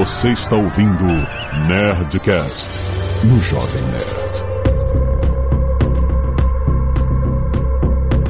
Você 0.00 0.30
está 0.30 0.56
ouvindo 0.56 1.04
Nerdcast 1.68 2.70
no 3.22 3.38
Jovem 3.42 3.82
Nerd. 3.82 4.40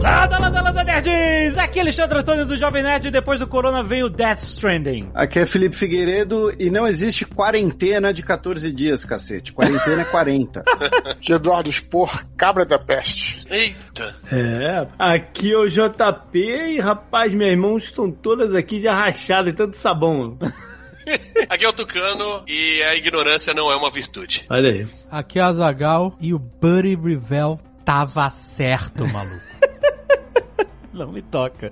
Lada, 0.00 0.38
lada, 0.40 0.62
lada, 0.62 0.82
nerds! 0.82 1.56
Aqui 1.56 1.78
é 1.78 1.82
Alexandre 1.82 2.18
Antônio 2.18 2.44
do 2.44 2.56
Jovem 2.56 2.82
Nerd 2.82 3.06
e 3.06 3.10
depois 3.12 3.38
do 3.38 3.46
Corona 3.46 3.84
veio 3.84 4.10
Death 4.10 4.42
Stranding. 4.42 5.12
Aqui 5.14 5.38
é 5.38 5.46
Felipe 5.46 5.76
Figueiredo 5.76 6.52
e 6.58 6.70
não 6.70 6.88
existe 6.88 7.24
quarentena 7.24 8.12
de 8.12 8.24
14 8.24 8.72
dias, 8.72 9.04
cacete. 9.04 9.52
Quarentena 9.52 10.02
é 10.02 10.06
40. 10.06 10.64
Que 11.20 11.30
Eduardo 11.34 11.70
Expor, 11.70 12.26
cabra 12.36 12.66
da 12.66 12.80
peste. 12.80 13.46
Eita. 13.48 14.16
É, 14.32 14.88
aqui 14.98 15.52
é 15.52 15.56
o 15.56 15.68
JP 15.68 16.36
e 16.36 16.80
rapaz, 16.80 17.32
meus 17.32 17.52
irmãos 17.52 17.84
estão 17.84 18.10
todas 18.10 18.52
aqui 18.56 18.80
já 18.80 18.92
rachadas 18.92 19.52
de 19.52 19.56
tanto 19.56 19.76
sabão. 19.76 20.36
Aqui 21.48 21.64
é 21.64 21.68
o 21.68 21.72
Tucano 21.72 22.42
e 22.46 22.82
a 22.82 22.94
ignorância 22.94 23.54
não 23.54 23.70
é 23.70 23.76
uma 23.76 23.90
virtude. 23.90 24.44
Olha 24.48 24.70
aí. 24.70 24.86
Aqui 25.10 25.38
é 25.38 25.42
a 25.42 25.52
Zagal 25.52 26.16
e 26.20 26.32
o 26.34 26.38
Buddy 26.38 26.94
Rivel 26.94 27.58
tava 27.84 28.28
certo, 28.30 29.06
maluco. 29.06 29.49
Não 30.92 31.12
me 31.12 31.22
toca. 31.22 31.70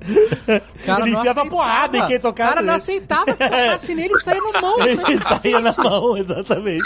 Cara, 0.87 1.01
Ele 1.03 1.11
enfiava 1.11 1.41
aceitava. 1.41 1.51
porrada 1.51 1.99
em 1.99 2.07
quem 2.07 2.21
tocasse 2.21 2.51
O 2.51 2.55
cara 2.55 2.63
não 2.63 2.75
aceitava 2.75 3.25
que 3.35 3.45
tocasse 3.49 3.95
nele 3.95 4.15
e 4.15 4.21
saía 4.21 4.41
no 4.41 4.53
mão. 4.61 4.81
Ele 4.81 5.19
saía 5.41 5.61
na 5.61 5.73
mão, 5.77 6.17
exatamente. 6.19 6.85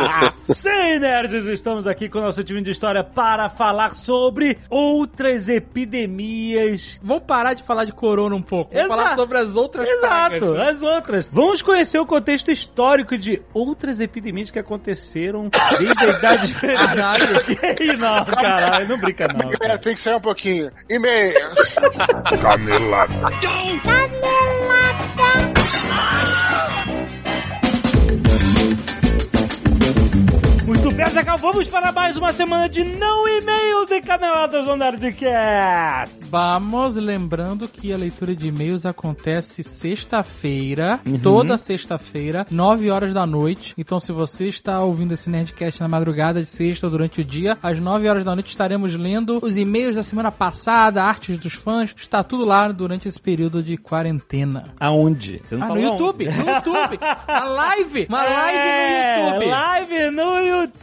Sim, 0.50 0.98
nerds, 0.98 1.46
estamos 1.46 1.86
aqui 1.86 2.08
com 2.08 2.18
o 2.18 2.22
nosso 2.22 2.44
time 2.44 2.60
de 2.62 2.70
história 2.70 3.02
para 3.02 3.48
falar 3.48 3.94
sobre 3.94 4.58
outras 4.68 5.48
epidemias. 5.48 7.00
Vamos 7.02 7.24
parar 7.24 7.54
de 7.54 7.62
falar 7.62 7.84
de 7.84 7.92
corona 7.92 8.34
um 8.34 8.42
pouco. 8.42 8.72
Vamos 8.74 8.86
Exato. 8.86 9.02
falar 9.02 9.16
sobre 9.16 9.38
as 9.38 9.56
outras 9.56 9.88
Exato, 9.88 10.38
pragas. 10.38 10.58
as 10.76 10.82
outras. 10.82 11.28
Vamos 11.30 11.62
conhecer 11.62 11.98
o 11.98 12.06
contexto 12.06 12.50
histórico 12.50 13.16
de 13.16 13.40
outras 13.54 14.00
epidemias 14.00 14.50
que 14.50 14.58
aconteceram 14.58 15.48
desde 15.78 16.04
a 16.04 16.08
idade 16.10 16.54
Caralho. 16.54 17.98
Não, 17.98 18.24
caralho, 18.24 18.88
não 18.88 18.98
brinca 18.98 19.28
não. 19.28 19.50
É, 19.50 19.56
cara. 19.56 19.78
tem 19.78 19.94
que 19.94 20.00
ser 20.00 20.14
um 20.14 20.20
pouquinho. 20.20 20.70
E-mails. 20.88 21.69
Canelada. 22.42 23.14
Muito 23.14 23.90
bem, 30.96 31.06
Zagal, 31.08 31.38
vamos 31.38 31.68
para 31.68 31.92
mais 31.92 32.16
uma 32.16 32.32
semana 32.32 32.68
de 32.68 32.82
não 32.84 33.26
e-mails 33.28 33.90
e 33.90 34.00
caneladas 34.00 34.64
do 34.64 34.76
Nerdcast. 34.76 36.24
Vamos 36.30 36.96
lembrando 36.96 37.66
que 37.68 37.92
a 37.92 37.96
leitura 37.96 38.34
de 38.34 38.48
e-mails 38.48 38.84
acontece 38.86 39.62
sexta-feira, 39.62 41.00
Uhum. 41.06 41.18
toda 41.18 41.56
sexta-feira, 41.58 42.46
9 42.50 42.90
horas 42.90 43.12
da 43.12 43.26
noite. 43.26 43.74
Então, 43.78 43.98
se 44.00 44.12
você 44.12 44.46
está 44.48 44.80
ouvindo 44.80 45.12
esse 45.12 45.28
Nerdcast 45.30 45.80
na 45.80 45.88
madrugada 45.88 46.40
de 46.40 46.46
sexta 46.48 46.86
ou 46.86 46.90
durante 46.90 47.20
o 47.20 47.24
dia, 47.24 47.56
às 47.62 47.78
9 47.78 48.08
horas 48.08 48.24
da 48.24 48.34
noite 48.34 48.48
estaremos 48.48 48.94
lendo 48.94 49.38
os 49.42 49.56
e-mails 49.56 49.96
da 49.96 50.02
semana 50.02 50.30
passada, 50.30 51.02
artes 51.02 51.38
dos 51.38 51.54
fãs. 51.54 51.94
Está 51.96 52.22
tudo 52.22 52.44
lá 52.44 52.68
durante 52.68 53.08
esse 53.08 53.20
período 53.20 53.62
de 53.62 53.76
quarentena. 53.76 54.74
Aonde? 54.78 55.40
Você 55.44 55.56
não 55.56 55.66
Ah, 55.66 55.68
no 55.74 55.80
YouTube, 55.80 56.24
no 56.26 56.50
YouTube, 56.50 56.98
na 57.28 57.44
live, 57.44 58.06
uma 58.08 58.22
live 58.24 58.58
É, 58.58 59.16
no 59.16 59.28
YouTube. 59.34 59.50
Live 59.50 60.10
no 60.10 60.38
YouTube. 60.40 60.79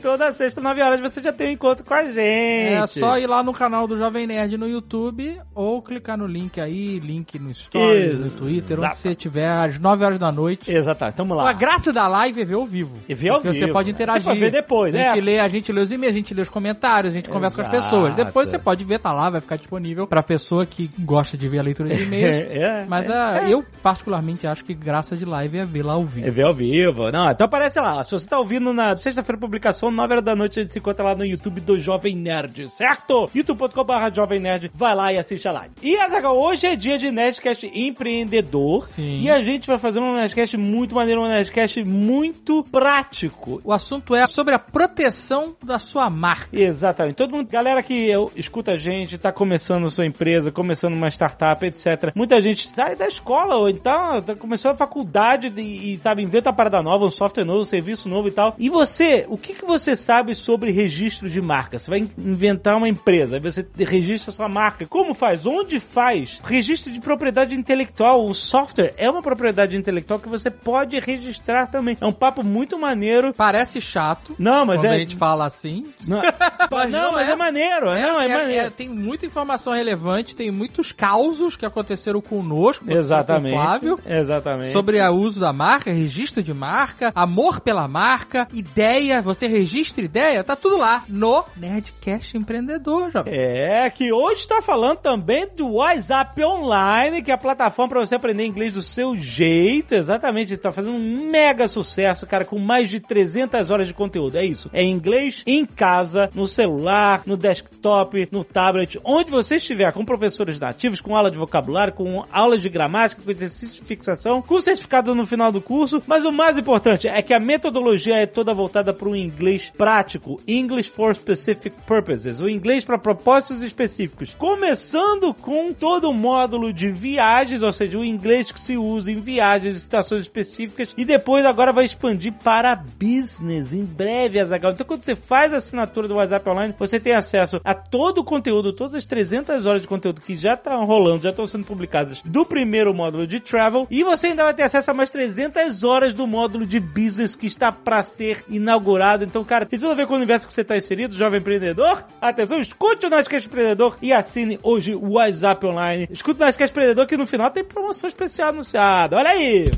Toda 0.00 0.32
sexta, 0.32 0.60
9 0.60 0.80
horas, 0.82 1.00
você 1.00 1.20
já 1.22 1.32
tem 1.32 1.48
um 1.48 1.52
encontro 1.52 1.84
com 1.84 1.92
a 1.94 2.02
gente. 2.04 2.18
É 2.20 2.86
só 2.86 3.18
ir 3.18 3.26
lá 3.26 3.42
no 3.42 3.52
canal 3.52 3.86
do 3.86 3.96
Jovem 3.96 4.26
Nerd 4.26 4.56
no 4.56 4.68
YouTube 4.68 5.38
ou 5.54 5.82
clicar 5.82 6.16
no 6.16 6.26
link 6.26 6.60
aí, 6.60 6.98
link 7.00 7.38
no 7.38 7.52
Stories, 7.52 8.12
Isso. 8.12 8.20
no 8.22 8.30
Twitter, 8.30 8.78
onde 8.78 8.86
Exato. 8.86 8.98
você 8.98 9.14
tiver 9.14 9.48
às 9.48 9.78
9 9.78 10.04
horas 10.04 10.18
da 10.18 10.30
noite. 10.30 10.72
Exatamente, 10.72 11.16
tamo 11.16 11.34
lá. 11.34 11.48
A 11.50 11.52
graça 11.52 11.92
da 11.92 12.06
live 12.06 12.42
é 12.42 12.44
ver 12.44 12.54
ao 12.54 12.64
vivo. 12.64 12.96
E 13.08 13.14
ver 13.14 13.30
ao 13.30 13.40
vivo, 13.40 13.54
Você 13.54 13.66
pode 13.68 13.90
né? 13.90 13.94
interagir. 13.94 14.22
Você 14.22 14.28
pode 14.28 14.40
ver 14.40 14.50
depois, 14.50 14.94
a 14.94 14.98
gente 14.98 15.16
né? 15.16 15.20
lê, 15.20 15.38
A 15.40 15.48
gente 15.48 15.72
lê 15.72 15.80
os 15.80 15.90
e-mails, 15.90 16.14
a 16.14 16.18
gente 16.18 16.34
lê 16.34 16.42
os 16.42 16.48
comentários, 16.48 17.12
a 17.12 17.16
gente 17.16 17.28
conversa 17.28 17.56
com 17.56 17.62
as 17.62 17.68
Exato. 17.68 17.82
pessoas. 17.82 18.14
Depois 18.14 18.48
você 18.48 18.58
pode 18.58 18.84
ver, 18.84 18.98
tá 19.00 19.12
lá, 19.12 19.28
vai 19.28 19.40
ficar 19.40 19.56
disponível 19.56 20.06
pra 20.06 20.22
pessoa 20.22 20.64
que 20.64 20.88
gosta 20.98 21.36
de 21.36 21.48
ver 21.48 21.58
a 21.58 21.62
leitura 21.62 21.88
de 21.94 22.02
e-mails. 22.02 22.36
É, 22.56 22.84
Mas 22.86 23.08
é, 23.08 23.12
ah, 23.12 23.42
é. 23.46 23.52
eu, 23.52 23.64
particularmente, 23.82 24.46
acho 24.46 24.64
que 24.64 24.72
graça 24.72 25.16
de 25.16 25.24
live 25.24 25.58
é 25.58 25.64
ver 25.64 25.82
lá 25.82 25.94
ao 25.94 26.04
vivo. 26.04 26.26
É 26.26 26.30
ver 26.30 26.42
ao 26.44 26.54
vivo. 26.54 27.10
Não, 27.10 27.30
então 27.30 27.44
aparece 27.46 27.78
lá. 27.80 28.02
Se 28.04 28.12
você 28.12 28.26
tá 28.26 28.38
ouvindo 28.38 28.72
na 28.72 28.94
sexta-feira 29.16 29.40
publicação, 29.40 29.90
9 29.90 30.12
horas 30.12 30.24
da 30.24 30.36
noite, 30.36 30.60
a 30.60 30.62
gente 30.62 30.72
se 30.72 30.78
encontra 30.78 31.02
lá 31.02 31.14
no 31.14 31.24
YouTube 31.24 31.60
do 31.62 31.78
Jovem 31.78 32.14
Nerd, 32.14 32.68
certo? 32.68 33.30
youtube.com.br 33.34 34.14
Jovem 34.14 34.38
Nerd. 34.38 34.70
Vai 34.74 34.94
lá 34.94 35.12
e 35.12 35.18
assiste 35.18 35.48
a 35.48 35.52
live. 35.52 35.74
E, 35.82 35.96
Azaghal, 35.96 36.36
hoje 36.36 36.66
é 36.66 36.76
dia 36.76 36.98
de 36.98 37.10
Nerdcast 37.10 37.70
empreendedor. 37.74 38.86
Sim. 38.86 39.20
E 39.20 39.30
a 39.30 39.40
gente 39.40 39.66
vai 39.66 39.78
fazer 39.78 40.00
um 40.00 40.14
Nerdcast 40.14 40.56
muito 40.58 40.94
maneiro, 40.94 41.22
um 41.22 41.26
Nerdcast 41.26 41.82
muito 41.82 42.62
prático. 42.64 43.60
O 43.64 43.72
assunto 43.72 44.14
é 44.14 44.26
sobre 44.26 44.54
a 44.54 44.58
proteção 44.58 45.56
da 45.64 45.78
sua 45.78 46.10
marca. 46.10 46.48
Exatamente. 46.52 47.16
Todo 47.16 47.34
mundo, 47.34 47.48
galera 47.48 47.82
que 47.82 47.94
eu, 47.94 48.30
escuta 48.36 48.72
a 48.72 48.76
gente, 48.76 49.16
tá 49.16 49.32
começando 49.32 49.90
sua 49.90 50.04
empresa, 50.04 50.52
começando 50.52 50.94
uma 50.94 51.08
startup, 51.08 51.64
etc. 51.64 52.12
Muita 52.14 52.38
gente 52.40 52.68
sai 52.74 52.94
da 52.94 53.08
escola 53.08 53.56
ou 53.56 53.68
então 53.70 54.20
tá 54.20 54.36
começando 54.36 54.72
a 54.72 54.76
faculdade 54.76 55.52
e, 55.56 55.94
e, 55.94 55.96
sabe, 56.02 56.22
inventa 56.22 56.50
uma 56.50 56.56
parada 56.56 56.82
nova, 56.82 57.06
um 57.06 57.10
software 57.10 57.44
novo, 57.44 57.60
um 57.60 57.64
serviço 57.64 58.08
novo 58.08 58.28
e 58.28 58.32
tal. 58.32 58.54
E 58.58 58.68
você, 58.68 59.05
o 59.28 59.36
que, 59.36 59.54
que 59.54 59.64
você 59.64 59.96
sabe 59.96 60.34
sobre 60.34 60.70
registro 60.70 61.28
de 61.28 61.40
marca? 61.40 61.78
Você 61.78 61.90
vai 61.90 62.08
inventar 62.18 62.76
uma 62.76 62.88
empresa, 62.88 63.36
aí 63.36 63.40
você 63.40 63.66
registra 63.78 64.32
sua 64.32 64.48
marca. 64.48 64.86
Como 64.86 65.14
faz? 65.14 65.46
Onde 65.46 65.78
faz? 65.80 66.40
Registro 66.44 66.92
de 66.92 67.00
propriedade 67.00 67.54
intelectual. 67.54 68.26
O 68.26 68.34
software 68.34 68.94
é 68.96 69.10
uma 69.10 69.22
propriedade 69.22 69.76
intelectual 69.76 70.18
que 70.18 70.28
você 70.28 70.50
pode 70.50 70.98
registrar 70.98 71.66
também. 71.66 71.96
É 72.00 72.06
um 72.06 72.12
papo 72.12 72.44
muito 72.44 72.78
maneiro. 72.78 73.32
Parece 73.34 73.80
chato. 73.80 74.34
Não, 74.38 74.64
mas 74.66 74.80
quando 74.80 74.92
é. 74.92 74.96
a 74.96 74.98
gente 74.98 75.16
fala 75.16 75.46
assim. 75.46 75.84
Não, 76.06 76.20
Mas 76.70 76.90
não, 76.90 77.02
não 77.02 77.12
mas 77.12 77.28
é. 77.28 77.32
é, 77.32 77.36
maneiro. 77.36 77.86
não, 77.86 78.20
é, 78.20 78.28
é- 78.28 78.34
maneiro. 78.36 78.66
é- 78.66 78.70
tem 78.70 78.88
muita 78.88 79.26
informação 79.26 79.72
relevante, 79.72 80.34
tem 80.36 80.50
muitos 80.50 80.92
causos 80.92 81.56
que 81.56 81.64
aconteceram 81.64 82.20
conosco, 82.20 82.84
Exatamente. 82.90 83.54
com 83.54 83.58
o 83.58 83.62
Flávio, 83.62 84.00
Exatamente. 84.06 84.72
sobre 84.72 85.00
o 85.00 85.12
uso 85.14 85.40
da 85.40 85.52
marca, 85.52 85.92
registro 85.92 86.42
de 86.42 86.52
marca, 86.52 87.12
amor 87.14 87.60
pela 87.60 87.88
marca, 87.88 88.48
ideia, 88.52 88.95
você 89.22 89.46
registra 89.46 90.04
ideia, 90.04 90.42
tá 90.42 90.56
tudo 90.56 90.78
lá 90.78 91.04
no 91.06 91.44
Nerdcast 91.54 92.36
Empreendedor, 92.36 93.10
jovem. 93.10 93.34
É, 93.34 93.90
que 93.90 94.10
hoje 94.10 94.40
está 94.40 94.62
falando 94.62 94.98
também 94.98 95.46
do 95.54 95.74
WhatsApp 95.74 96.42
Online, 96.42 97.22
que 97.22 97.30
é 97.30 97.34
a 97.34 97.38
plataforma 97.38 97.90
para 97.90 98.00
você 98.00 98.14
aprender 98.14 98.46
inglês 98.46 98.72
do 98.72 98.80
seu 98.80 99.14
jeito. 99.14 99.94
Exatamente, 99.94 100.54
está 100.54 100.72
fazendo 100.72 100.94
um 100.94 101.30
mega 101.30 101.68
sucesso, 101.68 102.26
cara, 102.26 102.44
com 102.44 102.58
mais 102.58 102.88
de 102.88 102.98
300 102.98 103.70
horas 103.70 103.86
de 103.86 103.92
conteúdo. 103.92 104.38
É 104.38 104.44
isso. 104.44 104.70
É 104.72 104.82
inglês 104.82 105.42
em 105.46 105.66
casa, 105.66 106.30
no 106.34 106.46
celular, 106.46 107.22
no 107.26 107.36
desktop, 107.36 108.28
no 108.32 108.44
tablet, 108.44 108.98
onde 109.04 109.30
você 109.30 109.56
estiver, 109.56 109.92
com 109.92 110.06
professores 110.06 110.58
nativos, 110.58 111.02
com 111.02 111.14
aula 111.14 111.30
de 111.30 111.38
vocabulário, 111.38 111.92
com 111.92 112.24
aulas 112.32 112.62
de 112.62 112.70
gramática, 112.70 113.20
com 113.22 113.30
exercício 113.30 113.76
de 113.76 113.86
fixação, 113.86 114.40
com 114.40 114.58
certificado 114.58 115.14
no 115.14 115.26
final 115.26 115.52
do 115.52 115.60
curso. 115.60 116.02
Mas 116.06 116.24
o 116.24 116.32
mais 116.32 116.56
importante 116.56 117.08
é 117.08 117.20
que 117.20 117.34
a 117.34 117.40
metodologia 117.40 118.16
é 118.16 118.26
toda 118.26 118.54
voltada 118.54 118.75
para 118.84 119.08
o 119.08 119.16
inglês 119.16 119.72
prático, 119.76 120.40
English 120.46 120.90
for 120.90 121.14
Specific 121.14 121.76
Purposes, 121.86 122.40
o 122.40 122.48
inglês 122.48 122.84
para 122.84 122.98
propósitos 122.98 123.62
específicos. 123.62 124.34
Começando 124.34 125.32
com 125.34 125.72
todo 125.72 126.10
o 126.10 126.14
módulo 126.14 126.72
de 126.72 126.90
viagens, 126.90 127.62
ou 127.62 127.72
seja, 127.72 127.98
o 127.98 128.04
inglês 128.04 128.52
que 128.52 128.60
se 128.60 128.76
usa 128.76 129.10
em 129.10 129.20
viagens, 129.20 129.76
estações 129.76 130.22
específicas, 130.22 130.94
e 130.96 131.04
depois 131.04 131.44
agora 131.44 131.72
vai 131.72 131.84
expandir 131.84 132.32
para 132.32 132.76
business 132.76 133.72
em 133.72 133.84
breve, 133.84 134.38
Azaghal. 134.38 134.72
Então 134.72 134.86
quando 134.86 135.02
você 135.02 135.16
faz 135.16 135.52
a 135.52 135.56
assinatura 135.56 136.08
do 136.08 136.14
WhatsApp 136.14 136.48
Online, 136.48 136.74
você 136.78 137.00
tem 137.00 137.12
acesso 137.12 137.60
a 137.64 137.74
todo 137.74 138.18
o 138.18 138.24
conteúdo, 138.24 138.72
todas 138.72 138.94
as 138.94 139.04
300 139.04 139.66
horas 139.66 139.82
de 139.82 139.88
conteúdo 139.88 140.20
que 140.20 140.36
já 140.36 140.54
estão 140.54 140.84
rolando, 140.84 141.22
já 141.22 141.30
estão 141.30 141.46
sendo 141.46 141.64
publicadas 141.64 142.20
do 142.24 142.44
primeiro 142.44 142.92
módulo 142.94 143.26
de 143.26 143.40
travel, 143.40 143.86
e 143.90 144.02
você 144.02 144.28
ainda 144.28 144.44
vai 144.44 144.54
ter 144.54 144.62
acesso 144.64 144.90
a 144.90 144.94
mais 144.94 145.10
300 145.10 145.82
horas 145.82 146.14
do 146.14 146.26
módulo 146.26 146.66
de 146.66 146.80
business 146.80 147.34
que 147.34 147.46
está 147.46 147.72
para 147.72 148.02
ser 148.02 148.44
inaugurado. 148.66 149.24
Então, 149.24 149.44
cara, 149.44 149.64
tem 149.64 149.78
tudo 149.78 149.92
a 149.92 149.94
ver 149.94 150.06
com 150.06 150.14
o 150.14 150.16
universo 150.16 150.46
que 150.46 150.52
você 150.52 150.62
está 150.62 150.76
inserido, 150.76 151.14
jovem 151.14 151.40
empreendedor. 151.40 152.04
Atenção, 152.20 152.60
escute 152.60 153.06
o 153.06 153.10
Nerdcast 153.10 153.48
Empreendedor 153.48 153.96
e 154.02 154.12
assine 154.12 154.58
hoje 154.62 154.94
o 154.94 155.12
WhatsApp 155.12 155.64
Online. 155.66 156.08
Escute 156.10 156.40
o 156.40 156.44
Nerdcast 156.44 156.72
Empreendedor 156.72 157.06
que 157.06 157.16
no 157.16 157.26
final 157.26 157.50
tem 157.50 157.64
promoção 157.64 158.08
especial 158.08 158.48
anunciada. 158.48 159.16
Olha 159.16 159.30
aí! 159.30 159.70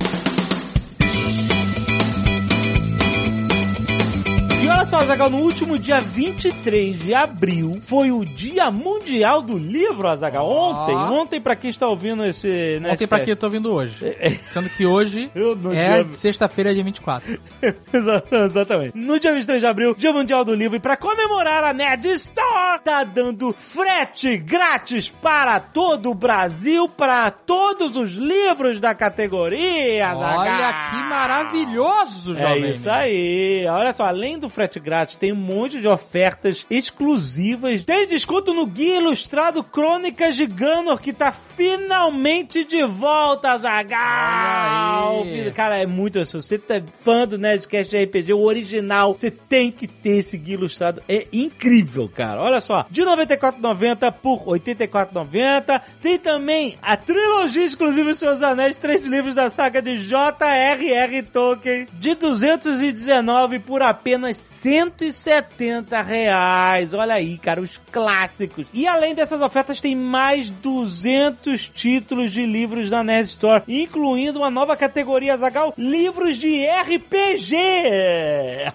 E 4.68 4.70
olha 4.70 4.84
só, 4.86 4.96
Azagal, 4.98 5.30
no 5.30 5.38
último 5.38 5.78
dia 5.78 5.98
23 5.98 6.98
de 6.98 7.14
abril 7.14 7.78
foi 7.82 8.10
o 8.12 8.22
Dia 8.22 8.70
Mundial 8.70 9.40
do 9.40 9.56
Livro, 9.56 10.06
Azagal. 10.06 10.46
Ontem, 10.46 10.94
Ah. 10.94 11.10
ontem 11.10 11.40
pra 11.40 11.56
quem 11.56 11.70
está 11.70 11.88
ouvindo 11.88 12.22
esse... 12.22 12.78
Ontem 12.84 13.06
pra 13.06 13.20
quem 13.20 13.30
eu 13.30 13.36
tô 13.36 13.48
vindo 13.48 13.72
hoje. 13.72 14.14
Sendo 14.44 14.68
que 14.68 14.84
hoje 14.84 15.30
é 15.74 16.04
sexta-feira, 16.12 16.74
dia 16.74 16.84
24. 16.84 17.38
Exa- 17.90 18.22
Exatamente. 18.30 18.94
No 18.98 19.18
dia 19.18 19.32
23 19.32 19.58
de 19.60 19.66
abril, 19.66 19.94
Dia 19.96 20.12
Mundial 20.12 20.44
do 20.44 20.54
Livro, 20.54 20.76
e 20.76 20.80
pra 20.80 20.98
comemorar 20.98 21.64
a 21.64 21.72
Nerd 21.72 22.06
Store, 22.08 22.78
tá 22.84 23.04
dando 23.04 23.54
frete 23.54 24.36
grátis 24.36 25.08
para 25.08 25.60
todo 25.60 26.10
o 26.10 26.14
Brasil, 26.14 26.86
para 26.90 27.30
todos 27.30 27.96
os 27.96 28.10
livros 28.12 28.78
da 28.78 28.94
categoria. 28.94 30.08
Azaghal. 30.10 30.38
Olha 30.40 30.90
que 30.90 31.02
maravilhoso, 31.08 32.36
É 32.36 32.40
jovem. 32.40 32.70
isso 32.70 32.90
aí. 32.90 33.64
Olha 33.66 33.94
só, 33.94 34.04
além 34.04 34.38
do 34.38 34.57
frete 34.58 34.80
grátis, 34.80 35.14
tem 35.14 35.32
um 35.32 35.36
monte 35.36 35.80
de 35.80 35.86
ofertas 35.86 36.66
exclusivas. 36.68 37.84
Tem 37.84 38.08
desconto 38.08 38.52
no 38.52 38.66
Guia 38.66 38.96
Ilustrado 38.96 39.62
Crônicas 39.62 40.34
de 40.34 40.46
Ganor, 40.46 41.00
que 41.00 41.12
tá 41.12 41.30
finalmente 41.58 42.64
de 42.64 42.84
volta, 42.84 43.58
Zagal. 43.58 45.24
Cara, 45.56 45.76
é 45.76 45.86
muito 45.86 46.20
isso. 46.20 46.40
Você 46.40 46.56
tá 46.56 46.80
fã 47.02 47.26
do 47.26 47.36
Nerdcast 47.36 47.90
de 47.90 48.04
RPG, 48.04 48.32
o 48.32 48.44
original, 48.44 49.12
você 49.12 49.28
tem 49.28 49.72
que 49.72 49.88
ter 49.88 50.18
esse 50.18 50.38
Guia 50.38 50.54
Ilustrado. 50.54 51.02
É 51.08 51.26
incrível, 51.32 52.08
cara. 52.08 52.40
Olha 52.40 52.60
só, 52.60 52.86
de 52.88 53.02
R$ 53.02 53.08
94,90 53.08 54.12
por 54.12 54.38
R$ 54.38 54.60
84,90. 54.60 55.82
Tem 56.00 56.16
também 56.16 56.76
a 56.80 56.96
trilogia 56.96 57.64
exclusiva 57.64 58.10
dos 58.10 58.20
Seus 58.20 58.40
Anéis, 58.40 58.76
três 58.76 59.04
livros 59.04 59.34
da 59.34 59.50
saga 59.50 59.82
de 59.82 59.98
J.R.R. 59.98 61.22
Tolkien, 61.24 61.88
de 61.94 62.14
219 62.14 63.58
por 63.58 63.82
apenas 63.82 64.36
170 64.36 66.00
reais. 66.02 66.94
Olha 66.94 67.14
aí, 67.14 67.36
cara, 67.36 67.60
os 67.60 67.80
clássicos. 67.90 68.64
E 68.72 68.86
além 68.86 69.12
dessas 69.12 69.40
ofertas, 69.40 69.80
tem 69.80 69.96
mais 69.96 70.50
200 70.50 71.47
títulos 71.56 72.32
de 72.32 72.44
livros 72.44 72.90
da 72.90 73.02
Nerd 73.02 73.28
Store, 73.28 73.62
incluindo 73.66 74.40
uma 74.40 74.50
nova 74.50 74.76
categoria, 74.76 75.36
Zagal, 75.36 75.72
livros 75.78 76.36
de 76.36 76.66
RPG. 76.66 77.56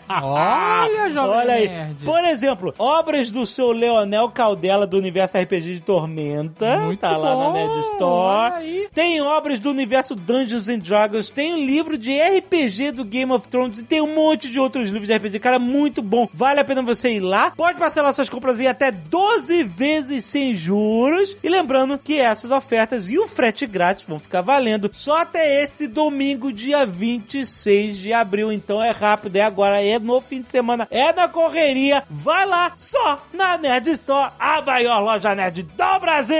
Olha, 0.09 1.09
jovem 1.11 1.37
Olha 1.37 1.53
aí. 1.53 1.67
nerd. 1.67 1.95
Por 2.05 2.23
exemplo, 2.25 2.73
obras 2.77 3.29
do 3.29 3.45
seu 3.45 3.71
Leonel 3.71 4.29
Caldela 4.29 4.85
do 4.87 4.97
universo 4.97 5.37
RPG 5.37 5.75
de 5.75 5.79
Tormenta, 5.81 6.77
Muito 6.77 6.99
tá 6.99 7.15
lá 7.17 7.35
na 7.35 7.45
bom, 7.45 7.53
Nerd 7.53 7.79
Store. 7.91 8.53
aí. 8.55 8.87
Tem 8.93 9.21
obras 9.21 9.59
do 9.59 9.69
universo 9.69 10.15
Dungeons 10.15 10.67
and 10.69 10.79
Dragons, 10.79 11.29
tem 11.29 11.53
um 11.53 11.65
livro 11.65 11.97
de 11.97 12.17
RPG 12.19 12.91
do 12.91 13.03
Game 13.03 13.31
of 13.31 13.47
Thrones 13.47 13.79
e 13.79 13.83
tem 13.83 14.01
um 14.01 14.13
monte 14.13 14.49
de 14.49 14.59
outros 14.59 14.87
livros 14.89 15.07
de 15.07 15.15
RPG, 15.15 15.39
cara, 15.39 15.59
muito 15.59 16.01
bom. 16.01 16.27
Vale 16.33 16.59
a 16.59 16.63
pena 16.65 16.81
você 16.81 17.11
ir 17.13 17.19
lá. 17.19 17.51
Pode 17.51 17.77
parcelar 17.79 18.13
suas 18.13 18.29
compras 18.29 18.59
em 18.59 18.67
até 18.67 18.91
12 18.91 19.63
vezes 19.63 20.25
sem 20.25 20.53
juros. 20.53 21.35
E 21.43 21.49
lembrando 21.49 21.97
que 21.97 22.19
essas 22.19 22.51
ofertas 22.51 22.62
e 23.07 23.19
o 23.19 23.27
frete 23.27 23.65
grátis 23.65 24.05
vão 24.05 24.19
ficar 24.19 24.41
valendo 24.41 24.89
só 24.93 25.21
até 25.21 25.63
esse 25.63 25.87
domingo, 25.87 26.51
dia 26.51 26.85
26 26.85 27.97
de 27.97 28.13
abril. 28.13 28.51
Então 28.51 28.81
é 28.81 28.91
rápido, 28.91 29.35
é 29.35 29.41
agora, 29.41 29.83
é 29.83 29.99
no 29.99 30.19
fim 30.21 30.41
de 30.41 30.49
semana, 30.49 30.87
é 30.89 31.13
na 31.13 31.27
correria. 31.27 32.03
Vai 32.09 32.45
lá, 32.45 32.73
só 32.75 33.19
na 33.33 33.57
Nerd 33.57 33.89
Store, 33.91 34.31
a 34.39 34.61
maior 34.61 34.99
loja 34.99 35.35
nerd 35.35 35.63
do 35.63 35.99
Brasil. 35.99 36.35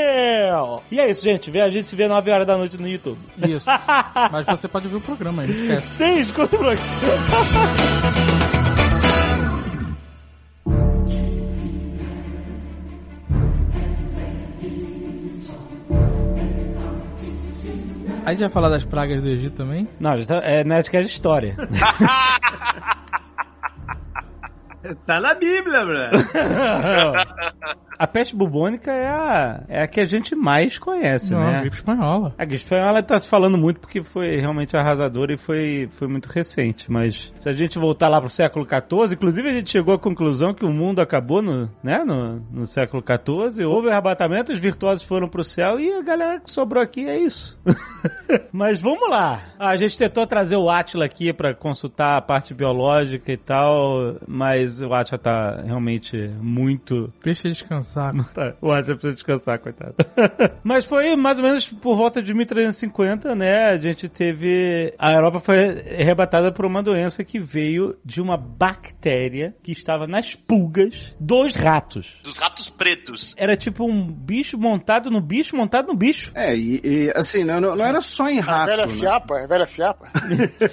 E 0.91 0.99
é 0.99 1.09
isso, 1.09 1.23
gente. 1.23 1.51
Vê 1.51 1.61
a 1.61 1.69
gente 1.69 1.89
se 1.89 1.95
vê 1.95 2.07
9 2.07 2.31
horas 2.31 2.47
da 2.47 2.57
noite 2.57 2.77
no 2.81 2.87
YouTube. 2.87 3.19
Isso. 3.47 3.65
Mas 4.31 4.45
você 4.45 4.67
pode 4.67 4.87
ver 4.87 4.97
o 4.97 5.01
programa, 5.01 5.45
não 5.45 5.53
esquece. 5.53 5.97
Sim, 5.97 6.19
escuta 6.19 6.55
o 6.55 6.59
programa. 6.59 6.83
A 18.25 18.31
gente 18.31 18.39
vai 18.39 18.49
falar 18.49 18.69
das 18.69 18.83
pragas 18.85 19.21
do 19.23 19.29
Egito 19.29 19.55
também? 19.55 19.87
Não, 19.99 20.15
isso 20.17 20.33
é 20.33 20.63
Nerdcast 20.63 21.13
História. 21.13 21.55
Tá 25.05 25.17
na 25.21 25.33
Bíblia, 25.33 25.85
bro. 25.85 25.95
a 28.03 28.07
peste 28.07 28.35
bubônica 28.35 28.91
é 28.91 29.07
a, 29.07 29.63
é 29.69 29.81
a 29.83 29.87
que 29.87 30.01
a 30.01 30.05
gente 30.05 30.35
mais 30.35 30.77
conhece, 30.77 31.31
Não, 31.31 31.39
né? 31.39 31.61
gripe 31.61 31.77
espanhola. 31.77 32.35
A 32.37 32.43
gripe 32.43 32.61
espanhola 32.61 33.01
tá 33.01 33.17
se 33.17 33.29
falando 33.29 33.57
muito 33.57 33.79
porque 33.79 34.03
foi 34.03 34.41
realmente 34.41 34.75
arrasadora 34.75 35.33
e 35.33 35.37
foi, 35.37 35.87
foi 35.89 36.09
muito 36.09 36.27
recente. 36.27 36.91
Mas 36.91 37.33
se 37.39 37.47
a 37.47 37.53
gente 37.53 37.79
voltar 37.79 38.09
lá 38.09 38.19
pro 38.19 38.29
século 38.29 38.65
XIV, 38.65 39.13
inclusive 39.13 39.47
a 39.47 39.53
gente 39.53 39.71
chegou 39.71 39.93
à 39.93 39.99
conclusão 39.99 40.53
que 40.53 40.65
o 40.65 40.73
mundo 40.73 40.99
acabou 40.99 41.41
no, 41.41 41.69
né, 41.81 42.03
no, 42.03 42.41
no 42.51 42.65
século 42.65 43.01
XIV. 43.01 43.63
Houve 43.63 43.89
arrebatamento, 43.89 44.51
os 44.51 44.59
virtuosos 44.59 45.03
foram 45.03 45.29
pro 45.29 45.43
céu 45.43 45.79
e 45.79 45.93
a 45.93 46.01
galera 46.01 46.41
que 46.41 46.51
sobrou 46.51 46.83
aqui 46.83 47.07
é 47.07 47.17
isso. 47.17 47.57
Mas 48.51 48.81
vamos 48.81 49.09
lá. 49.09 49.53
A 49.57 49.77
gente 49.77 49.97
tentou 49.97 50.27
trazer 50.27 50.57
o 50.57 50.69
Atila 50.69 51.05
aqui 51.05 51.31
pra 51.31 51.53
consultar 51.53 52.17
a 52.17 52.21
parte 52.21 52.53
biológica 52.53 53.31
e 53.31 53.37
tal, 53.37 54.17
mas 54.27 54.81
o 54.81 54.93
Atila 54.93 55.17
tá 55.17 55.61
realmente 55.65 56.29
muito 56.41 57.13
Deixa 57.23 57.47
ele 57.47 57.55
descansar. 57.93 58.13
Tá, 58.33 58.55
o 58.61 58.71
Atila 58.71 58.95
precisa 58.95 59.13
descansar, 59.13 59.59
coitado. 59.59 59.95
Mas 60.63 60.85
foi 60.85 61.15
mais 61.15 61.37
ou 61.37 61.43
menos 61.43 61.69
por 61.69 61.95
volta 61.95 62.21
de 62.21 62.33
1350, 62.33 63.35
né? 63.35 63.69
A 63.69 63.77
gente 63.77 64.09
teve. 64.09 64.93
A 64.97 65.11
Europa 65.13 65.39
foi 65.39 65.57
arrebatada 65.99 66.51
por 66.51 66.65
uma 66.65 66.81
doença 66.81 67.23
que 67.23 67.37
veio 67.37 67.95
de 68.03 68.21
uma 68.21 68.37
bactéria 68.37 69.55
que 69.61 69.71
estava 69.71 70.07
nas 70.07 70.33
pulgas 70.35 71.15
dos 71.19 71.55
ratos. 71.55 72.19
Dos 72.23 72.37
ratos 72.37 72.69
pretos. 72.69 73.35
Era 73.37 73.55
tipo 73.55 73.85
um 73.85 74.07
bicho 74.07 74.57
montado 74.57 75.11
no 75.11 75.21
bicho, 75.21 75.55
montado 75.55 75.87
no 75.87 75.95
bicho. 75.95 76.31
É, 76.33 76.55
e, 76.55 76.81
e, 76.83 77.13
assim, 77.15 77.43
não, 77.43 77.59
não 77.61 77.85
era 77.85 78.01
só 78.01 78.29
em 78.29 78.39
A 78.39 78.43
rato. 78.43 78.67
velha 78.67 78.85
né? 78.87 78.93
fiapa, 78.95 79.43
a 79.43 79.47
velha 79.47 79.65
fiapa. 79.67 80.11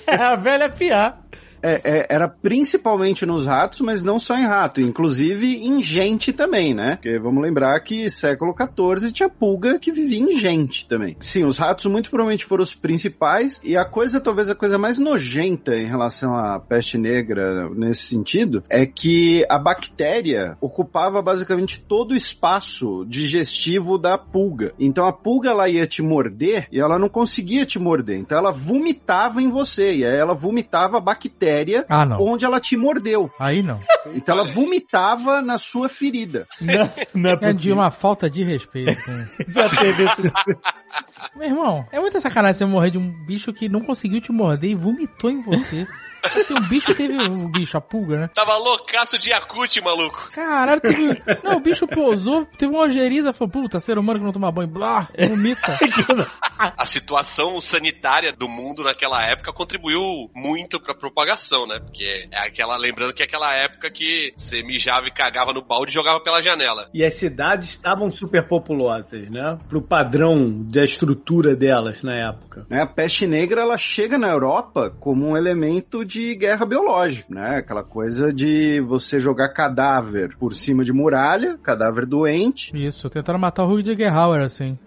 É 0.06 0.14
a 0.16 0.36
velha 0.36 0.70
fiar. 0.70 1.20
É, 1.62 1.80
é, 1.84 2.06
era 2.08 2.28
principalmente 2.28 3.26
nos 3.26 3.46
ratos, 3.46 3.80
mas 3.80 4.02
não 4.02 4.18
só 4.18 4.36
em 4.36 4.46
rato, 4.46 4.80
inclusive 4.80 5.56
em 5.64 5.80
gente 5.82 6.32
também, 6.32 6.74
né? 6.74 6.96
Porque 6.96 7.18
vamos 7.18 7.42
lembrar 7.42 7.78
que 7.80 8.10
século 8.10 8.54
XIV 8.54 9.12
tinha 9.12 9.28
pulga 9.28 9.78
que 9.78 9.92
vivia 9.92 10.18
em 10.18 10.36
gente 10.36 10.86
também. 10.88 11.16
Sim, 11.20 11.44
os 11.44 11.58
ratos 11.58 11.86
muito 11.86 12.10
provavelmente 12.10 12.44
foram 12.44 12.62
os 12.62 12.74
principais, 12.74 13.60
e 13.62 13.76
a 13.76 13.84
coisa, 13.84 14.20
talvez 14.20 14.48
a 14.48 14.54
coisa 14.54 14.78
mais 14.78 14.98
nojenta 14.98 15.76
em 15.76 15.86
relação 15.86 16.34
à 16.34 16.58
peste 16.58 16.98
negra 16.98 17.68
nesse 17.70 18.02
sentido, 18.02 18.62
é 18.68 18.86
que 18.86 19.44
a 19.48 19.58
bactéria 19.58 20.56
ocupava 20.60 21.22
basicamente 21.22 21.82
todo 21.82 22.12
o 22.12 22.16
espaço 22.16 23.04
digestivo 23.06 23.98
da 23.98 24.16
pulga. 24.16 24.72
Então 24.78 25.06
a 25.06 25.12
pulga 25.12 25.50
ela 25.50 25.68
ia 25.68 25.86
te 25.86 26.02
morder 26.02 26.68
e 26.70 26.80
ela 26.80 26.98
não 26.98 27.08
conseguia 27.08 27.66
te 27.66 27.78
morder. 27.78 28.18
Então 28.18 28.38
ela 28.38 28.52
vomitava 28.52 29.42
em 29.42 29.48
você, 29.48 29.96
e 29.96 30.04
aí 30.04 30.16
ela 30.16 30.34
vomitava 30.34 30.98
a 30.98 31.00
bactéria 31.50 31.84
Ah, 31.88 32.04
não. 32.04 32.16
onde 32.20 32.44
ela 32.44 32.60
te 32.60 32.76
mordeu. 32.76 33.30
Aí 33.38 33.62
não. 33.62 33.80
Então 34.14 34.38
ela 34.38 34.46
vomitava 34.46 35.42
na 35.42 35.58
sua 35.58 35.88
ferida. 35.88 36.46
Não, 36.60 36.90
não 37.14 37.30
é 37.30 37.38
É 37.42 37.52
de 37.52 37.72
uma 37.72 37.90
falta 37.90 38.28
de 38.30 38.42
respeito. 38.44 38.96
com- 39.04 39.26
Já 39.50 39.68
teve. 39.68 40.04
Meu 41.36 41.48
irmão, 41.48 41.86
é 41.92 41.98
muita 42.00 42.20
sacanagem 42.20 42.58
você 42.58 42.64
morrer 42.66 42.90
de 42.90 42.98
um 42.98 43.10
bicho 43.26 43.52
que 43.52 43.68
não 43.68 43.80
conseguiu 43.80 44.20
te 44.20 44.32
morder 44.32 44.70
e 44.70 44.74
vomitou 44.74 45.30
em 45.30 45.42
você. 45.42 45.86
Assim, 46.22 46.54
o 46.54 46.60
bicho 46.68 46.94
teve. 46.94 47.16
O 47.16 47.48
bicho, 47.48 47.76
a 47.76 47.80
pulga, 47.80 48.16
né? 48.16 48.30
Tava 48.34 48.56
loucaço 48.56 49.18
de 49.18 49.30
Yakut, 49.30 49.80
maluco. 49.80 50.30
Caralho, 50.32 50.80
teve. 50.80 51.22
Não, 51.42 51.56
o 51.56 51.60
bicho 51.60 51.86
pousou, 51.86 52.46
teve 52.56 52.72
uma 52.72 52.84
ojeriza, 52.84 53.32
falou, 53.32 53.52
puta, 53.52 53.80
ser 53.80 53.98
humano 53.98 54.18
que 54.18 54.24
não 54.24 54.32
toma 54.32 54.52
banho, 54.52 54.68
blá, 54.68 55.08
vomita. 55.28 55.78
A 56.58 56.84
situação 56.84 57.60
sanitária 57.60 58.32
do 58.32 58.48
mundo 58.48 58.82
naquela 58.82 59.24
época 59.24 59.52
contribuiu 59.52 60.30
muito 60.34 60.80
pra 60.80 60.94
propagação, 60.94 61.66
né? 61.66 61.78
Porque 61.78 62.28
é 62.30 62.40
aquela, 62.40 62.76
lembrando 62.76 63.14
que 63.14 63.22
é 63.22 63.24
aquela 63.26 63.54
época 63.54 63.90
que 63.90 64.32
você 64.36 64.62
mijava 64.62 65.06
e 65.06 65.12
cagava 65.12 65.52
no 65.52 65.62
balde 65.62 65.90
e 65.90 65.94
jogava 65.94 66.20
pela 66.20 66.42
janela. 66.42 66.88
E 66.92 67.04
as 67.04 67.14
cidades 67.14 67.70
estavam 67.70 68.10
super 68.10 68.46
populosas, 68.46 69.30
né? 69.30 69.58
Pro 69.68 69.82
padrão 69.82 70.62
da 70.64 70.84
estrutura 70.84 71.56
delas 71.56 72.02
na 72.02 72.28
época. 72.28 72.66
Né? 72.68 72.82
A 72.82 72.86
peste 72.86 73.26
negra 73.26 73.62
ela 73.62 73.78
chega 73.78 74.18
na 74.18 74.28
Europa 74.28 74.94
como 75.00 75.28
um 75.28 75.36
elemento 75.36 76.04
de 76.10 76.34
guerra 76.34 76.66
biológica, 76.66 77.26
né? 77.32 77.56
Aquela 77.58 77.82
coisa 77.82 78.32
de 78.32 78.80
você 78.80 79.18
jogar 79.20 79.48
cadáver 79.50 80.36
por 80.38 80.52
cima 80.52 80.84
de 80.84 80.92
muralha, 80.92 81.56
cadáver 81.62 82.06
doente. 82.06 82.72
Isso, 82.74 83.08
tentaram 83.08 83.38
matar 83.38 83.64
o 83.64 83.66
Rutger 83.68 84.14
Hauer, 84.14 84.42
assim. 84.42 84.78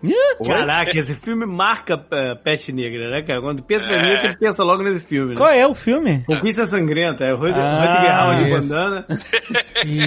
Caraca, 0.46 0.98
esse 0.98 1.16
filme 1.16 1.46
marca 1.46 2.04
é, 2.12 2.36
peste 2.36 2.72
negra, 2.72 3.10
né, 3.10 3.22
cara? 3.26 3.42
Quando 3.42 3.64
pensa 3.64 3.86
em 3.86 3.90
peste 3.90 4.06
negra, 4.06 4.26
ele 4.30 4.38
pensa 4.38 4.64
logo 4.64 4.84
nesse 4.84 5.06
filme, 5.06 5.32
né? 5.32 5.36
Qual 5.38 5.50
é 5.50 5.66
o 5.68 5.74
filme? 5.74 6.24
Conquista 6.26 6.66
Sangrenta, 6.66 7.24
é 7.24 7.34
o 7.34 7.38
Rud- 7.38 7.54
Ah, 7.56 7.86
Rutger 7.86 8.12
Hauer 8.16 8.44
de 8.44 8.50
bandana. 8.52 9.06
E 9.86 10.00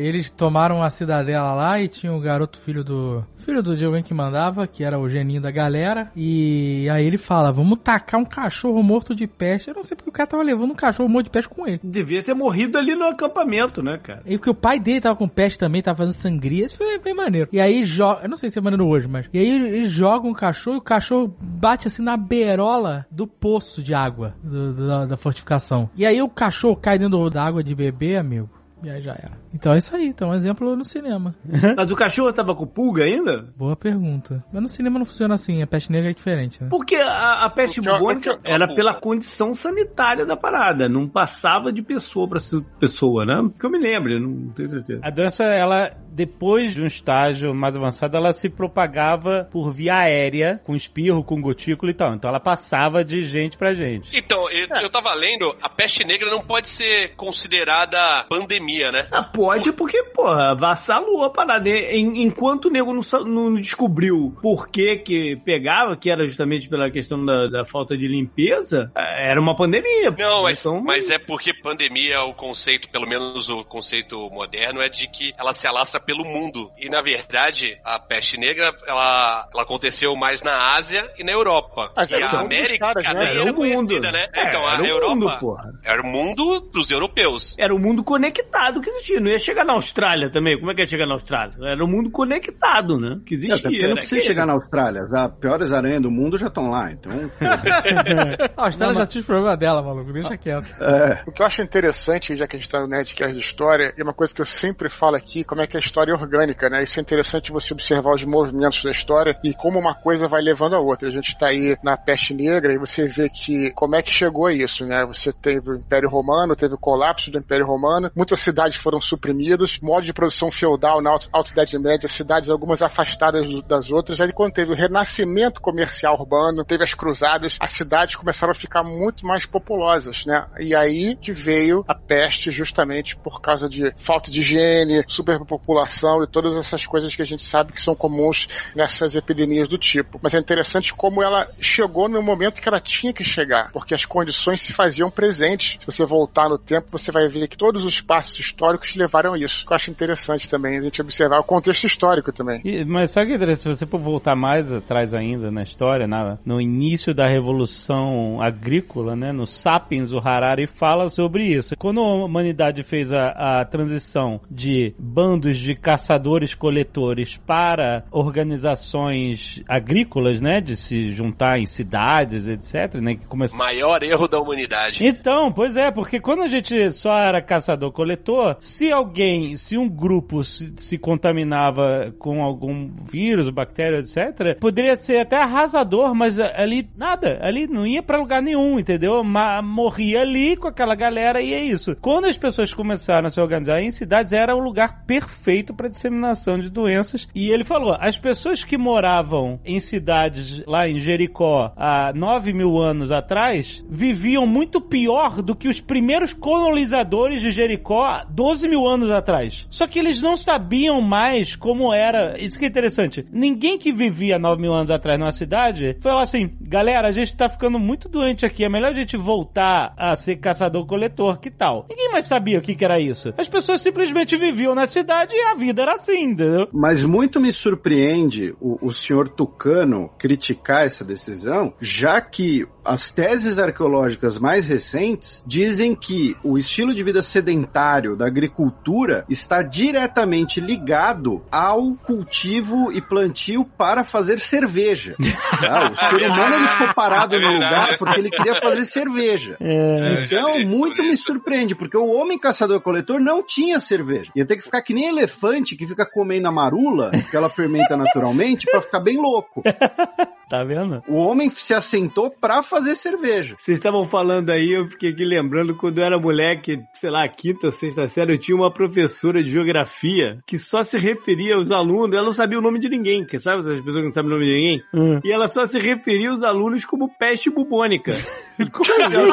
eles 0.00 0.32
tomaram 0.32 0.82
a 0.82 0.88
cidadela 0.88 1.52
lá 1.52 1.78
e 1.80 1.86
tinha 1.88 2.10
o 2.12 2.18
garoto 2.20 2.58
filho 2.58 2.82
do. 2.82 3.22
Filho 3.36 3.62
do 3.62 3.76
de 3.76 3.84
alguém 3.84 4.02
que 4.02 4.14
mandava, 4.14 4.66
que 4.66 4.82
era 4.82 4.98
o 4.98 5.06
geninho 5.08 5.40
da 5.40 5.50
galera. 5.50 6.10
E 6.16 6.88
aí 6.90 7.06
ele 7.06 7.18
fala: 7.18 7.52
vamos 7.52 7.78
tacar 7.84 8.18
um 8.18 8.24
cachorro 8.24 8.82
morto 8.82 9.14
de 9.14 9.26
peste. 9.26 9.68
Eu 9.68 9.74
não 9.74 9.84
sei 9.84 9.96
porque 9.96 10.08
o 10.08 10.12
cara 10.12 10.26
tava 10.26 10.42
levando 10.42 10.57
levando 10.58 10.72
um 10.72 10.76
cachorro 10.76 11.08
morto 11.08 11.26
de 11.26 11.30
peste 11.30 11.48
com 11.48 11.66
ele. 11.66 11.80
Devia 11.82 12.22
ter 12.22 12.34
morrido 12.34 12.76
ali 12.78 12.94
no 12.94 13.04
acampamento, 13.04 13.82
né, 13.82 13.98
cara? 14.02 14.22
E 14.26 14.36
porque 14.36 14.50
o 14.50 14.54
pai 14.54 14.78
dele 14.78 15.00
tava 15.00 15.16
com 15.16 15.28
peste 15.28 15.58
também, 15.58 15.80
tava 15.82 15.98
fazendo 15.98 16.14
sangria, 16.14 16.64
isso 16.64 16.76
foi 16.76 16.98
bem 16.98 17.14
maneiro. 17.14 17.48
E 17.52 17.60
aí 17.60 17.84
joga, 17.84 18.22
eu 18.24 18.28
não 18.28 18.36
sei 18.36 18.50
se 18.50 18.58
é 18.58 18.62
maneiro 18.62 18.86
hoje, 18.86 19.06
mas. 19.08 19.26
E 19.32 19.38
aí 19.38 19.50
eles 19.50 19.90
jogam 19.90 20.30
o 20.30 20.34
cachorro 20.34 20.76
e 20.76 20.80
o 20.80 20.82
cachorro 20.82 21.34
bate 21.40 21.86
assim 21.88 22.02
na 22.02 22.16
beirola 22.16 23.06
do 23.10 23.26
poço 23.26 23.82
de 23.82 23.94
água 23.94 24.34
do- 24.42 24.72
do- 24.72 24.86
da, 24.86 25.06
da 25.06 25.16
fortificação. 25.16 25.88
E 25.96 26.04
aí 26.06 26.20
o 26.22 26.28
cachorro 26.28 26.76
cai 26.76 26.98
dentro 26.98 27.28
da 27.30 27.42
água 27.44 27.62
de 27.62 27.74
bebê, 27.74 28.16
amigo. 28.16 28.48
E 28.82 28.90
aí 28.90 29.00
já 29.02 29.12
era. 29.12 29.32
Então 29.52 29.72
é 29.74 29.78
isso 29.78 29.94
aí, 29.94 30.06
então 30.06 30.30
um 30.30 30.34
exemplo 30.34 30.74
no 30.76 30.84
cinema. 30.84 31.34
Mas 31.76 31.90
o 31.90 31.96
cachorro 31.96 32.32
tava 32.32 32.54
com 32.54 32.66
pulga 32.66 33.04
ainda? 33.04 33.48
Boa 33.56 33.74
pergunta. 33.76 34.44
Mas 34.52 34.62
no 34.62 34.68
cinema 34.68 34.98
não 34.98 35.06
funciona 35.06 35.34
assim, 35.34 35.62
a 35.62 35.66
peste 35.66 35.90
negra 35.90 36.10
é 36.10 36.14
diferente, 36.14 36.62
né? 36.62 36.68
Porque 36.70 36.96
a, 36.96 37.44
a 37.44 37.50
peste 37.50 37.80
Porque- 37.80 37.96
bubônica 37.98 38.34
porque- 38.34 38.48
era 38.50 38.66
pela 38.74 38.94
condição 38.94 39.54
sanitária 39.54 40.24
da 40.24 40.36
parada, 40.36 40.88
não 40.88 41.08
passava 41.08 41.72
de 41.72 41.82
pessoa 41.82 42.28
pra 42.28 42.38
pessoa, 42.78 43.24
né? 43.24 43.50
Que 43.58 43.66
eu 43.66 43.70
me 43.70 43.78
lembro, 43.78 44.12
eu 44.12 44.20
não 44.20 44.48
tenho 44.50 44.68
certeza. 44.68 45.00
A 45.02 45.10
doença, 45.10 45.44
ela, 45.44 45.90
depois 46.12 46.74
de 46.74 46.82
um 46.82 46.86
estágio 46.86 47.54
mais 47.54 47.74
avançado, 47.76 48.16
ela 48.16 48.32
se 48.32 48.48
propagava 48.48 49.48
por 49.50 49.70
via 49.72 49.96
aérea, 49.96 50.60
com 50.64 50.76
espirro, 50.76 51.24
com 51.24 51.40
gotícula 51.40 51.90
e 51.90 51.94
tal. 51.94 52.14
Então 52.14 52.28
ela 52.28 52.40
passava 52.40 53.04
de 53.04 53.22
gente 53.24 53.58
pra 53.58 53.74
gente. 53.74 54.16
Então, 54.16 54.48
eu, 54.50 54.66
eu 54.82 54.90
tava 54.90 55.12
lendo, 55.14 55.54
a 55.62 55.68
peste 55.68 56.04
negra 56.04 56.30
não 56.30 56.40
pode 56.42 56.68
ser 56.68 57.14
considerada 57.16 58.24
pandemia, 58.28 58.67
né? 58.92 59.08
Ah, 59.10 59.22
pode 59.22 59.72
porque, 59.72 60.02
porra, 60.04 60.54
vassalou 60.54 61.24
a 61.24 61.30
parada. 61.30 61.68
Enquanto 61.68 62.66
o 62.66 62.70
nego 62.70 62.92
não, 62.92 63.02
não 63.24 63.54
descobriu 63.54 64.36
por 64.42 64.68
que 64.68 64.96
que 64.96 65.36
pegava, 65.44 65.96
que 65.96 66.10
era 66.10 66.26
justamente 66.26 66.68
pela 66.68 66.90
questão 66.90 67.24
da, 67.24 67.46
da 67.48 67.64
falta 67.64 67.96
de 67.96 68.06
limpeza, 68.06 68.90
eh, 68.96 69.30
era 69.30 69.40
uma 69.40 69.56
pandemia. 69.56 70.14
Não, 70.18 70.42
mas, 70.42 70.60
Então, 70.60 70.82
mas 70.82 71.08
é 71.10 71.18
porque 71.18 71.52
pandemia, 71.54 72.22
o 72.22 72.34
conceito, 72.34 72.88
pelo 72.90 73.08
menos 73.08 73.48
o 73.48 73.64
conceito 73.64 74.28
moderno, 74.30 74.80
é 74.82 74.88
de 74.88 75.08
que 75.08 75.32
ela 75.38 75.52
se 75.52 75.66
alastra 75.66 76.00
pelo 76.00 76.24
mundo. 76.24 76.70
E, 76.78 76.88
na 76.88 77.00
verdade, 77.00 77.78
a 77.84 77.98
peste 77.98 78.38
negra, 78.38 78.74
ela, 78.86 79.48
ela 79.52 79.62
aconteceu 79.62 80.14
mais 80.14 80.42
na 80.42 80.74
Ásia 80.74 81.10
e 81.18 81.24
na 81.24 81.32
Europa. 81.32 81.92
Mas 81.96 82.10
e 82.10 82.14
a 82.14 82.28
dos 82.28 82.40
América 82.40 82.78
caras, 82.78 83.04
né? 83.04 83.30
Era 83.30 83.40
era, 83.40 83.42
o 83.42 83.46
mundo. 83.46 83.56
conhecida, 83.56 84.12
né? 84.12 84.26
É, 84.34 84.48
então, 84.48 84.66
a 84.66 84.74
era 84.74 84.82
o 84.82 84.86
Europa 84.86 85.14
mundo, 85.14 85.38
porra. 85.38 85.72
era 85.84 86.02
o 86.02 86.06
mundo 86.06 86.62
pros 86.70 86.90
europeus. 86.90 87.56
Era 87.58 87.74
o 87.74 87.78
mundo 87.78 88.04
conectado 88.04 88.57
que 88.80 88.90
existia. 88.90 89.20
Não 89.20 89.30
ia 89.30 89.38
chegar 89.38 89.64
na 89.64 89.72
Austrália 89.74 90.30
também. 90.30 90.58
Como 90.58 90.70
é 90.70 90.74
que 90.74 90.80
ia 90.80 90.86
chegar 90.86 91.06
na 91.06 91.14
Austrália? 91.14 91.54
Era 91.62 91.84
o 91.84 91.88
mundo 91.88 92.10
conectado, 92.10 92.98
né? 92.98 93.18
Que 93.26 93.34
É, 93.34 93.36
existia. 93.36 93.56
até 93.56 93.68
porque 93.70 93.86
não 93.88 93.94
precisa 93.94 94.16
aquele. 94.16 94.28
chegar 94.28 94.46
na 94.46 94.52
Austrália. 94.54 95.02
As 95.12 95.32
piores 95.36 95.72
aranhas 95.72 96.02
do 96.02 96.10
mundo 96.10 96.36
já 96.36 96.46
estão 96.48 96.70
lá. 96.70 96.90
Então, 96.92 97.12
A 98.56 98.66
Austrália 98.66 98.96
já 98.96 99.06
tinha 99.06 99.20
os 99.20 99.26
problemas 99.26 99.58
dela, 99.58 99.82
maluco, 99.82 100.12
deixa 100.12 100.36
quieto. 100.36 100.66
é, 100.80 101.22
O 101.26 101.32
que 101.32 101.42
eu 101.42 101.46
acho 101.46 101.62
interessante, 101.62 102.34
já 102.36 102.46
que 102.46 102.56
a 102.56 102.58
gente 102.58 102.68
tá 102.68 102.80
no 102.80 102.86
Nerdcast 102.88 103.34
de 103.34 103.40
história, 103.40 103.94
e 103.96 104.00
é 104.00 104.04
uma 104.04 104.12
coisa 104.14 104.34
que 104.34 104.40
eu 104.40 104.46
sempre 104.46 104.88
falo 104.90 105.16
aqui, 105.16 105.44
como 105.44 105.60
é 105.60 105.66
que 105.66 105.76
a 105.76 105.80
história 105.80 106.12
é 106.12 106.14
orgânica, 106.14 106.68
né? 106.68 106.82
Isso 106.82 106.98
é 106.98 107.02
interessante 107.02 107.52
você 107.52 107.72
observar 107.72 108.12
os 108.14 108.24
movimentos 108.24 108.82
da 108.82 108.90
história 108.90 109.38
e 109.44 109.54
como 109.54 109.78
uma 109.78 109.94
coisa 109.94 110.28
vai 110.28 110.42
levando 110.42 110.74
a 110.74 110.80
outra. 110.80 111.08
A 111.08 111.12
gente 111.12 111.36
tá 111.38 111.48
aí 111.48 111.76
na 111.82 111.96
peste 111.96 112.34
negra 112.34 112.72
e 112.72 112.78
você 112.78 113.06
vê 113.06 113.28
que 113.28 113.70
como 113.72 113.96
é 113.96 114.02
que 114.02 114.10
chegou 114.10 114.46
a 114.46 114.52
isso, 114.52 114.84
né? 114.86 115.04
Você 115.06 115.32
teve 115.32 115.70
o 115.70 115.76
Império 115.76 116.08
Romano, 116.08 116.56
teve 116.56 116.74
o 116.74 116.78
colapso 116.78 117.30
do 117.30 117.38
Império 117.38 117.66
Romano, 117.66 118.10
muitas 118.14 118.40
cidades 118.48 118.78
foram 118.78 119.00
suprimidas, 119.00 119.78
modo 119.80 120.04
de 120.04 120.12
produção 120.12 120.50
feudal 120.50 121.02
na 121.02 121.10
Alta 121.10 121.52
Idade 121.52 121.78
Média, 121.78 122.08
cidades 122.08 122.48
algumas 122.48 122.80
afastadas 122.80 123.46
das 123.64 123.90
outras. 123.90 124.20
Aí 124.20 124.32
quando 124.32 124.54
teve 124.54 124.72
o 124.72 124.74
renascimento 124.74 125.60
comercial 125.60 126.14
urbano, 126.18 126.64
teve 126.64 126.82
as 126.82 126.94
cruzadas, 126.94 127.58
as 127.60 127.70
cidades 127.72 128.16
começaram 128.16 128.50
a 128.50 128.54
ficar 128.54 128.82
muito 128.82 129.26
mais 129.26 129.44
populosas, 129.44 130.24
né? 130.24 130.46
E 130.58 130.74
aí 130.74 131.14
que 131.14 131.30
veio 131.30 131.84
a 131.86 131.94
peste 131.94 132.50
justamente 132.50 133.16
por 133.16 133.40
causa 133.40 133.68
de 133.68 133.92
falta 133.96 134.30
de 134.30 134.40
higiene, 134.40 135.04
superpopulação 135.06 136.22
e 136.22 136.26
todas 136.26 136.56
essas 136.56 136.86
coisas 136.86 137.14
que 137.14 137.22
a 137.22 137.26
gente 137.26 137.42
sabe 137.42 137.72
que 137.72 137.80
são 137.80 137.94
comuns 137.94 138.48
nessas 138.74 139.14
epidemias 139.14 139.68
do 139.68 139.76
tipo. 139.76 140.18
Mas 140.22 140.32
é 140.32 140.38
interessante 140.38 140.94
como 140.94 141.22
ela 141.22 141.50
chegou 141.60 142.08
no 142.08 142.22
momento 142.22 142.62
que 142.62 142.68
ela 142.68 142.80
tinha 142.80 143.12
que 143.12 143.24
chegar, 143.24 143.70
porque 143.72 143.94
as 143.94 144.06
condições 144.06 144.62
se 144.62 144.72
faziam 144.72 145.10
presentes. 145.10 145.76
Se 145.80 145.86
você 145.86 146.06
voltar 146.06 146.48
no 146.48 146.58
tempo, 146.58 146.86
você 146.90 147.12
vai 147.12 147.28
ver 147.28 147.46
que 147.48 147.58
todos 147.58 147.84
os 147.84 148.00
passos 148.00 148.37
históricos 148.38 148.94
levaram 148.96 149.34
a 149.34 149.38
isso. 149.38 149.64
Eu 149.68 149.74
acho 149.76 149.90
interessante 149.90 150.48
também 150.48 150.78
a 150.78 150.82
gente 150.82 151.00
observar 151.00 151.38
o 151.40 151.44
contexto 151.44 151.84
histórico 151.84 152.32
também. 152.32 152.60
E- 152.64 152.84
mas 152.84 153.10
sabe 153.10 153.24
o 153.24 153.28
que 153.28 153.32
é 153.34 153.36
interessante? 153.36 153.62
Se 153.62 153.78
você 153.78 153.86
for 153.86 153.98
voltar 154.00 154.34
mais 154.36 154.72
atrás 154.72 155.12
ainda 155.14 155.50
na 155.50 155.62
história, 155.62 156.06
na- 156.06 156.38
no 156.44 156.60
início 156.60 157.14
da 157.14 157.26
Revolução 157.26 158.40
Agrícola, 158.40 159.14
né, 159.16 159.32
no 159.32 159.46
Sapiens, 159.46 160.12
o 160.12 160.18
Harari 160.18 160.66
fala 160.66 161.08
sobre 161.08 161.44
isso. 161.44 161.74
Quando 161.78 162.00
a 162.00 162.24
humanidade 162.24 162.82
fez 162.82 163.12
a, 163.12 163.60
a 163.60 163.64
transição 163.64 164.40
de 164.50 164.94
bandos 164.98 165.56
de 165.58 165.74
caçadores-coletores 165.74 167.36
para 167.46 168.04
organizações 168.10 169.62
agrícolas, 169.68 170.40
né, 170.40 170.60
de 170.60 170.76
se 170.76 171.10
juntar 171.10 171.58
em 171.58 171.66
cidades, 171.66 172.46
etc., 172.46 172.94
né, 173.00 173.14
que 173.16 173.26
começou... 173.26 173.58
Maior 173.58 174.02
erro 174.02 174.28
da 174.28 174.38
humanidade. 174.40 175.04
Então, 175.04 175.50
pois 175.52 175.76
é, 175.76 175.90
porque 175.90 176.20
quando 176.20 176.42
a 176.42 176.48
gente 176.48 176.92
só 176.92 177.16
era 177.18 177.40
caçador-coletor, 177.42 178.27
se 178.60 178.90
alguém, 178.90 179.56
se 179.56 179.76
um 179.76 179.88
grupo 179.88 180.42
se, 180.44 180.72
se 180.76 180.98
contaminava 180.98 182.14
com 182.18 182.42
algum 182.42 182.90
vírus, 183.10 183.50
bactéria, 183.50 183.98
etc., 183.98 184.58
poderia 184.58 184.96
ser 184.96 185.20
até 185.20 185.36
arrasador, 185.36 186.14
mas 186.14 186.38
ali 186.38 186.88
nada, 186.96 187.38
ali 187.42 187.66
não 187.66 187.86
ia 187.86 188.02
pra 188.02 188.18
lugar 188.18 188.42
nenhum, 188.42 188.78
entendeu? 188.78 189.22
Ma 189.24 189.62
morria 189.62 190.22
ali 190.22 190.56
com 190.56 190.68
aquela 190.68 190.94
galera 190.94 191.40
e 191.40 191.52
é 191.54 191.62
isso. 191.62 191.96
Quando 192.00 192.26
as 192.26 192.36
pessoas 192.36 192.72
começaram 192.74 193.28
a 193.28 193.30
se 193.30 193.40
organizar 193.40 193.80
em 193.80 193.90
cidades, 193.90 194.32
era 194.32 194.54
o 194.54 194.60
lugar 194.60 195.04
perfeito 195.06 195.74
para 195.74 195.88
disseminação 195.88 196.58
de 196.58 196.70
doenças. 196.70 197.28
E 197.34 197.50
ele 197.50 197.64
falou: 197.64 197.96
as 197.98 198.18
pessoas 198.18 198.64
que 198.64 198.76
moravam 198.76 199.60
em 199.64 199.80
cidades 199.80 200.62
lá 200.66 200.88
em 200.88 200.98
Jericó 200.98 201.72
há 201.76 202.12
9 202.14 202.52
mil 202.52 202.78
anos 202.78 203.10
atrás 203.10 203.84
viviam 203.88 204.46
muito 204.46 204.80
pior 204.80 205.42
do 205.42 205.54
que 205.54 205.68
os 205.68 205.80
primeiros 205.80 206.32
colonizadores 206.32 207.40
de 207.40 207.50
Jericó 207.50 208.17
12 208.24 208.68
mil 208.68 208.86
anos 208.86 209.10
atrás. 209.10 209.66
Só 209.70 209.86
que 209.86 209.98
eles 209.98 210.20
não 210.20 210.36
sabiam 210.36 211.00
mais 211.00 211.56
como 211.56 211.92
era. 211.92 212.38
Isso 212.38 212.58
que 212.58 212.64
é 212.64 212.68
interessante. 212.68 213.26
Ninguém 213.32 213.78
que 213.78 213.92
vivia 213.92 214.38
9 214.38 214.60
mil 214.60 214.72
anos 214.72 214.90
atrás 214.90 215.18
numa 215.18 215.32
cidade 215.32 215.96
lá 216.04 216.22
assim: 216.22 216.50
galera, 216.60 217.08
a 217.08 217.12
gente 217.12 217.36
tá 217.36 217.48
ficando 217.48 217.78
muito 217.78 218.08
doente 218.08 218.44
aqui. 218.44 218.64
É 218.64 218.68
melhor 218.68 218.90
a 218.90 218.94
gente 218.94 219.16
voltar 219.16 219.94
a 219.96 220.14
ser 220.14 220.36
caçador-coletor, 220.36 221.38
que 221.38 221.50
tal? 221.50 221.86
Ninguém 221.88 222.10
mais 222.10 222.26
sabia 222.26 222.58
o 222.58 222.62
que, 222.62 222.74
que 222.74 222.84
era 222.84 223.00
isso. 223.00 223.32
As 223.36 223.48
pessoas 223.48 223.80
simplesmente 223.80 224.36
viviam 224.36 224.74
na 224.74 224.86
cidade 224.86 225.34
e 225.34 225.42
a 225.42 225.54
vida 225.54 225.82
era 225.82 225.94
assim, 225.94 226.24
entendeu? 226.24 226.68
Mas 226.72 227.04
muito 227.04 227.40
me 227.40 227.52
surpreende 227.52 228.54
o, 228.60 228.86
o 228.86 228.92
senhor 228.92 229.28
Tucano 229.28 230.10
criticar 230.18 230.86
essa 230.86 231.04
decisão, 231.04 231.72
já 231.80 232.20
que 232.20 232.66
as 232.84 233.10
teses 233.10 233.58
arqueológicas 233.58 234.38
mais 234.38 234.66
recentes 234.66 235.42
dizem 235.46 235.94
que 235.94 236.36
o 236.42 236.56
estilo 236.56 236.94
de 236.94 237.02
vida 237.02 237.22
sedentário 237.22 237.97
da 238.16 238.26
agricultura 238.26 239.24
está 239.28 239.62
diretamente 239.62 240.60
ligado 240.60 241.42
ao 241.50 241.94
cultivo 241.94 242.92
e 242.92 243.00
plantio 243.00 243.64
para 243.64 244.04
fazer 244.04 244.38
cerveja. 244.38 245.16
tá? 245.60 245.90
O 245.90 245.96
ser 245.96 246.30
humano 246.30 246.56
ele 246.56 246.68
ficou 246.68 246.94
parado 246.94 247.38
no 247.38 247.52
lugar 247.52 247.98
porque 247.98 248.20
ele 248.20 248.30
queria 248.30 248.60
fazer 248.60 248.86
cerveja. 248.86 249.56
É, 249.60 250.24
Então, 250.24 250.58
muito 250.64 251.02
me 251.02 251.16
surpreende, 251.16 251.74
porque 251.74 251.96
o 251.96 252.08
homem 252.08 252.38
caçador-coletor 252.38 253.20
não 253.20 253.42
tinha 253.42 253.80
cerveja. 253.80 254.30
Ia 254.34 254.46
ter 254.46 254.56
que 254.56 254.62
ficar 254.62 254.82
que 254.82 254.94
nem 254.94 255.08
elefante 255.08 255.76
que 255.76 255.86
fica 255.86 256.06
comendo 256.06 256.48
a 256.48 256.52
marula, 256.52 257.10
que 257.10 257.36
ela 257.36 257.48
fermenta 257.48 257.96
naturalmente, 257.96 258.66
pra 258.70 258.80
ficar 258.80 259.00
bem 259.00 259.16
louco. 259.16 259.62
Tá 260.48 260.64
vendo? 260.64 261.02
O 261.06 261.16
homem 261.16 261.50
se 261.50 261.74
assentou 261.74 262.30
pra 262.30 262.62
fazer 262.62 262.94
cerveja. 262.94 263.54
Vocês 263.58 263.76
estavam 263.76 264.04
falando 264.04 264.50
aí, 264.50 264.72
eu 264.72 264.86
fiquei 264.86 265.10
aqui 265.10 265.24
lembrando 265.24 265.76
quando 265.76 265.98
eu 265.98 266.04
era 266.04 266.18
moleque, 266.18 266.80
sei 266.94 267.10
lá, 267.10 267.28
quinta 267.28 267.66
ou 267.66 267.72
sexta 267.72 268.06
série, 268.08 268.32
eu 268.32 268.38
tinha 268.38 268.56
uma 268.56 268.72
professora 268.72 269.42
de 269.42 269.52
geografia 269.52 270.38
que 270.46 270.58
só 270.58 270.82
se 270.82 270.96
referia 270.96 271.56
aos 271.56 271.70
alunos, 271.70 272.16
ela 272.16 272.24
não 272.24 272.32
sabia 272.32 272.58
o 272.58 272.62
nome 272.62 272.78
de 272.78 272.88
ninguém, 272.88 273.26
que 273.26 273.38
sabe 273.38 273.58
essas 273.58 273.80
pessoas 273.80 273.96
que 273.96 274.06
não 274.06 274.12
sabem 274.12 274.30
o 274.30 274.34
nome 274.34 274.46
de 274.46 274.54
ninguém? 274.54 274.82
Hum. 274.94 275.20
E 275.22 275.30
ela 275.30 275.48
só 275.48 275.66
se 275.66 275.78
referia 275.78 276.30
aos 276.30 276.42
alunos 276.42 276.84
como 276.84 277.10
peste 277.18 277.50
bubônica. 277.50 278.12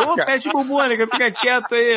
Ô, 0.08 0.16
peste 0.16 0.50
bubônica, 0.50 1.08
fica 1.08 1.32
quieto 1.32 1.74
aí. 1.74 1.96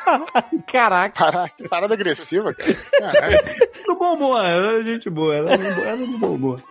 Caraca. 0.66 1.24
Caraca, 1.24 1.54
que 1.56 1.68
parada 1.68 1.94
agressiva, 1.94 2.54
cara. 2.54 2.74
Caralho. 2.98 3.38
No 3.86 3.96
bom 3.96 4.14
humor, 4.14 4.44
ela 4.44 4.80
é 4.80 4.84
gente 4.84 5.10
boa, 5.10 5.34
ela 5.34 5.52
era 5.52 5.64
ela 5.64 5.80
era 5.80 5.96
no 5.96 6.18
bom 6.18 6.34
humor. 6.34 6.62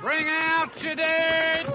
Bring 0.00 0.26
out 0.28 0.82
your 0.82 0.94
dead! 0.94 1.66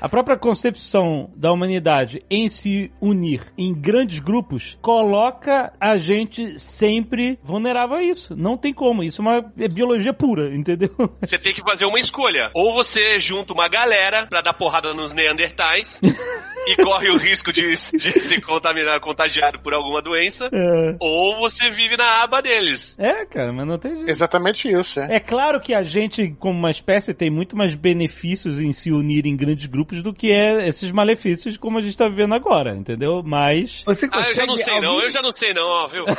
A 0.00 0.08
própria 0.08 0.36
concepção 0.36 1.30
da 1.36 1.52
humanidade 1.52 2.22
em 2.30 2.48
se 2.48 2.90
unir 3.00 3.42
em 3.56 3.74
grandes 3.74 4.20
grupos 4.20 4.78
coloca 4.80 5.72
a 5.80 5.96
gente 5.98 6.58
sempre 6.58 7.38
vulnerável 7.42 7.96
a 7.96 8.02
isso. 8.02 8.36
Não 8.36 8.56
tem 8.56 8.72
como. 8.72 9.02
Isso 9.02 9.20
é 9.20 9.24
uma 9.24 9.52
é 9.58 9.68
biologia 9.68 10.12
pura, 10.12 10.54
entendeu? 10.54 10.90
Você 11.20 11.38
tem 11.38 11.52
que 11.52 11.62
fazer 11.62 11.84
uma 11.84 11.98
escolha. 11.98 12.50
Ou 12.54 12.72
você 12.74 13.18
junta 13.18 13.52
uma 13.52 13.68
galera 13.68 14.26
pra 14.26 14.40
dar 14.40 14.54
porrada 14.54 14.94
nos 14.94 15.12
Neandertais. 15.12 16.00
e 16.68 16.76
corre 16.76 17.08
o 17.08 17.16
risco 17.16 17.50
de, 17.50 17.62
de 17.62 18.20
se 18.20 18.40
contaminar, 18.42 19.00
contagiado 19.00 19.58
por 19.60 19.72
alguma 19.72 20.02
doença, 20.02 20.50
É. 20.52 20.96
ou 21.00 21.36
você 21.38 21.70
vive 21.70 21.96
na 21.96 22.22
aba 22.22 22.42
deles. 22.42 22.94
É, 22.98 23.24
cara, 23.24 23.52
mas 23.52 23.66
não 23.66 23.78
tem 23.78 23.96
jeito. 23.96 24.10
Exatamente 24.10 24.68
isso, 24.68 25.00
é. 25.00 25.16
É 25.16 25.20
claro 25.20 25.60
que 25.60 25.72
a 25.72 25.82
gente, 25.82 26.28
como 26.38 26.58
uma 26.58 26.70
espécie, 26.70 27.14
tem 27.14 27.30
muito 27.30 27.56
mais 27.56 27.74
benefícios 27.74 28.60
em 28.60 28.72
se 28.72 28.90
unir 28.92 29.24
em 29.24 29.34
grandes 29.34 29.64
grupos 29.66 29.87
do 29.96 30.12
que 30.12 30.30
é 30.30 30.68
esses 30.68 30.92
malefícios 30.92 31.56
como 31.56 31.78
a 31.78 31.82
gente 31.82 31.96
tá 31.96 32.08
vivendo 32.08 32.34
agora, 32.34 32.74
entendeu? 32.76 33.22
Mas. 33.24 33.82
Você 33.86 34.06
Ah, 34.06 34.08
consegue 34.10 34.30
eu 34.30 34.34
já 34.36 34.46
não 34.46 34.56
sei 34.56 34.80
não, 34.80 34.88
alguém- 34.90 35.04
eu 35.04 35.10
já 35.10 35.22
não 35.22 35.34
sei 35.34 35.54
não, 35.54 35.66
ó, 35.66 35.86
viu? 35.86 36.04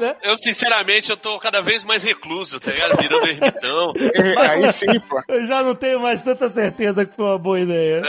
Né? 0.00 0.14
Eu, 0.22 0.36
sinceramente, 0.38 1.10
eu 1.10 1.16
tô 1.16 1.38
cada 1.40 1.60
vez 1.60 1.82
mais 1.82 2.02
recluso, 2.02 2.60
tá 2.60 2.70
ligado? 2.70 2.96
Virando 3.00 3.26
ermitão. 3.26 3.92
É, 4.14 4.38
Aí 4.50 4.72
sim, 4.72 4.86
pô. 5.00 5.20
Eu 5.28 5.46
já 5.46 5.62
não 5.62 5.74
tenho 5.74 6.00
mais 6.00 6.22
tanta 6.22 6.48
certeza 6.48 7.04
que 7.04 7.14
foi 7.16 7.24
uma 7.24 7.38
boa 7.38 7.58
ideia. 7.60 8.02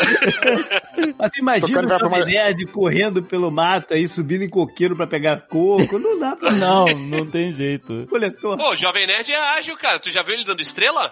Mas 1.18 1.32
imagina 1.38 1.82
o 1.82 1.86
uma- 1.88 2.00
Jovem 2.00 2.26
Nerd 2.26 2.66
correndo 2.68 3.24
pelo 3.24 3.50
mato 3.52 3.94
aí, 3.96 4.08
subindo 4.08 4.44
em 4.44 4.50
coqueiro 4.50 4.96
pra 4.96 5.08
pegar 5.08 5.42
coco. 5.48 5.98
Não 5.98 6.20
dá 6.20 6.36
pra 6.36 6.52
Não, 6.52 6.86
não 6.86 7.26
tem 7.26 7.52
jeito. 7.52 8.06
coletor. 8.10 8.58
Pô, 8.58 8.70
o 8.72 8.76
Jovem 8.76 9.08
Nerd 9.08 9.32
é 9.32 9.38
ágil, 9.58 9.76
cara. 9.78 10.00
Tu 10.00 10.12
já 10.12 10.22
viu 10.22 10.36
ele 10.36 10.46
dando 10.46 10.62
estrela? 10.62 11.10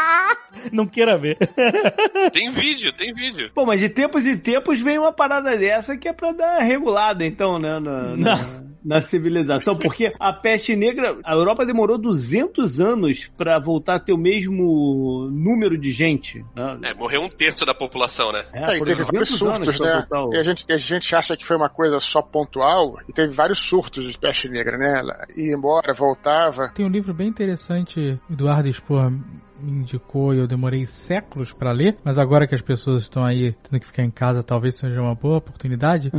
Não 0.72 0.86
queira 0.86 1.16
ver. 1.18 1.36
Tem 2.32 2.50
vídeo, 2.50 2.92
tem 2.92 3.12
vídeo. 3.14 3.50
Pô, 3.54 3.64
mas 3.66 3.80
de 3.80 3.88
tempos 3.88 4.26
em 4.26 4.36
tempos 4.36 4.80
vem 4.82 4.98
uma 4.98 5.12
parada 5.12 5.56
dessa 5.56 5.96
que 5.96 6.08
é 6.08 6.12
pra 6.12 6.32
dar 6.32 6.58
regulada, 6.60 7.24
então, 7.24 7.58
né? 7.58 7.78
Na, 7.78 8.16
na, 8.16 8.44
na 8.84 9.00
civilização. 9.00 9.76
Porque 9.76 10.12
a 10.18 10.32
peste 10.32 10.74
negra, 10.74 11.16
a 11.24 11.34
Europa 11.34 11.64
demorou 11.64 11.98
200 11.98 12.80
anos 12.80 13.30
pra 13.36 13.58
voltar 13.58 13.96
a 13.96 14.00
ter 14.00 14.12
o 14.12 14.18
mesmo 14.18 15.28
número 15.30 15.76
de 15.78 15.92
gente. 15.92 16.44
Né? 16.54 16.78
É, 16.90 16.94
morreu 16.94 17.22
um 17.22 17.28
terço 17.28 17.64
da 17.64 17.74
população, 17.74 18.32
né? 18.32 18.44
É, 18.52 18.72
É, 18.74 18.78
e 18.78 18.84
teve 18.84 19.02
vários 19.04 19.28
200 19.30 19.42
anos 19.42 19.76
surtos, 19.76 19.80
né? 19.80 20.06
o- 20.18 20.34
E 20.34 20.38
a 20.38 20.42
gente, 20.42 20.64
a 20.72 20.78
gente 20.78 21.14
acha 21.16 21.36
que 21.36 21.44
foi 21.46 21.56
uma 21.56 21.68
coisa 21.68 22.00
só 22.00 22.20
pontual, 22.22 22.96
e 23.08 23.12
teve 23.12 23.32
vários 23.34 23.58
surtos 23.58 24.04
de 24.10 24.18
peste 24.18 24.48
negra, 24.48 24.76
né? 24.76 24.98
Ela 25.00 25.26
ia 25.36 25.54
embora, 25.54 25.92
voltava. 25.92 26.70
Tem 26.74 26.84
um 26.86 26.90
livro 26.90 27.12
bem 27.14 27.28
interessante, 27.28 28.18
Eduardo 28.30 28.68
Expor 28.68 29.12
me 29.60 29.72
indicou 29.80 30.34
e 30.34 30.38
eu 30.38 30.46
demorei 30.46 30.86
séculos 30.86 31.52
pra 31.52 31.72
ler, 31.72 31.96
mas 32.04 32.18
agora 32.18 32.46
que 32.46 32.54
as 32.54 32.62
pessoas 32.62 33.02
estão 33.02 33.24
aí 33.24 33.54
tendo 33.68 33.80
que 33.80 33.86
ficar 33.86 34.02
em 34.02 34.10
casa, 34.10 34.42
talvez 34.42 34.74
seja 34.76 35.00
uma 35.00 35.14
boa 35.14 35.38
oportunidade. 35.38 36.10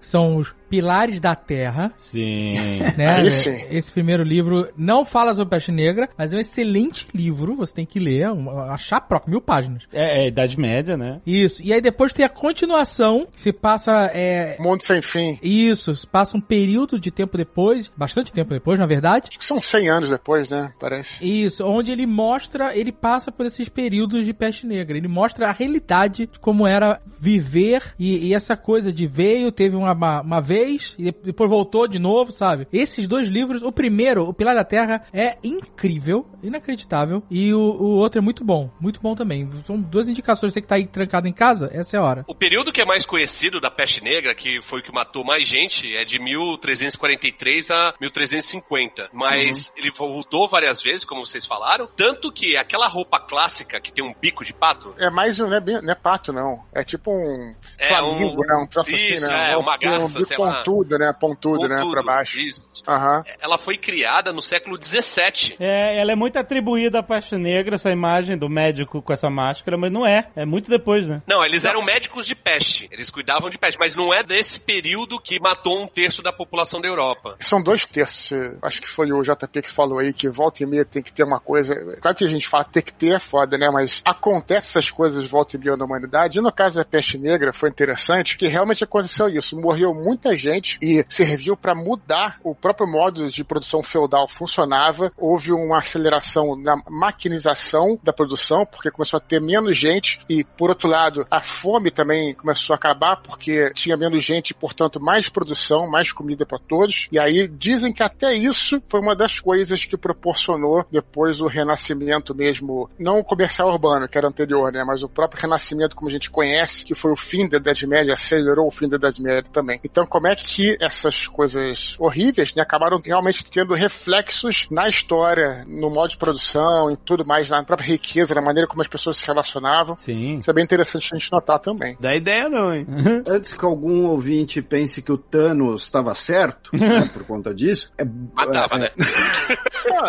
São 0.00 0.36
os 0.36 0.54
Pilares 0.68 1.20
da 1.20 1.36
Terra, 1.36 1.92
Sim. 1.94 2.54
né? 2.98 3.20
Aí 3.20 3.30
sim. 3.30 3.54
Esse 3.70 3.92
primeiro 3.92 4.24
livro 4.24 4.68
não 4.76 5.04
fala 5.04 5.32
sobre 5.32 5.50
peste 5.50 5.70
negra, 5.70 6.08
mas 6.18 6.32
é 6.32 6.36
um 6.36 6.40
excelente 6.40 7.06
livro, 7.14 7.54
você 7.54 7.72
tem 7.72 7.86
que 7.86 8.00
ler, 8.00 8.28
um- 8.32 8.50
achar 8.70 9.00
próprio, 9.00 9.30
mil 9.30 9.40
páginas. 9.40 9.84
É, 9.92 10.24
é 10.24 10.28
Idade 10.28 10.58
Média, 10.58 10.96
né? 10.96 11.20
Isso. 11.24 11.62
E 11.62 11.72
aí 11.72 11.80
depois 11.80 12.12
tem 12.12 12.24
a 12.24 12.28
continuação, 12.28 13.28
que 13.32 13.40
se 13.40 13.52
passa 13.52 14.10
é, 14.12 14.56
Mundo 14.58 14.82
sem 14.82 15.00
fim. 15.00 15.38
isso, 15.40 15.94
se 15.94 16.06
passa 16.06 16.36
um 16.36 16.40
período 16.40 16.98
de 16.98 17.12
tempo 17.12 17.36
depois, 17.36 17.88
bastante 17.96 18.32
tempo 18.32 18.50
depois, 18.50 18.76
na 18.78 18.86
verdade. 18.86 19.28
Acho 19.28 19.38
que 19.38 19.44
são 19.46 19.60
100 19.60 19.88
anos 19.88 20.10
depois, 20.10 20.48
né? 20.50 20.72
Parece. 20.80 21.24
Isso, 21.24 21.64
onde 21.64 21.92
ele 21.92 22.06
mostra, 22.06 22.76
ele 22.76 22.85
passa 22.92 23.30
por 23.30 23.46
esses 23.46 23.68
períodos 23.68 24.24
de 24.24 24.32
peste 24.32 24.66
negra. 24.66 24.96
Ele 24.96 25.08
mostra 25.08 25.48
a 25.48 25.52
realidade 25.52 26.26
de 26.26 26.38
como 26.38 26.66
era 26.66 27.00
viver 27.18 27.94
e, 27.98 28.28
e 28.28 28.34
essa 28.34 28.56
coisa 28.56 28.92
de 28.92 29.06
veio, 29.06 29.52
teve 29.52 29.76
uma, 29.76 29.92
uma, 29.92 30.20
uma 30.20 30.40
vez 30.40 30.94
e 30.98 31.10
depois 31.10 31.48
voltou 31.48 31.86
de 31.86 31.98
novo, 31.98 32.32
sabe? 32.32 32.66
Esses 32.72 33.06
dois 33.06 33.28
livros, 33.28 33.62
o 33.62 33.72
primeiro, 33.72 34.28
O 34.28 34.34
Pilar 34.34 34.54
da 34.54 34.64
Terra, 34.64 35.02
é 35.12 35.36
incrível, 35.42 36.26
inacreditável, 36.42 37.22
e 37.30 37.52
o, 37.52 37.60
o 37.60 37.96
outro 37.96 38.18
é 38.18 38.22
muito 38.22 38.44
bom, 38.44 38.70
muito 38.80 39.00
bom 39.00 39.14
também. 39.14 39.48
São 39.64 39.80
duas 39.80 40.08
indicações, 40.08 40.52
você 40.52 40.60
que 40.60 40.68
tá 40.68 40.76
aí 40.76 40.86
trancado 40.86 41.28
em 41.28 41.32
casa, 41.32 41.70
essa 41.72 41.96
é 41.96 42.00
a 42.00 42.02
hora. 42.02 42.24
O 42.28 42.34
período 42.34 42.72
que 42.72 42.80
é 42.80 42.84
mais 42.84 43.04
conhecido 43.04 43.60
da 43.60 43.70
peste 43.70 44.02
negra, 44.02 44.34
que 44.34 44.60
foi 44.62 44.80
o 44.80 44.82
que 44.82 44.92
matou 44.92 45.24
mais 45.24 45.46
gente, 45.46 45.96
é 45.96 46.04
de 46.04 46.18
1343 46.18 47.70
a 47.70 47.94
1350. 48.00 49.10
Mas 49.12 49.72
ele 49.76 49.90
voltou 49.90 50.48
várias 50.48 50.82
vezes, 50.82 51.04
como 51.04 51.24
vocês 51.24 51.46
falaram. 51.46 51.88
Tanto 51.96 52.30
que 52.32 52.56
aquela 52.56 52.75
roupa 52.86 53.18
clássica 53.18 53.80
que 53.80 53.90
tem 53.90 54.04
um 54.04 54.12
bico 54.20 54.44
de 54.44 54.52
pato. 54.52 54.94
É 54.98 55.08
mais 55.08 55.40
um, 55.40 55.46
não 55.48 55.56
é, 55.56 55.60
bem- 55.60 55.80
não 55.80 55.90
é 55.90 55.94
pato, 55.94 56.34
não. 56.34 56.62
É 56.74 56.84
tipo 56.84 57.10
um 57.10 57.54
É 57.78 57.86
flamingo, 57.88 58.42
um- 58.42 58.46
né? 58.46 58.56
Um 58.62 58.66
troço 58.66 58.90
Isso, 58.90 59.24
assim, 59.24 59.26
né? 59.34 59.52
é, 59.52 59.56
um, 59.56 59.60
uma 59.60 59.78
garça, 59.78 60.18
um 60.20 60.22
sei 60.24 60.36
lá. 60.36 60.56
pontudo, 60.58 60.98
né? 60.98 61.12
Pontudo, 61.18 61.68
né? 61.68 61.76
pontudo, 61.76 61.92
Pra 61.92 62.02
baixo. 62.02 62.38
Isso. 62.38 62.62
Aham. 62.86 63.22
Ela 63.40 63.56
foi 63.56 63.78
criada 63.78 64.32
no 64.32 64.42
século 64.42 64.76
17. 64.76 65.56
É, 65.58 65.98
ela 65.98 66.12
é 66.12 66.14
muito 66.14 66.36
atribuída 66.38 66.98
à 66.98 67.02
peste 67.02 67.36
negra, 67.38 67.76
essa 67.76 67.90
imagem 67.90 68.36
do 68.36 68.48
médico 68.50 69.00
com 69.00 69.12
essa 69.12 69.30
máscara, 69.30 69.78
mas 69.78 69.90
não 69.90 70.06
é. 70.06 70.28
É 70.36 70.44
muito 70.44 70.68
depois, 70.70 71.08
né? 71.08 71.22
Não, 71.26 71.42
eles 71.44 71.64
eram 71.64 71.82
médicos 71.82 72.26
de 72.26 72.34
peste. 72.34 72.88
Eles 72.92 73.08
cuidavam 73.10 73.48
de 73.48 73.56
peste, 73.58 73.78
mas 73.78 73.94
não 73.94 74.12
é 74.12 74.22
desse 74.22 74.60
período 74.60 75.18
que 75.20 75.40
matou 75.40 75.80
um 75.80 75.86
terço 75.88 76.22
da 76.22 76.32
população 76.32 76.80
da 76.80 76.88
Europa. 76.88 77.36
São 77.40 77.62
dois 77.62 77.84
terços. 77.84 78.30
Acho 78.62 78.82
que 78.82 78.88
foi 78.88 79.10
o 79.12 79.22
JP 79.22 79.62
que 79.62 79.70
falou 79.72 79.98
aí 79.98 80.12
que 80.12 80.28
volta 80.28 80.62
e 80.62 80.66
meia 80.66 80.84
tem 80.84 81.02
que 81.02 81.12
ter 81.12 81.24
uma 81.24 81.40
coisa. 81.40 81.74
Claro 82.00 82.16
que 82.16 82.24
a 82.24 82.28
gente 82.28 82.46
fala 82.48 82.64
ter 82.72 82.82
que 82.82 82.92
ter 82.92 83.16
é 83.16 83.18
foda, 83.18 83.56
né? 83.56 83.70
Mas 83.70 84.02
acontece 84.04 84.68
essas 84.68 84.90
coisas 84.90 85.26
volta 85.26 85.56
e 85.56 85.58
meia 85.58 85.76
na 85.76 85.84
humanidade. 85.84 86.38
E 86.38 86.42
no 86.42 86.52
caso 86.52 86.76
da 86.76 86.84
peste 86.84 87.18
negra 87.18 87.52
foi 87.52 87.68
interessante 87.68 88.36
que 88.36 88.46
realmente 88.46 88.84
aconteceu 88.84 89.28
isso. 89.28 89.58
Morreu 89.58 89.94
muita 89.94 90.36
gente 90.36 90.78
e 90.82 91.04
serviu 91.08 91.56
para 91.56 91.74
mudar 91.74 92.38
o 92.42 92.54
próprio 92.54 92.86
modo 92.86 93.28
de 93.28 93.44
produção 93.44 93.82
feudal 93.82 94.28
funcionava. 94.28 95.12
Houve 95.16 95.52
uma 95.52 95.78
aceleração 95.78 96.56
na 96.56 96.76
maquinização 96.88 97.98
da 98.02 98.12
produção, 98.12 98.64
porque 98.66 98.90
começou 98.90 99.18
a 99.18 99.20
ter 99.20 99.40
menos 99.40 99.76
gente 99.76 100.20
e, 100.28 100.44
por 100.44 100.70
outro 100.70 100.88
lado, 100.88 101.26
a 101.30 101.40
fome 101.40 101.90
também 101.90 102.34
começou 102.34 102.74
a 102.74 102.76
acabar 102.76 103.16
porque 103.16 103.70
tinha 103.74 103.96
menos 103.96 104.24
gente, 104.24 104.54
portanto, 104.54 105.00
mais 105.00 105.28
produção, 105.28 105.88
mais 105.90 106.12
comida 106.12 106.46
para 106.46 106.58
todos. 106.58 107.08
E 107.10 107.18
aí 107.18 107.48
dizem 107.48 107.92
que 107.92 108.02
até 108.02 108.34
isso 108.34 108.82
foi 108.88 109.00
uma 109.00 109.14
das 109.14 109.40
coisas 109.40 109.84
que 109.84 109.96
proporcionou 109.96 110.84
depois 110.90 111.40
o 111.40 111.46
renascimento 111.46 112.34
mesmo, 112.34 112.55
não 112.98 113.18
o 113.18 113.24
comercial 113.24 113.68
urbano, 113.68 114.08
que 114.08 114.16
era 114.18 114.28
anterior, 114.28 114.72
né, 114.72 114.84
mas 114.84 115.02
o 115.02 115.08
próprio 115.08 115.40
renascimento 115.42 115.94
como 115.96 116.08
a 116.08 116.12
gente 116.12 116.30
conhece, 116.30 116.84
que 116.84 116.94
foi 116.94 117.10
o 117.12 117.16
fim 117.16 117.48
da 117.48 117.56
Idade 117.58 117.86
Média, 117.86 118.14
acelerou 118.14 118.66
o 118.66 118.70
fim 118.70 118.88
da 118.88 118.96
Idade 118.96 119.20
Média 119.22 119.44
também. 119.52 119.80
Então, 119.84 120.06
como 120.06 120.26
é 120.26 120.34
que 120.36 120.76
essas 120.80 121.26
coisas 121.26 121.96
horríveis 121.98 122.54
né, 122.54 122.62
acabaram 122.62 123.00
realmente 123.04 123.48
tendo 123.50 123.74
reflexos 123.74 124.66
na 124.70 124.88
história, 124.88 125.64
no 125.66 125.90
modo 125.90 126.10
de 126.10 126.16
produção, 126.18 126.90
em 126.90 126.96
tudo 126.96 127.24
mais, 127.24 127.50
na 127.50 127.62
própria 127.62 127.86
riqueza, 127.86 128.34
na 128.34 128.42
maneira 128.42 128.68
como 128.68 128.82
as 128.82 128.88
pessoas 128.88 129.16
se 129.16 129.26
relacionavam. 129.26 129.96
Sim. 129.96 130.38
Isso 130.38 130.50
é 130.50 130.54
bem 130.54 130.64
interessante 130.64 131.10
a 131.12 131.18
gente 131.18 131.30
notar 131.32 131.58
também. 131.58 131.96
Dá 132.00 132.14
ideia 132.14 132.48
não, 132.48 132.74
hein? 132.74 132.86
Antes 133.26 133.54
que 133.54 133.64
algum 133.64 134.06
ouvinte 134.06 134.60
pense 134.62 135.02
que 135.02 135.12
o 135.12 135.18
Thanos 135.18 135.82
estava 135.84 136.14
certo, 136.14 136.70
né, 136.76 137.08
por 137.12 137.24
conta 137.24 137.54
disso, 137.54 137.92
é, 137.98 138.04
Matava, 138.34 138.76
é, 138.76 138.78
né? 138.78 138.90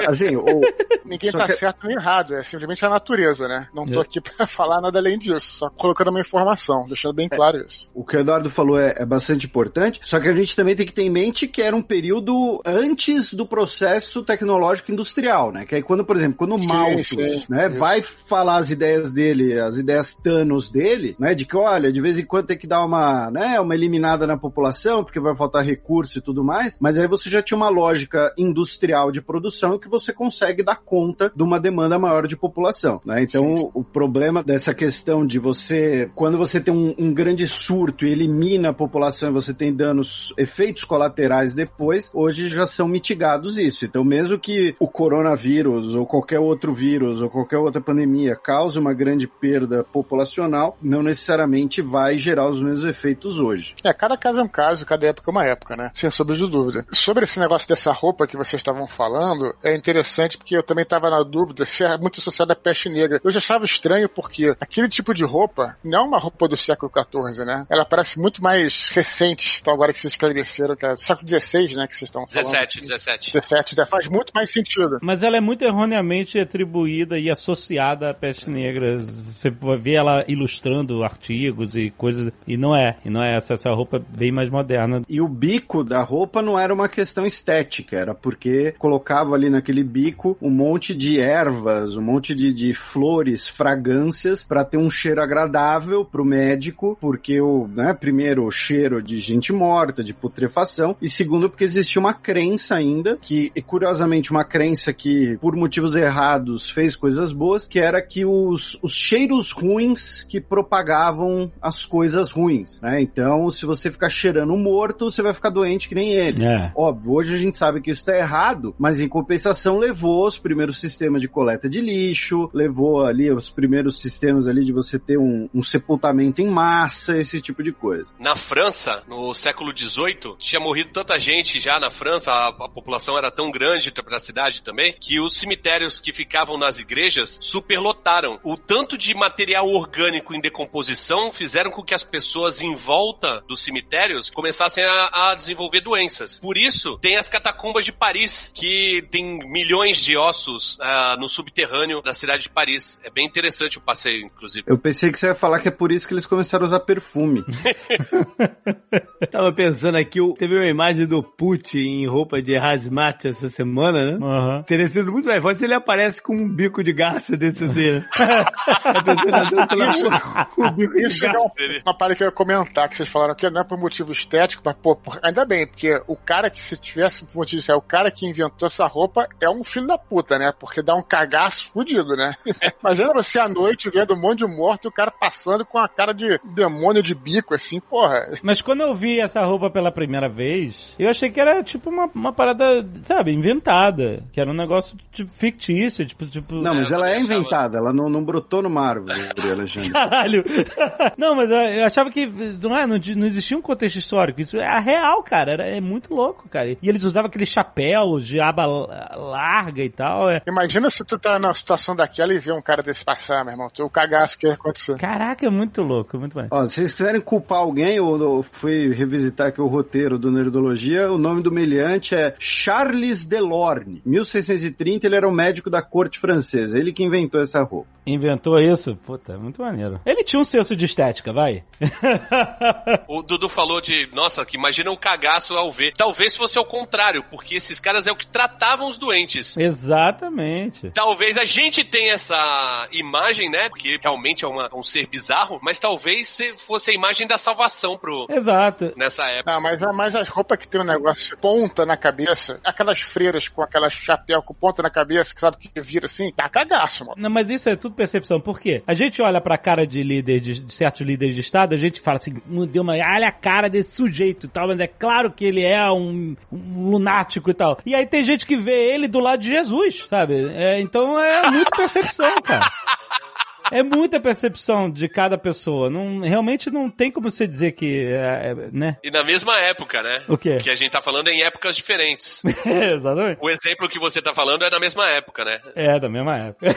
assim, 0.07 0.36
o, 0.36 0.62
Ninguém 1.05 1.31
Só 1.31 1.38
tá 1.39 1.45
que- 1.45 1.53
certo 1.53 1.88
nem 1.88 1.95
errado, 1.95 2.33
é 2.39 2.43
simplesmente 2.43 2.86
a 2.86 2.89
natureza, 2.89 3.47
né? 3.47 3.67
Não 3.73 3.86
tô 3.86 4.00
É. 4.00 4.04
aqui 4.04 4.19
pra 4.21 4.45
falar 4.47 4.82
nada 4.82 4.97
além 5.00 5.17
disso, 5.17 5.54
só 5.60 5.69
colocando 5.69 6.10
uma 6.10 6.19
informação, 6.19 6.86
deixando 6.88 7.13
bem 7.13 7.30
claro 7.30 7.58
isso. 7.65 7.89
o 7.93 8.04
que 8.04 8.15
o 8.15 8.19
Eduardo 8.19 8.50
falou 8.50 8.80
é, 8.80 8.95
é 8.97 9.06
bastante 9.06 9.45
importante, 9.45 10.00
só 10.04 10.19
que 10.19 10.28
a 10.28 10.36
gente 10.36 10.56
também 10.56 10.76
tem 10.76 10.86
que 10.86 10.93
ter 10.93 11.04
em 11.04 11.10
mente 11.10 11.47
que 11.47 11.62
era 11.62 11.76
um 11.76 11.82
período 11.82 12.62
antes 12.65 13.34
do 13.34 13.45
processo 13.45 14.23
tecnológico 14.23 14.91
industrial, 14.91 15.52
né? 15.52 15.65
Que 15.65 15.76
aí 15.76 15.82
quando, 15.82 16.04
por 16.06 16.15
exemplo, 16.15 16.38
quando 16.38 16.56
o 16.56 16.63
Malthus, 16.65 17.47
né, 17.47 17.67
isso. 17.69 17.80
vai 17.80 18.02
falar 18.02 18.58
as 18.58 18.71
ideias 18.71 19.12
dele, 19.12 19.60
as 19.60 19.78
ideias 19.78 20.13
Thanos 20.15 20.69
dele, 20.69 21.15
né, 21.19 21.34
de 21.34 21.45
que 21.45 21.56
olha, 21.56 21.91
de 21.91 22.02
vez 22.02 22.19
em 22.19 22.26
quando 22.26 22.47
tem 22.47 22.58
que 22.58 22.67
dar 22.67 22.84
uma, 22.86 23.30
né, 23.32 23.60
uma 23.60 23.73
eliminada 23.76 24.28
na 24.28 24.38
população, 24.38 25.04
porque 25.04 25.19
vai 25.19 25.36
faltar 25.36 25.63
recurso 25.63 26.17
e 26.17 26.21
tudo 26.21 26.43
mais, 26.43 26.78
mas 26.80 26.97
aí 26.97 27.08
você 27.08 27.30
já 27.30 27.41
tinha 27.41 27.58
uma 27.58 27.69
lógica 27.69 28.34
industrial 28.38 29.12
de 29.12 29.21
produção 29.21 29.80
que 29.80 29.88
você 29.89 30.12
consegue 30.13 30.63
dar 30.63 30.76
conta 30.78 31.32
de 31.36 31.43
uma 31.43 31.60
demanda 31.60 31.97
maior 31.97 32.26
de 32.27 32.35
população, 32.37 33.01
né? 33.05 33.23
Então, 33.23 33.55
Sim, 33.55 33.57
sim. 33.57 33.71
o 33.73 33.83
problema 33.83 34.43
dessa 34.43 34.73
questão 34.73 35.25
de 35.25 35.39
você, 35.39 36.09
quando 36.13 36.37
você 36.37 36.59
tem 36.59 36.73
um, 36.73 36.93
um 36.97 37.13
grande 37.13 37.47
surto 37.47 38.05
e 38.05 38.11
elimina 38.11 38.69
a 38.69 38.73
população 38.73 39.29
e 39.29 39.33
você 39.33 39.53
tem 39.53 39.73
danos, 39.73 40.33
efeitos 40.37 40.83
colaterais 40.83 41.55
depois, 41.55 42.09
hoje 42.13 42.49
já 42.49 42.65
são 42.67 42.87
mitigados 42.87 43.57
isso. 43.57 43.85
Então, 43.85 44.03
mesmo 44.03 44.37
que 44.37 44.75
o 44.79 44.87
coronavírus 44.87 45.95
ou 45.95 46.05
qualquer 46.05 46.39
outro 46.39 46.73
vírus 46.73 47.21
ou 47.21 47.29
qualquer 47.29 47.57
outra 47.57 47.81
pandemia 47.81 48.35
cause 48.35 48.77
uma 48.77 48.93
grande 48.93 49.27
perda 49.27 49.83
populacional, 49.83 50.77
não 50.81 51.01
necessariamente 51.01 51.81
vai 51.81 52.17
gerar 52.17 52.49
os 52.49 52.59
mesmos 52.61 52.83
efeitos 52.83 53.39
hoje. 53.39 53.75
É, 53.83 53.93
cada 53.93 54.17
caso 54.17 54.39
é 54.39 54.43
um 54.43 54.47
caso, 54.47 54.85
cada 54.85 55.07
época 55.07 55.29
é 55.29 55.31
uma 55.31 55.45
época, 55.45 55.75
né? 55.75 55.91
Sem 55.93 56.09
sombra 56.09 56.35
de 56.35 56.47
dúvida. 56.47 56.85
Sobre 56.91 57.23
esse 57.23 57.39
negócio 57.39 57.67
dessa 57.67 57.91
roupa 57.91 58.27
que 58.27 58.37
vocês 58.37 58.59
estavam 58.59 58.87
falando, 58.87 59.55
é 59.63 59.75
interessante 59.75 60.37
porque 60.37 60.55
eu 60.55 60.63
também 60.63 60.83
estava 60.83 61.09
na 61.09 61.23
dúvida 61.23 61.65
se 61.65 61.83
é 61.83 61.97
muito 61.97 62.16
muito 62.17 62.19
associado 62.19 62.51
à 62.51 62.56
peste 62.56 62.89
negra. 62.89 63.21
Eu 63.23 63.32
já 63.32 63.38
achava 63.38 63.65
estranho 63.65 64.10
porque 64.10 64.56
aquele 64.60 64.89
tipo 64.89 65.13
de 65.13 65.23
roupa 65.23 65.77
não 65.84 65.99
é 65.99 66.01
uma 66.01 66.19
roupa 66.19 66.47
do 66.47 66.58
século 66.58 66.91
XIV, 66.91 67.45
né? 67.45 67.65
Ela 67.69 67.86
parece 67.86 68.19
muito 68.19 68.41
mais 68.41 68.89
recente. 68.89 69.60
Então 69.62 69.73
agora 69.73 69.93
que 69.93 69.99
vocês 69.99 70.13
esclareceram, 70.13 70.75
que 70.75 70.86
é 70.86 70.93
do 70.93 70.99
século 70.99 71.27
XVI, 71.27 71.75
né, 71.75 71.88
que 71.88 71.95
vocês 71.95 72.10
estão 72.10 72.27
falando. 72.27 72.51
17, 72.51 72.82
17. 72.82 73.34
17, 73.34 73.75
já 73.75 73.86
faz 73.86 74.08
muito 74.08 74.32
mais 74.34 74.51
sentido. 74.51 74.97
Mas 75.01 75.23
ela 75.23 75.38
é 75.38 75.41
muito 75.41 75.63
erroneamente 75.63 76.39
atribuída 76.39 77.19
e 77.19 77.30
associada 77.30 78.10
à 78.10 78.13
peste 78.13 78.49
negra. 78.49 78.99
Você 78.99 79.49
vê 79.80 79.93
ela 79.93 80.23
ilustrando 80.27 81.03
artigos 81.03 81.75
e 81.75 81.89
coisas. 81.91 82.32
E 82.47 82.58
não 82.58 82.75
é. 82.75 82.97
E 83.06 83.10
não 83.10 83.21
é 83.21 83.36
essa. 83.36 83.53
Essa 83.53 83.71
roupa 83.71 83.97
é 83.97 84.17
bem 84.17 84.32
mais 84.32 84.49
moderna. 84.49 85.01
E 85.08 85.21
o 85.21 85.27
bico 85.27 85.84
da 85.84 86.01
roupa 86.01 86.41
não 86.41 86.58
era 86.58 86.73
uma 86.73 86.89
questão 86.89 87.25
estética, 87.25 87.97
era 87.97 88.15
porque 88.15 88.73
colocava 88.77 89.36
ali 89.36 89.49
naquele 89.49 89.84
bico 89.84 90.38
um 90.41 90.49
monte 90.49 90.93
de 90.93 91.19
ervas, 91.19 91.95
um 91.95 92.01
monte 92.08 92.34
de, 92.34 92.54
de 92.54 92.74
flores, 92.74 93.48
fragrâncias, 93.48 94.43
para 94.43 94.63
ter 94.63 94.78
um 94.78 94.89
cheiro 94.89 95.22
agradável 95.22 96.06
pro 96.06 96.24
médico, 96.24 96.98
porque 97.02 97.41
o, 97.41 97.67
né, 97.67 97.93
primeiro, 97.93 98.46
o 98.46 98.52
cheiro 98.52 99.04
de 99.04 99.20
gente 99.20 99.52
morta, 99.52 100.04
de 100.04 100.13
putrefação, 100.13 100.96
e 101.02 101.10
segundo, 101.10 101.50
porque 101.50 101.65
existia 101.65 102.00
uma 102.00 102.13
crença 102.13 102.76
ainda, 102.76 103.17
que, 103.22 103.52
curiosamente, 103.65 104.32
uma 104.32 104.46
crença 104.46 104.93
que, 104.93 105.38
por 105.41 105.56
motivos 105.56 105.96
errados, 105.96 106.70
fez 106.70 106.96
coisas 106.96 107.34
boas, 107.34 107.65
que 107.65 107.80
era 107.80 108.02
que 108.02 108.26
os, 108.26 108.80
os 108.82 108.93
cheiros 108.93 109.52
ruins 109.52 110.24
que 110.24 110.39
propagavam 110.39 111.52
as 111.62 111.84
coisas 111.84 112.32
ruins, 112.32 112.80
né? 112.82 113.02
Então, 113.02 113.50
se 113.50 113.65
você 113.65 113.91
ficar 113.91 114.10
cheirando 114.10 114.56
morto, 114.56 115.12
você 115.12 115.22
vai 115.22 115.34
ficar 115.34 115.50
doente 115.50 115.89
que 115.89 115.96
nem 115.96 116.13
ele. 116.13 116.46
É. 116.46 116.72
Óbvio, 116.76 117.13
hoje 117.13 117.36
a 117.36 117.38
gente 117.38 117.58
sabe 117.58 117.82
que 117.82 117.91
isso 117.91 118.02
está 118.02 118.17
errado, 118.17 118.74
mas 118.78 119.00
em 119.00 119.10
compensação 119.10 119.78
levou 119.78 120.28
os 120.28 120.38
primeiros 120.38 120.80
sistemas 120.80 121.22
de 121.22 121.28
coleta 121.28 121.67
de 121.67 121.82
lixo, 121.88 122.50
levou 122.54 123.06
ali 123.06 123.32
os 123.32 123.50
primeiros 123.50 124.00
sistemas 124.02 124.47
ali 124.47 124.65
de 124.65 124.73
você 124.73 125.00
ter 125.00 125.17
um, 125.17 125.50
um 125.54 125.63
sepultamento 125.63 126.41
em 126.41 126.47
massa, 126.47 127.17
esse 127.17 127.41
tipo 127.41 127.63
de 127.63 127.71
coisa. 127.71 128.13
Na 128.19 128.36
França, 128.36 129.04
no 129.08 129.34
século 129.34 129.71
XVIII, 129.78 130.36
tinha 130.38 130.60
morrido 130.60 130.91
tanta 130.91 131.17
gente 131.17 131.60
já 131.60 131.80
na 131.80 131.89
França, 131.89 132.32
a, 132.32 132.47
a 132.47 132.69
população 132.69 133.17
era 133.17 133.32
tão 133.32 133.50
grande 133.50 133.91
pra 133.91 134.19
cidade 134.19 134.62
também, 134.62 134.93
que 135.00 135.19
os 135.19 135.38
cemitérios 135.38 136.00
que 136.00 136.12
ficavam 136.12 136.58
nas 136.58 136.80
igrejas 136.80 137.38
superlotaram. 137.41 138.39
O 138.43 138.58
tanto 138.58 138.97
de 138.97 139.13
material 139.13 139.67
orgânico 139.67 140.34
em 140.34 140.41
decomposição 140.41 141.32
fizeram 141.32 141.71
com 141.71 141.84
que 141.84 141.93
as 141.93 142.04
pessoas 142.04 142.62
em 142.62 142.76
volta 142.76 143.43
dos 143.47 143.63
cemitérios 143.63 144.30
começassem 144.30 144.84
a, 144.84 145.32
a 145.32 145.36
desenvolver 145.36 145.82
doenças. 145.82 146.39
Por 146.39 146.58
isso, 146.58 146.97
tem 147.00 147.15
as 147.15 147.30
catacumbas 147.30 147.86
de 147.86 147.91
Paris, 147.91 148.52
que 148.54 149.02
tem 149.10 149.39
milhões 149.50 149.97
de 149.97 150.17
ossos 150.17 150.78
ah, 150.82 151.15
no 151.19 151.30
subterrâneo 151.30 151.76
da 152.03 152.13
cidade 152.13 152.43
de 152.43 152.49
Paris. 152.49 152.99
É 153.03 153.09
bem 153.09 153.25
interessante 153.25 153.77
o 153.77 153.81
passeio, 153.81 154.25
inclusive. 154.25 154.63
Eu 154.67 154.77
pensei 154.77 155.11
que 155.11 155.19
você 155.19 155.27
ia 155.27 155.35
falar 155.35 155.59
que 155.59 155.67
é 155.67 155.71
por 155.71 155.91
isso 155.91 156.07
que 156.07 156.13
eles 156.13 156.25
começaram 156.25 156.63
a 156.63 156.67
usar 156.67 156.79
perfume. 156.81 157.43
Tava 159.31 159.51
pensando 159.53 159.97
aqui, 159.97 160.19
teve 160.37 160.55
uma 160.55 160.65
imagem 160.67 161.05
do 161.07 161.21
Putin 161.21 161.77
em 161.79 162.07
roupa 162.07 162.41
de 162.41 162.55
hazmat 162.57 163.25
essa 163.27 163.49
semana, 163.49 164.17
né? 164.17 164.25
Aham. 164.25 164.63
Teria 164.63 164.87
sido 164.87 165.11
muito 165.11 165.25
mais 165.25 165.41
forte 165.41 165.59
se 165.59 165.65
ele 165.65 165.73
aparece 165.73 166.21
com 166.21 166.35
um 166.35 166.47
bico 166.49 166.83
de 166.83 166.93
garça 166.93 167.35
desse 167.35 167.63
assim, 167.63 167.91
né? 167.91 168.05
Um 170.57 170.73
de 170.75 171.07
Isso 171.07 171.25
é 171.25 171.31
garça. 171.31 171.39
um- 171.41 171.81
uma 171.85 171.97
parada 171.97 172.15
que 172.15 172.23
eu 172.23 172.27
ia 172.27 172.31
comentar, 172.31 172.89
que 172.89 172.95
vocês 172.95 173.09
falaram 173.09 173.35
que 173.35 173.49
não 173.49 173.61
é 173.61 173.63
por 173.63 173.77
motivo 173.77 174.11
estético, 174.11 174.61
mas, 174.65 174.75
pô, 174.75 174.95
por- 174.95 175.19
ainda 175.23 175.45
bem, 175.45 175.67
porque 175.67 176.01
o 176.07 176.15
cara 176.15 176.49
que 176.49 176.61
se 176.61 176.77
tivesse 176.77 177.25
por 177.25 177.35
motivo 177.37 177.59
estético, 177.59 177.85
o 177.85 177.87
cara 177.87 178.11
que 178.11 178.25
inventou 178.25 178.67
essa 178.67 178.85
roupa 178.85 179.27
é 179.41 179.49
um 179.49 179.63
filho 179.63 179.87
da 179.87 179.97
puta, 179.97 180.37
né? 180.37 180.53
Porque 180.57 180.81
dá 180.81 180.95
um 180.95 181.03
cagaço 181.03 181.66
fudido, 181.67 182.15
né? 182.15 182.36
Imagina 182.84 183.13
você 183.13 183.39
à 183.39 183.47
noite 183.47 183.89
vendo 183.89 184.13
um 184.13 184.19
monte 184.19 184.39
de 184.39 184.47
morto 184.47 184.86
e 184.86 184.88
o 184.88 184.91
cara 184.91 185.12
passando 185.12 185.65
com 185.65 185.77
a 185.77 185.88
cara 185.88 186.13
de 186.13 186.39
demônio 186.43 187.01
de 187.03 187.13
bico, 187.13 187.53
assim, 187.53 187.80
porra. 187.80 188.34
Mas 188.41 188.62
quando 188.62 188.82
eu 188.82 188.95
vi 188.95 189.19
essa 189.19 189.43
roupa 189.45 189.69
pela 189.69 189.91
primeira 189.91 190.30
vez, 190.30 190.95
eu 190.97 191.10
achei 191.10 191.30
que 191.30 191.39
era 191.39 191.63
tipo 191.63 191.89
uma, 191.89 192.10
uma 192.13 192.34
parada, 192.34 192.88
sabe, 193.06 193.32
inventada. 193.34 194.23
Que 194.32 194.39
era 194.39 194.49
um 194.49 194.53
negócio 194.56 194.97
tipo, 195.12 195.32
fictício, 195.32 196.06
tipo, 196.06 196.25
tipo. 196.25 196.56
Não, 196.56 196.75
mas 196.75 196.91
ela 196.91 197.10
é 197.10 197.13
eu 197.13 197.21
achava. 197.21 197.34
inventada, 197.34 197.77
ela 197.77 197.93
não, 197.93 198.10
não 198.10 198.23
brotou 198.23 198.62
no 198.62 198.77
árvore, 198.80 199.13
Alexandre. 199.51 199.89
Caralho! 199.97 200.43
não, 201.17 201.36
mas 201.36 201.49
eu, 201.49 201.58
eu 201.58 201.86
achava 201.86 202.10
que 202.10 202.25
não, 202.25 202.75
é, 202.75 202.86
não, 202.86 202.97
não 203.15 203.27
existia 203.27 203.58
um 203.58 203.62
contexto 203.62 203.97
histórico. 203.97 204.41
Isso 204.41 204.58
é 204.58 204.80
real, 204.80 205.23
cara. 205.23 205.51
Era, 205.53 205.63
é 205.67 205.82
muito 205.82 206.13
louco, 206.13 206.47
cara. 206.49 206.69
E 206.69 206.77
eles 206.84 207.03
usavam 207.03 207.27
aquele 207.27 207.45
chapéu 207.45 208.19
de 208.19 208.39
aba 208.39 208.65
la- 208.65 209.15
larga 209.15 209.84
e 209.84 209.89
tal. 209.89 210.30
É. 210.30 210.41
Imagina 210.47 210.89
se 210.89 211.03
tu 211.03 211.17
tá 211.17 211.39
numa 211.39 211.53
situação 211.58 211.96
daquela 211.96 212.34
e 212.34 212.39
vê 212.39 212.52
um 212.52 212.62
cara 212.62 212.82
desse 212.82 213.04
passar, 213.04 213.43
meu 213.43 213.54
irmão. 213.54 213.67
O 213.80 213.89
cagaço 213.89 214.38
que 214.38 214.48
ia 214.48 214.54
acontecer. 214.54 214.98
Caraca, 214.98 215.46
é 215.46 215.50
muito 215.50 215.82
louco, 215.82 216.17
muito 216.17 216.36
bem. 216.36 216.48
Ó, 216.52 216.65
se 216.65 216.76
vocês 216.76 216.91
quiserem 216.93 217.22
culpar 217.22 217.60
alguém, 217.60 217.96
eu, 217.96 218.20
eu 218.20 218.43
fui 218.43 218.93
revisitar 218.93 219.48
aqui 219.48 219.62
o 219.62 219.67
roteiro 219.67 220.17
do 220.17 220.32
Nerdologia, 220.32 221.12
o 221.12 221.17
nome 221.17 221.41
do 221.41 221.52
meliante 221.52 222.15
é 222.15 222.36
Charles 222.39 223.26
Delorme. 223.26 224.02
1630, 224.06 225.06
ele 225.06 225.15
era 225.15 225.28
um 225.28 225.32
médico 225.32 225.70
da 225.70 225.82
corte 225.82 226.20
francesa, 226.20 226.80
ele 226.80 226.93
que 226.93 227.04
inventou 227.04 227.41
essa 227.41 227.62
roupa. 227.63 227.96
Inventou 228.08 228.60
isso? 228.60 228.96
Puta, 228.96 229.34
é 229.34 229.38
muito 229.38 229.62
maneiro. 229.62 230.00
Ele 230.06 230.24
tinha 230.24 230.39
um 230.39 230.43
senso 230.43 230.76
de 230.76 230.86
estética, 230.86 231.32
vai. 231.34 231.63
O 233.08 233.22
Dudu 233.22 233.50
falou 233.50 233.80
de, 233.82 234.08
nossa, 234.13 234.46
que 234.46 234.58
imagina 234.58 234.91
o 234.91 234.98
cagaço 234.98 235.56
ao 235.56 235.72
ver. 235.72 235.93
Talvez 235.98 236.36
fosse 236.36 236.58
ao 236.58 236.65
contrário, 236.65 237.24
porque 237.30 237.56
esses 237.56 237.80
caras 237.80 238.08
é 238.08 238.12
o 238.12 238.15
que 238.15 238.28
tratavam 238.28 238.88
os 238.88 238.98
doentes. 238.98 239.56
Exatamente. 239.58 240.91
Talvez 240.91 241.38
a 241.38 241.46
gente 241.46 241.84
tenha 241.84 242.13
essa 242.13 242.88
imagem, 242.91 243.50
né? 243.50 243.70
Porque 243.70 243.98
realmente 244.02 244.46
é 244.46 244.48
uma- 244.48 244.70
um 244.74 244.84
ser 244.84 245.08
bizarro, 245.08 245.60
mas 245.62 245.80
talvez 245.80 246.28
se- 246.30 246.56
fosse 246.58 246.91
a 246.91 246.93
imagem 246.93 247.28
da 247.28 247.38
salvação 247.38 247.98
pro, 247.98 248.28
Exato. 248.30 248.93
nessa 248.96 249.26
época. 249.26 249.52
Ah, 249.54 249.60
mas, 249.60 249.82
mas 249.93 250.15
as 250.15 250.28
roupas 250.30 250.58
que 250.58 250.67
tem 250.67 250.82
um 250.82 250.86
negócio 250.86 251.38
ponta 251.38 251.86
na 251.86 251.98
cabeça, 251.98 252.60
aquelas 252.63 253.00
freiras 253.00 253.48
com 253.48 253.62
aquelas 253.62 253.93
chapéu 253.93 254.41
com 254.41 254.54
ponta 254.54 254.82
na 254.84 254.89
cabeça, 254.89 255.34
que 255.34 255.41
sabe 255.41 255.58
que 255.58 255.82
vira 255.82 256.06
assim, 256.06 256.32
tá 256.32 256.48
cagaço, 256.50 257.06
mano. 257.06 257.15
Não, 257.22 257.30
mas 257.30 257.50
isso 257.50 257.70
é 257.70 257.76
tudo 257.76 257.96
percepção. 257.97 258.39
Por 258.39 258.60
quê? 258.60 258.81
A 258.88 258.93
gente 258.93 259.21
olha 259.21 259.41
pra 259.41 259.57
cara 259.57 259.86
de 259.86 260.01
líder 260.03 260.39
de, 260.39 260.60
de 260.62 260.73
certos 260.73 261.01
líderes 261.01 261.36
de 261.36 261.41
Estado, 261.41 261.73
a 261.73 261.77
gente 261.77 261.99
fala 261.99 262.17
assim, 262.17 262.33
"Meu 262.45 262.65
Deus, 262.65 262.86
mas 262.86 263.01
olha 263.01 263.27
a 263.27 263.31
cara 263.31 263.69
desse 263.69 263.95
sujeito 263.95 264.45
e 264.45 264.49
tal, 264.49 264.67
mas 264.67 264.79
é 264.79 264.88
claro 264.88 265.31
que 265.31 265.43
ele 265.43 265.63
é 265.63 265.91
um, 265.91 266.36
um 266.51 266.89
lunático 266.89 267.49
e 267.49 267.53
tal. 267.53 267.79
E 267.86 267.93
aí 267.93 268.05
tem 268.05 268.23
gente 268.23 268.45
que 268.45 268.55
vê 268.55 268.93
ele 268.93 269.07
do 269.07 269.19
lado 269.19 269.41
de 269.41 269.49
Jesus, 269.49 270.05
sabe? 270.07 270.36
É, 270.53 270.79
então 270.79 271.19
é 271.19 271.49
muita 271.51 271.71
percepção, 271.75 272.41
cara. 272.41 272.65
É 273.71 273.84
muita 273.84 274.19
percepção 274.19 274.89
de 274.89 275.08
cada 275.08 275.38
pessoa. 275.38 275.89
Não, 275.89 276.21
realmente 276.21 276.69
não 276.69 276.89
tem 276.89 277.12
como 277.12 277.30
você 277.30 277.47
dizer 277.47 277.73
que 277.73 278.06
é, 278.06 278.51
é, 278.51 278.56
né? 278.71 278.97
E 279.03 279.12
na 279.12 279.23
mesma 279.23 279.60
época, 279.60 280.01
né? 280.01 280.23
O 280.27 280.38
quê? 280.38 280.58
Que 280.58 280.69
a 280.69 280.75
gente 280.75 280.91
tá 280.91 281.01
falando 281.01 281.27
em 281.27 281.41
épocas 281.41 281.75
diferentes. 281.75 282.41
Exatamente. 282.65 283.39
O 283.41 283.49
exemplo 283.49 283.89
que 283.89 283.99
você 283.99 284.21
tá 284.21 284.34
falando 284.34 284.63
é 284.63 284.69
da 284.69 284.80
mesma 284.80 285.08
época, 285.10 285.43
né? 285.43 285.60
É, 285.75 285.99
da 285.99 286.10
mesma 286.10 286.38
época. 286.38 286.67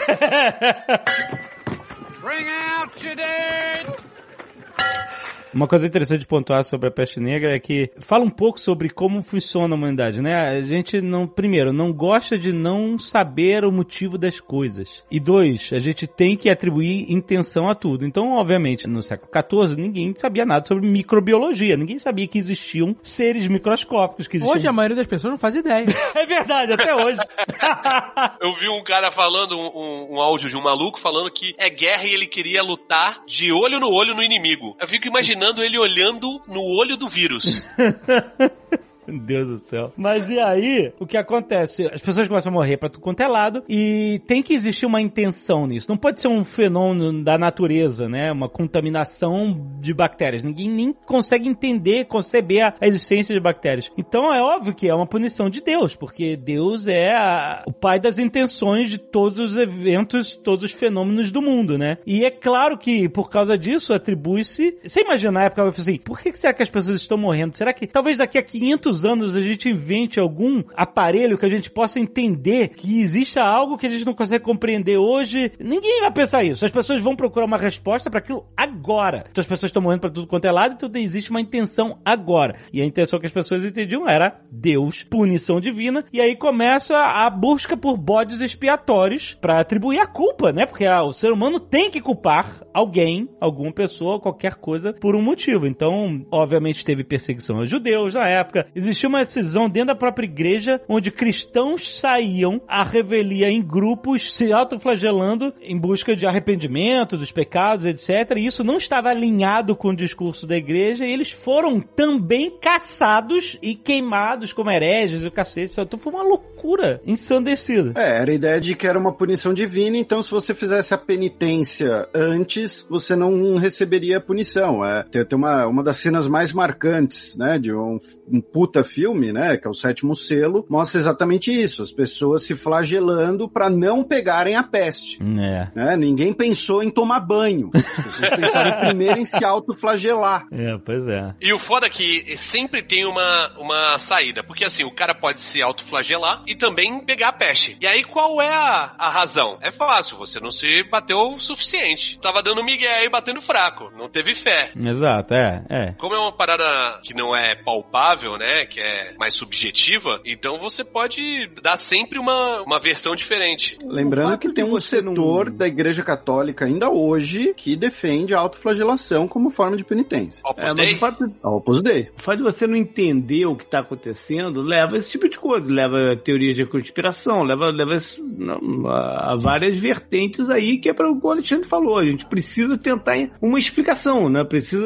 Uma 5.52 5.66
coisa 5.66 5.86
interessante 5.86 6.20
de 6.20 6.26
pontuar 6.26 6.62
sobre 6.64 6.88
a 6.88 6.90
peste 6.92 7.18
negra 7.20 7.54
é 7.54 7.58
que 7.58 7.90
fala 7.98 8.24
um 8.24 8.30
pouco 8.30 8.58
sobre 8.60 8.88
como 8.88 9.22
funciona 9.22 9.74
a 9.74 9.76
humanidade, 9.76 10.20
né? 10.22 10.48
A 10.50 10.62
gente 10.62 11.00
não, 11.00 11.26
primeiro, 11.26 11.72
não 11.72 11.92
gosta 11.92 12.38
de 12.38 12.52
não 12.52 12.98
saber 12.98 13.64
o 13.64 13.72
motivo 13.72 14.16
das 14.16 14.38
coisas. 14.38 15.04
E 15.10 15.18
dois, 15.18 15.70
a 15.72 15.80
gente 15.80 16.06
tem 16.06 16.36
que 16.36 16.48
atribuir 16.48 17.10
intenção 17.12 17.68
a 17.68 17.74
tudo. 17.74 18.06
Então, 18.06 18.32
obviamente, 18.32 18.86
no 18.86 19.02
século 19.02 19.30
XIV, 19.66 19.76
ninguém 19.80 20.14
sabia 20.14 20.46
nada 20.46 20.66
sobre 20.66 20.86
microbiologia. 20.88 21.76
Ninguém 21.76 21.98
sabia 21.98 22.26
que 22.28 22.38
existiam 22.38 22.94
seres 23.02 23.48
microscópicos. 23.48 24.28
Que 24.28 24.36
existiam... 24.36 24.56
Hoje 24.56 24.68
a 24.68 24.72
maioria 24.72 24.96
das 24.96 25.06
pessoas 25.06 25.32
não 25.32 25.38
faz 25.38 25.56
ideia. 25.56 25.86
É 26.14 26.26
verdade, 26.26 26.72
até 26.72 26.94
hoje. 26.94 27.18
Eu 28.40 28.52
vi 28.54 28.68
um 28.68 28.82
cara 28.82 29.10
falando, 29.10 29.58
um, 29.58 29.66
um- 29.66 30.16
um 30.16 30.20
áudio 30.20 30.48
de 30.48 30.56
um 30.56 30.60
maluco 30.62 30.98
falando 31.00 31.30
que 31.30 31.54
é 31.58 31.68
guerra 31.70 32.04
e 32.04 32.12
ele 32.14 32.26
queria 32.26 32.62
lutar 32.62 33.22
de 33.26 33.50
olho 33.52 33.78
no 33.80 33.88
olho 33.90 34.14
no 34.14 34.22
inimigo. 34.22 34.76
Eu 34.80 34.86
fico 34.88 35.06
imaginando 35.08 35.39
ele 35.62 35.78
olhando 35.78 36.40
no 36.46 36.60
olho 36.60 36.96
do 36.96 37.08
vírus. 37.08 37.62
Deus 39.18 39.46
do 39.48 39.58
céu. 39.58 39.92
Mas 39.96 40.28
e 40.30 40.38
aí, 40.38 40.92
o 40.98 41.06
que 41.06 41.16
acontece? 41.16 41.86
As 41.92 42.00
pessoas 42.02 42.28
começam 42.28 42.50
a 42.50 42.54
morrer 42.54 42.76
pra 42.76 42.88
tudo 42.88 43.02
quanto 43.02 43.20
é 43.20 43.26
lado 43.28 43.62
e 43.68 44.20
tem 44.26 44.42
que 44.42 44.54
existir 44.54 44.86
uma 44.86 45.00
intenção 45.00 45.66
nisso. 45.66 45.86
Não 45.88 45.96
pode 45.96 46.20
ser 46.20 46.28
um 46.28 46.44
fenômeno 46.44 47.22
da 47.24 47.36
natureza, 47.38 48.08
né? 48.08 48.30
Uma 48.32 48.48
contaminação 48.48 49.56
de 49.80 49.92
bactérias. 49.94 50.42
Ninguém 50.42 50.68
nem 50.70 50.92
consegue 51.06 51.48
entender, 51.48 52.06
conceber 52.06 52.74
a 52.80 52.86
existência 52.86 53.34
de 53.34 53.40
bactérias. 53.40 53.90
Então 53.96 54.32
é 54.34 54.42
óbvio 54.42 54.74
que 54.74 54.88
é 54.88 54.94
uma 54.94 55.06
punição 55.06 55.48
de 55.50 55.60
Deus, 55.60 55.94
porque 55.94 56.36
Deus 56.36 56.86
é 56.86 57.14
a- 57.14 57.62
o 57.66 57.72
pai 57.72 57.98
das 58.00 58.18
intenções 58.18 58.90
de 58.90 58.98
todos 58.98 59.38
os 59.52 59.56
eventos, 59.56 60.34
todos 60.42 60.64
os 60.64 60.72
fenômenos 60.72 61.30
do 61.30 61.40
mundo, 61.42 61.78
né? 61.78 61.98
E 62.06 62.24
é 62.24 62.30
claro 62.30 62.76
que 62.78 63.08
por 63.08 63.30
causa 63.30 63.56
disso 63.56 63.92
atribui-se. 63.94 64.76
Você 64.84 65.00
imagina 65.02 65.32
na 65.32 65.44
época, 65.44 65.62
eu 65.62 65.72
falei 65.72 65.82
assim, 65.94 65.98
por 66.04 66.20
que 66.20 66.32
será 66.32 66.52
que 66.52 66.62
as 66.62 66.70
pessoas 66.70 67.00
estão 67.00 67.16
morrendo? 67.18 67.56
Será 67.56 67.72
que 67.72 67.86
talvez 67.86 68.18
daqui 68.18 68.38
a 68.38 68.42
500 68.42 68.99
anos 69.04 69.36
a 69.36 69.40
gente 69.40 69.68
invente 69.68 70.18
algum 70.18 70.62
aparelho 70.76 71.38
que 71.38 71.46
a 71.46 71.50
gente 71.50 71.70
possa 71.70 72.00
entender 72.00 72.68
que 72.68 73.00
exista 73.00 73.42
algo 73.42 73.76
que 73.76 73.86
a 73.86 73.90
gente 73.90 74.06
não 74.06 74.14
consegue 74.14 74.44
compreender 74.44 74.98
hoje, 74.98 75.52
ninguém 75.58 76.00
vai 76.00 76.10
pensar 76.10 76.42
isso. 76.44 76.64
As 76.64 76.70
pessoas 76.70 77.00
vão 77.00 77.16
procurar 77.16 77.46
uma 77.46 77.56
resposta 77.56 78.10
para 78.10 78.20
aquilo 78.20 78.46
agora. 78.56 79.26
Então 79.30 79.42
as 79.42 79.46
pessoas 79.46 79.70
estão 79.70 79.82
morrendo 79.82 80.00
para 80.00 80.10
tudo 80.10 80.26
quanto 80.26 80.44
é 80.44 80.52
lado, 80.52 80.74
então 80.74 80.90
existe 81.00 81.30
uma 81.30 81.40
intenção 81.40 81.98
agora. 82.04 82.56
E 82.72 82.80
a 82.80 82.84
intenção 82.84 83.18
que 83.18 83.26
as 83.26 83.32
pessoas 83.32 83.64
entendiam 83.64 84.08
era 84.08 84.40
Deus, 84.50 85.02
punição 85.02 85.60
divina, 85.60 86.04
e 86.12 86.20
aí 86.20 86.36
começa 86.36 86.96
a 86.96 87.28
busca 87.30 87.76
por 87.76 87.96
bodes 87.96 88.40
expiatórios 88.40 89.36
para 89.40 89.60
atribuir 89.60 89.98
a 89.98 90.06
culpa, 90.06 90.52
né? 90.52 90.66
Porque 90.66 90.84
ah, 90.84 91.02
o 91.02 91.12
ser 91.12 91.32
humano 91.32 91.58
tem 91.60 91.90
que 91.90 92.00
culpar 92.00 92.62
alguém, 92.72 93.28
alguma 93.40 93.72
pessoa, 93.72 94.20
qualquer 94.20 94.54
coisa 94.54 94.92
por 94.92 95.14
um 95.14 95.22
motivo. 95.22 95.66
Então, 95.66 96.24
obviamente 96.30 96.84
teve 96.84 97.04
perseguição 97.04 97.58
aos 97.58 97.68
judeus 97.68 98.14
na 98.14 98.28
época. 98.28 98.66
Existia 98.90 99.08
uma 99.08 99.20
decisão 99.20 99.70
dentro 99.70 99.88
da 99.88 99.94
própria 99.94 100.26
igreja 100.26 100.80
onde 100.88 101.12
cristãos 101.12 102.00
saíam 102.00 102.60
à 102.66 102.82
revelia 102.82 103.48
em 103.48 103.62
grupos 103.62 104.34
se 104.34 104.52
autoflagelando 104.52 105.54
em 105.60 105.78
busca 105.78 106.16
de 106.16 106.26
arrependimento 106.26 107.16
dos 107.16 107.30
pecados, 107.30 107.86
etc. 107.86 108.36
E 108.36 108.46
isso 108.46 108.64
não 108.64 108.78
estava 108.78 109.08
alinhado 109.08 109.76
com 109.76 109.90
o 109.90 109.96
discurso 109.96 110.44
da 110.44 110.56
igreja 110.56 111.06
e 111.06 111.12
eles 111.12 111.30
foram 111.30 111.80
também 111.80 112.50
caçados 112.60 113.56
e 113.62 113.76
queimados 113.76 114.52
como 114.52 114.72
hereges 114.72 115.22
e 115.22 115.28
o 115.28 115.30
cacete. 115.30 115.80
Então 115.80 115.98
foi 115.98 116.12
uma 116.12 116.24
loucura 116.24 117.00
ensandecida. 117.06 117.92
É, 117.96 118.18
era 118.18 118.32
a 118.32 118.34
ideia 118.34 118.60
de 118.60 118.74
que 118.74 118.88
era 118.88 118.98
uma 118.98 119.12
punição 119.12 119.54
divina, 119.54 119.96
então 119.96 120.20
se 120.20 120.32
você 120.32 120.52
fizesse 120.52 120.92
a 120.92 120.98
penitência 120.98 122.08
antes, 122.12 122.84
você 122.90 123.14
não 123.14 123.54
receberia 123.56 124.16
a 124.16 124.20
punição. 124.20 124.84
É, 124.84 125.04
tem, 125.04 125.24
tem 125.24 125.38
uma, 125.38 125.68
uma 125.68 125.84
das 125.84 125.98
cenas 125.98 126.26
mais 126.26 126.52
marcantes, 126.52 127.36
né, 127.36 127.56
de 127.56 127.72
um, 127.72 127.98
um 128.28 128.40
puta 128.70 128.84
filme, 128.84 129.32
né, 129.32 129.56
que 129.56 129.66
é 129.66 129.70
o 129.70 129.74
Sétimo 129.74 130.14
Selo, 130.14 130.64
mostra 130.70 131.00
exatamente 131.00 131.50
isso, 131.50 131.82
as 131.82 131.90
pessoas 131.90 132.46
se 132.46 132.54
flagelando 132.54 133.48
para 133.48 133.68
não 133.68 134.04
pegarem 134.04 134.54
a 134.54 134.62
peste. 134.62 135.18
É. 135.20 135.68
Né? 135.74 135.96
Ninguém 135.96 136.32
pensou 136.32 136.80
em 136.80 136.88
tomar 136.90 137.18
banho. 137.18 137.70
As 137.74 138.04
pessoas 138.04 138.30
pensaram 138.36 138.78
primeiro 138.86 139.18
em 139.18 139.24
se 139.24 139.44
autoflagelar. 139.44 140.46
É, 140.52 140.78
pois 140.78 141.08
é. 141.08 141.34
E 141.40 141.52
o 141.52 141.58
foda 141.58 141.86
é 141.86 141.90
que 141.90 142.36
sempre 142.36 142.80
tem 142.80 143.04
uma, 143.04 143.58
uma 143.58 143.98
saída, 143.98 144.44
porque 144.44 144.64
assim, 144.64 144.84
o 144.84 144.94
cara 144.94 145.14
pode 145.14 145.40
se 145.40 145.60
autoflagelar 145.60 146.44
e 146.46 146.54
também 146.54 147.00
pegar 147.00 147.28
a 147.28 147.32
peste. 147.32 147.76
E 147.80 147.86
aí 147.88 148.04
qual 148.04 148.40
é 148.40 148.48
a, 148.48 148.94
a 148.98 149.08
razão? 149.08 149.58
É 149.60 149.72
fácil, 149.72 150.16
você 150.16 150.38
não 150.38 150.52
se 150.52 150.84
bateu 150.84 151.18
o 151.18 151.40
suficiente. 151.40 152.20
Tava 152.20 152.40
dando 152.40 152.62
migué 152.62 152.98
aí 152.98 153.08
batendo 153.08 153.40
fraco, 153.40 153.90
não 153.96 154.08
teve 154.08 154.32
fé. 154.32 154.70
Exato, 154.76 155.34
é, 155.34 155.64
é. 155.68 155.92
Como 155.98 156.14
é 156.14 156.18
uma 156.18 156.32
parada 156.32 157.00
que 157.02 157.14
não 157.14 157.34
é 157.34 157.56
palpável, 157.56 158.38
né, 158.38 158.59
que 158.66 158.80
é 158.80 159.14
mais 159.18 159.34
subjetiva, 159.34 160.20
então 160.24 160.58
você 160.58 160.84
pode 160.84 161.48
dar 161.62 161.76
sempre 161.76 162.18
uma, 162.18 162.62
uma 162.62 162.78
versão 162.78 163.14
diferente. 163.16 163.78
Lembrando 163.84 164.38
que 164.38 164.52
tem 164.52 164.64
um 164.64 164.70
você 164.70 165.00
não- 165.02 165.12
setor 165.14 165.50
da 165.50 165.66
Igreja 165.66 166.02
Católica 166.02 166.64
ainda 166.64 166.90
hoje 166.90 167.52
que 167.56 167.76
defende 167.76 168.34
a 168.34 168.38
autoflagelação 168.38 169.26
como 169.28 169.50
forma 169.50 169.76
de 169.76 169.84
penitência. 169.84 170.40
Opus 170.44 170.64
É, 170.64 170.74
Dei? 170.74 170.94
fato, 170.96 171.32
Opus 171.42 171.82
Dei. 171.82 172.08
o 172.18 172.22
fato 172.22 172.38
de 172.38 172.42
você 172.42 172.66
não 172.66 172.76
entender 172.76 173.46
o 173.46 173.56
que 173.56 173.64
está 173.64 173.80
acontecendo 173.80 174.60
leva 174.62 174.96
a 174.96 174.98
esse 174.98 175.10
tipo 175.10 175.28
de 175.28 175.38
coisa, 175.38 175.66
leva 175.72 176.12
a 176.12 176.16
teorias 176.16 176.56
de 176.56 176.64
conspiração, 176.66 177.42
leva, 177.42 177.66
leva 177.70 177.94
esse- 177.94 178.20
não, 178.22 178.86
a, 178.88 179.32
a 179.32 179.36
várias 179.36 179.78
vertentes 179.78 180.48
aí 180.50 180.78
que 180.78 180.88
é 180.88 180.92
para 180.92 181.10
o 181.10 181.18
que 181.20 181.26
o 181.26 181.30
Alexandre 181.30 181.68
falou. 181.68 181.98
A 181.98 182.04
gente 182.06 182.26
precisa 182.26 182.76
tentar 182.78 183.16
uma 183.40 183.58
explicação, 183.58 184.28
né? 184.28 184.44
Precisa 184.44 184.84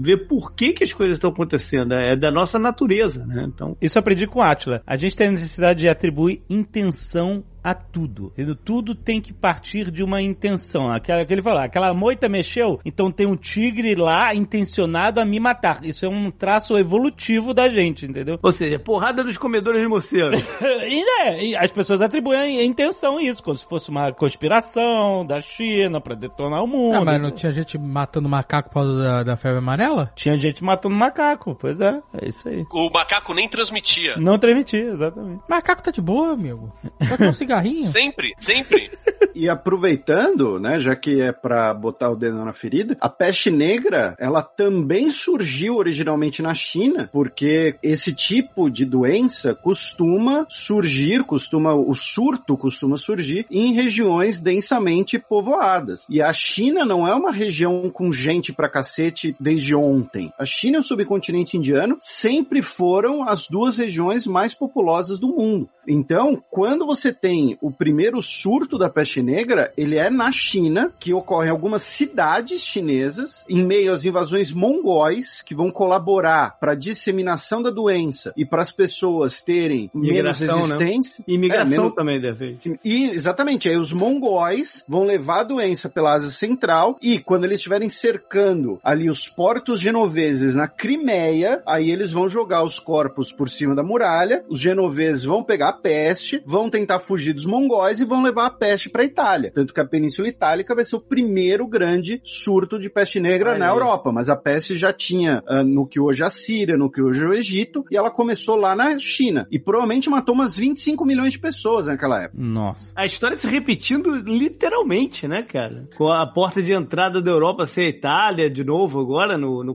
ver 0.00 0.26
por 0.28 0.54
que, 0.54 0.72
que 0.72 0.84
as 0.84 0.92
coisas 0.92 1.16
estão 1.16 1.30
acontecendo. 1.30 1.94
É 1.94 2.16
da 2.16 2.30
nossa 2.30 2.43
natureza, 2.58 3.26
né? 3.26 3.44
Então, 3.46 3.76
Isso 3.80 3.98
aprendi 3.98 4.26
com 4.26 4.42
Atila. 4.42 4.82
A 4.86 4.96
gente 4.96 5.16
tem 5.16 5.28
a 5.28 5.32
necessidade 5.32 5.80
de 5.80 5.88
atribuir 5.88 6.42
intenção 6.48 7.44
a 7.64 7.74
tudo. 7.74 8.26
entendeu? 8.34 8.54
Tudo 8.54 8.94
tem 8.94 9.22
que 9.22 9.32
partir 9.32 9.90
de 9.90 10.04
uma 10.04 10.20
intenção. 10.20 10.92
Aquela 10.92 11.24
que 11.24 11.32
ele 11.32 11.40
falou, 11.42 11.60
aquela 11.60 11.94
moita 11.94 12.28
mexeu, 12.28 12.78
então 12.84 13.10
tem 13.10 13.26
um 13.26 13.36
tigre 13.36 13.94
lá 13.94 14.34
intencionado 14.34 15.18
a 15.18 15.24
me 15.24 15.40
matar. 15.40 15.82
Isso 15.82 16.04
é 16.04 16.08
um 16.08 16.30
traço 16.30 16.76
evolutivo 16.76 17.54
da 17.54 17.70
gente, 17.70 18.04
entendeu? 18.04 18.38
ou 18.42 18.52
seja, 18.52 18.78
porrada 18.78 19.24
dos 19.24 19.38
comedores 19.38 19.80
de 19.80 19.88
morcego. 19.88 20.34
E, 20.84 21.02
né, 21.02 21.42
e 21.42 21.56
as 21.56 21.72
pessoas 21.72 22.02
atribuem 22.02 22.58
a 22.58 22.64
intenção 22.64 23.16
a 23.16 23.22
isso, 23.22 23.42
como 23.42 23.56
se 23.56 23.66
fosse 23.66 23.88
uma 23.88 24.12
conspiração 24.12 25.24
da 25.24 25.40
China 25.40 26.00
pra 26.00 26.14
detonar 26.14 26.62
o 26.62 26.66
mundo. 26.66 26.96
Ah, 26.96 27.04
mas 27.04 27.22
não 27.22 27.30
tinha 27.30 27.50
gente 27.52 27.78
matando 27.78 28.28
macaco 28.28 28.68
por 28.68 28.74
causa 28.74 29.02
da, 29.02 29.22
da 29.22 29.36
febre 29.36 29.58
amarela? 29.58 30.12
Tinha 30.14 30.36
gente 30.36 30.62
matando 30.62 30.94
macaco, 30.94 31.54
pois 31.54 31.80
é, 31.80 32.00
é 32.20 32.28
isso 32.28 32.48
aí. 32.48 32.66
O 32.70 32.90
macaco 32.92 33.32
nem 33.32 33.48
transmitia. 33.48 34.16
Não 34.16 34.38
transmitia, 34.38 34.90
exatamente. 34.90 35.42
Macaco 35.48 35.82
tá 35.82 35.90
de 35.90 36.02
boa, 36.02 36.32
amigo. 36.32 36.72
Só 37.08 37.16
que 37.16 37.24
é 37.24 37.28
um 37.28 37.32
cigarrinho. 37.54 37.84
Sempre, 37.84 38.32
sempre. 38.38 38.90
E 39.34 39.48
aproveitando, 39.48 40.60
né, 40.60 40.78
já 40.78 40.94
que 40.94 41.20
é 41.20 41.32
pra 41.32 41.74
botar 41.74 42.08
o 42.08 42.14
dedo 42.14 42.44
na 42.44 42.52
ferida, 42.52 42.96
a 43.00 43.08
peste 43.08 43.50
negra, 43.50 44.14
ela 44.16 44.40
também 44.42 45.10
surgiu 45.10 45.76
originalmente 45.76 46.40
na 46.40 46.54
China, 46.54 47.10
porque 47.12 47.74
esse 47.82 48.12
tipo 48.12 48.70
de 48.70 48.84
doença 48.84 49.52
costuma 49.52 50.46
surgir, 50.48 51.24
costuma 51.24 51.74
o 51.74 51.96
surto 51.96 52.56
costuma 52.56 52.96
surgir 52.96 53.44
em 53.50 53.74
regiões 53.74 54.40
densamente 54.40 55.18
povoadas. 55.18 56.06
E 56.08 56.22
a 56.22 56.32
China 56.32 56.84
não 56.84 57.08
é 57.08 57.14
uma 57.14 57.32
região 57.32 57.90
com 57.90 58.12
gente 58.12 58.52
pra 58.52 58.68
cacete 58.68 59.34
desde 59.40 59.74
ontem. 59.74 60.32
A 60.38 60.44
China 60.44 60.76
e 60.76 60.80
o 60.80 60.84
subcontinente 60.84 61.56
indiano 61.56 61.98
sempre 62.00 62.62
foram 62.62 63.28
as 63.28 63.48
duas 63.48 63.76
regiões 63.78 64.28
mais 64.28 64.54
populosas 64.54 65.18
do 65.18 65.34
mundo. 65.34 65.68
Então, 65.86 66.42
quando 66.50 66.86
você 66.86 67.12
tem 67.12 67.43
o 67.60 67.70
primeiro 67.70 68.20
surto 68.22 68.76
da 68.78 68.88
peste 68.88 69.22
negra, 69.22 69.72
ele 69.76 69.96
é 69.96 70.08
na 70.10 70.30
China, 70.32 70.90
que 70.98 71.12
ocorre 71.12 71.48
em 71.48 71.50
algumas 71.50 71.82
cidades 71.82 72.62
chinesas, 72.62 73.44
em 73.48 73.62
meio 73.64 73.92
às 73.92 74.04
invasões 74.04 74.52
mongóis, 74.52 75.42
que 75.42 75.54
vão 75.54 75.70
colaborar 75.70 76.58
para 76.58 76.72
a 76.72 76.76
disseminação 76.76 77.62
da 77.62 77.70
doença 77.70 78.32
e 78.36 78.44
para 78.44 78.62
as 78.62 78.70
pessoas 78.72 79.40
terem 79.40 79.90
menos 79.94 80.40
Migração, 80.40 80.68
né? 80.68 80.74
resistência. 80.78 81.24
Imigração 81.26 81.66
É, 81.66 81.78
menos- 81.78 81.94
também 81.94 82.20
deve 82.20 82.56
e, 82.84 83.10
exatamente, 83.10 83.68
aí 83.68 83.76
os 83.76 83.92
mongóis 83.92 84.84
vão 84.88 85.04
levar 85.04 85.40
a 85.40 85.44
doença 85.44 85.88
pela 85.88 86.14
Ásia 86.14 86.30
Central 86.30 86.96
e 87.02 87.18
quando 87.18 87.44
eles 87.44 87.56
estiverem 87.56 87.88
cercando 87.88 88.78
ali 88.82 89.08
os 89.10 89.28
portos 89.28 89.80
genoveses 89.80 90.54
na 90.54 90.66
Crimeia, 90.68 91.62
aí 91.66 91.90
eles 91.90 92.12
vão 92.12 92.28
jogar 92.28 92.64
os 92.64 92.78
corpos 92.78 93.32
por 93.32 93.48
cima 93.48 93.74
da 93.74 93.82
muralha, 93.82 94.44
os 94.48 94.60
genoveses 94.60 95.24
vão 95.24 95.42
pegar 95.42 95.68
a 95.70 95.72
peste, 95.72 96.42
vão 96.46 96.70
tentar 96.70 96.98
fugir 96.98 97.33
dos 97.34 97.44
mongóis 97.44 98.00
e 98.00 98.04
vão 98.04 98.22
levar 98.22 98.46
a 98.46 98.50
peste 98.50 98.88
para 98.88 99.04
Itália. 99.04 99.50
Tanto 99.52 99.74
que 99.74 99.80
a 99.80 99.84
Península 99.84 100.28
Itálica 100.28 100.74
vai 100.74 100.84
ser 100.84 100.96
o 100.96 101.00
primeiro 101.00 101.66
grande 101.66 102.20
surto 102.24 102.78
de 102.78 102.88
peste 102.88 103.20
negra 103.20 103.50
Olha 103.50 103.58
na 103.58 103.66
aí. 103.66 103.72
Europa, 103.72 104.12
mas 104.12 104.30
a 104.30 104.36
peste 104.36 104.76
já 104.76 104.92
tinha 104.92 105.42
ah, 105.46 105.62
no 105.62 105.86
que 105.86 106.00
hoje 106.00 106.22
é 106.22 106.26
a 106.26 106.30
Síria, 106.30 106.76
no 106.76 106.90
que 106.90 107.02
hoje 107.02 107.22
é 107.22 107.26
o 107.26 107.34
Egito, 107.34 107.84
e 107.90 107.96
ela 107.96 108.10
começou 108.10 108.56
lá 108.56 108.74
na 108.74 108.98
China. 108.98 109.46
E 109.50 109.58
provavelmente 109.58 110.08
matou 110.08 110.34
umas 110.34 110.56
25 110.56 111.04
milhões 111.04 111.32
de 111.32 111.38
pessoas 111.38 111.86
naquela 111.86 112.22
época. 112.22 112.42
Nossa. 112.42 112.92
A 112.96 113.04
história 113.04 113.38
se 113.38 113.46
repetindo 113.46 114.14
literalmente, 114.16 115.26
né, 115.26 115.42
cara? 115.42 115.88
Com 115.96 116.10
a 116.10 116.26
porta 116.26 116.62
de 116.62 116.72
entrada 116.72 117.20
da 117.20 117.30
Europa 117.30 117.66
ser 117.66 117.82
a 117.82 117.88
Itália 117.88 118.50
de 118.50 118.64
novo 118.64 119.00
agora, 119.00 119.36
no, 119.36 119.64
no 119.64 119.74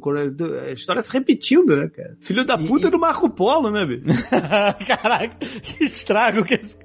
a 0.67 0.71
história 0.71 1.01
se 1.01 1.11
repetindo, 1.11 1.75
né, 1.75 1.89
cara? 1.89 2.15
Filho 2.19 2.45
da 2.45 2.57
puta 2.57 2.89
do 2.89 2.99
Marco 2.99 3.29
Polo, 3.29 3.69
né, 3.69 3.85
bicho? 3.85 4.03
Caraca, 4.87 5.35
que 5.37 5.83
estrago 5.85 6.43
que 6.43 6.55
esse... 6.55 6.77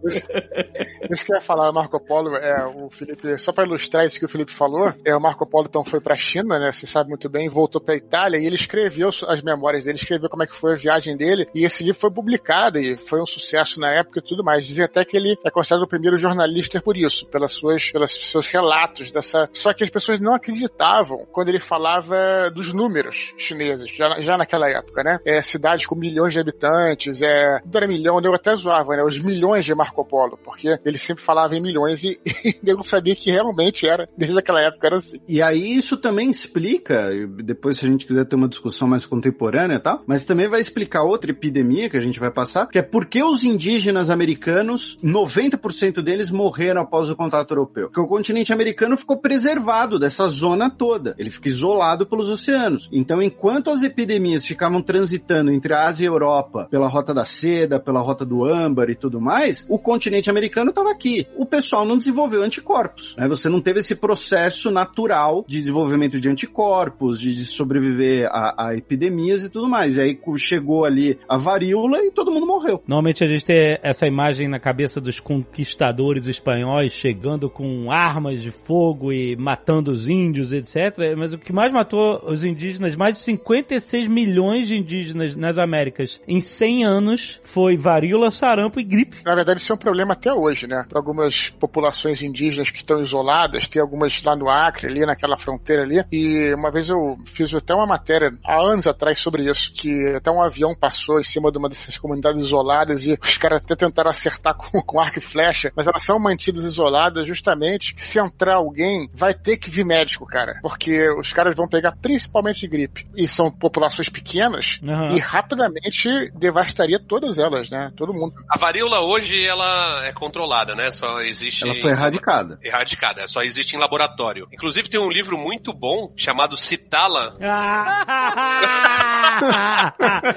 Isso 1.10 1.24
que 1.24 1.32
eu 1.32 1.36
ia 1.36 1.42
falar, 1.42 1.72
Marco 1.72 2.00
Polo, 2.00 2.36
é, 2.36 2.66
o 2.66 2.90
Felipe, 2.90 3.38
só 3.38 3.52
para 3.52 3.64
ilustrar 3.64 4.04
isso 4.04 4.18
que 4.18 4.24
o 4.24 4.28
Felipe 4.28 4.52
falou, 4.52 4.92
é, 5.04 5.14
o 5.14 5.20
Marco 5.20 5.46
Polo 5.46 5.66
então 5.68 5.84
foi 5.84 6.00
pra 6.00 6.16
China, 6.16 6.58
né, 6.58 6.72
você 6.72 6.86
sabe 6.86 7.08
muito 7.08 7.28
bem, 7.28 7.48
voltou 7.48 7.80
pra 7.80 7.96
Itália 7.96 8.38
e 8.38 8.46
ele 8.46 8.54
escreveu 8.54 9.10
as 9.28 9.42
memórias 9.42 9.84
dele, 9.84 9.98
escreveu 9.98 10.28
como 10.28 10.42
é 10.42 10.46
que 10.46 10.54
foi 10.54 10.72
a 10.72 10.76
viagem 10.76 11.16
dele 11.16 11.48
e 11.54 11.64
esse 11.64 11.84
livro 11.84 12.00
foi 12.00 12.10
publicado 12.10 12.78
e 12.78 12.96
foi 12.96 13.20
um 13.20 13.26
sucesso 13.26 13.78
na 13.80 13.90
época 13.90 14.20
e 14.20 14.22
tudo 14.22 14.42
mais. 14.42 14.66
Dizem 14.66 14.84
até 14.84 15.04
que 15.04 15.16
ele 15.16 15.36
é 15.44 15.50
considerado 15.50 15.84
o 15.84 15.88
primeiro 15.88 16.18
jornalista 16.18 16.80
por 16.80 16.96
isso, 16.96 17.26
pelas 17.26 17.52
suas, 17.52 17.90
pelos 17.90 18.12
seus 18.12 18.48
relatos 18.48 19.10
dessa... 19.10 19.48
Só 19.52 19.72
que 19.72 19.84
as 19.84 19.90
pessoas 19.90 20.20
não 20.20 20.34
acreditavam 20.34 21.26
quando 21.32 21.48
ele 21.48 21.60
falava 21.60 22.50
dos 22.50 22.72
números 22.72 23.34
chineses, 23.36 23.90
já, 23.90 24.20
já 24.20 24.36
naquela 24.36 24.68
época, 24.68 25.02
né? 25.02 25.18
É, 25.24 25.42
cidades 25.42 25.86
com 25.86 25.94
milhões 25.94 26.32
de 26.32 26.40
habitantes, 26.40 27.22
é... 27.22 27.60
Era 27.74 27.86
milhão, 27.86 28.20
eu 28.20 28.34
até 28.34 28.54
zoava, 28.54 28.96
né? 28.96 29.02
Os 29.02 29.18
milhões 29.18 29.64
de 29.64 29.74
Marco 29.74 30.04
Polo. 30.04 30.38
Porque 30.44 30.78
ele 30.84 30.98
sempre 30.98 31.24
falava 31.24 31.56
em 31.56 31.60
milhões 31.60 32.04
e, 32.04 32.20
e 32.44 32.68
eu 32.68 32.82
sabia 32.82 33.16
que 33.16 33.30
realmente 33.30 33.86
era, 33.88 34.08
desde 34.16 34.38
aquela 34.38 34.60
época 34.60 34.86
era 34.86 34.96
assim. 34.96 35.18
E 35.26 35.40
aí 35.40 35.76
isso 35.76 35.96
também 35.96 36.30
explica, 36.30 37.10
depois 37.42 37.78
se 37.78 37.86
a 37.86 37.88
gente 37.88 38.06
quiser 38.06 38.24
ter 38.24 38.36
uma 38.36 38.48
discussão 38.48 38.86
mais 38.86 39.06
contemporânea 39.06 39.76
e 39.76 39.80
tal, 39.80 40.02
mas 40.06 40.22
também 40.22 40.48
vai 40.48 40.60
explicar 40.60 41.02
outra 41.02 41.30
epidemia 41.30 41.88
que 41.88 41.96
a 41.96 42.00
gente 42.00 42.20
vai 42.20 42.30
passar, 42.30 42.68
que 42.68 42.78
é 42.78 42.82
por 42.82 43.06
que 43.06 43.22
os 43.22 43.42
indígenas 43.44 44.10
americanos, 44.10 44.98
90% 45.02 46.02
deles 46.02 46.30
morreram 46.30 46.82
após 46.82 47.10
o 47.10 47.16
contato 47.16 47.52
europeu. 47.52 47.88
Porque 47.88 48.00
o 48.00 48.06
continente 48.06 48.52
americano 48.52 48.96
ficou 48.96 49.16
preservado 49.16 49.98
dessa 49.98 50.26
zona 50.28 50.68
toda. 50.68 51.14
Ele 51.18 51.30
fica 51.30 51.48
isolado 51.48 52.06
pelos 52.06 52.28
oceanos. 52.28 52.88
Então, 52.92 53.22
enquanto 53.22 53.70
as 53.70 53.82
epidemias 53.82 54.44
ficavam 54.44 54.82
transitando 54.82 55.50
entre 55.50 55.72
a 55.72 55.86
Ásia 55.86 56.04
e 56.04 56.08
a 56.08 56.10
Europa, 56.10 56.68
pela 56.70 56.88
rota 56.88 57.14
da 57.14 57.24
seda, 57.24 57.80
pela 57.80 58.00
rota 58.00 58.24
do 58.24 58.44
âmbar 58.44 58.90
e 58.90 58.94
tudo 58.94 59.20
mais, 59.20 59.64
o 59.68 59.78
continente 59.78 60.28
americano 60.34 60.70
estava 60.70 60.90
aqui. 60.90 61.26
O 61.36 61.46
pessoal 61.46 61.84
não 61.84 61.96
desenvolveu 61.96 62.42
anticorpos. 62.42 63.14
Né? 63.16 63.28
Você 63.28 63.48
não 63.48 63.60
teve 63.60 63.80
esse 63.80 63.94
processo 63.94 64.70
natural 64.70 65.44
de 65.46 65.60
desenvolvimento 65.60 66.20
de 66.20 66.28
anticorpos, 66.28 67.20
de, 67.20 67.34
de 67.34 67.44
sobreviver 67.44 68.28
a, 68.30 68.68
a 68.68 68.76
epidemias 68.76 69.44
e 69.44 69.48
tudo 69.48 69.68
mais. 69.68 69.96
E 69.96 70.00
aí 70.00 70.18
chegou 70.36 70.84
ali 70.84 71.18
a 71.28 71.36
varíola 71.36 71.98
e 72.04 72.10
todo 72.10 72.32
mundo 72.32 72.46
morreu. 72.46 72.82
Normalmente 72.86 73.22
a 73.22 73.26
gente 73.26 73.44
tem 73.44 73.78
essa 73.82 74.06
imagem 74.06 74.48
na 74.48 74.58
cabeça 74.58 75.00
dos 75.00 75.20
conquistadores 75.20 76.26
espanhóis 76.26 76.92
chegando 76.92 77.48
com 77.48 77.90
armas 77.90 78.42
de 78.42 78.50
fogo 78.50 79.12
e 79.12 79.36
matando 79.36 79.92
os 79.92 80.08
índios, 80.08 80.52
etc. 80.52 81.16
Mas 81.16 81.32
o 81.32 81.38
que 81.38 81.52
mais 81.52 81.72
matou 81.72 82.22
os 82.26 82.44
indígenas, 82.44 82.96
mais 82.96 83.14
de 83.14 83.20
56 83.20 84.08
milhões 84.08 84.66
de 84.66 84.74
indígenas 84.74 85.36
nas 85.36 85.58
Américas 85.58 86.20
em 86.26 86.40
100 86.40 86.84
anos, 86.84 87.40
foi 87.42 87.76
varíola, 87.76 88.30
sarampo 88.30 88.80
e 88.80 88.84
gripe. 88.84 89.18
Na 89.24 89.34
verdade, 89.34 89.60
isso 89.60 89.72
é 89.72 89.74
um 89.74 89.78
problema 89.78 90.16
até 90.24 90.32
hoje, 90.32 90.66
né? 90.66 90.86
Para 90.88 90.98
algumas 90.98 91.50
populações 91.50 92.22
indígenas 92.22 92.70
que 92.70 92.78
estão 92.78 93.02
isoladas, 93.02 93.68
tem 93.68 93.82
algumas 93.82 94.22
lá 94.22 94.34
no 94.34 94.48
Acre, 94.48 94.88
ali 94.88 95.04
naquela 95.04 95.36
fronteira 95.36 95.82
ali. 95.82 96.02
E 96.10 96.54
uma 96.54 96.70
vez 96.70 96.88
eu 96.88 97.18
fiz 97.26 97.54
até 97.54 97.74
uma 97.74 97.86
matéria 97.86 98.32
há 98.42 98.56
anos 98.58 98.86
atrás 98.86 99.18
sobre 99.18 99.50
isso, 99.50 99.70
que 99.74 100.08
até 100.16 100.30
um 100.30 100.42
avião 100.42 100.74
passou 100.74 101.20
em 101.20 101.24
cima 101.24 101.52
de 101.52 101.58
uma 101.58 101.68
dessas 101.68 101.98
comunidades 101.98 102.42
isoladas 102.42 103.06
e 103.06 103.18
os 103.22 103.36
caras 103.36 103.60
até 103.62 103.76
tentaram 103.76 104.10
acertar 104.10 104.54
com, 104.56 104.80
com 104.80 104.98
arco 104.98 105.18
e 105.18 105.22
flecha, 105.22 105.70
mas 105.76 105.86
elas 105.86 106.02
são 106.02 106.18
mantidas 106.18 106.64
isoladas 106.64 107.26
justamente 107.26 107.94
se 107.98 108.18
entrar 108.18 108.54
alguém, 108.54 109.10
vai 109.12 109.34
ter 109.34 109.58
que 109.58 109.68
vir 109.68 109.84
médico, 109.84 110.24
cara. 110.24 110.58
Porque 110.62 111.10
os 111.18 111.32
caras 111.32 111.54
vão 111.54 111.68
pegar 111.68 111.92
principalmente 112.00 112.60
de 112.60 112.68
gripe. 112.68 113.06
E 113.14 113.28
são 113.28 113.50
populações 113.50 114.08
pequenas 114.08 114.80
Uhum. 114.82 115.16
e 115.16 115.18
rapidamente 115.20 116.30
devastaria 116.34 116.98
todas 116.98 117.38
elas, 117.38 117.68
né? 117.68 117.92
Todo 117.96 118.12
mundo. 118.12 118.34
A 118.48 118.56
varíola 118.58 119.00
hoje, 119.00 119.44
ela 119.44 120.04
é 120.06 120.13
controlada, 120.14 120.74
né? 120.74 120.90
Só 120.92 121.20
existe... 121.20 121.64
Ela 121.64 121.74
foi 121.80 121.90
erradicada. 121.90 122.58
Erradicada, 122.62 123.26
só 123.26 123.42
existe 123.42 123.76
em 123.76 123.78
laboratório. 123.78 124.48
Inclusive 124.52 124.88
tem 124.88 125.00
um 125.00 125.10
livro 125.10 125.36
muito 125.36 125.72
bom 125.72 126.12
chamado 126.16 126.56
Citala, 126.56 127.36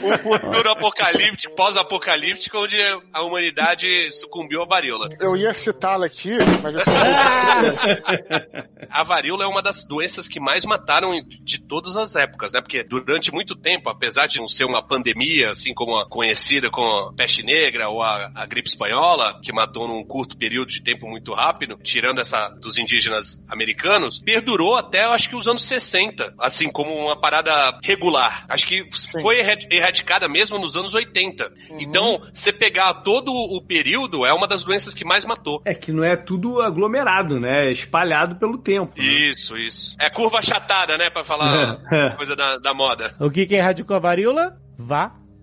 o 0.02 0.18
futuro 0.18 0.72
apocalíptico, 0.72 1.56
pós-apocalíptico, 1.56 2.58
onde 2.58 2.78
a 3.14 3.24
humanidade 3.24 4.12
sucumbiu 4.12 4.64
à 4.64 4.66
varíola. 4.66 5.10
Eu 5.20 5.36
ia 5.36 5.54
citá-la 5.54 6.06
aqui, 6.06 6.38
mas 6.62 6.74
eu 6.74 6.82
A 8.90 9.04
varíola 9.04 9.44
é 9.44 9.48
uma 9.48 9.62
das 9.62 9.84
doenças 9.84 10.28
que 10.28 10.40
mais 10.40 10.66
mataram 10.66 11.12
de 11.42 11.62
todas 11.62 11.96
as 11.96 12.16
épocas, 12.16 12.52
né? 12.52 12.62
Porque 12.62 12.84
durante 12.84 13.32
muito 13.32 13.56
tempo, 13.56 13.90
apesar 13.90 14.28
de 14.28 14.40
não 14.40 14.48
ser 14.48 14.66
uma 14.66 14.82
pandemia, 14.82 15.52
assim 15.52 15.74
como 15.74 15.98
a 15.98 16.08
conhecida 16.08 16.70
como 16.70 17.10
a 17.10 17.14
peste 17.14 17.44
negra 17.44 17.90
ou 17.90 18.02
a, 18.02 18.32
a 18.36 18.46
gripe 18.46 18.70
espanhola, 18.70 19.40
que 19.44 19.54
matou 19.54 19.67
num 19.88 20.04
curto 20.04 20.38
período 20.38 20.70
de 20.70 20.82
tempo 20.82 21.08
muito 21.08 21.34
rápido, 21.34 21.78
tirando 21.84 22.20
essa 22.20 22.50
dos 22.50 22.78
indígenas 22.78 23.42
americanos, 23.50 24.20
perdurou 24.20 24.76
até, 24.76 25.06
eu 25.06 25.12
acho 25.12 25.30
que 25.30 25.36
os 25.36 25.48
anos 25.48 25.64
60, 25.66 26.34
assim 26.40 26.70
como 26.72 26.94
uma 26.94 27.20
parada 27.20 27.52
regular. 27.84 28.46
Acho 28.50 28.66
que 28.68 28.88
foi 29.22 29.40
erra- 29.40 29.58
erradicada 29.72 30.28
mesmo 30.28 30.58
nos 30.58 30.76
anos 30.78 30.94
80. 30.94 31.52
Então, 31.80 32.22
você 32.34 32.52
pegar 32.54 32.94
todo 32.96 33.32
o 33.34 33.62
período, 33.62 34.26
é 34.26 34.34
uma 34.34 34.48
das 34.48 34.64
doenças 34.64 34.94
que 34.94 35.06
mais 35.06 35.26
matou. 35.26 35.62
É 35.66 35.74
que 35.74 35.92
não 35.92 36.04
é 36.04 36.16
tudo 36.16 36.62
aglomerado, 36.62 37.40
né? 37.40 37.68
É 37.68 37.72
espalhado 37.72 38.36
pelo 38.36 38.58
tempo. 38.58 38.94
né? 38.98 39.04
Isso, 39.04 39.58
isso. 39.58 39.96
É 40.00 40.10
curva 40.10 40.40
achatada, 40.40 40.98
né? 40.98 41.10
Pra 41.10 41.24
falar 41.24 41.78
coisa 42.18 42.36
da, 42.36 42.58
da 42.58 42.74
moda. 42.74 43.14
o 43.20 43.30
que 43.30 43.46
que 43.46 43.56
erradicou 43.56 43.96
a 43.96 44.00
varíola? 44.00 44.58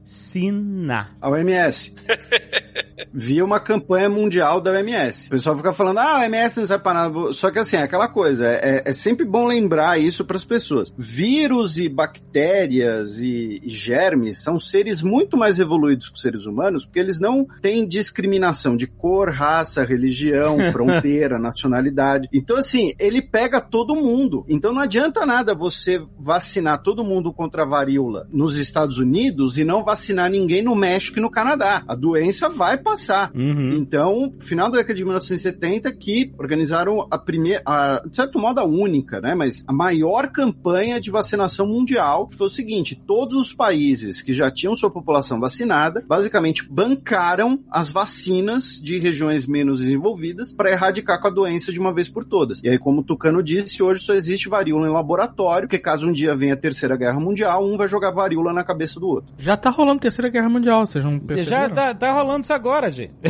Vacina. 0.04 1.16
A 1.20 1.30
OMS. 1.30 1.94
Via 3.12 3.44
uma 3.44 3.60
campanha 3.60 4.08
mundial 4.08 4.60
da 4.60 4.72
OMS. 4.72 5.28
O 5.28 5.30
pessoal 5.30 5.56
fica 5.56 5.72
falando, 5.72 5.98
ah, 5.98 6.16
a 6.16 6.20
OMS 6.20 6.60
não 6.60 6.66
serve 6.66 6.82
pra 6.82 6.94
nada. 6.94 7.32
Só 7.32 7.50
que 7.50 7.58
assim, 7.58 7.76
é 7.76 7.82
aquela 7.82 8.08
coisa, 8.08 8.46
é, 8.46 8.82
é 8.84 8.92
sempre 8.92 9.24
bom 9.24 9.46
lembrar 9.46 9.98
isso 9.98 10.24
para 10.24 10.36
as 10.36 10.44
pessoas. 10.44 10.92
Vírus 10.98 11.78
e 11.78 11.88
bactérias 11.88 13.20
e, 13.20 13.60
e 13.62 13.70
germes 13.70 14.42
são 14.42 14.58
seres 14.58 15.00
muito 15.00 15.36
mais 15.36 15.58
evoluídos 15.58 16.08
que 16.08 16.16
os 16.16 16.22
seres 16.22 16.44
humanos, 16.44 16.84
porque 16.84 16.98
eles 16.98 17.20
não 17.20 17.46
têm 17.62 17.86
discriminação 17.86 18.76
de 18.76 18.86
cor, 18.86 19.30
raça, 19.30 19.84
religião, 19.84 20.58
fronteira, 20.72 21.38
nacionalidade. 21.38 22.28
Então, 22.32 22.56
assim, 22.56 22.92
ele 22.98 23.22
pega 23.22 23.60
todo 23.60 23.94
mundo. 23.94 24.44
Então 24.48 24.72
não 24.72 24.82
adianta 24.82 25.24
nada 25.24 25.54
você 25.54 26.04
vacinar 26.18 26.82
todo 26.82 27.04
mundo 27.04 27.32
contra 27.32 27.62
a 27.62 27.66
varíola 27.66 28.26
nos 28.30 28.58
Estados 28.58 28.98
Unidos 28.98 29.56
e 29.56 29.64
não 29.64 29.84
vacinar 29.84 29.93
ninguém 30.30 30.62
no 30.62 30.74
México 30.74 31.18
e 31.18 31.22
no 31.22 31.30
Canadá. 31.30 31.83
A 31.87 31.94
doença 31.94 32.48
vai 32.48 32.78
passar. 32.78 33.30
Uhum. 33.35 33.70
Então, 33.72 34.33
final 34.40 34.70
da 34.70 34.78
década 34.78 34.94
de 34.94 35.04
1970, 35.04 35.92
que 35.92 36.33
organizaram 36.38 37.07
a 37.11 37.18
primeira, 37.18 37.62
a, 37.64 38.02
de 38.07 38.14
certo 38.14 38.38
modo 38.38 38.61
a 38.61 38.64
única, 38.64 39.20
né? 39.20 39.35
Mas 39.35 39.64
a 39.66 39.72
maior 39.72 40.28
campanha 40.28 41.00
de 41.00 41.11
vacinação 41.11 41.66
mundial, 41.66 42.28
que 42.28 42.37
foi 42.37 42.46
o 42.46 42.50
seguinte: 42.50 43.00
todos 43.07 43.35
os 43.35 43.52
países 43.52 44.22
que 44.22 44.33
já 44.33 44.50
tinham 44.50 44.76
sua 44.76 44.90
população 44.90 45.40
vacinada, 45.40 46.04
basicamente 46.07 46.66
bancaram 46.68 47.61
as 47.70 47.90
vacinas 47.90 48.80
de 48.80 48.98
regiões 48.98 49.46
menos 49.46 49.78
desenvolvidas 49.78 50.52
para 50.52 50.70
erradicar 50.70 51.20
com 51.20 51.28
a 51.28 51.30
doença 51.30 51.72
de 51.72 51.80
uma 51.80 51.92
vez 51.92 52.09
por 52.09 52.24
todas. 52.24 52.61
E 52.62 52.68
aí, 52.68 52.78
como 52.78 53.00
o 53.00 53.04
Tucano 53.04 53.42
disse, 53.42 53.83
hoje 53.83 54.02
só 54.02 54.14
existe 54.14 54.48
varíola 54.48 54.88
em 54.88 54.92
laboratório, 54.92 55.68
porque 55.68 55.78
caso 55.78 56.09
um 56.09 56.12
dia 56.12 56.35
venha 56.35 56.54
a 56.54 56.57
terceira 56.57 56.96
guerra 56.96 57.20
mundial, 57.20 57.64
um 57.64 57.76
vai 57.76 57.88
jogar 57.88 58.11
varíola 58.11 58.52
na 58.52 58.64
cabeça 58.64 58.98
do 58.98 59.09
outro. 59.09 59.33
Já 59.38 59.57
tá 59.57 59.70
rolando 59.70 59.84
Terceira 59.99 60.29
Guerra 60.31 60.49
Mundial, 60.49 60.85
vocês 60.87 61.05
não 61.05 61.18
perceberam? 61.18 61.68
Já 61.68 61.68
tá, 61.75 61.94
tá 61.94 62.12
rolando 62.12 62.42
isso 62.42 62.53
agora, 62.53 62.90
gente. 62.90 63.12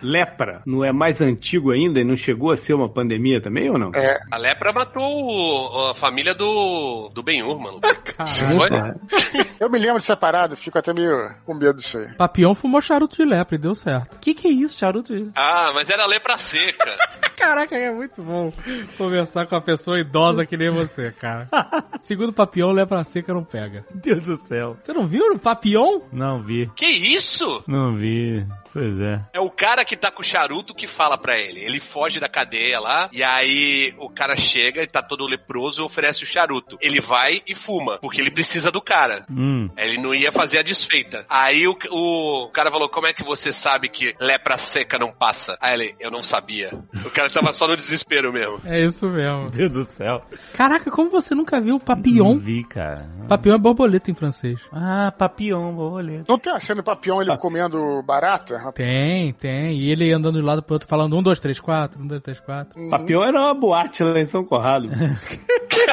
Lepra 0.00 0.62
não 0.66 0.82
é 0.84 0.90
mais 0.90 1.20
antigo 1.20 1.70
ainda 1.70 2.00
e 2.00 2.04
não 2.04 2.16
chegou 2.16 2.50
a 2.50 2.56
ser 2.56 2.74
uma 2.74 2.88
pandemia 2.88 3.40
também 3.40 3.70
ou 3.70 3.78
não? 3.78 3.92
É, 3.94 4.18
A 4.32 4.36
lepra 4.36 4.72
matou 4.72 5.04
o- 5.04 5.90
a 5.90 5.94
família 5.94 6.34
do, 6.34 7.08
do 7.14 7.22
Ben-Hur, 7.22 7.60
mano. 7.60 7.78
Caramba. 8.16 8.96
Eu 9.62 9.70
me 9.70 9.78
lembro 9.78 9.94
dessa 9.94 10.16
parada, 10.16 10.56
fico 10.56 10.76
até 10.76 10.92
meio 10.92 11.36
com 11.46 11.54
medo 11.54 11.74
disso 11.78 11.96
aí. 11.96 12.12
Papião 12.16 12.52
fumou 12.52 12.80
charuto 12.80 13.14
de 13.16 13.24
lepra 13.24 13.54
e 13.54 13.58
deu 13.58 13.76
certo. 13.76 14.16
O 14.16 14.18
que 14.18 14.34
que 14.34 14.48
é 14.48 14.50
isso, 14.50 14.76
charuto? 14.76 15.14
Ah, 15.36 15.70
mas 15.72 15.88
era 15.88 16.04
lepra 16.04 16.36
seca. 16.36 16.90
Caraca, 17.38 17.76
é 17.76 17.92
muito 17.92 18.20
bom 18.22 18.52
conversar 18.98 19.46
com 19.46 19.54
uma 19.54 19.60
pessoa 19.60 20.00
idosa 20.00 20.44
que 20.44 20.56
nem 20.56 20.68
você, 20.68 21.12
cara. 21.12 21.48
Segundo 22.02 22.32
Papião, 22.32 22.72
lepra 22.72 23.04
seca 23.04 23.32
não 23.32 23.44
pega. 23.44 23.84
Deus 23.94 24.24
do 24.24 24.36
céu. 24.48 24.76
Você 24.82 24.92
não 24.92 25.06
viu 25.06 25.32
o 25.32 25.38
Papião? 25.38 26.02
Não 26.12 26.42
vi. 26.42 26.68
que 26.74 26.86
isso? 26.86 27.62
Não 27.68 27.94
vi. 27.96 28.44
Pois 28.72 28.98
é. 29.00 29.20
É 29.34 29.40
o 29.40 29.50
cara 29.50 29.84
que 29.84 29.96
tá 29.96 30.10
com 30.10 30.22
o 30.22 30.24
charuto 30.24 30.74
que 30.74 30.86
fala 30.86 31.18
pra 31.18 31.38
ele. 31.38 31.60
Ele 31.60 31.78
foge 31.78 32.18
da 32.18 32.28
cadeia 32.28 32.80
lá, 32.80 33.10
e 33.12 33.22
aí 33.22 33.94
o 33.98 34.08
cara 34.08 34.34
chega 34.34 34.82
e 34.82 34.86
tá 34.86 35.02
todo 35.02 35.26
leproso 35.26 35.82
e 35.82 35.84
oferece 35.84 36.22
o 36.22 36.26
charuto. 36.26 36.78
Ele 36.80 37.00
vai 37.00 37.42
e 37.46 37.54
fuma, 37.54 37.98
porque 37.98 38.20
ele 38.20 38.30
precisa 38.30 38.70
do 38.70 38.80
cara. 38.80 39.26
Hum. 39.30 39.51
Ele 39.76 39.98
não 39.98 40.14
ia 40.14 40.32
fazer 40.32 40.58
a 40.58 40.62
desfeita. 40.62 41.24
Aí 41.28 41.66
o, 41.66 41.76
o 41.90 42.48
cara 42.52 42.70
falou: 42.70 42.88
Como 42.88 43.06
é 43.06 43.12
que 43.12 43.24
você 43.24 43.52
sabe 43.52 43.88
que 43.88 44.14
lepra 44.20 44.56
seca 44.58 44.98
não 44.98 45.12
passa? 45.12 45.56
Aí 45.60 45.74
ele, 45.74 45.94
eu 46.00 46.10
não 46.10 46.22
sabia. 46.22 46.70
O 47.04 47.10
cara 47.10 47.30
tava 47.30 47.52
só 47.52 47.66
no 47.66 47.76
desespero 47.76 48.32
mesmo. 48.32 48.60
É 48.64 48.80
isso 48.82 49.08
mesmo. 49.08 49.50
Deus 49.50 49.70
do 49.70 49.84
céu. 49.84 50.22
Caraca, 50.54 50.90
como 50.90 51.10
você 51.10 51.34
nunca 51.34 51.60
viu 51.60 51.76
o 51.76 51.78
Não 51.78 51.84
Papillon? 51.84 52.38
vi, 52.38 52.64
cara. 52.64 53.08
Papillon 53.28 53.56
é 53.56 53.58
borboleta 53.58 54.10
em 54.10 54.14
francês. 54.14 54.60
Ah, 54.72 55.12
papião, 55.16 55.72
borboleta. 55.74 56.24
Não 56.28 56.38
tem 56.38 56.52
a 56.52 56.60
cena 56.60 56.82
do 56.82 56.84
papião 56.84 57.20
ele 57.20 57.36
comendo 57.38 58.02
barata? 58.02 58.72
Tem, 58.74 59.32
tem. 59.32 59.78
E 59.78 59.90
ele 59.90 60.12
andando 60.12 60.36
de 60.38 60.42
um 60.42 60.46
lado 60.46 60.62
pro 60.62 60.74
outro 60.74 60.88
falando 60.88 61.16
um, 61.16 61.22
dois, 61.22 61.40
três, 61.40 61.60
quatro, 61.60 62.00
um, 62.02 62.06
dois, 62.06 62.22
três, 62.22 62.40
quatro. 62.40 62.88
Papião 62.88 63.22
era 63.24 63.38
uma 63.40 63.54
boate 63.54 64.02
lá 64.02 64.18
em 64.18 64.26
São 64.26 64.44
Corrado. 64.44 64.88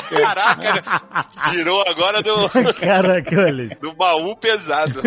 Caraca, 0.10 1.28
tirou 1.50 1.84
agora 1.88 2.22
do, 2.22 2.50
Caraca, 2.80 3.49
do 3.82 3.94
baú 3.94 4.36
pesado. 4.36 5.02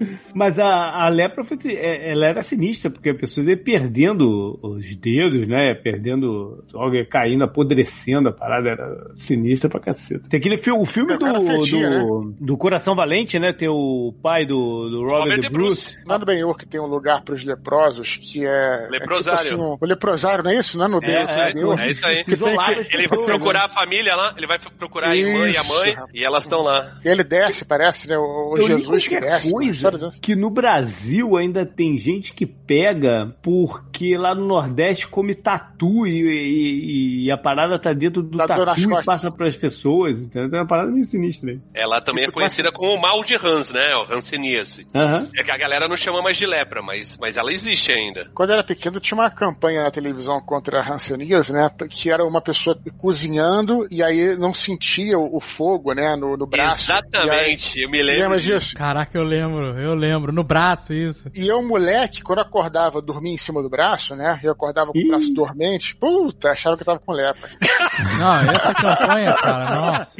Mas 0.34 0.58
a, 0.58 1.04
a 1.04 1.08
lepra 1.08 1.44
foi, 1.44 1.58
é, 1.66 2.12
ela 2.12 2.26
era 2.26 2.42
sinistra, 2.42 2.90
porque 2.90 3.10
a 3.10 3.14
pessoa 3.14 3.48
ia 3.48 3.56
perdendo 3.56 4.58
os 4.62 4.96
dedos, 4.96 5.46
né? 5.46 5.74
Perdendo, 5.74 6.64
algo 6.74 6.94
ia 6.94 7.04
caindo, 7.06 7.44
apodrecendo, 7.44 8.28
a 8.28 8.32
parada 8.32 8.70
era 8.70 9.10
sinistra 9.16 9.68
pra 9.68 9.80
caceta. 9.80 10.28
Tem 10.28 10.38
aquele 10.40 10.56
filme, 10.56 10.80
o 10.82 10.86
filme 10.86 11.14
O 11.14 11.18
do, 11.18 11.26
fedia, 11.46 11.90
do, 12.00 12.34
do 12.40 12.56
Coração 12.56 12.94
Valente, 12.94 13.38
né? 13.38 13.52
Tem 13.52 13.68
o 13.68 14.14
pai 14.22 14.46
do, 14.46 14.88
do 14.88 15.00
Robert, 15.02 15.18
Robert 15.20 15.36
De 15.40 15.48
De 15.48 15.52
Bruce. 15.52 15.96
Lá 16.06 16.18
no 16.18 16.24
Ben-Hur 16.26 16.56
que 16.56 16.66
tem 16.66 16.80
um 16.80 16.86
lugar 16.86 17.22
pros 17.22 17.44
leprosos 17.44 18.16
que 18.16 18.46
é. 18.46 18.88
Leprosário. 18.90 19.40
É 19.40 19.42
tipo 19.44 19.54
assim, 19.54 19.62
um- 19.72 19.76
o 19.80 19.84
leprosário, 19.86 20.44
não 20.44 20.50
é 20.50 20.56
isso? 20.56 20.78
Não 20.78 20.84
é 20.84 20.88
no 20.88 20.98
É, 20.98 21.00
Deus, 21.00 21.28
É, 21.28 21.52
Ben-Hur? 21.52 21.78
é 21.80 21.90
isso 21.90 22.06
aí. 22.06 22.24
Que 22.24 22.36
que- 22.36 22.44
Ele 22.44 22.54
vai 22.56 22.74
pessoas, 22.74 23.24
procurar 23.26 23.58
né? 23.60 23.64
a 23.64 23.68
família 23.68 24.14
lá, 24.16 24.34
ele 24.36 24.46
vai 24.46 24.58
procurar 24.58 25.10
a 25.10 25.16
irmã 25.16 25.48
e 25.48 25.56
a 25.56 25.64
mãe, 25.64 25.92
rapaz. 25.92 26.10
e 26.14 26.24
elas 26.24 26.44
estão 26.44 26.62
lá. 26.62 26.98
E 27.04 27.08
ele 27.08 27.24
desce, 27.24 27.64
parece, 27.64 28.08
né? 28.08 28.16
O, 28.18 28.54
o 28.54 28.62
Jesus 28.66 29.06
que 29.08 29.18
desce. 29.20 29.48
uma 29.48 29.60
coisa 29.60 29.89
dessa. 29.98 30.20
que 30.20 30.34
no 30.36 30.50
Brasil 30.50 31.36
ainda 31.36 31.64
tem 31.66 31.96
gente 31.96 32.32
que 32.32 32.46
pega 32.46 33.34
porque 33.42 34.16
lá 34.16 34.34
no 34.34 34.46
Nordeste 34.46 35.06
come 35.08 35.34
tatu 35.34 36.06
e, 36.06 36.20
e- 36.22 37.24
e 37.26 37.32
a 37.32 37.36
parada 37.38 37.78
tá 37.78 37.92
dentro 37.92 38.22
do 38.22 38.38
Tá 38.38 38.46
nas 38.56 38.64
tatu 38.66 38.80
e 38.80 38.86
costas. 38.86 39.04
passa 39.06 39.30
pras 39.30 39.56
pessoas, 39.56 40.18
entendeu? 40.20 40.58
É 40.58 40.62
uma 40.62 40.66
parada 40.66 40.90
meio 40.90 41.04
sinistra 41.04 41.50
aí. 41.50 41.60
Ela 41.74 42.00
também 42.00 42.24
é 42.24 42.30
conhecida 42.30 42.70
como 42.72 42.94
o 42.94 43.00
mal 43.00 43.22
de 43.24 43.34
Hans, 43.36 43.70
né? 43.72 43.94
O 43.96 44.12
Hanseníase. 44.12 44.86
Aham. 44.94 45.28
É 45.36 45.42
que 45.42 45.50
a 45.50 45.56
galera 45.56 45.88
não 45.88 45.96
chama 45.96 46.22
mais 46.22 46.36
de 46.36 46.46
lepra, 46.46 46.82
mas, 46.82 47.16
mas 47.20 47.36
ela 47.36 47.52
existe 47.52 47.92
ainda. 47.92 48.30
Quando 48.34 48.50
eu 48.50 48.54
era 48.54 48.64
pequeno, 48.64 49.00
tinha 49.00 49.18
uma 49.18 49.30
campanha 49.30 49.82
na 49.82 49.90
televisão 49.90 50.40
contra 50.40 50.80
a 50.80 50.94
hanseníase, 50.94 51.52
né? 51.52 51.70
Que 51.90 52.10
era 52.10 52.24
uma 52.24 52.40
pessoa 52.40 52.76
cozinhando 52.98 53.86
e 53.90 54.02
aí 54.02 54.36
não 54.36 54.52
sentia 54.54 55.18
o, 55.18 55.36
o 55.36 55.40
fogo, 55.40 55.92
né? 55.92 56.14
No, 56.16 56.36
no 56.36 56.46
braço. 56.46 56.90
Exatamente, 56.90 57.80
eu 57.82 57.90
me 57.90 57.98
aí, 57.98 58.04
lembro. 58.04 58.22
lembra 58.22 58.38
disso. 58.40 58.50
disso? 58.60 58.74
Caraca, 58.76 59.16
eu 59.18 59.24
lembro, 59.24 59.78
eu 59.80 59.94
lembro. 59.94 60.32
No 60.32 60.42
braço, 60.44 60.92
isso. 60.94 61.30
E 61.34 61.46
eu, 61.46 61.62
moleque, 61.62 62.22
quando 62.22 62.40
acordava, 62.40 63.00
dormia 63.00 63.32
em 63.34 63.36
cima 63.36 63.62
do 63.62 63.68
braço, 63.70 64.14
né? 64.14 64.38
Eu 64.42 64.52
acordava 64.52 64.92
com 64.92 64.98
o 64.98 65.00
Ih. 65.00 65.08
braço 65.08 65.32
dormente. 65.32 65.94
Puta, 65.96 66.50
achava 66.50 66.76
que 66.76 66.82
eu 66.82 66.86
tava 66.86 66.98
com 66.98 67.12
lepra. 67.12 67.50
Não, 68.18 68.50
essa 68.50 68.74
campanha, 68.74 69.34
cara, 69.34 69.74
nossa. 69.74 70.16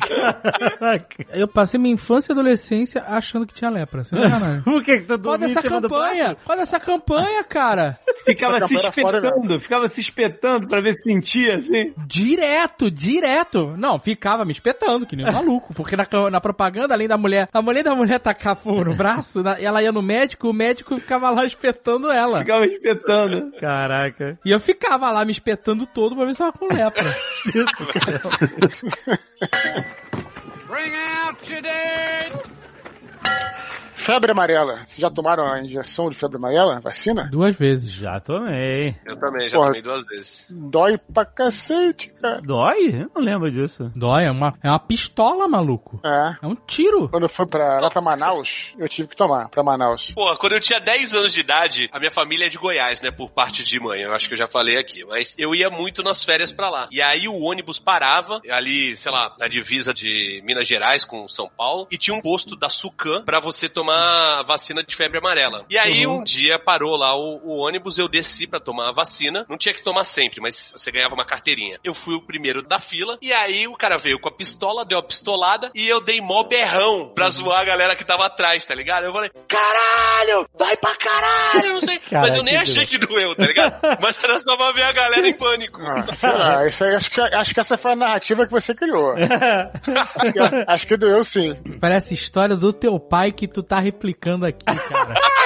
Eu 1.33 1.49
passei 1.49 1.81
minha 1.81 1.95
infância 1.95 2.33
e 2.33 2.35
adolescência 2.35 3.05
achando 3.07 3.47
que 3.47 3.55
tinha 3.55 3.71
lepra. 3.71 4.05
Você 4.05 4.15
não 4.15 4.25
é. 4.25 4.61
Por 4.61 4.83
que 4.85 4.99
que 4.99 5.07
tu 5.07 5.17
dormia 5.17 5.49
cima 5.49 5.81
do 5.81 5.89
campanha? 5.89 6.37
Qual 6.45 6.59
dessa 6.59 6.79
campanha, 6.81 7.43
cara? 7.45 7.99
Ficava 8.25 8.59
Essa 8.59 8.67
se 8.67 8.75
espetando, 8.75 9.61
ficava 9.61 9.89
se 9.89 10.01
espetando 10.01 10.69
pra 10.69 10.81
ver 10.81 10.95
se 10.95 11.03
sentia 11.03 11.57
assim. 11.57 11.93
Direto, 12.07 12.91
direto. 12.91 13.75
Não, 13.77 13.99
ficava 13.99 14.45
me 14.45 14.53
espetando, 14.53 15.07
que 15.07 15.17
nem 15.17 15.27
um 15.27 15.33
maluco. 15.33 15.73
Porque 15.75 15.97
na, 15.97 16.07
na 16.31 16.41
propaganda, 16.41 16.95
além 16.95 17.09
da 17.09 17.17
mulher, 17.17 17.49
a 17.53 17.63
mulher 17.63 17.83
da 17.83 17.95
mulher 17.95 18.19
tacar 18.21 18.57
fogo 18.57 18.85
no 18.85 18.95
braço, 18.95 19.43
na- 19.55 19.61
ela 19.61 19.83
ia 19.83 19.93
no 19.93 20.03
médico, 20.03 20.49
o 20.49 20.53
médico 20.53 20.99
ficava 20.99 21.31
lá 21.31 21.45
espetando 21.45 22.11
ela. 22.11 22.41
Ficava 22.41 22.67
espetando. 22.67 23.53
Caraca. 23.61 24.39
E 24.45 24.51
eu 24.51 24.61
ficava 24.61 25.11
lá 25.11 25.25
me 25.25 25.33
espetando 25.33 25.87
todo 25.87 26.17
pra 26.17 26.25
ver 26.25 26.33
se 26.35 26.39
tava 26.39 26.53
com 26.53 26.67
lepra. 26.73 27.17
Febre 34.11 34.33
amarela. 34.33 34.79
Vocês 34.85 34.97
já 34.97 35.09
tomaram 35.09 35.47
a 35.47 35.61
injeção 35.63 36.11
de 36.11 36.17
febre 36.17 36.37
amarela? 36.37 36.81
Vacina? 36.81 37.29
Duas 37.31 37.55
vezes. 37.55 37.93
Já 37.93 38.19
tomei. 38.19 38.97
Eu 39.07 39.17
também, 39.17 39.49
já 39.49 39.57
Porra. 39.57 39.69
tomei 39.69 39.83
duas 39.83 40.05
vezes. 40.05 40.49
Dói 40.51 40.99
pra 40.99 41.25
cacete, 41.25 42.13
cara. 42.21 42.41
Dói? 42.43 43.03
Eu 43.03 43.11
não 43.15 43.23
lembro 43.23 43.49
disso. 43.53 43.89
Dói, 43.95 44.25
é 44.25 44.31
uma, 44.33 44.53
é 44.65 44.69
uma 44.69 44.81
pistola, 44.81 45.47
maluco. 45.47 46.01
É. 46.05 46.35
É 46.43 46.47
um 46.49 46.57
tiro. 46.57 47.09
Quando 47.09 47.23
eu 47.23 47.29
fui 47.29 47.47
pra, 47.47 47.79
lá 47.79 47.89
pra 47.89 48.03
Manaus, 48.03 48.75
eu 48.77 48.89
tive 48.89 49.11
que 49.11 49.17
tomar, 49.17 49.49
pra 49.49 49.63
Manaus. 49.63 50.11
Pô, 50.13 50.35
quando 50.39 50.55
eu 50.55 50.61
tinha 50.61 50.81
10 50.81 51.15
anos 51.15 51.33
de 51.33 51.39
idade, 51.39 51.89
a 51.93 52.01
minha 52.01 52.11
família 52.11 52.47
é 52.47 52.49
de 52.49 52.59
Goiás, 52.59 53.01
né? 53.01 53.13
Por 53.13 53.31
parte 53.31 53.63
de 53.63 53.79
mãe. 53.79 54.01
Eu 54.01 54.13
acho 54.13 54.27
que 54.27 54.35
eu 54.35 54.39
já 54.39 54.49
falei 54.49 54.77
aqui. 54.77 55.05
Mas 55.05 55.37
eu 55.39 55.55
ia 55.55 55.71
muito 55.71 56.03
nas 56.03 56.25
férias 56.25 56.51
pra 56.51 56.69
lá. 56.69 56.89
E 56.91 57.01
aí 57.01 57.29
o 57.29 57.39
ônibus 57.39 57.79
parava 57.79 58.41
ali, 58.51 58.97
sei 58.97 59.13
lá, 59.13 59.37
na 59.39 59.47
divisa 59.47 59.95
de 59.95 60.43
Minas 60.45 60.67
Gerais 60.67 61.05
com 61.05 61.29
São 61.29 61.49
Paulo. 61.57 61.87
E 61.93 61.97
tinha 61.97 62.17
um 62.17 62.21
posto 62.21 62.57
da 62.57 62.69
Sucan 62.69 63.23
pra 63.23 63.39
você 63.39 63.69
tomar 63.69 64.00
a 64.01 64.43
vacina 64.43 64.83
de 64.83 64.95
febre 64.95 65.19
amarela. 65.19 65.65
E 65.69 65.79
aí 65.79 66.07
um 66.07 66.23
dia 66.23 66.59
parou 66.59 66.97
lá 66.97 67.15
o, 67.15 67.41
o 67.45 67.67
ônibus, 67.67 67.99
eu 67.99 68.09
desci 68.09 68.47
pra 68.47 68.61
tomar 68.61 68.89
a 68.89 68.93
vacina. 68.93 69.45
Não 69.49 69.59
tinha 69.59 69.75
que 69.75 69.83
tomar 69.83 70.05
sempre, 70.05 70.41
mas 70.41 70.73
você 70.77 70.91
ganhava 70.91 71.15
uma 71.15 71.25
carteirinha. 71.25 71.79
Eu 71.85 71.95
fui 71.95 72.15
o 72.15 72.23
primeiro 72.23 72.63
da 72.63 72.79
fila. 72.79 73.19
E 73.21 73.33
aí 73.33 73.67
o 73.67 73.77
cara 73.77 73.99
veio 73.99 74.19
com 74.19 74.29
a 74.29 74.33
pistola, 74.33 74.85
deu 74.85 74.99
a 74.99 75.03
pistolada. 75.03 75.71
E 75.75 75.89
eu 75.89 76.01
dei 76.01 76.21
mó 76.21 76.45
berrão 76.45 77.13
pra 77.15 77.31
zoar 77.31 77.61
a 77.61 77.65
galera 77.65 77.97
que 77.97 78.05
tava 78.05 78.27
atrás, 78.27 78.65
tá 78.65 78.75
ligado? 78.75 79.05
Eu 79.05 79.13
falei, 79.13 79.31
caralho, 79.49 80.49
dói 80.57 80.77
pra 80.77 80.97
caralho, 80.97 81.75
não 81.75 81.81
sei. 81.81 81.99
Caraca, 82.11 82.29
mas 82.29 82.37
eu 82.37 82.43
nem 82.43 82.55
que 82.55 82.63
achei 82.63 82.87
que 82.87 82.99
doeu, 82.99 83.35
tá 83.37 83.47
ligado? 83.47 83.79
Mas 84.01 84.23
era 84.23 84.39
só 84.41 84.57
pra 84.57 84.73
ver 84.73 84.83
a 84.83 84.93
galera 84.93 85.29
em 85.29 85.33
pânico. 85.33 85.81
Ah, 85.81 86.05
sei 86.15 86.33
lá, 86.33 86.67
isso 86.69 86.85
aí, 86.85 86.95
acho, 86.95 87.11
que, 87.11 87.21
acho 87.21 87.55
que 87.55 87.61
essa 87.61 87.79
foi 87.79 87.93
a 87.93 87.97
narrativa 87.97 88.47
que 88.47 88.51
você 88.51 88.75
criou. 88.75 89.15
acho, 89.15 90.33
que, 90.33 90.39
acho 90.67 90.87
que 90.87 90.97
doeu 90.97 91.23
sim. 91.23 91.55
Parece 91.81 92.15
história 92.15 92.57
do 92.57 92.73
teu 92.73 92.99
pai 92.99 93.33
que 93.33 93.47
tu 93.47 93.63
tá 93.63 93.79
replicando 93.81 94.47
aqui, 94.47 94.65
cara. 94.65 95.15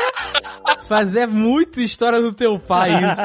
Mas 0.89 1.17
é 1.17 1.27
muito 1.27 1.81
história 1.81 2.21
do 2.21 2.33
teu 2.33 2.59
pai 2.59 2.91
isso. 3.05 3.23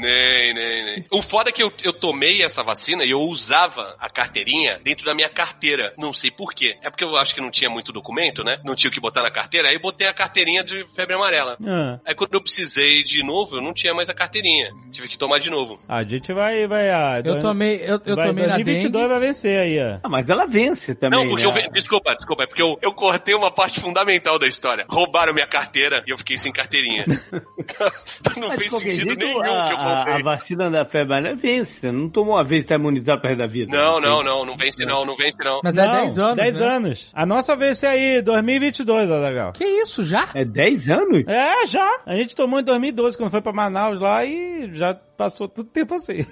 Nem, 0.00 0.54
nem, 0.54 0.84
nem. 0.84 1.06
O 1.10 1.20
foda 1.20 1.50
é 1.50 1.52
que 1.52 1.62
eu, 1.62 1.72
eu 1.82 1.92
tomei 1.92 2.42
essa 2.42 2.62
vacina 2.62 3.04
e 3.04 3.10
eu 3.10 3.20
usava 3.20 3.94
a 4.00 4.08
carteirinha 4.08 4.80
dentro 4.82 5.04
da 5.04 5.14
minha 5.14 5.28
carteira. 5.28 5.92
Não 5.98 6.12
sei 6.12 6.30
por 6.30 6.54
quê. 6.54 6.76
É 6.82 6.90
porque 6.90 7.04
eu 7.04 7.16
acho 7.16 7.34
que 7.34 7.40
não 7.40 7.50
tinha 7.50 7.68
muito 7.68 7.92
documento, 7.92 8.42
né? 8.42 8.58
Não 8.64 8.74
tinha 8.74 8.90
o 8.90 8.92
que 8.92 9.00
botar 9.00 9.22
na 9.22 9.30
carteira. 9.30 9.68
Aí 9.68 9.74
eu 9.74 9.80
botei 9.80 10.06
a 10.06 10.14
carteirinha 10.14 10.64
de 10.64 10.86
febre 10.94 11.14
amarela. 11.14 11.58
Ah, 11.64 11.98
Aí 12.06 12.14
quando 12.14 12.34
eu 12.34 12.40
precisei 12.40 13.02
de 13.02 13.22
novo, 13.22 13.56
eu 13.56 13.62
não 13.62 13.72
tinha 13.72 13.92
mais 13.92 14.08
a 14.08 14.14
carteirinha. 14.14 14.72
Tive 14.90 15.08
que 15.08 15.18
tomar 15.18 15.38
de 15.38 15.50
novo. 15.50 15.78
a 15.88 16.02
gente 16.04 16.32
vai. 16.32 16.66
vai 16.66 16.90
ah, 16.90 17.22
Eu 17.24 17.40
tomei, 17.40 17.82
eu, 17.82 18.00
eu 18.06 18.16
vai, 18.16 18.28
tomei 18.28 18.46
na 18.46 18.54
2022 18.54 18.92
dengue. 18.92 19.08
vai 19.08 19.20
vencer 19.20 19.58
aí, 19.58 19.78
ó. 19.78 19.98
Ah, 20.02 20.08
mas 20.08 20.28
ela 20.28 20.46
vence 20.46 20.94
também. 20.94 21.20
Não, 21.20 21.28
porque 21.28 21.46
né? 21.46 21.66
eu. 21.66 21.72
Desculpa, 21.72 22.14
desculpa. 22.14 22.44
É 22.44 22.46
porque 22.46 22.62
eu, 22.62 22.78
eu 22.80 22.92
cortei 22.94 23.34
uma 23.34 23.50
parte 23.50 23.80
fundamental 23.80 24.38
da 24.38 24.43
história. 24.48 24.84
Roubaram 24.88 25.32
minha 25.32 25.46
carteira 25.46 26.02
e 26.06 26.10
eu 26.10 26.18
fiquei 26.18 26.36
sem 26.38 26.52
carteirinha. 26.52 27.04
não 28.36 28.48
Mas, 28.48 28.58
fez 28.58 28.70
sentido 28.70 28.94
jeito, 29.06 29.18
nenhum 29.24 29.38
a, 29.40 29.66
que 29.66 29.72
eu 29.72 29.76
a- 29.78 30.14
a 30.16 30.22
vacina 30.22 30.70
da 30.70 30.84
febre 30.84 31.14
amarela 31.14 31.36
vence. 31.36 31.80
Você 31.80 31.92
não 31.92 32.08
tomou 32.08 32.34
uma 32.36 32.44
vez 32.44 32.64
e 32.64 32.66
tá 32.66 32.74
imunizado 32.76 33.20
pro 33.20 33.28
resto 33.30 33.40
da 33.40 33.46
vida. 33.46 33.76
Não, 33.76 34.00
não, 34.00 34.22
não. 34.22 34.44
Não 34.44 34.56
vence 34.56 34.84
não, 34.84 35.04
não 35.04 35.16
vence 35.16 35.36
não. 35.42 35.60
Mas 35.62 35.76
é 35.76 35.86
Não, 35.86 35.92
10 35.92 36.18
anos. 36.18 36.36
10 36.36 36.60
né? 36.60 36.66
anos. 36.66 37.10
A 37.14 37.26
nossa 37.26 37.56
ser 37.74 37.86
aí, 37.86 38.22
2022, 38.22 39.10
Azagal. 39.10 39.52
Que 39.52 39.64
isso, 39.64 40.04
já? 40.04 40.28
É 40.34 40.44
10 40.44 40.90
anos? 40.90 41.24
É, 41.26 41.66
já. 41.66 42.00
A 42.06 42.14
gente 42.16 42.34
tomou 42.34 42.60
em 42.60 42.64
2012, 42.64 43.16
quando 43.16 43.30
foi 43.30 43.40
pra 43.40 43.52
Manaus 43.52 43.98
lá 44.00 44.24
e 44.24 44.70
já 44.74 44.94
passou 45.16 45.48
tudo 45.48 45.70
tempo 45.70 45.94
assim. 45.94 46.26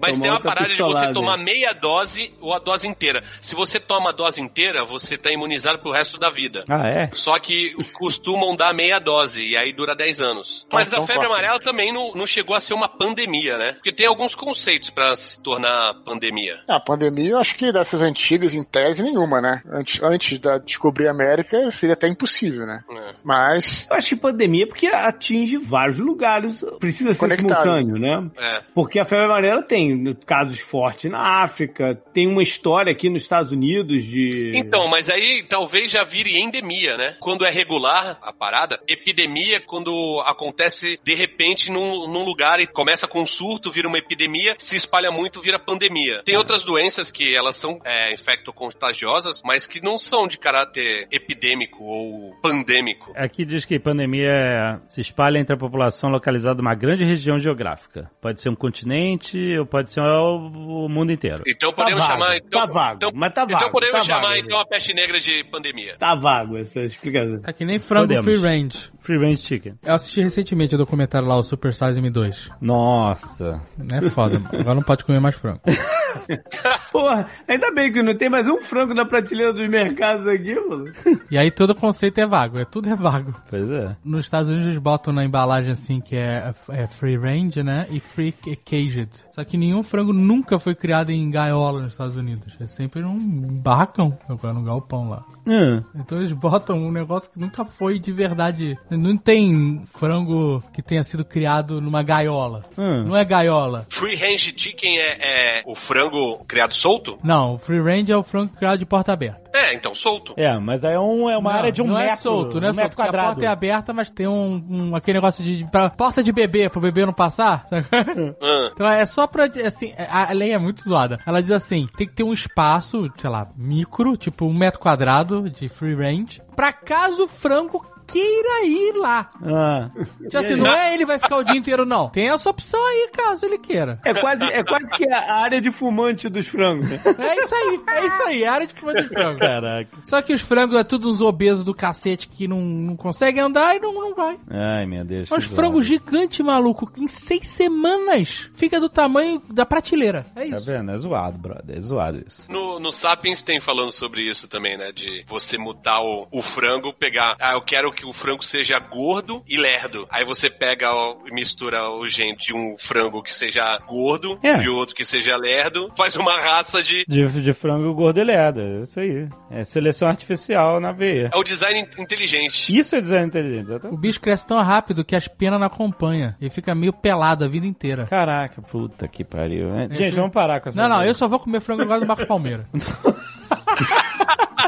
Mas 0.00 0.18
tem 0.18 0.30
uma 0.30 0.40
parada 0.40 0.68
de 0.68 0.76
você 0.82 1.12
tomar 1.12 1.36
meia 1.36 1.72
dose 1.74 2.32
ou 2.40 2.54
a 2.54 2.58
dose 2.58 2.88
inteira. 2.88 3.22
Se 3.40 3.54
você 3.54 3.78
toma 3.78 4.10
a 4.10 4.12
dose 4.12 4.40
inteira, 4.40 4.84
você 4.84 5.18
tá 5.18 5.30
imunizado 5.30 5.78
pro 5.80 5.92
resto 5.92 6.18
da 6.18 6.30
vida. 6.30 6.64
ah, 6.68 6.88
é? 6.88 7.10
Só 7.20 7.38
que 7.38 7.74
costumam 7.92 8.56
dar 8.56 8.72
meia 8.72 8.98
dose 8.98 9.46
e 9.46 9.56
aí 9.56 9.72
dura 9.72 9.94
10 9.94 10.20
anos. 10.20 10.66
Mas 10.72 10.92
a 10.92 10.96
então 10.96 11.06
febre 11.06 11.26
amarela 11.26 11.60
também 11.60 11.92
não, 11.92 12.14
não 12.14 12.26
chegou 12.26 12.56
a 12.56 12.60
ser 12.60 12.72
uma 12.72 12.88
pandemia, 12.88 13.58
né? 13.58 13.72
Porque 13.74 13.92
tem 13.92 14.06
alguns 14.06 14.34
conceitos 14.34 14.88
pra 14.88 15.14
se 15.14 15.40
tornar 15.42 15.94
pandemia. 16.04 16.60
Ah, 16.66 16.76
A 16.76 16.80
pandemia, 16.80 17.32
eu 17.32 17.38
acho 17.38 17.54
que 17.56 17.70
dessas 17.70 18.00
antigas, 18.00 18.54
em 18.54 18.64
tese, 18.64 19.02
nenhuma, 19.02 19.40
né? 19.40 19.62
Antes, 19.70 20.02
antes 20.02 20.38
de 20.38 20.60
descobrir 20.64 21.08
a 21.08 21.10
América, 21.10 21.70
seria 21.70 21.92
até 21.92 22.08
impossível, 22.08 22.66
né? 22.66 22.82
É. 22.90 23.12
Mas, 23.22 23.86
Eu 23.90 23.96
acho 23.96 24.08
que 24.08 24.16
pandemia 24.16 24.64
é 24.64 24.66
porque 24.66 24.86
atinge 24.86 25.58
vários 25.58 25.98
lugares. 25.98 26.64
Precisa 26.78 27.12
ser 27.12 27.20
Conectado. 27.20 27.48
simultâneo, 27.48 27.98
né? 27.98 28.30
É. 28.38 28.62
Porque 28.74 28.98
a 28.98 29.04
febre 29.04 29.26
amarela 29.26 29.62
tem 29.62 30.16
casos 30.26 30.58
fortes 30.58 31.10
na 31.10 31.42
África, 31.42 31.94
tem 32.14 32.26
uma 32.26 32.42
história 32.42 32.90
aqui 32.92 33.10
nos 33.10 33.22
Estados 33.22 33.52
Unidos 33.52 34.02
de. 34.04 34.52
Então, 34.54 34.88
mas 34.88 35.10
aí 35.10 35.44
talvez 35.48 35.90
já 35.90 36.02
vire 36.02 36.38
endemia, 36.38 36.96
né? 36.96 37.09
Quando 37.18 37.44
é 37.44 37.50
regular 37.50 38.18
a 38.22 38.32
parada, 38.32 38.78
epidemia 38.88 39.56
é 39.56 39.60
quando 39.60 40.22
acontece 40.26 41.00
de 41.02 41.14
repente 41.14 41.70
num, 41.70 42.06
num 42.06 42.24
lugar 42.24 42.60
e 42.60 42.66
começa 42.66 43.08
com 43.08 43.22
um 43.22 43.26
surto, 43.26 43.70
vira 43.70 43.88
uma 43.88 43.98
epidemia, 43.98 44.54
se 44.58 44.76
espalha 44.76 45.10
muito, 45.10 45.40
vira 45.40 45.58
pandemia. 45.58 46.22
Tem 46.24 46.36
outras 46.36 46.64
doenças 46.64 47.10
que 47.10 47.34
elas 47.34 47.56
são 47.56 47.80
é, 47.84 48.12
infecto-contagiosas, 48.12 49.42
mas 49.44 49.66
que 49.66 49.80
não 49.82 49.98
são 49.98 50.26
de 50.26 50.38
caráter 50.38 51.08
epidêmico 51.10 51.82
ou 51.82 52.34
pandêmico. 52.42 53.12
Aqui 53.16 53.44
diz 53.44 53.64
que 53.64 53.78
pandemia 53.78 54.80
se 54.88 55.00
espalha 55.00 55.38
entre 55.38 55.54
a 55.54 55.58
população 55.58 56.10
localizada 56.10 56.62
numa 56.62 56.74
grande 56.74 57.04
região 57.04 57.38
geográfica. 57.38 58.10
Pode 58.20 58.40
ser 58.40 58.50
um 58.50 58.54
continente 58.54 59.58
ou 59.58 59.66
pode 59.66 59.90
ser 59.90 60.00
o, 60.00 60.84
o 60.84 60.88
mundo 60.88 61.12
inteiro. 61.12 61.42
Então 61.46 61.70
Tá 61.70 61.76
podemos 61.76 62.00
vago, 62.00 62.12
chamar. 62.12 62.36
Então, 62.36 62.60
tá 62.60 62.72
vago, 62.72 62.96
então, 62.96 63.10
mas 63.14 63.34
tá 63.34 63.40
vago. 63.44 63.56
então 63.56 63.70
podemos 63.70 63.98
tá 63.98 64.04
chamar 64.04 64.28
vago, 64.28 64.36
então 64.36 64.58
a 64.58 64.66
peste 64.66 64.94
negra 64.94 65.20
de 65.20 65.44
pandemia. 65.44 65.96
Tá 65.98 66.14
vago 66.14 66.56
essa 66.56 66.80
explicação. 67.00 67.40
Tá 67.40 67.52
que 67.52 67.64
nem 67.64 67.78
frango 67.78 68.08
Podemos. 68.08 68.24
free 68.24 68.36
range. 68.36 68.90
Free 69.00 69.18
range 69.18 69.42
chicken. 69.42 69.74
Eu 69.82 69.94
assisti 69.94 70.20
recentemente 70.22 70.74
o 70.74 70.78
documentário 70.78 71.26
lá, 71.26 71.36
o 71.36 71.42
Super 71.42 71.72
Size 71.72 72.00
Me 72.00 72.10
2. 72.10 72.50
Nossa. 72.60 73.60
É 73.92 74.10
foda. 74.10 74.42
Agora 74.52 74.74
não 74.74 74.82
pode 74.82 75.04
comer 75.04 75.20
mais 75.20 75.34
frango. 75.34 75.60
Porra, 76.92 77.26
ainda 77.46 77.70
bem 77.72 77.92
que 77.92 78.02
não 78.02 78.14
tem 78.14 78.28
mais 78.28 78.46
um 78.46 78.60
frango 78.60 78.94
na 78.94 79.04
prateleira 79.04 79.52
dos 79.52 79.68
mercados 79.68 80.26
aqui, 80.26 80.54
mano. 80.54 80.92
E 81.30 81.38
aí 81.38 81.50
todo 81.50 81.70
o 81.70 81.74
conceito 81.74 82.18
é 82.18 82.26
vago, 82.26 82.58
é 82.58 82.64
tudo 82.64 82.88
é 82.88 82.96
vago. 82.96 83.34
Pois 83.48 83.70
é. 83.70 83.96
Nos 84.04 84.26
Estados 84.26 84.48
Unidos 84.48 84.68
eles 84.68 84.78
botam 84.78 85.12
na 85.12 85.24
embalagem 85.24 85.72
assim 85.72 86.00
que 86.00 86.16
é, 86.16 86.52
é 86.70 86.86
free 86.86 87.16
range, 87.16 87.62
né? 87.62 87.86
E 87.90 88.00
free 88.00 88.32
caged. 88.32 89.10
Só 89.32 89.44
que 89.44 89.56
nenhum 89.56 89.82
frango 89.82 90.12
nunca 90.12 90.58
foi 90.58 90.74
criado 90.74 91.10
em 91.10 91.30
gaiola 91.30 91.82
nos 91.82 91.92
Estados 91.92 92.16
Unidos. 92.16 92.54
É 92.60 92.66
sempre 92.66 93.02
num 93.02 93.18
barracão, 93.60 94.18
num 94.28 94.64
galpão 94.64 95.08
lá. 95.08 95.24
Hum. 95.46 95.82
Então 95.94 96.18
eles 96.18 96.32
botam 96.32 96.76
um 96.76 96.92
negócio 96.92 97.30
que 97.30 97.38
nunca 97.38 97.64
foi 97.64 97.98
de 97.98 98.12
verdade. 98.12 98.78
Não 98.90 99.16
tem 99.16 99.82
frango 99.86 100.62
que 100.72 100.82
tenha 100.82 101.02
sido 101.02 101.24
criado 101.24 101.80
numa 101.80 102.02
gaiola. 102.02 102.64
Hum. 102.76 103.04
Não 103.04 103.16
é 103.16 103.24
gaiola. 103.24 103.86
Free 103.88 104.16
range 104.16 104.54
chicken 104.56 104.98
é, 104.98 105.58
é 105.58 105.62
o 105.66 105.74
frango 105.74 105.99
criado 106.46 106.74
solto? 106.74 107.18
Não, 107.22 107.54
o 107.54 107.58
free 107.58 107.80
range 107.80 108.12
é 108.12 108.16
o 108.16 108.22
frango 108.22 108.52
criado 108.54 108.78
de 108.78 108.86
porta 108.86 109.12
aberta. 109.12 109.50
É, 109.52 109.74
então 109.74 109.94
solto. 109.94 110.32
É, 110.36 110.56
mas 110.58 110.84
aí 110.84 110.94
é, 110.94 111.00
um, 111.00 111.28
é 111.28 111.36
uma 111.36 111.50
não, 111.50 111.58
área 111.58 111.72
de 111.72 111.82
um 111.82 111.86
não 111.86 111.94
metro. 111.96 112.12
é 112.12 112.16
solto, 112.16 112.60
não 112.60 112.68
é 112.68 112.70
um 112.70 112.74
solto. 112.74 112.76
metro 112.84 112.96
porque 112.96 113.02
A 113.02 113.04
quadrado. 113.06 113.26
porta 113.28 113.44
é 113.44 113.48
aberta, 113.48 113.92
mas 113.92 114.08
tem 114.10 114.26
um, 114.28 114.64
um- 114.70 114.94
aquele 114.96 115.18
negócio 115.18 115.42
de, 115.42 115.66
pra- 115.70 115.90
porta 115.90 116.22
de 116.22 116.30
bebê 116.32 116.68
pro 116.68 116.80
bebê 116.80 117.04
não 117.04 117.12
passar. 117.12 117.66
sabe? 117.68 118.36
Ah, 118.40 118.70
Então 118.72 118.86
é 118.88 119.04
só 119.04 119.26
pra, 119.26 119.46
assim, 119.66 119.92
a 120.08 120.32
lei 120.32 120.52
é 120.52 120.58
muito 120.58 120.82
zoada. 120.82 121.18
Ela 121.26 121.42
diz 121.42 121.50
assim, 121.52 121.88
tem 121.96 122.06
que 122.06 122.14
ter 122.14 122.22
um 122.22 122.32
espaço, 122.32 123.10
sei 123.16 123.28
lá, 123.30 123.48
micro, 123.56 124.16
tipo 124.16 124.44
um 124.46 124.54
metro 124.54 124.78
quadrado 124.78 125.50
de 125.50 125.68
free 125.68 125.94
range, 125.94 126.40
pra 126.54 126.72
caso 126.72 127.24
o 127.24 127.28
frango 127.28 127.84
queira 128.12 128.64
ir 128.64 128.92
lá. 128.96 129.30
Ah. 129.42 129.90
Tipo 130.22 130.38
assim, 130.38 130.56
não 130.56 130.66
é 130.72 130.94
ele 130.94 131.04
vai 131.06 131.18
ficar 131.18 131.36
o 131.36 131.42
dia 131.44 131.56
inteiro, 131.56 131.84
não. 131.84 132.08
Tem 132.10 132.28
essa 132.30 132.50
opção 132.50 132.80
aí, 132.86 133.08
caso 133.12 133.44
ele 133.46 133.58
queira. 133.58 133.98
É 134.04 134.14
quase, 134.14 134.44
é 134.44 134.62
quase 134.64 134.86
que 134.88 135.10
a 135.10 135.34
área 135.36 135.60
de 135.60 135.70
fumante 135.70 136.28
dos 136.28 136.46
frangos. 136.48 136.88
né? 136.88 137.00
É 137.18 137.42
isso 137.44 137.54
aí, 137.54 137.80
é 137.88 138.06
isso 138.06 138.22
aí, 138.24 138.44
a 138.44 138.52
área 138.52 138.66
de 138.66 138.74
fumar 138.74 138.94
de 138.96 139.08
frango. 139.08 139.38
Caraca. 139.38 139.90
Só 140.04 140.20
que 140.22 140.32
os 140.32 140.40
frangos 140.40 140.76
é 140.76 140.84
tudo 140.84 141.10
uns 141.10 141.20
obesos 141.20 141.64
do 141.64 141.74
cacete 141.74 142.28
que 142.28 142.46
não, 142.48 142.60
não 142.60 142.96
conseguem 142.96 143.42
andar 143.42 143.76
e 143.76 143.80
não, 143.80 143.92
não 143.92 144.14
vai. 144.14 144.38
Ai, 144.50 144.86
meu 144.86 145.04
Deus. 145.04 145.28
Mas 145.30 145.46
que 145.46 145.54
frango 145.54 145.82
zoado. 145.82 145.84
gigante, 145.86 146.42
maluco, 146.42 146.86
que 146.90 147.02
em 147.02 147.08
seis 147.08 147.46
semanas 147.84 148.50
fica 148.54 148.78
do 148.80 148.88
tamanho 148.88 149.42
da 149.50 149.64
prateleira. 149.66 150.26
É 150.34 150.40
Tá 150.50 150.56
isso. 150.56 150.66
vendo? 150.66 150.90
É 150.90 150.96
zoado, 150.96 151.38
brother. 151.38 151.76
É 151.76 151.80
zoado 151.80 152.22
isso. 152.26 152.50
No, 152.50 152.78
no 152.80 152.92
Sapiens 152.92 153.42
tem 153.42 153.60
falando 153.60 153.90
sobre 153.92 154.22
isso 154.22 154.48
também, 154.48 154.76
né? 154.76 154.92
De 154.92 155.24
você 155.26 155.56
mutar 155.58 156.00
o, 156.00 156.26
o 156.32 156.42
frango, 156.42 156.92
pegar. 156.92 157.36
Ah, 157.40 157.52
eu 157.52 157.62
quero 157.62 157.92
que 158.00 158.06
o 158.06 158.12
frango 158.14 158.42
seja 158.42 158.78
gordo 158.78 159.42
e 159.46 159.58
lerdo. 159.58 160.06
Aí 160.10 160.24
você 160.24 160.48
pega 160.48 160.88
e 161.26 161.34
mistura 161.34 161.90
o 161.90 162.08
gene 162.08 162.34
de 162.36 162.54
um 162.54 162.76
frango 162.78 163.22
que 163.22 163.32
seja 163.32 163.78
gordo 163.86 164.38
É. 164.42 164.62
e 164.62 164.68
outro 164.70 164.94
que 164.94 165.04
seja 165.04 165.36
lerdo. 165.36 165.90
Faz 165.96 166.16
uma 166.16 166.40
raça 166.40 166.82
de. 166.82 167.04
De, 167.06 167.42
de 167.42 167.52
frango 167.52 167.92
gordelhada. 167.92 168.62
É 168.62 168.82
isso 168.82 168.98
aí. 169.00 169.28
É 169.50 169.64
seleção 169.64 170.08
artificial 170.08 170.80
na 170.80 170.92
veia. 170.92 171.30
É 171.32 171.36
o 171.36 171.42
design 171.44 171.80
in- 171.80 172.02
inteligente. 172.02 172.74
Isso 172.76 172.96
é 172.96 173.00
design 173.02 173.26
inteligente, 173.26 173.86
O 173.86 173.96
bicho 173.96 174.20
cresce 174.20 174.46
tão 174.46 174.60
rápido 174.62 175.04
que 175.04 175.14
as 175.14 175.28
penas 175.28 175.60
não 175.60 175.66
acompanham. 175.66 176.34
Ele 176.40 176.50
fica 176.50 176.74
meio 176.74 176.92
pelado 176.92 177.44
a 177.44 177.48
vida 177.48 177.66
inteira. 177.66 178.06
Caraca, 178.06 178.62
puta 178.62 179.06
que 179.06 179.22
pariu. 179.24 179.68
né? 179.70 179.88
É, 179.90 179.94
Gente, 179.94 180.14
vamos 180.16 180.32
parar 180.32 180.60
com 180.60 180.70
essa. 180.70 180.80
Não, 180.80 180.88
não, 180.88 181.04
eu 181.04 181.14
só 181.14 181.28
vou 181.28 181.38
comer 181.38 181.60
frango 181.60 181.82
igual 181.82 182.00
do 182.00 182.06
Marcos 182.06 182.24
Palmeira. 182.24 182.66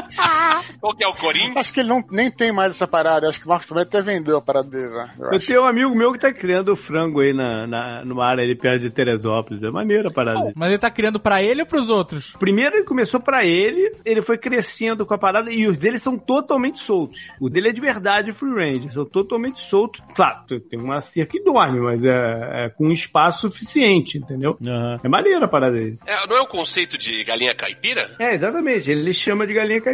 Qual 0.79 0.95
que 0.95 1.03
é 1.03 1.07
o 1.07 1.13
Corinthians? 1.13 1.57
Acho 1.57 1.73
que 1.73 1.79
ele 1.79 1.89
não, 1.89 2.03
nem 2.11 2.29
tem 2.31 2.51
mais 2.51 2.71
essa 2.71 2.87
parada. 2.87 3.27
Acho 3.27 3.39
que 3.39 3.45
o 3.45 3.49
Marcos 3.49 3.67
Palmeira 3.67 3.87
até 3.87 4.01
vendeu 4.01 4.37
a 4.37 4.41
parada 4.41 4.67
dele, 4.67 4.89
né? 4.89 5.11
Eu 5.19 5.31
Eu 5.33 5.39
tenho 5.39 5.61
um 5.63 5.67
amigo 5.67 5.95
meu 5.95 6.11
que 6.11 6.19
tá 6.19 6.31
criando 6.33 6.75
frango 6.75 7.21
aí 7.21 7.33
na, 7.33 7.67
na, 7.67 8.05
numa 8.05 8.25
área 8.25 8.43
ali 8.43 8.55
perto 8.55 8.81
de 8.81 8.89
Teresópolis. 8.89 9.61
É 9.63 9.69
maneira 9.69 10.09
a 10.09 10.11
parada. 10.11 10.41
dele. 10.41 10.53
Mas 10.55 10.69
ele 10.69 10.77
tá 10.77 10.89
criando 10.89 11.19
pra 11.19 11.41
ele 11.41 11.61
ou 11.61 11.67
pros 11.67 11.89
outros? 11.89 12.35
Primeiro 12.39 12.75
ele 12.77 12.85
começou 12.85 13.19
pra 13.19 13.45
ele, 13.45 13.95
ele 14.05 14.21
foi 14.21 14.37
crescendo 14.37 15.05
com 15.05 15.13
a 15.13 15.17
parada 15.17 15.51
e 15.51 15.67
os 15.67 15.77
dele 15.77 15.99
são 15.99 16.17
totalmente 16.17 16.79
soltos. 16.79 17.19
O 17.39 17.49
dele 17.49 17.69
é 17.69 17.71
de 17.71 17.81
verdade 17.81 18.31
free 18.31 18.53
range, 18.53 18.91
são 18.91 19.05
totalmente 19.05 19.59
soltos. 19.59 20.01
Claro, 20.13 20.59
tem 20.69 20.79
uma 20.79 21.01
cerca 21.01 21.37
e 21.37 21.43
dorme, 21.43 21.79
mas 21.79 22.03
é, 22.03 22.65
é 22.65 22.69
com 22.69 22.91
espaço 22.91 23.49
suficiente, 23.49 24.17
entendeu? 24.17 24.57
Aham. 24.65 24.99
É 25.03 25.07
maneira 25.07 25.45
a 25.45 25.47
parada 25.47 25.73
dele. 25.73 25.97
É, 26.05 26.27
não 26.27 26.37
é 26.37 26.41
o 26.41 26.47
conceito 26.47 26.97
de 26.97 27.23
galinha 27.23 27.53
caipira? 27.55 28.15
É, 28.19 28.33
exatamente, 28.33 28.89
ele 28.91 29.13
chama 29.13 29.45
de 29.47 29.53
galinha 29.53 29.81
caipira. 29.81 29.92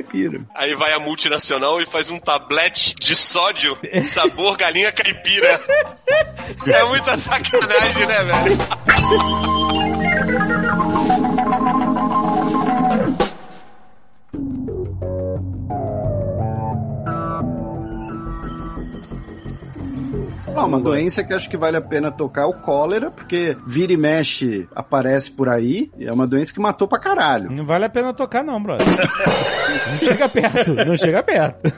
Aí 0.55 0.75
vai 0.75 0.93
a 0.93 0.99
multinacional 0.99 1.81
e 1.81 1.85
faz 1.85 2.09
um 2.09 2.19
tablete 2.19 2.95
de 2.95 3.15
sódio 3.15 3.77
sabor 4.03 4.57
galinha 4.57 4.91
caipira. 4.91 5.59
É 6.65 6.83
muita 6.83 7.15
sacanagem, 7.15 8.07
né, 8.07 8.23
velho? 8.23 8.57
Ah, 20.55 20.65
uma 20.65 20.79
doença 20.79 21.23
que 21.23 21.33
acho 21.33 21.49
que 21.49 21.57
vale 21.57 21.77
a 21.77 21.81
pena 21.81 22.11
tocar 22.11 22.41
é 22.41 22.45
o 22.45 22.53
cólera, 22.53 23.09
porque 23.09 23.55
vira 23.65 23.93
e 23.93 23.97
mexe 23.97 24.67
aparece 24.75 25.31
por 25.31 25.47
aí, 25.47 25.91
e 25.97 26.05
é 26.05 26.11
uma 26.11 26.27
doença 26.27 26.53
que 26.53 26.59
matou 26.59 26.87
pra 26.87 26.99
caralho. 26.99 27.51
Não 27.51 27.65
vale 27.65 27.85
a 27.85 27.89
pena 27.89 28.13
tocar, 28.13 28.43
não, 28.43 28.61
brother. 28.61 28.85
não 28.87 29.97
chega 29.97 30.29
perto, 30.29 30.73
não 30.73 30.97
chega 30.97 31.23
perto. 31.23 31.73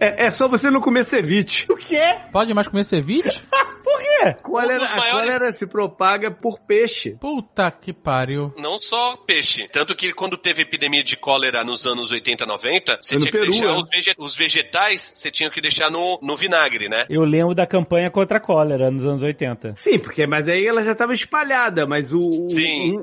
É, 0.00 0.26
é 0.26 0.30
só 0.30 0.46
você 0.48 0.70
não 0.70 0.80
comer 0.80 1.04
ceviche. 1.04 1.66
O 1.70 1.76
quê? 1.76 2.16
Pode 2.32 2.52
mais 2.54 2.68
comer 2.68 2.84
ceviche? 2.84 3.42
Por 4.18 4.34
quê? 4.34 4.36
Cólera, 4.42 4.78
dos 4.80 4.90
a 4.92 4.96
maiores- 4.96 5.28
cólera 5.30 5.52
se 5.52 5.66
propaga 5.66 6.30
por 6.30 6.60
peixe. 6.60 7.16
Puta 7.20 7.70
que 7.70 7.92
pariu. 7.92 8.52
Não 8.58 8.78
só 8.78 9.16
peixe. 9.16 9.68
Tanto 9.68 9.94
que 9.94 10.12
quando 10.12 10.36
teve 10.36 10.62
epidemia 10.62 11.02
de 11.04 11.16
cólera 11.16 11.62
nos 11.64 11.86
anos 11.86 12.10
80, 12.10 12.46
90, 12.46 12.98
você 13.00 13.16
É 13.16 13.18
tinha 13.18 13.30
que 13.32 13.38
Peru, 13.38 13.50
deixar 13.50 13.66
né? 13.66 13.72
os, 13.72 13.88
vege- 13.90 14.14
os 14.18 14.36
vegetais, 14.36 15.12
você 15.14 15.30
tinha 15.30 15.50
que 15.50 15.60
deixar 15.60 15.90
no, 15.90 16.18
no 16.22 16.36
vinagre, 16.36 16.88
né? 16.88 17.04
Eu 17.10 17.22
lembro 17.24 17.54
da 17.54 17.66
campanha 17.66 18.10
contra 18.10 18.38
a 18.38 18.40
cólera 18.40 18.90
nos 18.90 19.04
anos 19.04 19.22
80. 19.22 19.74
Sim, 19.76 19.98
porque 19.98 20.26
mas 20.26 20.48
aí 20.48 20.66
ela 20.66 20.82
já 20.84 20.92
estava 20.92 21.12
espalhada, 21.12 21.86
mas 21.86 22.12
o, 22.12 22.18
o- 22.18 22.46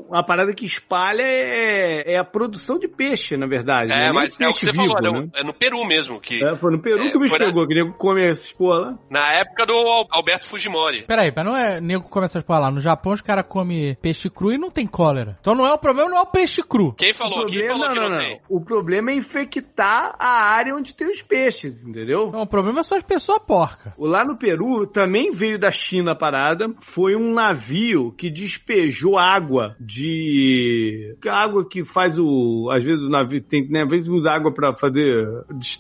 um- 0.10 0.16
a 0.16 0.24
parada 0.24 0.54
que 0.54 0.66
espalha 0.66 1.24
é, 1.24 2.14
é 2.14 2.18
a 2.18 2.24
produção 2.24 2.80
de 2.80 2.88
peixe, 2.88 3.38
na 3.38 3.46
verdade. 3.48 3.90
não 3.90 3.98
É, 3.98 4.04
nem 4.06 4.14
mas 4.14 4.40
é 4.40 4.48
o 4.48 4.54
que 4.54 4.66
você 4.66 4.74
falou, 4.74 4.98
vivo, 4.98 5.12
né? 5.14 5.22
né? 5.22 5.28
É 5.36 5.44
no 5.44 5.54
Peru 5.54 5.84
mesmo, 5.86 6.20
que 6.20 6.44
É, 6.44 6.56
foi 6.58 6.72
no 6.72 6.82
Peru 6.82 7.04
É, 7.06 7.10
que 7.12 7.18
o 7.18 7.20
bicho 7.20 7.30
foi 7.36 7.40
na- 7.40 7.46
pegou, 7.52 7.68
que 7.68 7.74
nego 7.76 7.94
come 7.94 8.26
esses 8.28 8.52
porra 8.52 8.80
lá. 8.80 9.00
na 9.10 9.34
época 9.34 9.66
do 9.66 9.74
Al- 9.74 10.08
Alberto 10.12 10.48
Fujimori. 10.48 11.03
Peraí, 11.08 11.32
mas 11.36 11.46
não 11.46 11.56
é 11.56 11.82
nego 11.82 12.10
come 12.10 12.26
essas 12.26 12.44
porra 12.44 12.60
lá. 12.60 12.72
No 12.72 12.80
Japão 12.80 13.14
os 13.14 13.22
caras 13.22 13.46
comem 13.48 13.96
peixe 14.02 14.30
cru 14.30 14.52
e 14.52 14.58
não 14.58 14.72
tem 14.72 14.88
cólera. 14.88 15.38
Então 15.40 15.56
não 15.56 15.66
é 15.66 15.74
o 15.74 15.78
problema, 15.78 16.10
não 16.10 16.18
é 16.18 16.22
o 16.22 16.26
peixe 16.26 16.64
cru. 16.64 16.94
Quem 16.94 17.14
falou? 17.14 17.44
o 17.44 17.46
Quem 17.46 17.66
problema, 17.66 17.74
falou 17.74 17.94
que 17.94 18.00
não, 18.00 18.10
não, 18.10 18.16
não, 18.18 18.26
tem? 18.26 18.42
O 18.50 18.62
problema 18.62 19.12
é 19.12 19.16
infectar 19.16 20.16
a 20.18 20.44
área 20.46 20.76
onde 20.76 20.94
tem 20.94 21.12
os 21.12 21.22
peixes, 21.22 21.84
entendeu? 21.84 22.28
Então 22.28 22.42
o 22.42 22.48
problema 22.48 22.80
é 22.80 22.84
só 22.84 22.98
as 22.98 23.04
pessoas 23.04 23.40
porcas. 23.40 23.94
O 23.98 24.08
Lá 24.14 24.24
no 24.24 24.38
Peru 24.38 24.86
também 24.86 25.32
veio 25.32 25.58
da 25.58 25.72
China 25.72 26.12
a 26.12 26.16
parada. 26.16 26.72
Foi 26.82 27.16
um 27.16 27.34
navio 27.34 28.12
que 28.12 28.30
despejou 28.30 29.18
água 29.18 29.76
de. 29.80 31.18
que 31.22 31.30
água 31.30 31.68
que 31.68 31.84
faz 31.84 32.18
o. 32.18 32.70
Às 32.72 32.84
vezes 32.84 33.04
o 33.04 33.10
navio 33.10 33.42
tem, 33.42 33.68
né? 33.70 33.84
Às 33.84 33.90
vezes 33.90 34.08
usa 34.08 34.30
água 34.30 34.54
pra 34.54 34.76
fazer. 34.76 35.28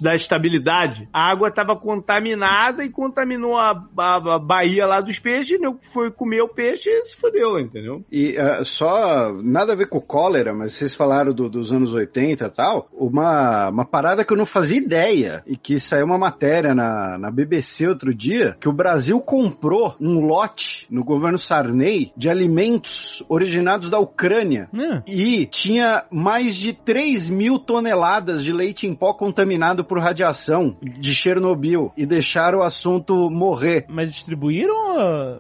dar 0.02 0.16
estabilidade. 0.16 1.08
A 1.14 1.30
água 1.30 1.52
tava 1.52 1.76
contaminada 1.76 2.84
e 2.84 2.90
contaminou 2.90 3.58
a, 3.58 3.72
a, 3.98 4.36
a 4.36 4.40
baía 4.40 4.86
lá 4.86 5.02
dos 5.14 5.20
peixes. 5.20 5.59
E 5.59 5.91
foi 5.93 6.11
comer 6.11 6.41
o 6.41 6.47
peixe 6.47 6.89
e 6.89 7.05
se 7.05 7.16
fodeu, 7.16 7.59
entendeu? 7.59 8.03
E 8.11 8.38
ah, 8.38 8.64
só, 8.64 9.32
nada 9.43 9.74
a 9.74 9.76
ver 9.76 9.88
com 9.88 9.99
cólera, 10.01 10.53
mas 10.53 10.74
vocês 10.74 10.95
falaram 10.95 11.34
do- 11.34 11.49
dos 11.49 11.72
anos 11.72 11.93
80 11.93 12.45
e 12.45 12.49
tal, 12.49 12.88
uma, 12.93 13.70
uma 13.70 13.86
parada 13.86 14.24
que 14.26 14.34
eu 14.34 14.38
não 14.38 14.45
fazia 14.45 14.78
ideia, 14.78 15.43
e 15.45 15.55
que 15.55 15.80
saiu 15.80 16.05
uma 16.05 16.18
matéria 16.18 16.74
na, 16.74 17.18
na 17.18 17.32
BBC 17.32 17.88
outro 17.88 18.14
dia, 18.14 18.57
que 18.59 18.68
o 18.70 18.74
Brasil 18.74 19.20
comprou 19.22 19.95
um 19.99 20.20
lote 20.20 20.88
no 20.89 21.03
governo 21.03 21.38
Sarney 21.38 22.11
de 22.18 22.30
alimentos 22.30 23.24
originados 23.30 23.89
da 23.89 23.99
Ucrânia. 23.99 24.70
Hum. 24.74 25.01
E 25.07 25.45
tinha 25.45 26.03
mais 26.11 26.55
de 26.55 26.74
3 26.74 27.30
mil 27.30 27.59
toneladas 27.59 28.43
de 28.43 28.51
leite 28.53 28.88
em 28.88 28.95
pó 28.95 29.14
contaminado 29.14 29.84
por 29.84 29.99
radiação 29.99 30.78
de 30.82 31.14
Chernobyl 31.14 31.91
e 31.97 32.05
deixaram 32.05 32.59
o 32.59 32.64
assunto 32.64 33.30
morrer. 33.30 33.86
Mas 33.89 34.11
distribuíram? 34.14 34.74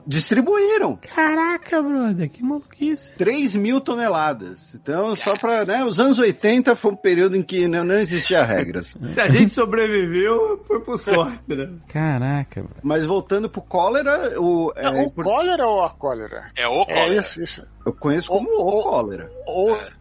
Distribuíram. 0.05 0.97
Caraca, 1.15 1.81
brother, 1.81 2.29
que 2.29 2.43
maluquice. 2.43 3.15
3 3.17 3.55
mil 3.55 3.79
toneladas. 3.81 4.73
Então, 4.75 5.15
só 5.15 5.37
pra, 5.37 5.65
né, 5.65 5.83
os 5.83 5.99
anos 5.99 6.19
80 6.19 6.75
foi 6.75 6.91
um 6.91 6.95
período 6.95 7.35
em 7.37 7.41
que 7.41 7.67
não, 7.67 7.83
não 7.83 7.95
existia 7.95 8.43
regras. 8.43 8.95
Se 9.07 9.21
a 9.21 9.27
gente 9.27 9.51
sobreviveu, 9.51 10.61
foi 10.65 10.79
por 10.79 10.97
sorte, 10.99 11.39
né? 11.47 11.69
Caraca, 11.87 12.61
brother. 12.61 12.81
Mas 12.83 13.05
voltando 13.05 13.49
pro 13.49 13.61
cólera, 13.61 14.39
o, 14.41 14.71
é, 14.75 14.85
É, 14.85 14.89
o 15.05 15.11
cólera 15.11 15.65
ou 15.67 15.83
a 15.83 15.89
cólera? 15.91 16.47
É 16.55 16.67
o 16.67 16.81
É 16.83 16.85
cólera. 16.85 17.21
isso, 17.21 17.41
isso. 17.41 17.67
eu 17.85 17.93
conheço 17.93 18.27
como 18.29 18.49
O- 18.49 18.63
o 18.63 18.79
o- 18.79 18.83
cólera. 18.83 19.29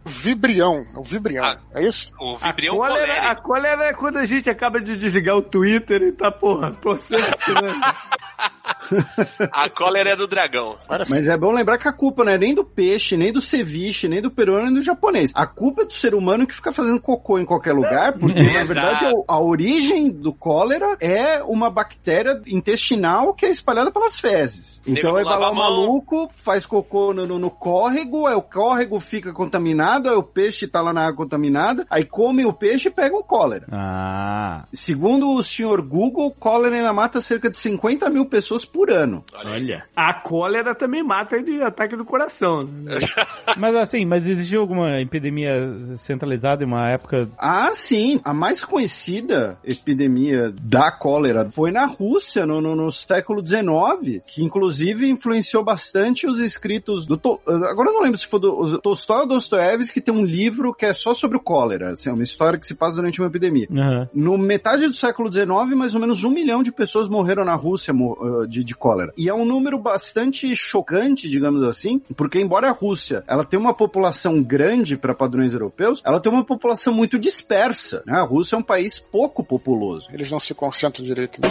Vibrião. 0.04 0.86
É 0.94 0.98
o 0.98 1.02
vibrião. 1.02 1.44
Ah. 1.44 1.58
É 1.74 1.86
isso? 1.86 2.12
O 2.20 2.36
A 2.40 2.48
vibrião 2.48 2.76
cólera, 2.76 3.12
a 3.12 3.16
colérico. 3.36 3.42
cólera 3.42 3.84
é 3.84 3.92
quando 3.92 4.16
a 4.18 4.24
gente 4.24 4.48
acaba 4.50 4.80
de 4.80 4.96
desligar 4.96 5.36
o 5.36 5.42
Twitter 5.42 6.02
e 6.02 6.12
tá, 6.12 6.30
porra, 6.30 6.72
processo, 6.72 7.52
né? 7.54 7.80
A 9.52 9.68
cólera 9.70 10.10
é 10.10 10.16
do 10.16 10.26
dragão. 10.26 10.76
Mas 11.08 11.28
é 11.28 11.36
bom 11.36 11.52
lembrar 11.52 11.78
que 11.78 11.88
a 11.88 11.92
culpa 11.92 12.24
não 12.24 12.32
é 12.32 12.38
nem 12.38 12.54
do 12.54 12.64
peixe, 12.64 13.16
nem 13.16 13.32
do 13.32 13.40
ceviche, 13.40 14.08
nem 14.08 14.20
do 14.20 14.30
peruano, 14.30 14.66
nem 14.66 14.74
do 14.74 14.82
japonês. 14.82 15.30
A 15.34 15.46
culpa 15.46 15.82
é 15.82 15.84
do 15.84 15.94
ser 15.94 16.14
humano 16.14 16.46
que 16.46 16.54
fica 16.54 16.72
fazendo 16.72 17.00
cocô 17.00 17.38
em 17.38 17.44
qualquer 17.44 17.72
lugar, 17.72 18.12
porque 18.18 18.42
na 18.42 18.64
verdade 18.64 19.06
a, 19.06 19.34
a 19.34 19.38
origem 19.40 20.10
do 20.10 20.32
cólera 20.32 20.96
é 21.00 21.42
uma 21.42 21.70
bactéria 21.70 22.40
intestinal 22.46 23.34
que 23.34 23.46
é 23.46 23.50
espalhada 23.50 23.90
pelas 23.90 24.18
fezes. 24.18 24.80
Então 24.86 25.16
aí 25.16 25.24
vai 25.24 25.38
lá 25.38 25.50
o 25.50 25.54
maluco, 25.54 26.28
faz 26.34 26.66
cocô 26.66 27.12
no, 27.14 27.26
no- 27.26 27.38
no 27.38 27.50
córrego, 27.50 28.26
aí 28.26 28.34
o 28.34 28.42
córrego 28.42 28.98
fica 29.00 29.32
contaminado, 29.32 30.08
aí 30.08 30.16
o 30.16 30.22
peixe 30.22 30.66
tá 30.66 30.80
lá 30.80 30.92
na 30.92 31.02
água 31.06 31.16
contaminada, 31.24 31.86
aí 31.88 32.04
come 32.04 32.44
o 32.44 32.52
peixe 32.52 32.88
e 32.88 32.90
pega 32.90 33.16
um 33.16 33.22
cólera. 33.22 33.66
Ah. 33.70 34.64
Segundo 34.72 35.34
o 35.34 35.42
senhor 35.42 35.80
Google, 35.82 36.30
cólera 36.32 36.76
ainda 36.76 36.92
mata 36.92 37.20
cerca 37.20 37.50
de 37.50 37.56
50 37.58 38.08
mil 38.10 38.26
pessoas 38.26 38.64
por 38.64 38.81
ano. 38.90 39.24
Olha 39.44 39.84
a 39.96 40.14
cólera 40.14 40.74
também 40.74 41.02
mata 41.02 41.42
de 41.42 41.62
ataque 41.62 41.96
do 41.96 42.04
coração. 42.04 42.68
Mas 43.56 43.74
assim, 43.76 44.04
mas 44.04 44.26
existiu 44.26 44.60
alguma 44.60 45.00
epidemia 45.00 45.76
centralizada 45.96 46.62
em 46.64 46.66
uma 46.66 46.88
época. 46.90 47.28
Ah, 47.38 47.70
sim. 47.74 48.20
A 48.24 48.32
mais 48.32 48.64
conhecida 48.64 49.58
epidemia 49.64 50.52
da 50.62 50.90
cólera 50.90 51.48
foi 51.50 51.70
na 51.70 51.84
Rússia, 51.86 52.46
no, 52.46 52.60
no- 52.60 52.74
no 52.76 52.90
século 52.90 53.44
XIX, 53.46 54.22
que 54.26 54.42
inclusive 54.42 55.08
influenciou 55.08 55.62
bastante 55.64 56.26
os 56.26 56.38
escritos 56.38 57.04
do... 57.06 57.16
To- 57.16 57.40
Agora 57.46 57.90
eu 57.90 57.94
não 57.94 58.02
lembro 58.02 58.18
se 58.18 58.26
foi 58.26 58.40
do 58.40 58.80
Tolstói 58.80 59.20
ou 59.20 59.26
Dostoiévski, 59.26 60.00
que 60.00 60.00
tem 60.00 60.14
um 60.14 60.24
livro 60.24 60.72
que 60.74 60.86
é 60.86 60.94
só 60.94 61.12
sobre 61.14 61.36
o 61.36 61.40
cólera. 61.40 61.90
Assim, 61.90 62.08
é 62.08 62.12
uma 62.12 62.22
história 62.22 62.58
que 62.58 62.66
se 62.66 62.74
passa 62.74 62.96
durante 62.96 63.20
uma 63.20 63.28
epidemia. 63.28 63.68
Aham. 63.70 64.08
No 64.14 64.38
metade 64.38 64.86
do 64.86 64.94
século 64.94 65.32
XIX, 65.32 65.48
mais 65.76 65.94
ou 65.94 66.00
menos 66.00 66.24
um 66.24 66.30
milhão 66.30 66.62
de 66.62 66.72
pessoas 66.72 67.08
morreram 67.08 67.44
na 67.44 67.54
Rússia 67.54 67.92
mo- 67.92 68.16
uh, 68.20 68.46
de, 68.62 68.64
de 68.64 68.74
cólera. 68.74 69.12
E 69.16 69.28
é 69.28 69.34
um 69.34 69.44
número 69.44 69.78
bastante 69.78 70.54
chocante, 70.56 71.28
digamos 71.28 71.62
assim, 71.62 72.00
porque 72.16 72.40
embora 72.40 72.68
a 72.68 72.72
Rússia 72.72 73.24
ela 73.26 73.44
tenha 73.44 73.60
uma 73.60 73.74
população 73.74 74.42
grande 74.42 74.96
para 74.96 75.14
padrões 75.14 75.52
europeus, 75.52 76.00
ela 76.04 76.20
tem 76.20 76.30
uma 76.32 76.44
população 76.44 76.92
muito 76.94 77.18
dispersa. 77.18 78.02
Né? 78.06 78.14
A 78.18 78.22
Rússia 78.22 78.56
é 78.56 78.58
um 78.58 78.62
país 78.62 78.98
pouco 78.98 79.44
populoso. 79.44 80.08
Eles 80.12 80.30
não 80.30 80.40
se 80.40 80.54
concentram 80.54 81.04
direito. 81.04 81.40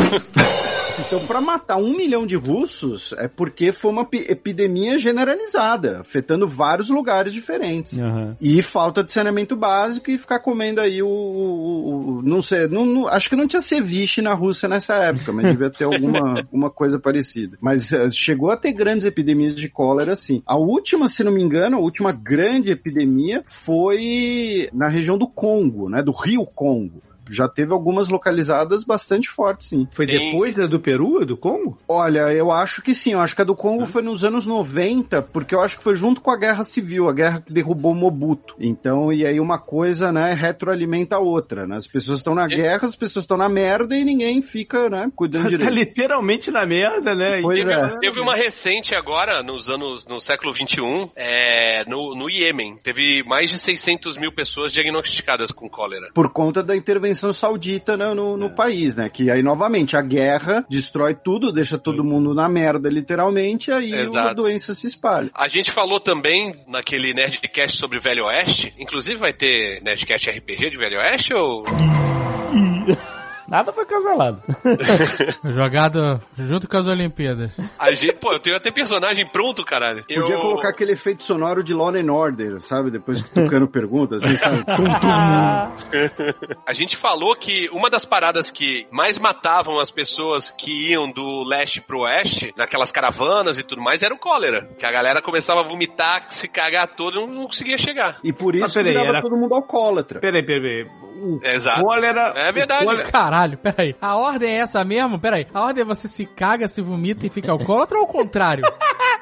Então, 1.07 1.19
para 1.25 1.39
matar 1.39 1.77
um 1.77 1.95
milhão 1.95 2.25
de 2.27 2.35
russos, 2.35 3.13
é 3.17 3.27
porque 3.27 3.71
foi 3.71 3.89
uma 3.89 4.03
pi- 4.03 4.25
epidemia 4.27 4.99
generalizada, 4.99 6.01
afetando 6.01 6.45
vários 6.47 6.89
lugares 6.89 7.31
diferentes. 7.31 7.97
Aham. 7.97 8.35
E 8.41 8.61
falta 8.61 9.01
de 9.01 9.11
saneamento 9.11 9.55
básico 9.55 10.11
e 10.11 10.17
ficar 10.17 10.39
comendo 10.39 10.81
aí 10.81 11.01
o. 11.01 11.07
o- 11.07 12.17
o- 12.17 12.21
não 12.21 12.41
sei, 12.41 12.67
não, 12.67 12.85
não- 12.85 13.07
acho 13.07 13.29
que 13.29 13.35
não 13.37 13.47
tinha 13.47 13.61
ceviche 13.61 14.21
na 14.21 14.33
Rússia 14.33 14.67
nessa 14.67 14.95
época, 14.95 15.31
mas 15.31 15.45
devia 15.47 15.69
ter 15.69 15.85
alguma, 15.85 16.19
alguma 16.43 16.69
coisa 16.69 16.99
parecida. 17.01 17.57
Mas 17.59 17.91
eh, 17.91 18.09
chegou 18.11 18.49
a 18.49 18.57
ter 18.57 18.71
grandes 18.71 19.05
epidemias 19.05 19.55
de 19.55 19.67
cólera, 19.67 20.15
sim. 20.15 20.41
A 20.45 20.55
última, 20.55 21.09
se 21.09 21.23
não 21.23 21.31
me 21.31 21.41
engano, 21.41 21.77
a 21.77 21.81
última 21.81 22.11
grande 22.11 22.71
epidemia 22.71 23.43
foi 23.45 24.69
na 24.73 24.87
região 24.87 25.17
do 25.17 25.27
Congo, 25.27 25.89
né? 25.89 26.01
Do 26.01 26.11
Rio 26.11 26.45
Congo. 26.45 27.01
Já 27.33 27.47
teve 27.47 27.71
algumas 27.73 28.07
localizadas 28.09 28.83
bastante 28.83 29.29
fortes, 29.29 29.67
sim. 29.67 29.87
Foi 29.91 30.05
Tem- 30.05 30.31
depois 30.31 30.55
da 30.55 30.67
do 30.67 30.79
Peru, 30.79 31.25
do 31.25 31.37
Congo? 31.37 31.77
Olha, 31.87 32.31
eu 32.33 32.51
acho 32.51 32.81
que 32.81 32.93
sim. 32.93 33.13
Eu 33.13 33.19
acho 33.21 33.35
que 33.35 33.41
a 33.41 33.45
do 33.45 33.55
Congo 33.55 33.85
foi 33.85 34.01
nos 34.01 34.23
anos 34.23 34.45
90, 34.45 35.21
porque 35.21 35.53
eu 35.55 35.61
acho 35.61 35.77
que 35.77 35.83
foi 35.83 35.95
junto 35.95 36.21
com 36.21 36.31
a 36.31 36.37
Guerra 36.37 36.63
Civil, 36.63 37.09
a 37.09 37.13
guerra 37.13 37.41
que 37.41 37.51
derrubou 37.53 37.93
Mobutu. 37.93 38.55
Então, 38.59 39.11
e 39.11 39.25
aí 39.25 39.39
uma 39.39 39.57
coisa, 39.57 40.11
né, 40.11 40.33
retroalimenta 40.33 41.15
a 41.15 41.19
outra, 41.19 41.65
né? 41.67 41.75
As 41.77 41.87
pessoas 41.87 42.19
estão 42.19 42.35
na 42.35 42.47
guerra, 42.47 42.85
as 42.87 42.95
pessoas 42.95 43.23
estão 43.23 43.37
na 43.37 43.49
merda 43.49 43.95
e 43.95 44.03
ninguém 44.03 44.41
fica, 44.41 44.89
né, 44.89 45.11
cuidando 45.15 45.43
Tá 45.43 45.49
direito. 45.49 45.71
literalmente 45.73 46.51
na 46.51 46.65
merda, 46.65 47.13
né? 47.15 47.39
Pois 47.41 47.59
teve- 47.59 47.71
é. 47.71 47.99
Teve 47.99 48.19
uma 48.19 48.35
recente 48.35 48.93
agora, 48.95 49.41
nos 49.43 49.69
anos, 49.69 50.05
no 50.05 50.19
século 50.19 50.53
XXI, 50.53 51.09
é, 51.15 51.85
no, 51.87 52.15
no 52.15 52.29
Iêmen. 52.29 52.77
Teve 52.83 53.23
mais 53.23 53.49
de 53.49 53.59
600 53.59 54.17
mil 54.17 54.31
pessoas 54.31 54.71
diagnosticadas 54.71 55.51
com 55.51 55.69
cólera. 55.69 56.09
Por 56.13 56.29
conta 56.29 56.63
da 56.63 56.75
intervenção 56.75 57.20
saudita 57.33 57.95
né, 57.95 58.13
no, 58.13 58.35
no 58.35 58.49
país, 58.49 58.95
né? 58.95 59.09
Que 59.09 59.29
aí, 59.29 59.41
novamente, 59.41 59.95
a 59.95 60.01
guerra 60.01 60.65
destrói 60.69 61.13
tudo, 61.13 61.51
deixa 61.51 61.77
todo 61.77 62.03
mundo 62.03 62.33
na 62.33 62.49
merda, 62.49 62.89
literalmente, 62.89 63.69
e 63.69 63.73
aí 63.73 64.17
a 64.17 64.33
doença 64.33 64.73
se 64.73 64.87
espalha. 64.87 65.29
A 65.33 65.47
gente 65.47 65.71
falou 65.71 65.99
também 65.99 66.63
naquele 66.67 67.13
Nerdcast 67.13 67.77
sobre 67.77 67.99
Velho 67.99 68.25
Oeste. 68.25 68.73
Inclusive 68.77 69.17
vai 69.17 69.33
ter 69.33 69.81
Nerdcast 69.83 70.29
RPG 70.29 70.71
de 70.71 70.77
Velho 70.77 70.99
Oeste 70.99 71.33
ou. 71.33 71.63
Nada 73.51 73.73
foi 73.73 73.85
cancelado. 73.85 74.41
Jogado 75.51 76.19
junto 76.37 76.67
com 76.67 76.77
as 76.77 76.87
Olimpíadas. 76.87 77.51
A 77.77 77.91
gente, 77.91 78.13
pô, 78.13 78.31
eu 78.33 78.39
tenho 78.39 78.55
até 78.55 78.71
personagem 78.71 79.27
pronto, 79.27 79.63
caralho. 79.65 80.03
Podia 80.07 80.35
Eu- 80.35 80.39
colocar 80.41 80.69
aquele 80.69 80.93
efeito 80.93 81.23
sonoro 81.23 81.61
de 81.63 81.73
Law 81.73 81.89
and 81.89 82.11
Order, 82.11 82.59
sabe? 82.61 82.89
Depois 82.89 83.21
que 83.21 83.39
o 83.39 83.43
Tucano 83.43 83.67
pergunta, 83.67 84.15
assim, 84.15 84.35
sabe? 84.37 84.63
A 86.65 86.73
gente 86.73 86.95
falou 86.95 87.35
que 87.35 87.69
uma 87.73 87.89
das 87.89 88.05
paradas 88.05 88.49
que 88.51 88.87
mais 88.91 89.19
matavam 89.19 89.79
as 89.79 89.91
pessoas 89.91 90.49
que 90.49 90.89
iam 90.91 91.11
do 91.11 91.43
leste 91.43 91.81
pro 91.81 92.01
oeste, 92.01 92.53
naquelas 92.57 92.91
caravanas 92.91 93.57
e 93.59 93.63
tudo 93.63 93.81
mais, 93.81 94.01
era 94.03 94.13
o 94.13 94.17
cólera. 94.17 94.69
Que 94.77 94.85
a 94.85 94.91
galera 94.91 95.21
começava 95.21 95.59
a 95.59 95.63
vomitar, 95.63 96.31
se 96.31 96.47
cagar 96.47 96.87
todo 96.95 97.21
e 97.21 97.27
não 97.27 97.45
conseguia 97.47 97.77
chegar. 97.77 98.17
E 98.23 98.31
por 98.31 98.55
Mas 98.55 98.69
isso 98.69 98.79
peraí, 98.79 98.93
virava 98.93 99.09
era- 99.09 99.21
todo 99.21 99.35
mundo 99.35 99.53
alcoólatra. 99.55 100.19
Peraí, 100.19 100.45
peraí, 100.45 100.61
peraí. 100.85 101.01
O 101.21 101.39
Exato. 101.43 101.81
cólera... 101.83 102.33
É 102.35 102.51
verdade. 102.51 102.83
o 102.83 102.87
cólera- 102.87 103.09
Caralho, 103.11 103.40
peraí. 103.57 103.95
A 104.01 104.15
ordem 104.15 104.57
é 104.57 104.59
essa 104.59 104.83
mesmo? 104.83 105.19
Peraí. 105.19 105.47
A 105.53 105.61
ordem 105.61 105.81
é 105.81 105.85
você 105.85 106.07
se 106.07 106.25
caga, 106.25 106.67
se 106.67 106.81
vomita 106.81 107.25
e 107.25 107.29
fica 107.29 107.51
alcoólatra 107.51 107.97
ou 107.97 108.03
ao 108.03 108.07
contrário? 108.07 108.63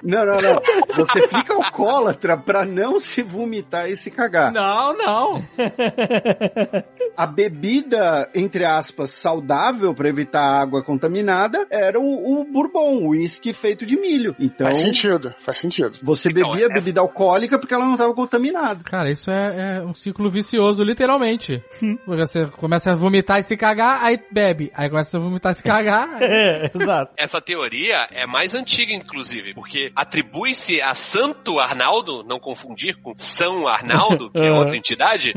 Não, 0.04 0.26
não, 0.26 0.42
não. 0.42 0.62
Você 1.06 1.28
fica 1.28 1.54
alcoólatra 1.54 2.38
pra 2.38 2.66
não 2.66 3.00
se 3.00 3.22
vomitar 3.22 3.90
e 3.90 3.96
se 3.96 4.10
cagar. 4.12 4.52
Não, 4.52 4.96
não. 4.98 5.44
A 7.18 7.26
bebida, 7.26 8.30
entre 8.34 8.64
aspas, 8.66 9.10
saudável 9.12 9.94
pra 9.94 10.08
evitar 10.08 10.42
água 10.62 10.84
contaminada 10.84 11.68
era 11.70 12.00
o, 12.00 12.42
o 12.42 12.46
bourbon, 12.46 12.98
o 13.04 13.08
uísque 13.10 13.54
feito 13.54 13.86
de 13.86 13.98
milho. 14.00 14.36
Então, 14.40 14.68
Faz 14.68 14.78
sentido, 14.80 15.34
faz 15.40 15.58
sentido. 15.58 15.98
você 16.02 16.30
Então, 16.30 16.50
bebia 16.52 16.66
essa- 16.66 16.74
bebida 16.76 17.02
alcoólica 17.02 17.60
porque 17.60 17.74
ela 17.74 17.86
não 17.86 17.94
estava 17.94 18.14
contaminada. 18.14 18.82
Cara, 18.86 19.12
isso 19.12 19.30
é, 19.30 19.78
é 19.80 19.84
um 19.84 19.94
ciclo 19.94 20.30
vicioso, 20.30 20.84
literalmente. 20.84 21.62
Você 22.06 22.46
começa 22.58 22.92
a 22.92 22.96
vomitar 22.96 23.40
e 23.40 23.44
se 23.44 23.58
cagar, 23.58 24.04
aí 24.04 24.20
bebe. 24.32 24.72
Aí 24.74 24.90
começa 24.90 25.18
a 25.18 25.22
vomitar 25.22 25.52
e 25.52 25.56
se 25.56 25.64
cagar. 25.64 26.10
aí- 26.16 26.24
É, 26.24 26.72
exato. 26.74 27.14
Essa 27.18 27.42
teoria 27.42 28.08
é 28.12 28.26
mais 28.26 28.54
antiga, 28.54 28.94
inclusive, 28.94 29.54
porque 29.54 29.89
atribui-se 29.96 30.82
a 30.82 30.94
Santo 30.96 31.60
Arnaldo, 31.60 32.24
não 32.24 32.40
confundir 32.40 32.96
com 33.02 33.14
São 33.18 33.68
Arnaldo, 33.68 34.30
que 34.32 34.40
é 34.40 34.52
outra 34.52 34.76
entidade, 34.78 35.34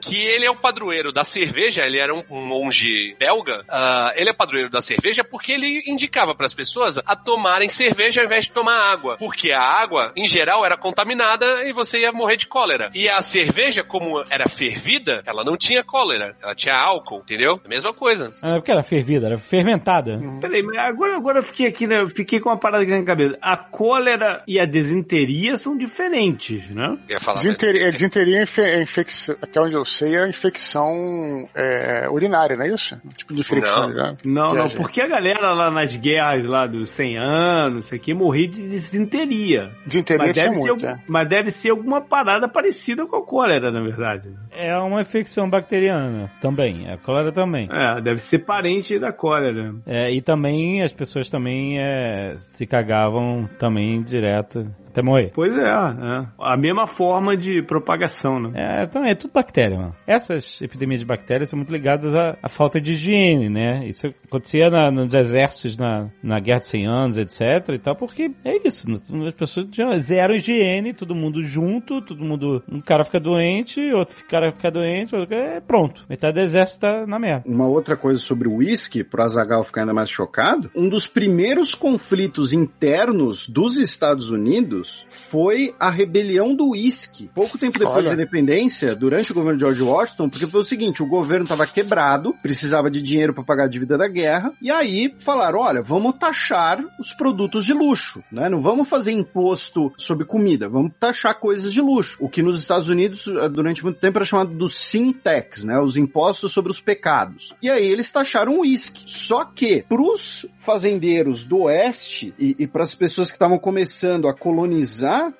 que 0.00 0.16
ele 0.16 0.44
é 0.44 0.50
o 0.50 0.56
padroeiro 0.56 1.12
da 1.12 1.24
cerveja, 1.24 1.84
ele 1.84 1.98
era 1.98 2.14
um, 2.14 2.24
monge 2.30 3.14
belga, 3.18 3.64
ah, 3.68 4.12
ele 4.16 4.30
é 4.30 4.32
padroeiro 4.32 4.70
da 4.70 4.80
cerveja 4.80 5.22
porque 5.24 5.52
ele 5.52 5.82
indicava 5.86 6.34
para 6.34 6.46
as 6.46 6.54
pessoas 6.54 6.98
a 6.98 7.16
tomarem 7.16 7.68
cerveja 7.68 8.20
ao 8.20 8.26
invés 8.26 8.46
de 8.46 8.52
tomar 8.52 8.92
água, 8.92 9.16
porque 9.18 9.52
a 9.52 9.60
água, 9.60 10.12
em 10.16 10.26
geral, 10.26 10.64
era 10.64 10.76
contaminada 10.76 11.66
e 11.66 11.72
você 11.72 12.00
ia 12.00 12.12
morrer 12.12 12.36
de 12.36 12.46
cólera. 12.46 12.90
E 12.94 13.08
a 13.08 13.20
cerveja, 13.22 13.82
como 13.82 14.22
era 14.30 14.48
fervida, 14.48 15.22
ela 15.26 15.44
não 15.44 15.56
tinha 15.56 15.84
cólera, 15.84 16.34
ela 16.42 16.54
tinha 16.54 16.74
álcool, 16.74 17.20
entendeu? 17.20 17.60
A 17.64 17.68
mesma 17.68 17.92
coisa. 17.92 18.32
Ah, 18.42 18.54
porque 18.56 18.70
era 18.70 18.82
fervida, 18.82 19.26
era 19.26 19.38
fermentada. 19.38 20.20
Peraí, 20.40 20.62
mas 20.62 20.76
agora, 20.78 21.16
agora 21.16 21.38
eu 21.38 21.42
fiquei 21.42 21.66
aqui, 21.66 21.86
né? 21.86 22.00
Eu 22.00 22.08
fiquei 22.08 22.40
com 22.40 22.48
uma 22.48 22.58
parada 22.58 22.82
aqui 22.82 22.92
na 22.92 23.04
cabeça. 23.04 23.38
A 23.40 23.56
cólera 23.92 24.42
e 24.46 24.58
a 24.58 24.64
desinteria 24.64 25.56
são 25.56 25.76
diferentes, 25.76 26.68
né? 26.70 26.96
Eu 27.08 27.14
ia 27.14 27.20
falar, 27.20 27.40
Desinteria, 27.42 27.88
é, 27.88 27.90
desinteria 27.90 28.38
é 28.38 28.42
infe- 28.42 28.60
é 28.62 28.82
infecção, 28.82 29.36
até 29.42 29.60
onde 29.60 29.74
eu 29.74 29.84
sei, 29.84 30.16
é 30.16 30.28
infecção 30.28 31.48
é, 31.54 32.08
urinária, 32.10 32.56
não 32.56 32.64
é 32.64 32.68
isso? 32.72 32.98
Um 33.04 33.08
tipo 33.10 33.34
de 33.34 33.40
infecção. 33.40 33.88
Não. 33.88 33.94
né? 33.94 34.16
Não, 34.24 34.54
não, 34.54 34.68
porque 34.70 35.00
a 35.00 35.06
galera 35.06 35.52
lá 35.52 35.70
nas 35.70 35.94
guerras 35.96 36.44
lá 36.44 36.66
dos 36.66 36.88
100 36.90 37.18
anos, 37.18 37.84
isso 37.86 37.94
aqui, 37.94 38.14
morria 38.14 38.48
de 38.48 38.62
desinteria. 38.68 39.70
Desinteria 39.86 40.26
Mas 40.26 40.34
deve, 40.34 40.54
ser, 40.54 40.58
muito, 40.60 40.70
algum- 40.86 40.86
é. 40.98 41.02
mas 41.08 41.28
deve 41.28 41.50
ser 41.50 41.70
alguma 41.70 42.00
parada 42.00 42.48
parecida 42.48 43.06
com 43.06 43.16
a 43.16 43.24
cólera, 43.26 43.70
na 43.70 43.82
verdade. 43.82 44.30
É 44.50 44.76
uma 44.78 45.00
infecção 45.02 45.48
bacteriana 45.48 46.30
também. 46.40 46.88
A 46.90 46.96
cólera 46.96 47.32
também. 47.32 47.68
É, 47.70 48.00
deve 48.00 48.20
ser 48.20 48.40
parente 48.40 48.98
da 48.98 49.12
cólera. 49.12 49.74
É, 49.86 50.10
e 50.12 50.20
também 50.20 50.82
as 50.82 50.92
pessoas 50.92 51.28
também 51.28 51.78
é, 51.78 52.36
se 52.54 52.66
cagavam 52.66 53.48
também 53.58 53.81
direto. 54.04 54.66
Até 54.92 55.02
morrer. 55.02 55.30
Pois 55.34 55.56
é, 55.56 55.62
é. 55.62 56.26
A 56.38 56.56
mesma 56.56 56.86
forma 56.86 57.36
de 57.36 57.62
propagação, 57.62 58.38
né? 58.38 58.50
É, 58.54 58.84
então 58.84 59.04
é 59.04 59.14
tudo 59.14 59.32
bactéria, 59.32 59.76
mano. 59.76 59.94
Essas 60.06 60.60
epidemias 60.62 61.00
de 61.00 61.06
bactérias 61.06 61.48
são 61.50 61.56
muito 61.56 61.72
ligadas 61.72 62.14
à, 62.14 62.36
à 62.42 62.48
falta 62.48 62.80
de 62.80 62.92
higiene, 62.92 63.48
né? 63.48 63.86
Isso 63.88 64.06
acontecia 64.26 64.70
na- 64.70 64.90
nos 64.90 65.12
exércitos 65.14 65.76
na, 65.76 66.08
na 66.22 66.38
Guerra 66.38 66.60
de 66.60 66.66
100 66.68 66.86
Anos, 66.86 67.16
etc 67.18 67.68
e 67.74 67.78
tal, 67.78 67.96
porque 67.96 68.30
é 68.44 68.66
isso. 68.66 68.86
As 69.26 69.34
pessoas 69.34 69.66
tinham 69.70 69.96
zero 69.98 70.34
higiene, 70.34 70.92
todo 70.92 71.14
mundo 71.14 71.44
junto, 71.44 72.00
todo 72.02 72.22
mundo... 72.24 72.62
Um 72.70 72.80
cara 72.80 73.04
fica 73.04 73.18
doente, 73.20 73.80
outro 73.92 74.16
cara 74.28 74.52
fica 74.52 74.70
doente, 74.70 75.14
outro... 75.16 75.34
é 75.34 75.60
pronto. 75.60 76.04
Metade 76.08 76.34
do 76.34 76.40
exército 76.40 76.80
tá 76.80 77.06
na 77.06 77.18
merda. 77.18 77.44
Uma 77.46 77.66
outra 77.66 77.96
coisa 77.96 78.20
sobre 78.20 78.48
o 78.48 78.56
whisky, 78.56 79.02
pro 79.02 79.22
Azagal 79.22 79.64
ficar 79.64 79.82
ainda 79.82 79.94
mais 79.94 80.10
chocado, 80.10 80.70
um 80.74 80.88
dos 80.88 81.06
primeiros 81.06 81.74
conflitos 81.74 82.52
internos 82.52 83.48
dos 83.48 83.78
Estados 83.78 84.30
Unidos 84.30 84.81
foi 85.08 85.74
a 85.78 85.90
rebelião 85.90 86.54
do 86.54 86.70
whisky. 86.70 87.30
Pouco 87.34 87.58
tempo 87.58 87.78
depois 87.78 87.98
Olha. 87.98 88.08
da 88.08 88.14
independência, 88.14 88.94
durante 88.94 89.32
o 89.32 89.34
governo 89.34 89.58
de 89.58 89.64
George 89.64 89.82
Washington, 89.82 90.28
porque 90.28 90.46
foi 90.46 90.60
o 90.60 90.64
seguinte, 90.64 91.02
o 91.02 91.06
governo 91.06 91.44
estava 91.44 91.66
quebrado, 91.66 92.34
precisava 92.42 92.90
de 92.90 93.02
dinheiro 93.02 93.34
para 93.34 93.44
pagar 93.44 93.64
a 93.64 93.68
dívida 93.68 93.96
da 93.96 94.08
guerra, 94.08 94.52
e 94.60 94.70
aí 94.70 95.14
falaram, 95.18 95.60
olha, 95.60 95.82
vamos 95.82 96.14
taxar 96.18 96.84
os 96.98 97.12
produtos 97.12 97.64
de 97.64 97.72
luxo, 97.72 98.22
né? 98.30 98.48
Não 98.48 98.60
vamos 98.60 98.88
fazer 98.88 99.12
imposto 99.12 99.92
sobre 99.96 100.24
comida, 100.24 100.68
vamos 100.68 100.92
taxar 100.98 101.38
coisas 101.38 101.72
de 101.72 101.80
luxo. 101.80 102.16
O 102.20 102.28
que 102.28 102.42
nos 102.42 102.60
Estados 102.60 102.88
Unidos, 102.88 103.26
eh, 103.26 103.48
durante 103.48 103.82
muito 103.82 103.98
tempo, 103.98 104.18
era 104.18 104.24
chamado 104.24 104.54
do 104.54 104.68
sin 104.68 105.12
tax, 105.12 105.64
né? 105.64 105.78
Os 105.80 105.96
impostos 105.96 106.52
sobre 106.52 106.70
os 106.70 106.80
pecados. 106.80 107.54
E 107.62 107.70
aí 107.70 107.86
eles 107.86 108.10
taxaram 108.10 108.56
o 108.56 108.60
uísque. 108.60 109.02
Só 109.06 109.44
que, 109.44 109.84
pros 109.88 110.46
fazendeiros 110.56 111.44
do 111.44 111.62
oeste 111.62 112.34
e, 112.38 112.56
e 112.58 112.66
para 112.66 112.84
as 112.84 112.94
pessoas 112.94 113.28
que 113.28 113.34
estavam 113.34 113.58
começando 113.58 114.28
a 114.28 114.34
colonizar 114.34 114.71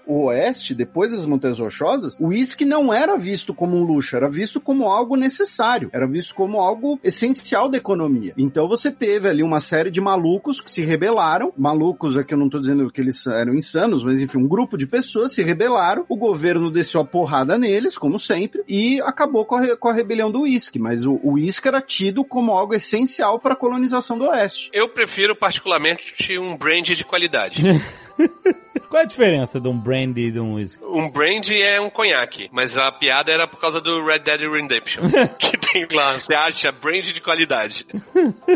o 0.07 0.25
oeste, 0.25 0.75
depois 0.75 1.11
das 1.11 1.27
Montanhas 1.27 1.59
Rochosas, 1.59 2.17
o 2.21 2.29
uísque 2.29 2.65
não 2.65 2.93
era 2.93 3.17
visto 3.17 3.55
como 3.55 3.77
um 3.77 3.85
luxo, 3.85 4.17
era 4.17 4.29
visto 4.29 4.61
como 4.61 4.91
algo 4.91 5.17
necessário, 5.17 5.89
era 5.93 6.07
visto 6.07 6.35
como 6.35 6.61
algo 6.61 7.01
essencial 7.03 7.69
da 7.69 7.79
economia. 7.79 8.35
Então 8.37 8.69
você 8.69 8.91
teve 8.91 9.29
ali 9.29 9.43
uma 9.43 9.61
série 9.61 9.91
de 9.91 10.01
malucos 10.01 10.61
que 10.61 10.71
se 10.71 10.83
rebelaram, 10.83 11.53
malucos 11.57 12.19
aqui 12.19 12.35
eu 12.35 12.39
não 12.39 12.49
tô 12.49 12.59
dizendo 12.59 12.91
que 12.91 13.01
eles 13.01 13.27
eram 13.27 13.55
insanos, 13.55 14.05
mas 14.05 14.21
enfim, 14.21 14.39
um 14.39 14.49
grupo 14.49 14.77
de 14.77 14.87
pessoas 14.87 15.33
se 15.33 15.43
rebelaram, 15.43 16.05
o 16.09 16.17
governo 16.17 16.71
desceu 16.71 17.01
a 17.01 17.05
porrada 17.05 17.57
neles, 17.57 17.97
como 17.97 18.19
sempre, 18.19 18.63
e 18.69 19.01
acabou 19.01 19.45
com 19.45 19.57
a, 19.57 19.77
com 19.77 19.89
a 19.89 19.93
rebelião 19.93 20.31
do 20.31 20.43
uísque, 20.43 20.79
mas 20.79 21.07
o 21.07 21.23
o 21.23 21.35
uísque 21.35 21.69
era 21.69 21.81
tido 21.81 22.25
como 22.25 22.53
algo 22.53 22.75
essencial 22.75 23.39
para 23.39 23.55
a 23.55 23.57
colonização 23.57 24.19
do 24.19 24.29
oeste. 24.29 24.71
Eu 24.73 24.89
prefiro 24.89 25.37
particularmente 25.37 26.39
um 26.39 26.57
brand 26.57 26.91
de 26.91 27.05
qualidade. 27.05 27.63
Qual 28.93 29.01
é 29.01 29.05
a 29.05 29.09
diferença 29.09 29.59
de 29.59 29.69
um 29.69 29.79
brandy 29.79 30.27
e 30.27 30.31
de 30.31 30.39
um 30.39 30.55
whisky? 30.55 30.85
Um 30.85 31.11
brand 31.11 31.49
é 31.51 31.81
um 31.81 31.89
conhaque, 31.89 32.51
mas 32.53 32.77
a 32.77 32.93
piada 32.93 33.33
era 33.33 33.49
por 33.49 33.59
causa 33.59 33.81
do 33.81 34.05
Red 34.05 34.19
Dead 34.19 34.43
Redemption. 34.43 35.05
que 35.39 35.57
tem 35.57 35.87
lá, 35.93 36.13
você 36.21 36.35
acha 36.35 36.71
brand 36.71 37.07
de 37.07 37.19
qualidade. 37.19 37.87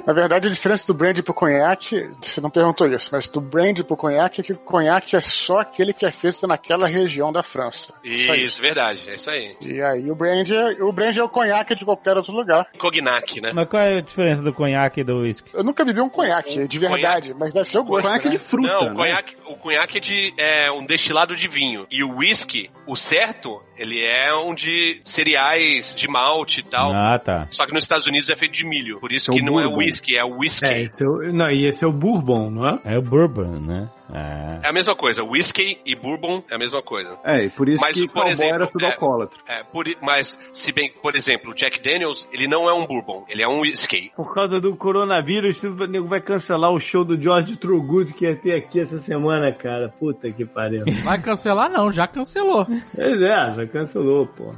Na 0.07 0.13
verdade, 0.13 0.49
a 0.49 0.51
diferença 0.51 0.87
do 0.87 0.93
brandy 0.93 1.23
pro 1.23 1.33
conhaque, 1.33 2.11
você 2.21 2.39
não 2.41 2.51
perguntou 2.51 2.87
isso, 2.87 3.09
mas 3.13 3.29
do 3.29 3.41
brandy 3.41 3.83
pro 3.83 3.97
conhaque 3.97 4.43
é 4.43 4.45
que 4.45 4.53
o 4.53 4.59
conhaque 4.59 5.17
é 5.17 5.23
só 5.23 5.61
aquele 5.61 5.95
que 5.95 6.05
é 6.05 6.11
feito 6.11 6.47
naquela 6.47 6.87
região 6.87 7.33
da 7.33 7.43
França. 7.43 7.95
Isso 8.05 8.31
aí. 8.31 8.45
Isso, 8.45 8.61
verdade, 8.61 9.09
é 9.09 9.15
isso 9.15 9.31
aí. 9.31 9.57
E 9.65 9.81
aí 9.81 10.11
o 10.11 10.15
brandy, 10.15 10.55
é, 10.55 10.83
o 10.83 10.93
brandy 10.93 11.19
é 11.19 11.25
o 11.25 11.31
conhaque 11.31 11.75
de 11.75 11.85
qualquer 11.87 12.15
outro 12.15 12.35
lugar. 12.35 12.69
Cognac, 12.77 13.41
né? 13.41 13.53
Mas 13.55 13.69
qual 13.69 13.83
é 13.83 13.97
a 13.97 14.01
diferença 14.03 14.43
do 14.43 14.53
conhaque 14.53 15.01
e 15.01 15.05
do 15.05 15.21
whisky? 15.21 15.51
Eu 15.55 15.65
nunca 15.65 15.83
bebi 15.83 16.03
um 16.03 16.11
conhaque, 16.11 16.69
de 16.69 16.79
verdade, 16.79 17.33
mas 17.33 17.55
deve 17.55 17.67
ser 17.67 17.79
o 17.79 17.85
gosto. 17.85 18.03
Conhaque 18.03 18.27
né? 18.27 18.31
de 18.33 18.39
fruta, 18.39 18.69
Não, 18.69 18.85
né? 18.85 18.93
o 18.93 18.95
conhaque, 18.95 19.37
o 19.49 19.57
conhaque 19.57 19.99
é, 19.99 20.01
de, 20.01 20.35
é 20.37 20.71
um 20.73 20.85
destilado 20.85 21.35
de 21.37 21.49
vinho. 21.49 21.87
E 21.91 22.03
o 22.05 22.17
whisky, 22.17 22.71
o 22.87 22.97
certo, 22.97 23.63
ele 23.77 24.03
é 24.03 24.35
um 24.35 24.55
de 24.55 25.01
cereais, 25.05 25.95
de 25.95 26.09
malte 26.09 26.61
e 26.61 26.63
tal. 26.63 26.93
Ah, 26.93 27.19
tá. 27.19 27.47
Só 27.51 27.67
que 27.67 27.73
nos 27.73 27.85
Estados 27.85 28.07
Unidos 28.07 28.31
é 28.31 28.37
feito 28.37 28.53
de 28.53 28.65
milho. 28.65 28.99
Por 29.01 29.13
isso 29.13 29.31
É 29.31 29.35
o 29.35 29.37
que 29.37 29.43
não 29.43 29.59
é 29.59 29.65
bourbon. 29.65 29.79
whisky, 29.79 30.17
é 30.17 30.25
whisky. 30.25 30.67
É, 30.67 30.83
esse 30.83 31.03
é 31.05 31.07
o, 31.09 31.33
não, 31.33 31.51
e 31.51 31.67
esse 31.67 31.85
é 31.85 31.87
o 31.87 31.93
Bourbon, 31.93 32.51
não 32.51 32.69
é? 32.69 32.81
É 32.85 32.99
o 32.99 33.03
bourbon, 33.03 33.61
né? 33.61 33.89
É. 34.13 34.67
É 34.67 34.69
a 34.69 34.73
mesma 34.73 34.95
coisa. 34.95 35.23
Whisky 35.25 35.81
e 35.85 35.95
bourbon 35.97 36.43
é 36.51 36.55
a 36.55 36.59
mesma 36.59 36.83
coisa. 36.83 37.19
É, 37.25 37.45
e 37.45 37.51
por 37.51 37.69
isso 37.69 37.81
Mas, 37.81 37.95
que 37.95 38.09
por 38.09 38.27
exemplo, 38.27 38.55
era 38.55 38.67
tudo 38.67 38.85
é- 38.85 38.93
alcoólatra. 38.93 39.39
É, 39.49 39.63
por, 39.65 39.85
mas, 40.01 40.39
se 40.53 40.73
bem, 40.73 40.93
por 41.03 41.15
exemplo, 41.17 41.51
o 41.51 41.55
Jack 41.55 41.81
Daniels, 41.81 42.29
ele 42.33 42.47
não 42.47 42.69
é 42.69 42.75
um 42.75 42.87
bourbon, 42.87 43.25
ele 43.29 43.43
é 43.43 43.49
um 43.49 43.61
whisky. 43.61 44.13
Por 44.17 44.33
causa 44.35 44.61
do 44.61 44.77
coronavírus, 44.77 45.63
o 45.63 45.75
nego 45.87 46.07
vai 46.07 46.21
cancelar 46.21 46.71
o 46.71 46.79
show 46.79 47.05
do 47.05 47.21
George 47.21 47.57
Trugood 47.57 48.13
que 48.15 48.25
ia 48.27 48.37
ter 48.37 48.55
aqui 48.55 48.81
essa 48.81 48.99
semana, 48.99 49.53
cara. 49.53 49.89
Puta 49.99 50.31
que 50.31 50.45
pariu. 50.45 50.85
Vai 51.05 51.21
cancelar 51.21 51.69
não, 51.71 51.91
já 51.91 52.07
cancelou. 52.07 52.65
Pois 52.67 53.21
é, 53.23 53.55
já 53.57 53.67
cancelou, 53.67 54.27
porra. 54.27 54.57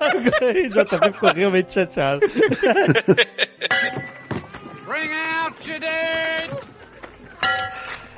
Agora 0.00 0.58
o 0.58 0.70
JP 0.70 1.12
ficou 1.12 1.32
realmente 1.32 1.74
chateado. 1.74 2.20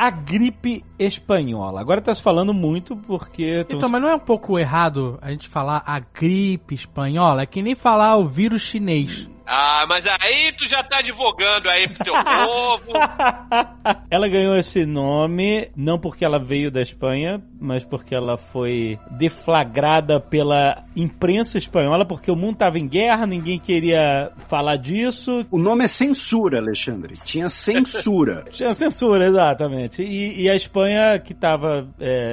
A 0.02 0.10
gripe 0.10 0.84
espanhola. 0.98 1.80
Agora 1.80 2.00
tá 2.00 2.12
se 2.12 2.20
falando 2.20 2.52
muito 2.52 2.96
porque... 2.96 3.64
Então, 3.70 3.88
mas 3.88 4.02
não 4.02 4.08
é 4.08 4.14
um 4.16 4.18
pouco 4.18 4.58
errado 4.58 5.16
a 5.22 5.30
gente 5.30 5.48
falar 5.48 5.80
a 5.86 6.00
gripe 6.00 6.74
espanhola? 6.74 7.42
É 7.42 7.46
que 7.46 7.62
nem 7.62 7.76
falar 7.76 8.16
o 8.16 8.26
vírus 8.26 8.62
chinês. 8.62 9.30
Ah, 9.46 9.84
mas 9.88 10.06
aí 10.06 10.52
tu 10.52 10.68
já 10.68 10.82
tá 10.82 10.98
advogando 10.98 11.68
aí 11.68 11.88
pro 11.88 12.04
teu 12.04 12.14
povo. 12.14 12.92
ela 14.10 14.28
ganhou 14.28 14.56
esse 14.56 14.84
nome 14.86 15.70
não 15.76 15.98
porque 15.98 16.24
ela 16.24 16.38
veio 16.38 16.70
da 16.70 16.82
Espanha, 16.82 17.42
mas 17.60 17.84
porque 17.84 18.14
ela 18.14 18.36
foi 18.36 18.98
deflagrada 19.10 20.20
pela 20.20 20.84
imprensa 20.96 21.58
espanhola, 21.58 22.04
porque 22.04 22.30
o 22.30 22.36
mundo 22.36 22.58
tava 22.58 22.78
em 22.78 22.86
guerra, 22.86 23.26
ninguém 23.26 23.58
queria 23.58 24.30
falar 24.48 24.76
disso. 24.76 25.46
O 25.50 25.58
nome 25.58 25.84
é 25.84 25.88
censura, 25.88 26.58
Alexandre. 26.58 27.16
Tinha 27.24 27.48
censura. 27.48 28.44
Tinha 28.50 28.74
censura, 28.74 29.26
exatamente. 29.26 30.02
E, 30.02 30.42
e 30.42 30.50
a 30.50 30.56
Espanha, 30.56 31.18
que 31.18 31.32
estava 31.32 31.88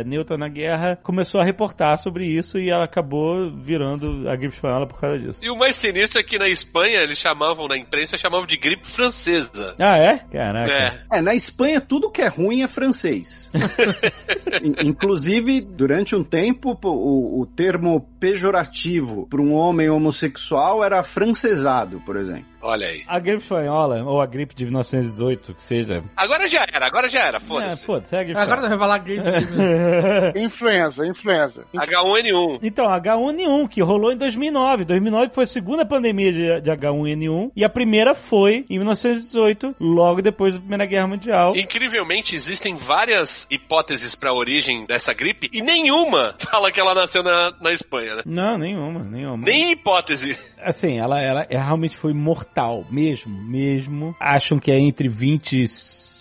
neutra 0.06 0.38
na 0.38 0.48
guerra, 0.48 0.98
começou 1.04 1.42
a 1.42 1.44
reportar 1.44 1.98
sobre 1.98 2.26
isso 2.26 2.58
e 2.58 2.70
ela 2.70 2.86
acabou 2.86 3.52
virando 3.52 4.30
a 4.30 4.36
gripe 4.36 4.56
espanhola 4.56 4.88
por 4.88 5.00
causa 5.00 5.20
disso. 5.20 5.40
E 5.44 5.50
o 5.50 5.58
mais 5.58 5.76
sinistro 5.76 6.20
é 6.20 6.24
que 6.24 6.38
na 6.38 6.50
Espanha 6.50 6.99
eles 7.04 7.18
chamavam, 7.18 7.68
na 7.68 7.78
imprensa, 7.78 8.18
chamavam 8.18 8.46
de 8.46 8.58
gripe 8.58 8.88
francesa. 8.88 9.76
Ah, 9.80 9.98
é? 9.98 10.18
Caraca. 10.32 10.72
É. 10.72 11.00
É, 11.18 11.22
na 11.22 11.34
Espanha 11.36 11.80
tudo 11.82 12.12
que 12.12 12.22
é 12.22 12.28
ruim 12.28 12.62
é 12.62 12.68
francês. 12.68 13.52
In- 14.64 14.88
Inclusive, 14.90 15.62
durante 15.62 16.16
um 16.16 16.24
tempo, 16.24 16.78
o, 16.84 17.42
o 17.42 17.46
termo 17.46 18.02
pejorativo 18.20 19.28
para 19.30 19.42
um 19.42 19.54
homem 19.54 19.90
homossexual 19.90 20.84
era 20.84 21.02
francesado, 21.04 22.02
por 22.06 22.16
exemplo. 22.16 22.46
Olha 22.62 22.88
aí. 22.88 23.04
A 23.08 23.20
gripe 23.20 23.42
espanhola, 23.44 24.04
ou 24.04 24.22
a 24.22 24.26
gripe 24.26 24.54
de 24.54 24.66
1918, 24.66 25.54
que 25.54 25.62
seja. 25.62 26.04
Agora 26.16 26.48
já 26.48 26.66
era, 26.72 26.86
agora 26.86 27.08
já 27.10 27.20
era, 27.26 27.38
É, 27.38 27.40
foda-se. 27.40 27.86
foda-se, 27.86 28.16
é 28.16 28.20
a 28.20 28.24
gripe 28.24 28.40
Agora 28.40 28.62
vai 28.68 28.78
falar 28.78 28.98
gripe. 29.00 29.24
Influenza, 30.36 31.06
influenza. 31.06 31.66
H1N1. 31.74 32.60
Então, 32.62 32.86
H1N1, 32.86 33.68
que 33.70 33.82
rolou 33.82 34.12
em 34.12 34.18
2009. 34.18 34.86
2009 34.86 35.34
foi 35.34 35.44
a 35.44 35.48
segunda 35.48 35.86
pandemia 35.86 36.32
de, 36.32 36.62
de 36.62 36.72
H1N1 36.72 37.52
e 37.56 37.64
a 37.64 37.70
primeira 37.70 38.14
foi 38.14 38.66
em 38.70 38.78
1918, 38.78 39.76
logo 39.80 40.22
depois 40.22 40.54
da 40.54 40.60
Primeira 40.60 40.86
Guerra 40.86 41.08
Mundial. 41.08 41.56
Incrivelmente, 41.56 42.36
existem 42.36 42.76
várias 42.76 43.48
hipóteses 43.50 44.16
pra 44.16 44.34
origem 44.34 44.86
dessa 44.86 45.14
gripe 45.14 45.50
e 45.54 45.62
nenhuma 45.62 46.36
fala 46.50 46.72
que 46.72 46.80
ela 46.80 46.94
nasceu 46.94 47.24
na, 47.24 47.54
na 47.62 47.72
Espanha, 47.72 48.16
né? 48.18 48.22
Não, 48.26 48.58
nenhuma, 48.58 49.04
nenhuma. 49.04 49.46
Nem 49.46 49.72
hipótese. 49.72 50.38
Assim, 50.64 51.00
ela, 51.00 51.22
ela, 51.22 51.48
ela 51.50 51.64
realmente 51.64 51.98
foi 51.98 52.14
mortal, 52.14 52.86
mesmo, 52.90 53.34
mesmo. 53.34 54.16
Acham 54.20 54.60
que 54.60 54.72
é 54.72 54.78
entre 54.78 55.08
20 55.08 55.64
e 55.64 55.68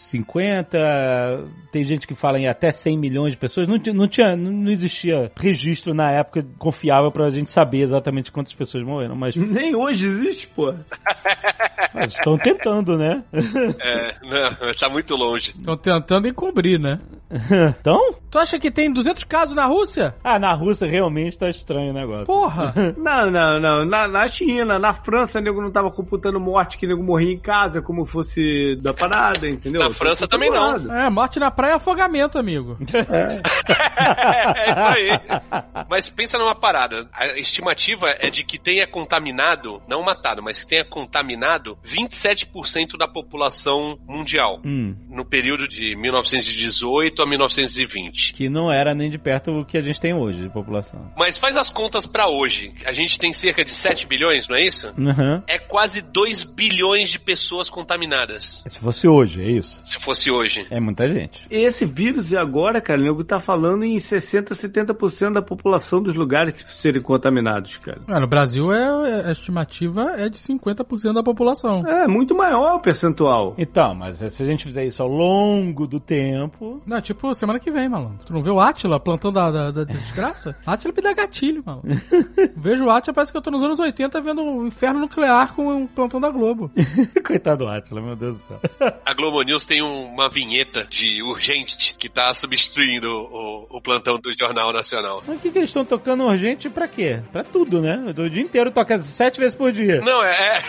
50, 0.08 0.78
tem 1.70 1.84
gente 1.84 2.06
que 2.06 2.14
fala 2.14 2.38
em 2.38 2.48
até 2.48 2.72
100 2.72 2.96
milhões 2.98 3.32
de 3.32 3.38
pessoas. 3.38 3.68
Não, 3.68 3.78
não 3.94 4.08
tinha, 4.08 4.34
não 4.34 4.70
existia 4.70 5.30
registro 5.36 5.92
na 5.92 6.10
época 6.10 6.46
confiável 6.58 7.12
pra 7.12 7.30
gente 7.30 7.50
saber 7.50 7.80
exatamente 7.80 8.32
quantas 8.32 8.54
pessoas 8.54 8.84
morreram, 8.84 9.14
mas, 9.14 9.36
Nem 9.36 9.74
hoje 9.74 10.06
existe, 10.06 10.46
pô. 10.46 10.74
mas 11.92 12.14
estão 12.14 12.38
tentando, 12.38 12.96
né? 12.96 13.22
É, 13.80 14.14
não, 14.22 14.74
tá 14.74 14.88
muito 14.88 15.14
longe. 15.14 15.50
Estão 15.50 15.76
tentando 15.76 16.26
encobrir, 16.26 16.78
né? 16.80 16.98
então? 17.80 18.14
Tu 18.30 18.38
acha 18.38 18.58
que 18.58 18.70
tem 18.70 18.92
200 18.92 19.24
casos 19.24 19.54
na 19.54 19.66
Rússia? 19.66 20.14
Ah, 20.22 20.38
na 20.38 20.52
Rússia 20.52 20.86
realmente 20.86 21.38
tá 21.38 21.48
estranho 21.48 21.90
o 21.90 21.94
negócio. 21.94 22.26
Porra! 22.26 22.74
Não, 22.98 23.30
não, 23.30 23.60
não. 23.60 23.84
Na, 23.84 24.08
na 24.08 24.28
China, 24.28 24.78
na 24.78 24.92
França, 24.92 25.38
o 25.38 25.42
nego 25.42 25.62
não 25.62 25.70
tava 25.70 25.90
computando 25.90 26.38
morte 26.40 26.76
que 26.76 26.84
o 26.84 26.88
nego 26.88 27.02
morria 27.02 27.32
em 27.32 27.38
casa, 27.38 27.80
como 27.80 28.04
fosse 28.04 28.76
da 28.82 28.92
parada, 28.92 29.48
entendeu? 29.48 29.80
Na 29.80 29.90
França 29.90 30.26
também 30.26 30.50
não. 30.50 30.94
É, 30.94 31.08
morte 31.08 31.38
na 31.38 31.50
praia 31.50 31.72
é 31.72 31.74
afogamento, 31.76 32.38
amigo. 32.38 32.76
é 32.82 34.70
isso 34.70 34.80
aí. 34.80 35.84
Mas 35.88 36.08
pensa 36.08 36.38
numa 36.38 36.54
parada. 36.54 37.08
A 37.12 37.38
estimativa 37.38 38.10
é 38.18 38.30
de 38.30 38.44
que 38.44 38.58
tenha 38.58 38.86
contaminado, 38.86 39.80
não 39.88 40.02
matado, 40.02 40.42
mas 40.42 40.62
que 40.62 40.68
tenha 40.68 40.84
contaminado 40.84 41.78
27% 41.84 42.96
da 42.98 43.08
população 43.08 43.98
mundial. 44.06 44.60
Hum. 44.64 44.94
No 45.08 45.24
período 45.24 45.68
de 45.68 45.96
1918 45.96 47.17
a 47.22 47.26
1920. 47.26 47.98
20. 47.98 48.32
Que 48.34 48.48
não 48.48 48.70
era 48.70 48.94
nem 48.94 49.10
de 49.10 49.18
perto 49.18 49.60
o 49.60 49.64
que 49.64 49.76
a 49.76 49.82
gente 49.82 50.00
tem 50.00 50.14
hoje 50.14 50.42
de 50.42 50.48
população. 50.48 51.10
Mas 51.16 51.36
faz 51.36 51.56
as 51.56 51.70
contas 51.70 52.06
pra 52.06 52.28
hoje. 52.28 52.72
A 52.84 52.92
gente 52.92 53.18
tem 53.18 53.32
cerca 53.32 53.64
de 53.64 53.70
7 53.70 54.06
bilhões, 54.06 54.48
não 54.48 54.56
é 54.56 54.66
isso? 54.66 54.88
Uhum. 54.98 55.42
É 55.46 55.58
quase 55.58 56.00
2 56.00 56.44
bilhões 56.44 57.10
de 57.10 57.18
pessoas 57.18 57.68
contaminadas. 57.68 58.62
Se 58.66 58.78
fosse 58.78 59.08
hoje, 59.08 59.42
é 59.42 59.50
isso. 59.50 59.80
Se 59.84 59.98
fosse 59.98 60.30
hoje. 60.30 60.66
É 60.70 60.80
muita 60.80 61.08
gente. 61.08 61.46
Esse 61.50 61.86
vírus, 61.86 62.32
e 62.32 62.36
agora, 62.36 62.80
cara, 62.80 63.00
o 63.00 63.04
nego 63.04 63.24
tá 63.24 63.40
falando 63.40 63.84
em 63.84 63.98
60, 63.98 64.54
70% 64.54 65.32
da 65.32 65.42
população 65.42 66.02
dos 66.02 66.14
lugares 66.14 66.54
serem 66.68 67.02
contaminados, 67.02 67.76
cara. 67.78 68.00
Ah, 68.06 68.20
no 68.20 68.26
Brasil, 68.26 68.72
é, 68.72 69.28
a 69.28 69.32
estimativa 69.32 70.14
é 70.16 70.28
de 70.28 70.36
50% 70.36 71.12
da 71.12 71.22
população. 71.22 71.86
É, 71.86 72.06
muito 72.06 72.34
maior 72.34 72.76
o 72.76 72.80
percentual. 72.80 73.54
Então, 73.58 73.94
mas 73.94 74.18
se 74.18 74.42
a 74.42 74.46
gente 74.46 74.64
fizer 74.64 74.84
isso 74.84 75.02
ao 75.02 75.08
longo 75.08 75.86
do 75.86 75.98
tempo. 75.98 76.82
Não, 76.86 77.00
tipo, 77.08 77.34
semana 77.34 77.58
que 77.58 77.70
vem, 77.70 77.88
malandro. 77.88 78.24
Tu 78.24 78.32
não 78.32 78.42
vê 78.42 78.50
o 78.50 78.60
Átila 78.60 78.98
plantão 79.00 79.32
da, 79.32 79.50
da, 79.50 79.70
da 79.70 79.84
desgraça? 79.84 80.56
Átila 80.66 80.94
me 80.96 81.02
dá 81.02 81.12
gatilho, 81.12 81.62
malandro. 81.64 82.00
Vejo 82.56 82.84
o 82.86 82.90
Átila, 82.90 83.14
parece 83.14 83.32
que 83.32 83.38
eu 83.38 83.42
tô 83.42 83.50
nos 83.50 83.62
anos 83.62 83.78
80 83.78 84.20
vendo 84.20 84.42
o 84.42 84.66
inferno 84.66 85.00
nuclear 85.00 85.54
com 85.54 85.66
um 85.72 85.86
plantão 85.86 86.20
da 86.20 86.30
Globo. 86.30 86.70
Coitado 87.26 87.64
do 87.64 87.70
Atila, 87.70 88.00
meu 88.00 88.16
Deus 88.16 88.40
do 88.40 88.46
céu. 88.46 88.60
A 89.04 89.14
Globo 89.14 89.42
News 89.42 89.64
tem 89.66 89.82
um- 89.82 90.06
uma 90.12 90.28
vinheta 90.28 90.86
de 90.88 91.22
urgente 91.22 91.94
que 91.98 92.08
tá 92.08 92.32
substituindo 92.34 93.10
o, 93.10 93.66
o 93.70 93.80
plantão 93.80 94.18
do 94.18 94.32
Jornal 94.38 94.72
Nacional. 94.72 95.22
Mas 95.26 95.36
o 95.38 95.40
que, 95.40 95.50
que 95.50 95.58
eles 95.58 95.70
estão 95.70 95.84
tocando 95.84 96.24
urgente 96.24 96.68
pra 96.70 96.86
quê? 96.88 97.20
Pra 97.32 97.42
tudo, 97.44 97.80
né? 97.80 98.12
O 98.16 98.28
dia 98.30 98.42
inteiro 98.42 98.70
toca 98.70 99.00
sete 99.02 99.38
vezes 99.40 99.54
por 99.54 99.72
dia. 99.72 100.00
Não, 100.00 100.22
é. 100.22 100.62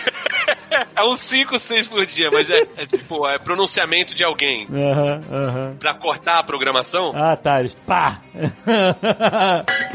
É, 0.70 0.86
é 0.96 1.04
uns 1.04 1.20
5, 1.20 1.58
6 1.58 1.88
por 1.88 2.06
dia, 2.06 2.30
mas 2.30 2.48
é, 2.48 2.60
é 2.76 2.86
tipo, 2.86 3.26
é 3.26 3.38
pronunciamento 3.38 4.14
de 4.14 4.22
alguém. 4.22 4.68
Aham, 4.72 5.20
aham. 5.30 5.76
Pra 5.80 5.94
cortar 5.94 6.29
a 6.38 6.42
programação, 6.42 7.12
Ah, 7.14 7.36
tá, 7.36 7.58
eles 7.60 7.74
pá! 7.74 8.20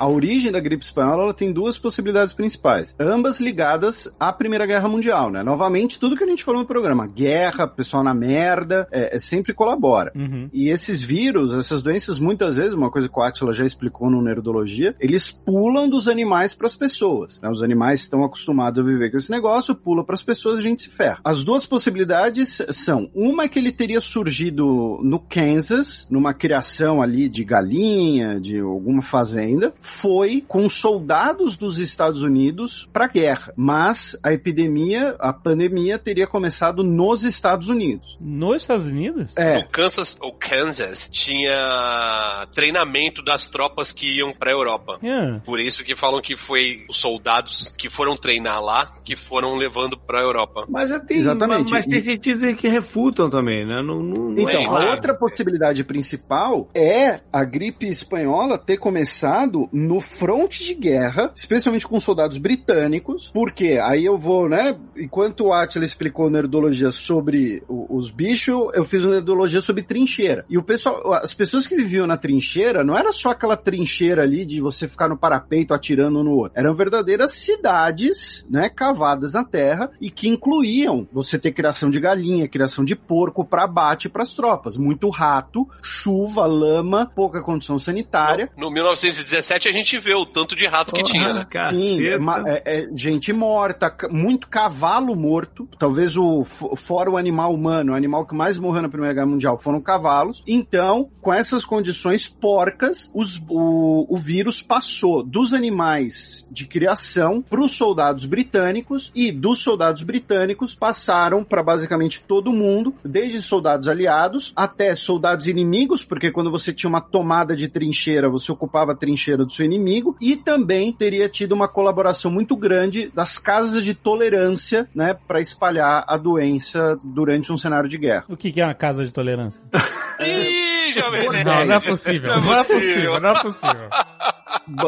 A 0.00 0.08
origem 0.08 0.50
da 0.50 0.58
gripe 0.58 0.82
espanhola 0.82 1.24
ela 1.24 1.34
tem 1.34 1.52
duas 1.52 1.76
possibilidades 1.76 2.32
principais, 2.32 2.94
ambas 2.98 3.38
ligadas 3.38 4.10
à 4.18 4.32
Primeira 4.32 4.64
Guerra 4.64 4.88
Mundial, 4.88 5.30
né? 5.30 5.42
Novamente, 5.42 5.98
tudo 5.98 6.16
que 6.16 6.24
a 6.24 6.26
gente 6.26 6.42
falou 6.42 6.62
no 6.62 6.66
programa, 6.66 7.06
guerra, 7.06 7.66
pessoal 7.66 8.02
na 8.02 8.14
merda, 8.14 8.88
é, 8.90 9.14
é 9.16 9.18
sempre 9.18 9.52
colabora. 9.52 10.10
Uhum. 10.16 10.48
E 10.54 10.70
esses 10.70 11.02
vírus, 11.02 11.52
essas 11.52 11.82
doenças, 11.82 12.18
muitas 12.18 12.56
vezes, 12.56 12.72
uma 12.72 12.90
coisa 12.90 13.10
que 13.10 13.18
o 13.18 13.22
Atila 13.22 13.52
já 13.52 13.62
explicou 13.62 14.08
no 14.08 14.22
Neurologia, 14.22 14.96
eles 14.98 15.30
pulam 15.30 15.86
dos 15.86 16.08
animais 16.08 16.54
para 16.54 16.66
as 16.66 16.74
pessoas. 16.74 17.38
né? 17.38 17.50
Os 17.50 17.62
animais 17.62 18.00
estão 18.00 18.24
acostumados 18.24 18.80
a 18.80 18.82
viver 18.82 19.10
com 19.10 19.18
esse 19.18 19.30
negócio, 19.30 19.74
pula 19.74 20.02
para 20.02 20.14
as 20.14 20.22
pessoas 20.22 20.56
a 20.56 20.62
gente 20.62 20.80
se 20.80 20.88
ferra. 20.88 21.18
As 21.22 21.44
duas 21.44 21.66
possibilidades 21.66 22.62
são, 22.70 23.10
uma 23.14 23.44
é 23.44 23.48
que 23.48 23.58
ele 23.58 23.70
teria 23.70 24.00
surgido 24.00 24.98
no 25.02 25.18
Kansas, 25.18 26.08
numa 26.10 26.32
criação 26.32 27.02
ali 27.02 27.28
de 27.28 27.44
galinha, 27.44 28.40
de 28.40 28.60
alguma 28.60 29.02
fazenda, 29.02 29.74
foi 29.90 30.42
com 30.46 30.68
soldados 30.68 31.56
dos 31.56 31.78
Estados 31.78 32.22
Unidos 32.22 32.88
para 32.92 33.06
guerra. 33.08 33.52
Mas 33.56 34.18
a 34.22 34.32
epidemia, 34.32 35.16
a 35.18 35.32
pandemia 35.32 35.98
teria 35.98 36.26
começado 36.26 36.82
nos 36.84 37.24
Estados 37.24 37.68
Unidos. 37.68 38.16
Nos 38.20 38.62
Estados 38.62 38.86
Unidos? 38.86 39.32
É, 39.36 39.58
o 39.58 39.68
Kansas, 39.68 40.16
ou 40.20 40.32
Kansas 40.32 41.08
tinha 41.10 42.46
treinamento 42.54 43.22
das 43.22 43.48
tropas 43.48 43.92
que 43.92 44.18
iam 44.18 44.32
pra 44.32 44.50
Europa. 44.50 44.98
É. 45.02 45.38
Por 45.44 45.60
isso 45.60 45.84
que 45.84 45.94
falam 45.94 46.20
que 46.22 46.36
foi 46.36 46.84
os 46.88 46.96
soldados 46.96 47.72
que 47.76 47.88
foram 47.90 48.16
treinar 48.16 48.62
lá 48.62 48.94
que 49.04 49.16
foram 49.16 49.54
levando 49.56 49.98
pra 49.98 50.20
Europa. 50.22 50.64
Mas 50.68 50.88
já 50.90 51.00
tem. 51.00 51.16
Exatamente. 51.18 51.72
Mas 51.72 51.84
tem 51.86 51.98
E- 51.98 52.02
cientistas 52.02 52.56
que 52.56 52.68
refutam 52.68 53.28
também, 53.28 53.66
né? 53.66 53.82
Não, 53.82 54.02
não, 54.02 54.30
não 54.30 54.32
Então, 54.32 54.48
é 54.50 54.64
a 54.64 54.68
claro. 54.68 54.90
outra 54.92 55.14
possibilidade 55.14 55.82
principal 55.84 56.68
é 56.74 57.20
a 57.32 57.44
gripe 57.44 57.86
espanhola 57.88 58.56
ter 58.58 58.76
começado 58.76 59.68
no 59.80 60.00
fronte 60.00 60.62
de 60.62 60.74
guerra, 60.74 61.32
especialmente 61.34 61.86
com 61.86 61.98
soldados 61.98 62.36
britânicos, 62.36 63.30
porque 63.32 63.78
aí 63.82 64.04
eu 64.04 64.18
vou, 64.18 64.48
né? 64.48 64.76
Enquanto 64.96 65.46
o 65.46 65.52
Atila 65.52 65.84
explicou 65.84 66.28
nerdologia 66.28 66.90
sobre 66.90 67.62
os 67.68 68.10
bichos, 68.10 68.70
eu 68.74 68.84
fiz 68.84 69.02
uma 69.02 69.14
nerdologia 69.14 69.62
sobre 69.62 69.82
trincheira. 69.82 70.44
E 70.48 70.58
o 70.58 70.62
pessoal, 70.62 71.14
as 71.14 71.32
pessoas 71.32 71.66
que 71.66 71.74
viviam 71.74 72.06
na 72.06 72.16
trincheira, 72.16 72.84
não 72.84 72.96
era 72.96 73.12
só 73.12 73.30
aquela 73.30 73.56
trincheira 73.56 74.22
ali 74.22 74.44
de 74.44 74.60
você 74.60 74.86
ficar 74.86 75.08
no 75.08 75.16
parapeito 75.16 75.72
atirando 75.72 76.22
no 76.22 76.32
outro. 76.32 76.58
Eram 76.58 76.74
verdadeiras 76.74 77.32
cidades, 77.32 78.44
né? 78.50 78.68
Cavadas 78.68 79.32
na 79.32 79.44
terra 79.44 79.90
e 80.00 80.10
que 80.10 80.28
incluíam 80.28 81.08
você 81.10 81.38
ter 81.38 81.52
criação 81.52 81.88
de 81.88 81.98
galinha, 81.98 82.48
criação 82.48 82.84
de 82.84 82.94
porco 82.94 83.44
para 83.44 83.64
abate 83.64 84.08
para 84.08 84.22
as 84.22 84.34
tropas. 84.34 84.76
Muito 84.76 85.08
rato, 85.08 85.66
chuva, 85.82 86.44
lama, 86.46 87.10
pouca 87.14 87.42
condição 87.42 87.78
sanitária. 87.78 88.50
No 88.56 88.70
1917 88.70 89.69
a 89.70 89.72
gente 89.72 89.98
vê 89.98 90.14
o 90.14 90.26
tanto 90.26 90.54
de 90.54 90.66
rato 90.66 90.92
que 90.94 91.02
tinha, 91.02 91.32
né? 91.34 91.40
Sim, 91.66 91.96
é, 92.12 92.18
é- 92.46 92.62
é 92.64 92.88
gente 92.94 93.32
morta, 93.32 93.94
muito 94.10 94.48
cavalo 94.48 95.14
morto. 95.16 95.68
Talvez 95.78 96.16
o 96.16 96.44
fo- 96.44 96.76
fora 96.76 97.10
o 97.10 97.16
animal 97.16 97.54
humano, 97.54 97.92
o 97.92 97.96
animal 97.96 98.26
que 98.26 98.34
mais 98.34 98.58
morreu 98.58 98.82
na 98.82 98.88
Primeira 98.88 99.14
Guerra 99.14 99.26
Mundial 99.26 99.56
foram 99.58 99.80
cavalos. 99.80 100.42
Então, 100.46 101.08
com 101.20 101.32
essas 101.32 101.64
condições 101.64 102.28
porcas, 102.28 103.10
os- 103.14 103.40
o, 103.48 104.06
o 104.08 104.16
vírus 104.16 104.60
passou 104.62 105.22
dos 105.22 105.52
animais 105.52 106.46
de 106.50 106.66
criação 106.66 107.40
para 107.42 107.60
os 107.60 107.72
soldados 107.72 108.26
britânicos 108.26 109.10
e 109.14 109.30
dos 109.32 109.60
soldados 109.60 110.02
britânicos 110.02 110.74
passaram 110.74 111.44
para 111.44 111.62
basicamente 111.62 112.22
todo 112.26 112.52
mundo, 112.52 112.94
desde 113.04 113.40
soldados 113.42 113.88
aliados 113.88 114.52
até 114.56 114.94
soldados 114.94 115.46
inimigos, 115.46 116.04
porque 116.04 116.30
quando 116.30 116.50
você 116.50 116.72
tinha 116.72 116.88
uma 116.88 117.00
tomada 117.00 117.54
de 117.54 117.68
trincheira, 117.68 118.28
você 118.28 118.50
ocupava 118.50 118.92
a 118.92 118.96
trincheira 118.96 119.44
do 119.44 119.52
seu 119.60 119.64
inimigo, 119.64 120.16
e 120.20 120.36
também 120.36 120.92
teria 120.92 121.28
tido 121.28 121.52
uma 121.52 121.68
colaboração 121.68 122.30
muito 122.30 122.56
grande 122.56 123.10
das 123.14 123.38
casas 123.38 123.84
de 123.84 123.94
tolerância, 123.94 124.88
né, 124.94 125.14
para 125.26 125.40
espalhar 125.40 126.04
a 126.06 126.16
doença 126.16 126.98
durante 127.02 127.52
um 127.52 127.56
cenário 127.56 127.88
de 127.88 127.98
guerra. 127.98 128.24
O 128.28 128.36
que, 128.36 128.50
que 128.50 128.60
é 128.60 128.64
uma 128.64 128.74
casa 128.74 129.04
de 129.04 129.12
tolerância? 129.12 129.60
Não, 130.96 131.10
nerd. 131.10 131.44
não 131.44 131.74
é 131.74 131.80
possível. 131.80 132.40
Não 132.40 132.54
é 132.54 132.64
possível, 132.64 133.20
não 133.20 133.30
é 133.30 133.42
possível. 133.42 133.90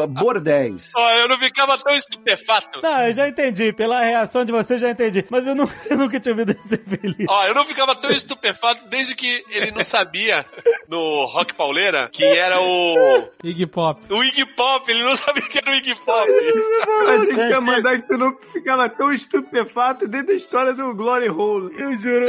Bordéis. 0.09 0.91
Ó, 0.95 1.11
eu 1.11 1.27
não 1.27 1.37
ficava 1.37 1.77
tão 1.77 1.93
estupefato. 1.93 2.81
Não, 2.81 3.07
eu 3.07 3.13
já 3.13 3.27
entendi. 3.27 3.73
Pela 3.73 4.01
reação 4.01 4.45
de 4.45 4.51
você, 4.51 4.77
já 4.77 4.89
entendi. 4.89 5.25
Mas 5.29 5.45
eu 5.47 5.55
nunca, 5.55 5.73
eu 5.89 5.97
nunca 5.97 6.19
tinha 6.19 6.33
ouvido 6.33 6.51
esse 6.51 6.77
feliz. 6.77 7.25
Ó, 7.27 7.45
eu 7.45 7.53
não 7.53 7.65
ficava 7.65 7.95
tão 7.95 8.09
estupefato 8.11 8.87
desde 8.89 9.15
que 9.15 9.43
ele 9.49 9.71
não 9.71 9.83
sabia 9.83 10.45
no 10.87 11.25
Rock 11.25 11.53
Pauleira 11.53 12.09
que 12.11 12.23
era 12.23 12.59
o. 12.61 13.29
Iggy 13.43 13.65
Pop. 13.67 14.01
O 14.09 14.23
Iggy 14.23 14.45
Pop, 14.45 14.89
ele 14.89 15.03
não 15.03 15.15
sabia 15.15 15.43
que 15.43 15.57
era 15.57 15.71
o 15.71 15.75
Iggy 15.75 15.95
Pop. 15.95 16.29
A 17.07 17.17
gente 17.17 17.35
quer 17.35 17.61
mandar 17.61 18.01
que 18.01 18.07
tu 18.07 18.17
não 18.17 18.37
ficava 18.51 18.89
tão 18.89 19.11
estupefato 19.11 20.07
dentro 20.07 20.27
da 20.27 20.33
história 20.33 20.73
do 20.73 20.93
Glory 20.95 21.29
Hole. 21.29 21.73
Eu 21.77 21.99
juro. 21.99 22.27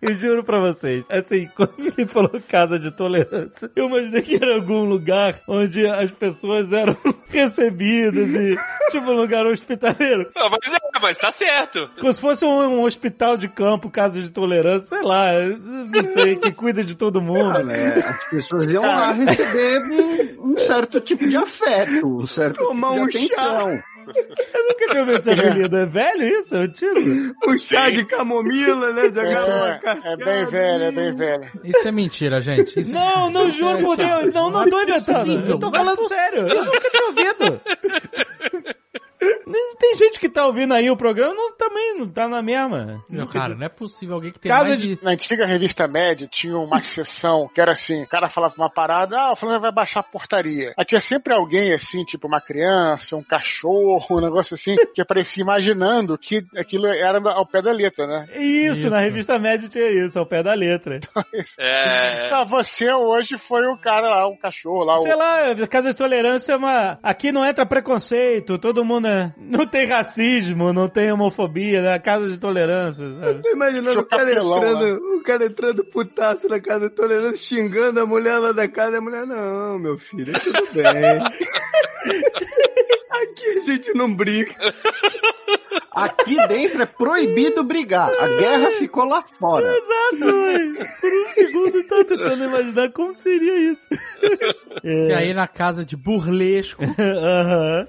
Eu 0.00 0.14
juro 0.14 0.44
pra 0.44 0.60
vocês, 0.60 1.04
assim, 1.08 1.48
quando 1.56 1.74
ele 1.78 2.06
falou 2.06 2.40
casa 2.48 2.78
de 2.78 2.90
tolerância, 2.90 3.70
eu 3.74 3.86
imaginei 3.86 4.22
que 4.22 4.36
era 4.36 4.54
algum 4.54 4.84
lugar 4.84 5.40
onde 5.48 5.86
as 5.86 6.10
pessoas 6.10 6.72
eram 6.72 6.96
recebidas 7.28 8.28
e, 8.28 8.56
tipo, 8.90 9.10
um 9.10 9.16
lugar 9.16 9.46
hospitaleiro. 9.46 10.30
Não, 10.34 10.50
mas, 10.50 10.74
é, 10.74 11.00
mas 11.00 11.18
tá 11.18 11.32
certo. 11.32 11.90
Como 11.98 12.12
se 12.12 12.20
fosse 12.20 12.44
um, 12.44 12.48
um 12.48 12.82
hospital 12.82 13.36
de 13.36 13.48
campo, 13.48 13.90
casa 13.90 14.20
de 14.20 14.30
tolerância, 14.30 14.88
sei 14.88 15.02
lá, 15.02 15.32
não 15.42 16.12
sei, 16.12 16.36
que 16.36 16.52
cuida 16.52 16.84
de 16.84 16.94
todo 16.94 17.22
mundo. 17.22 17.70
É, 17.70 17.98
as 17.98 18.30
pessoas 18.30 18.72
iam 18.72 18.84
lá 18.84 19.12
receber 19.12 19.82
um, 19.82 20.52
um 20.52 20.58
certo 20.58 21.00
tipo 21.00 21.26
de 21.26 21.36
afeto, 21.36 22.06
um 22.06 22.26
certo 22.26 22.58
Tomar 22.58 22.92
tipo 22.92 23.02
um 23.02 23.08
de 23.08 23.16
atenção. 23.16 23.82
Eu 24.14 24.64
nunca 24.68 24.86
tinha 24.88 25.00
ouvido 25.00 25.18
esse 25.18 25.30
apelido. 25.32 25.76
É 25.76 25.86
velho 25.86 26.22
isso? 26.40 26.54
É 26.54 26.58
antigo? 26.58 27.34
Um 27.46 27.58
chá 27.58 27.90
de 27.90 28.04
camomila, 28.04 28.92
né? 28.92 29.08
De 29.08 29.18
É, 29.20 30.12
é 30.12 30.16
bem 30.16 30.46
velho, 30.46 30.84
é 30.84 30.90
bem 30.92 31.14
velho. 31.14 31.50
Isso 31.64 31.88
é 31.88 31.92
mentira, 31.92 32.40
gente. 32.40 32.78
Isso 32.80 32.90
é- 32.90 32.94
Não, 32.94 33.30
não 33.30 33.50
juro 33.50 33.78
por 33.80 33.96
Deus. 33.96 34.32
Não, 34.32 34.50
não 34.50 34.68
tô 34.68 34.80
inventando. 34.82 35.50
Eu 35.50 35.58
tô 35.58 35.70
falando 35.70 36.08
sério. 36.08 36.48
Eu 36.48 36.64
nunca 36.64 36.90
tinha 36.90 37.06
ouvido. 37.06 37.60
Não 39.46 39.76
Tem 39.76 39.96
gente 39.96 40.18
que 40.18 40.28
tá 40.28 40.44
ouvindo 40.44 40.74
aí 40.74 40.90
o 40.90 40.96
programa, 40.96 41.32
não, 41.32 41.52
também 41.52 41.96
não 41.96 42.08
tá 42.08 42.26
na 42.26 42.42
mesma. 42.42 43.04
Meu, 43.08 43.28
cara, 43.28 43.54
não 43.54 43.64
é 43.64 43.68
possível 43.68 44.16
alguém 44.16 44.32
que 44.32 44.40
tem 44.40 44.50
mais 44.50 44.80
de-. 44.80 44.98
Na 45.00 45.12
antiga 45.12 45.46
revista 45.46 45.86
Média 45.86 46.26
tinha 46.30 46.58
uma 46.58 46.80
sessão 46.82 47.48
que 47.54 47.60
era 47.60 47.72
assim, 47.72 48.02
o 48.02 48.08
cara 48.08 48.28
falava 48.28 48.54
uma 48.56 48.68
parada, 48.68 49.16
ah, 49.18 49.32
o 49.32 49.36
fulano 49.36 49.60
vai 49.60 49.70
baixar 49.70 50.00
a 50.00 50.02
portaria. 50.02 50.74
Aí 50.76 50.84
tinha 50.84 51.00
sempre 51.00 51.32
alguém 51.32 51.72
assim, 51.72 52.04
tipo 52.04 52.26
uma 52.26 52.40
criança, 52.40 53.16
um 53.16 53.22
cachorro, 53.22 54.18
um 54.18 54.20
negócio 54.20 54.54
assim, 54.54 54.74
que 54.92 55.00
aparecia 55.00 55.42
imaginando 55.42 56.18
que 56.18 56.42
aquilo 56.56 56.86
era 56.86 57.20
ao 57.30 57.46
pé 57.46 57.62
da 57.62 57.70
letra, 57.70 58.06
né? 58.06 58.26
Isso, 58.34 58.80
Isso. 58.80 58.90
na 58.90 58.98
revista 58.98 59.38
média 59.38 59.68
tinha 59.68 59.88
isso, 59.88 60.18
ao 60.18 60.26
pé 60.26 60.42
da 60.42 60.54
letra. 60.54 60.98
É. 61.58 62.30
Ah, 62.32 62.44
você 62.44 62.90
hoje 62.92 63.38
foi 63.38 63.66
o 63.66 63.78
cara 63.78 64.08
lá, 64.08 64.26
o 64.26 64.36
cachorro 64.36 64.84
lá, 64.84 64.98
o... 64.98 65.02
Sei 65.02 65.14
lá, 65.14 65.54
casa 65.68 65.90
de 65.90 65.96
tolerância 65.96 66.52
é 66.52 66.56
uma. 66.56 66.98
Aqui 67.02 67.30
não 67.30 67.44
entra 67.44 67.66
preconceito, 67.66 68.58
todo 68.58 68.84
mundo 68.84 69.06
é. 69.06 69.34
Não 69.38 69.66
tem 69.66 69.86
racismo, 69.86 70.72
não 70.72 70.88
tem 70.88 71.12
homofobia, 71.12 71.82
né? 71.82 71.98
Casa 71.98 72.26
de 72.26 72.38
tolerância, 72.38 73.04
sabe? 73.20 73.42
Tô 73.42 73.50
imaginando 73.50 74.00
o 74.00 74.06
cara, 74.06 74.24
capelão 74.24 74.56
entrando, 74.56 75.14
o 75.14 75.22
cara 75.22 75.44
entrando 75.44 75.84
putaço 75.84 76.48
na 76.48 76.58
casa 76.58 76.88
tolerando, 76.88 77.36
xingando 77.36 78.00
a 78.00 78.06
mulher 78.06 78.38
lá 78.38 78.52
da 78.52 78.66
casa, 78.66 78.94
e 78.94 78.96
a 78.96 79.00
mulher, 79.00 79.26
não, 79.26 79.78
meu 79.78 79.98
filho, 79.98 80.34
é 80.34 80.38
tudo 80.38 80.62
bem. 80.72 80.84
Aqui 83.12 83.46
a 83.58 83.60
gente 83.60 83.92
não 83.94 84.14
briga. 84.14 84.54
Aqui 85.96 86.36
dentro 86.48 86.82
é 86.82 86.86
proibido 86.86 87.64
brigar. 87.64 88.10
A 88.20 88.28
guerra 88.36 88.70
ficou 88.72 89.04
lá 89.04 89.24
fora. 89.38 89.66
Exato, 89.66 90.36
mãe. 90.36 90.74
Por 91.00 91.10
um 91.12 91.32
segundo 91.34 91.76
eu 91.78 91.88
tava 91.88 92.04
tentando 92.04 92.44
imaginar 92.44 92.92
como 92.92 93.14
seria 93.14 93.72
isso. 93.72 93.80
E 94.84 95.12
aí 95.12 95.32
na 95.32 95.48
casa 95.48 95.84
de 95.84 95.96
burlesco. 95.96 96.84
Aham. 96.84 97.86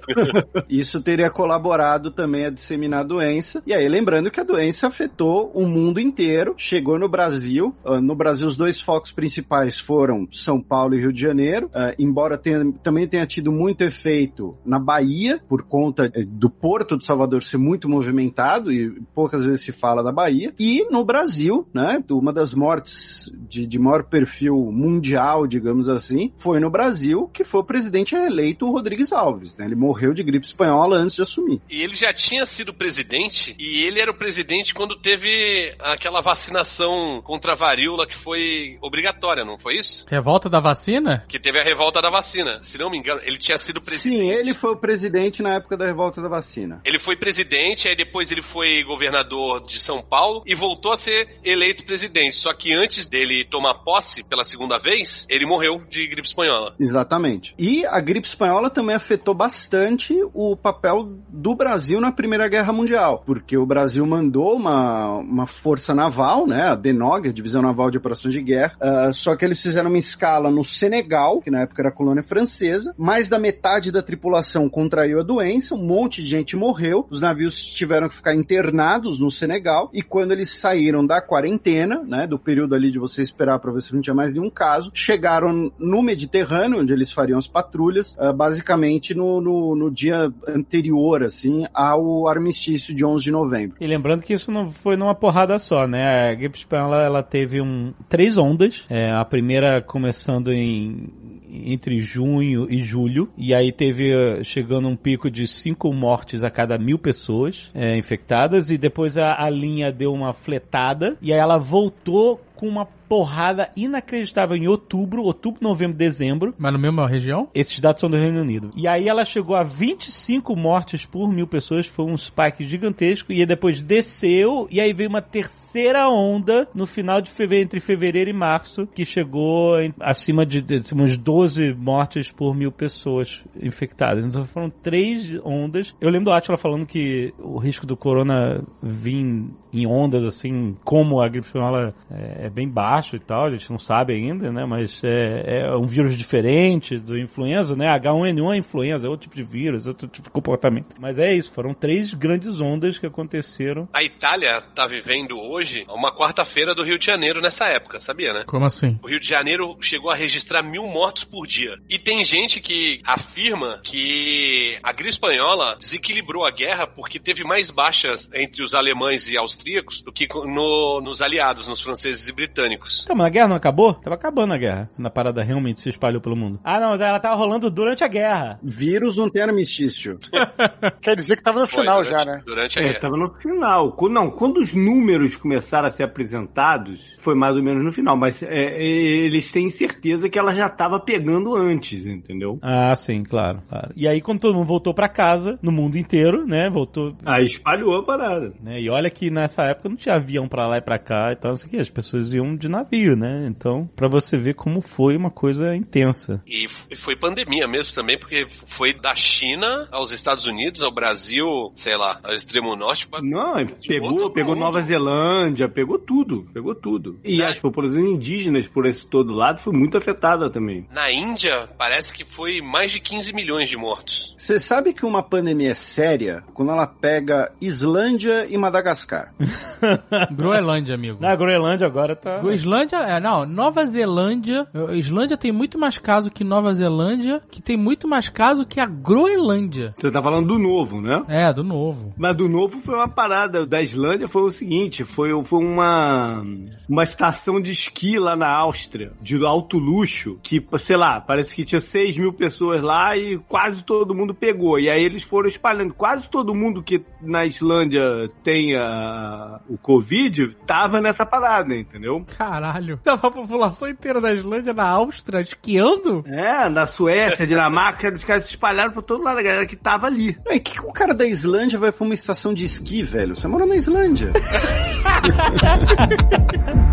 Isso 0.68 1.00
teria 1.02 1.30
colaborado 1.30 2.10
também 2.10 2.46
a 2.46 2.50
disseminar 2.50 3.00
a 3.00 3.04
doença. 3.04 3.62
E 3.66 3.74
aí, 3.74 3.88
lembrando 3.88 4.30
que 4.30 4.40
a 4.40 4.44
doença 4.44 4.86
afetou 4.86 5.50
o 5.54 5.66
mundo 5.66 6.00
inteiro, 6.00 6.54
chegou 6.56 6.98
no 6.98 7.08
Brasil. 7.08 7.74
Ah, 7.84 8.00
No 8.00 8.14
Brasil, 8.14 8.46
os 8.46 8.56
dois 8.56 8.80
focos 8.80 9.12
principais 9.12 9.78
foram 9.78 10.26
São 10.30 10.60
Paulo 10.62 10.94
e 10.94 11.00
Rio 11.00 11.12
de 11.12 11.20
Janeiro. 11.20 11.70
Ah, 11.74 11.92
embora 11.98 12.38
tenha- 12.38 12.72
também 12.82 13.06
tenha 13.06 13.26
tido 13.26 13.52
muito 13.52 13.82
efeito 13.82 14.52
na 14.64 14.78
Bahia, 14.78 15.40
por 15.48 15.62
conta 15.62 16.10
eh, 16.14 16.24
do 16.26 16.48
Porto 16.48 16.96
de 16.96 17.04
Salvador 17.04 17.42
ser 17.42 17.58
muito 17.58 17.88
movimentado, 17.98 18.72
e 18.72 18.90
poucas 19.14 19.44
vezes 19.44 19.62
se 19.62 19.72
fala 19.72 20.02
da 20.02 20.12
Bahia. 20.12 20.54
E 20.58 20.86
no 20.90 21.04
Brasil, 21.04 21.68
né, 21.74 22.02
uma 22.10 22.32
das 22.32 22.54
mortes 22.54 23.30
de, 23.48 23.66
de 23.66 23.78
maior 23.78 24.04
perfil 24.04 24.56
mundial, 24.72 25.46
digamos 25.46 25.88
assim, 25.88 26.32
foi 26.36 26.60
no 26.60 26.70
Brasil, 26.70 27.28
que 27.32 27.44
foi 27.44 27.60
o 27.60 27.64
presidente 27.64 28.14
eleito 28.14 28.66
o 28.66 28.72
Rodrigues 28.72 29.12
Alves. 29.12 29.56
Né? 29.56 29.66
Ele 29.66 29.74
morreu 29.74 30.14
de 30.14 30.22
gripe 30.22 30.46
espanhola 30.46 30.96
antes 30.96 31.16
de 31.16 31.22
assumir. 31.22 31.60
E 31.68 31.82
ele 31.82 31.96
já 31.96 32.12
tinha 32.12 32.44
sido 32.46 32.72
presidente, 32.72 33.54
e 33.58 33.82
ele 33.84 34.00
era 34.00 34.10
o 34.10 34.14
presidente 34.14 34.72
quando 34.72 34.96
teve 34.96 35.74
aquela 35.78 36.20
vacinação 36.20 37.20
contra 37.24 37.52
a 37.52 37.56
varíola 37.56 38.06
que 38.06 38.16
foi 38.16 38.78
obrigatória, 38.80 39.44
não 39.44 39.58
foi 39.58 39.76
isso? 39.76 40.06
Revolta 40.08 40.48
da 40.48 40.60
vacina? 40.60 41.24
Que 41.28 41.38
teve 41.38 41.60
a 41.60 41.64
revolta 41.64 42.00
da 42.00 42.10
vacina. 42.10 42.62
Se 42.62 42.78
não 42.78 42.90
me 42.90 42.98
engano, 42.98 43.20
ele 43.24 43.38
tinha 43.38 43.58
sido 43.58 43.80
presidente. 43.80 44.16
Sim, 44.16 44.30
ele 44.30 44.54
foi 44.54 44.72
o 44.72 44.76
presidente 44.76 45.42
na 45.42 45.54
época 45.54 45.76
da 45.76 45.86
revolta 45.86 46.20
da 46.20 46.28
vacina. 46.28 46.80
Ele 46.84 46.98
foi 46.98 47.16
presidente, 47.16 47.87
aí 47.88 47.96
depois 47.96 48.30
ele 48.30 48.42
foi 48.42 48.82
governador 48.84 49.64
de 49.66 49.78
São 49.78 50.02
Paulo 50.02 50.42
e 50.46 50.54
voltou 50.54 50.92
a 50.92 50.96
ser 50.96 51.28
eleito 51.44 51.84
presidente. 51.84 52.36
Só 52.36 52.52
que 52.52 52.72
antes 52.72 53.06
dele 53.06 53.44
tomar 53.44 53.74
posse 53.74 54.22
pela 54.22 54.44
segunda 54.44 54.78
vez, 54.78 55.26
ele 55.28 55.46
morreu 55.46 55.80
de 55.88 56.06
gripe 56.06 56.28
espanhola. 56.28 56.74
Exatamente. 56.78 57.54
E 57.58 57.84
a 57.86 58.00
gripe 58.00 58.26
espanhola 58.26 58.70
também 58.70 58.96
afetou 58.96 59.34
bastante 59.34 60.14
o 60.34 60.56
papel 60.56 61.18
do 61.28 61.54
Brasil 61.54 62.00
na 62.00 62.12
Primeira 62.12 62.48
Guerra 62.48 62.72
Mundial, 62.72 63.22
porque 63.24 63.56
o 63.56 63.66
Brasil 63.66 64.04
mandou 64.06 64.54
uma, 64.54 65.18
uma 65.18 65.46
força 65.46 65.94
naval, 65.94 66.46
né, 66.46 66.68
a 66.68 66.74
DENOG, 66.74 67.28
a 67.28 67.32
Divisão 67.32 67.62
Naval 67.62 67.90
de 67.90 67.98
Operações 67.98 68.34
de 68.34 68.42
Guerra, 68.42 68.76
ah, 68.80 69.12
só 69.12 69.36
que 69.36 69.44
eles 69.44 69.60
fizeram 69.60 69.88
uma 69.88 69.98
escala 69.98 70.50
no 70.50 70.64
Senegal, 70.64 71.40
que 71.40 71.50
na 71.50 71.62
época 71.62 71.82
era 71.82 71.92
colônia 71.92 72.22
francesa, 72.22 72.94
mais 72.96 73.28
da 73.28 73.38
metade 73.38 73.90
da 73.90 74.02
tripulação 74.02 74.68
contraiu 74.68 75.20
a 75.20 75.22
doença, 75.22 75.74
um 75.74 75.86
monte 75.86 76.22
de 76.22 76.30
gente 76.30 76.56
morreu, 76.56 77.06
os 77.10 77.20
navios 77.20 77.67
tiveram 77.70 78.08
que 78.08 78.14
ficar 78.14 78.34
internados 78.34 79.18
no 79.18 79.30
Senegal, 79.30 79.90
e 79.92 80.02
quando 80.02 80.32
eles 80.32 80.50
saíram 80.50 81.06
da 81.06 81.20
quarentena, 81.20 82.02
né, 82.04 82.26
do 82.26 82.38
período 82.38 82.74
ali 82.74 82.90
de 82.90 82.98
você 82.98 83.22
esperar 83.22 83.58
para 83.58 83.72
ver 83.72 83.80
se 83.80 83.94
não 83.94 84.00
tinha 84.00 84.14
mais 84.14 84.32
nenhum 84.32 84.50
caso, 84.50 84.90
chegaram 84.94 85.72
no 85.78 86.02
Mediterrâneo, 86.02 86.80
onde 86.80 86.92
eles 86.92 87.12
fariam 87.12 87.38
as 87.38 87.46
patrulhas, 87.46 88.16
ah, 88.18 88.32
basicamente 88.32 89.14
no, 89.14 89.40
no, 89.40 89.74
no 89.76 89.90
dia 89.90 90.32
anterior, 90.46 91.22
assim, 91.22 91.66
ao 91.72 92.28
armistício 92.28 92.94
de 92.94 93.04
11 93.04 93.24
de 93.24 93.30
novembro. 93.30 93.76
E 93.80 93.86
lembrando 93.86 94.22
que 94.22 94.32
isso 94.32 94.50
não 94.50 94.70
foi 94.70 94.96
numa 94.96 95.14
porrada 95.14 95.58
só, 95.58 95.86
né? 95.86 96.30
A 96.30 96.34
gripe 96.34 96.58
espanhola 96.58 97.02
ela 97.02 97.22
teve 97.22 97.60
um, 97.60 97.92
três 98.08 98.38
ondas. 98.38 98.84
É, 98.88 99.10
a 99.10 99.24
primeira 99.24 99.80
começando 99.80 100.52
em 100.52 101.08
entre 101.50 102.00
junho 102.00 102.70
e 102.70 102.82
julho, 102.82 103.28
e 103.36 103.54
aí 103.54 103.72
teve 103.72 104.12
eh, 104.12 104.42
chegando 104.44 104.88
um 104.88 104.96
pico 104.96 105.30
de 105.30 105.46
cinco 105.46 105.92
mortes 105.92 106.42
a 106.42 106.50
cada 106.50 106.78
mil 106.78 106.98
pessoas 106.98 107.70
é, 107.74 107.96
infectadas, 107.96 108.70
e 108.70 108.78
depois 108.78 109.16
a, 109.16 109.42
a 109.42 109.48
linha 109.48 109.90
deu 109.92 110.12
uma 110.12 110.32
fletada, 110.32 111.16
e 111.20 111.32
aí 111.32 111.38
ela 111.38 111.58
voltou 111.58 112.40
com 112.54 112.68
uma 112.68 112.86
porrada 113.08 113.70
inacreditável 113.76 114.56
em 114.56 114.68
outubro, 114.68 115.22
outubro, 115.22 115.60
novembro, 115.62 115.96
dezembro, 115.96 116.54
Mas 116.58 116.72
no 116.72 116.78
mesma 116.78 117.06
região? 117.08 117.48
esses 117.54 117.80
dados 117.80 118.00
são 118.00 118.10
do 118.10 118.16
Reino 118.16 118.40
Unido. 118.40 118.70
E 118.76 118.86
aí 118.86 119.08
ela 119.08 119.24
chegou 119.24 119.56
a 119.56 119.62
25 119.62 120.54
mortes 120.54 121.04
por 121.06 121.28
mil 121.32 121.46
pessoas, 121.46 121.86
foi 121.86 122.04
um 122.04 122.16
spike 122.16 122.64
gigantesco, 122.64 123.32
e 123.32 123.40
aí 123.40 123.46
depois 123.46 123.80
desceu, 123.82 124.68
e 124.70 124.80
aí 124.80 124.92
veio 124.92 125.08
uma 125.08 125.22
terceira 125.22 126.08
onda 126.08 126.68
no 126.74 126.86
final 126.86 127.20
de 127.20 127.30
fevereiro, 127.30 127.64
entre 127.64 127.80
fevereiro 127.80 128.30
e 128.30 128.32
março, 128.32 128.86
que 128.94 129.04
chegou 129.04 129.80
em- 129.80 129.94
acima 130.00 130.44
de, 130.44 130.60
de, 130.60 130.80
de 130.80 130.92
umas 130.94 131.16
12 131.16 131.74
mortes 131.74 132.30
por 132.30 132.54
mil 132.54 132.70
pessoas 132.70 133.42
infectadas. 133.60 134.24
Então 134.24 134.44
foram 134.44 134.70
três 134.70 135.38
ondas. 135.44 135.94
Eu 136.00 136.10
lembro 136.10 136.26
do 136.26 136.32
Atila 136.32 136.56
falando 136.56 136.86
que 136.86 137.32
o 137.38 137.58
risco 137.58 137.86
do 137.86 137.96
corona 137.96 138.62
vir 138.82 139.46
em 139.72 139.86
ondas, 139.86 140.24
assim, 140.24 140.76
como 140.84 141.20
a 141.20 141.28
gripe 141.28 141.46
espanhola 141.46 141.94
é, 142.10 142.46
é 142.46 142.50
bem 142.50 142.68
baixo 142.68 143.16
e 143.16 143.18
tal, 143.18 143.46
a 143.46 143.50
gente 143.50 143.70
não 143.70 143.78
sabe 143.78 144.14
ainda, 144.14 144.50
né? 144.50 144.64
Mas 144.64 145.00
é, 145.04 145.62
é 145.62 145.76
um 145.76 145.86
vírus 145.86 146.16
diferente 146.16 146.98
do 146.98 147.18
influenza, 147.18 147.76
né? 147.76 147.86
H1N1 147.98 148.54
é 148.54 148.56
influenza, 148.56 149.06
é 149.06 149.10
outro 149.10 149.28
tipo 149.28 149.36
de 149.36 149.42
vírus, 149.42 149.86
é 149.86 149.90
outro 149.90 150.08
tipo 150.08 150.28
de 150.28 150.32
comportamento. 150.32 150.96
Mas 150.98 151.18
é 151.18 151.34
isso, 151.34 151.52
foram 151.52 151.74
três 151.74 152.14
grandes 152.14 152.60
ondas 152.60 152.98
que 152.98 153.06
aconteceram. 153.06 153.88
A 153.92 154.02
Itália 154.02 154.62
tá 154.74 154.86
vivendo 154.86 155.38
hoje 155.38 155.84
uma 155.88 156.14
quarta-feira 156.14 156.74
do 156.74 156.82
Rio 156.82 156.98
de 156.98 157.06
Janeiro 157.06 157.40
nessa 157.40 157.66
época, 157.66 158.00
sabia, 158.00 158.32
né? 158.32 158.44
Como 158.46 158.64
assim? 158.64 158.98
O 159.02 159.08
Rio 159.08 159.20
de 159.20 159.28
Janeiro 159.28 159.76
chegou 159.80 160.10
a 160.10 160.14
registrar 160.14 160.62
mil 160.62 160.86
mortos 160.86 161.24
por 161.24 161.46
dia. 161.46 161.78
E 161.88 161.98
tem 161.98 162.24
gente 162.24 162.60
que 162.60 163.00
afirma 163.04 163.80
que 163.82 164.78
a 164.82 164.92
gripe 164.92 165.10
espanhola 165.10 165.76
desequilibrou 165.78 166.44
a 166.44 166.50
guerra 166.50 166.86
porque 166.86 167.18
teve 167.18 167.44
mais 167.44 167.70
baixas 167.70 168.28
entre 168.34 168.62
os 168.62 168.74
alemães 168.74 169.28
e 169.28 169.36
austríacos 169.36 169.57
do 170.04 170.12
que 170.12 170.26
no- 170.46 171.00
nos 171.00 171.20
aliados, 171.22 171.66
nos 171.66 171.80
franceses 171.80 172.28
e 172.28 172.32
britânicos. 172.32 173.02
Então, 173.04 173.16
mas 173.16 173.26
a 173.26 173.30
guerra 173.30 173.48
não 173.48 173.56
acabou? 173.56 173.94
Tava 173.94 174.14
acabando 174.14 174.54
a 174.54 174.58
guerra. 174.58 174.90
Na 174.98 175.10
parada 175.10 175.42
realmente 175.42 175.80
se 175.80 175.88
espalhou 175.88 176.20
pelo 176.20 176.36
mundo. 176.36 176.60
Ah, 176.64 176.80
não, 176.80 176.90
mas 176.90 177.00
ela 177.00 177.18
tava 177.20 177.34
rolando 177.34 177.70
durante 177.70 178.02
a 178.04 178.08
guerra. 178.08 178.58
Vírus 178.62 179.16
não 179.16 179.28
tem 179.28 179.42
armistício. 179.42 180.18
Quer 181.00 181.16
dizer 181.16 181.36
que 181.36 181.42
tava 181.42 181.60
no 181.60 181.68
Foi 181.68 181.80
final 181.82 182.02
durante, 182.02 182.18
já, 182.18 182.24
né? 182.24 182.42
Durante 182.44 182.78
a 182.78 182.82
É, 182.82 182.86
guerra. 182.88 183.00
tava 183.00 183.16
no 183.16 183.32
final. 183.34 183.92
Quando- 183.92 184.12
Não, 184.14 184.30
quando 184.30 184.58
os 184.58 184.74
números 184.74 185.36
começaram 185.36 185.88
a 185.88 185.90
ser 185.90 186.02
apresentados, 186.04 187.12
foi 187.18 187.34
mais 187.34 187.56
ou 187.56 187.62
menos 187.62 187.84
no 187.84 187.90
final. 187.92 188.16
Mas 188.16 188.42
é, 188.42 188.46
é, 188.48 188.82
eles 188.82 189.50
têm 189.52 189.70
certeza 189.70 190.28
que 190.28 190.38
ela 190.38 190.54
já 190.54 190.68
tava 190.68 190.98
pegando 190.98 191.54
antes, 191.54 192.06
entendeu? 192.06 192.58
Ah, 192.62 192.94
sim, 192.96 193.22
claro, 193.22 193.62
claro. 193.68 193.92
E 193.96 194.08
aí, 194.08 194.20
quando 194.20 194.40
todo 194.40 194.54
mundo 194.54 194.66
voltou 194.66 194.94
pra 194.94 195.08
casa, 195.08 195.58
no 195.62 195.70
mundo 195.72 195.96
inteiro, 195.98 196.46
né? 196.46 196.68
Voltou. 196.70 197.14
Aí 197.24 197.44
espalhou 197.44 197.96
a 197.96 198.02
parada. 198.02 198.52
Né, 198.62 198.80
e 198.80 198.88
olha 198.90 199.10
que 199.10 199.30
nessa 199.48 199.64
época 199.64 199.88
não 199.88 199.96
tinha 199.96 200.14
avião 200.16 200.46
pra 200.46 200.66
lá 200.66 200.76
e 200.76 200.80
pra 200.82 200.98
cá 200.98 201.32
e 201.32 201.36
tal, 201.36 201.52
não 201.52 201.56
sei 201.56 201.66
o 201.66 201.70
que. 201.70 201.76
As 201.78 201.88
pessoas 201.90 202.32
iam 202.34 202.54
de 202.54 202.68
navio, 202.68 203.16
né? 203.16 203.46
Então, 203.48 203.88
pra 203.96 204.06
você 204.08 204.36
ver 204.36 204.54
como 204.54 204.80
foi 204.82 205.16
uma 205.16 205.30
coisa 205.30 205.74
intensa. 205.74 206.42
E 206.46 206.66
foi 206.96 207.16
pandemia 207.16 207.66
mesmo 207.66 207.94
também, 207.94 208.18
porque 208.18 208.46
foi 208.66 208.92
da 208.92 209.14
China 209.14 209.88
aos 209.90 210.10
Estados 210.12 210.44
Unidos, 210.46 210.82
ao 210.82 210.92
Brasil, 210.92 211.46
sei 211.74 211.96
lá, 211.96 212.20
ao 212.22 212.34
extremo 212.34 212.76
norte. 212.76 213.06
pra- 213.08 213.20
Não, 213.22 213.54
pegou, 213.86 214.30
pegou 214.30 214.54
mundo. 214.54 214.64
Nova 214.64 214.80
Zelândia, 214.82 215.68
pegou 215.68 215.98
tudo, 215.98 216.46
pegou 216.52 216.74
tudo. 216.74 217.18
E 217.24 217.40
É. 217.40 217.46
as 217.46 217.58
populações 217.58 218.04
indígenas 218.04 218.66
por 218.68 218.86
esse 218.86 219.06
todo 219.06 219.32
lado 219.32 219.60
foi 219.60 219.72
muito 219.72 219.96
afetada 219.96 220.50
também. 220.50 220.86
Na 220.92 221.10
Índia, 221.10 221.68
parece 221.78 222.12
que 222.12 222.24
foi 222.24 222.60
mais 222.60 222.90
de 222.92 223.00
15 223.00 223.32
milhões 223.32 223.68
de 223.68 223.76
mortos. 223.76 224.34
Você 224.36 224.58
sabe 224.58 224.92
que 224.92 225.06
uma 225.06 225.22
pandemia 225.22 225.70
é 225.70 225.74
séria 225.74 226.42
quando 226.54 226.72
ela 226.72 226.86
pega 226.86 227.50
Islândia 227.60 228.46
e 228.48 228.56
Madagascar. 228.58 229.32
Groenlândia, 230.32 230.94
amigo. 230.94 231.18
Na 231.20 231.34
Groenlândia 231.36 231.86
agora 231.86 232.14
tá. 232.16 232.40
Islândia, 232.52 232.96
é, 232.96 233.20
não, 233.20 233.46
Nova 233.46 233.84
Zelândia. 233.84 234.66
Islândia 234.92 235.36
tem 235.36 235.52
muito 235.52 235.78
mais 235.78 235.98
caso 235.98 236.30
que 236.30 236.42
Nova 236.44 236.72
Zelândia, 236.74 237.40
que 237.50 237.62
tem 237.62 237.76
muito 237.76 238.08
mais 238.08 238.28
caso 238.28 238.66
que 238.66 238.80
a 238.80 238.86
Groenlândia. 238.86 239.94
Você 239.96 240.10
tá 240.10 240.22
falando 240.22 240.48
do 240.48 240.58
novo, 240.58 241.00
né? 241.00 241.22
É, 241.28 241.52
do 241.52 241.62
novo. 241.62 242.12
Mas 242.16 242.36
do 242.36 242.48
novo 242.48 242.80
foi 242.80 242.94
uma 242.94 243.08
parada. 243.08 243.66
Da 243.66 243.80
Islândia 243.80 244.28
foi 244.28 244.42
o 244.42 244.50
seguinte: 244.50 245.04
foi, 245.04 245.30
foi 245.44 245.64
uma, 245.64 246.42
uma 246.88 247.02
estação 247.04 247.60
de 247.60 247.72
esqui 247.72 248.18
lá 248.18 248.36
na 248.36 248.48
Áustria, 248.50 249.12
de 249.20 249.44
alto 249.44 249.78
luxo, 249.78 250.38
que, 250.42 250.64
sei 250.78 250.96
lá, 250.96 251.20
parece 251.20 251.54
que 251.54 251.64
tinha 251.64 251.80
6 251.80 252.18
mil 252.18 252.32
pessoas 252.32 252.82
lá 252.82 253.16
e 253.16 253.38
quase 253.48 253.82
todo 253.84 254.14
mundo 254.14 254.34
pegou. 254.34 254.78
E 254.78 254.88
aí 254.90 255.02
eles 255.02 255.22
foram 255.22 255.48
espalhando. 255.48 255.94
Quase 255.94 256.28
todo 256.28 256.54
mundo 256.54 256.82
que 256.82 257.02
na 257.22 257.44
Islândia 257.46 258.26
tem 258.42 258.76
a- 258.76 259.27
o 259.68 259.78
Covid 259.78 260.56
tava 260.66 261.00
nessa 261.00 261.24
parada, 261.24 261.74
entendeu? 261.74 262.24
Caralho. 262.36 262.98
Tava 262.98 263.28
a 263.28 263.30
população 263.30 263.88
inteira 263.88 264.20
da 264.20 264.32
Islândia 264.32 264.72
na 264.72 264.88
Áustria 264.88 265.40
esquiando? 265.40 266.24
É, 266.26 266.68
na 266.68 266.86
Suécia, 266.86 267.46
Dinamarca, 267.46 268.12
os 268.14 268.24
caras 268.24 268.44
se 268.44 268.50
espalharam 268.50 268.92
por 268.92 269.02
todo 269.02 269.22
lado, 269.22 269.38
a 269.38 269.42
galera 269.42 269.66
que 269.66 269.76
tava 269.76 270.06
ali. 270.06 270.36
E 270.48 270.60
que, 270.60 270.72
que 270.72 270.80
o 270.80 270.92
cara 270.92 271.14
da 271.14 271.26
Islândia 271.26 271.78
vai 271.78 271.92
pra 271.92 272.04
uma 272.04 272.14
estação 272.14 272.54
de 272.54 272.64
esqui, 272.64 273.02
velho? 273.02 273.36
Você 273.36 273.48
mora 273.48 273.66
na 273.66 273.76
Islândia. 273.76 274.32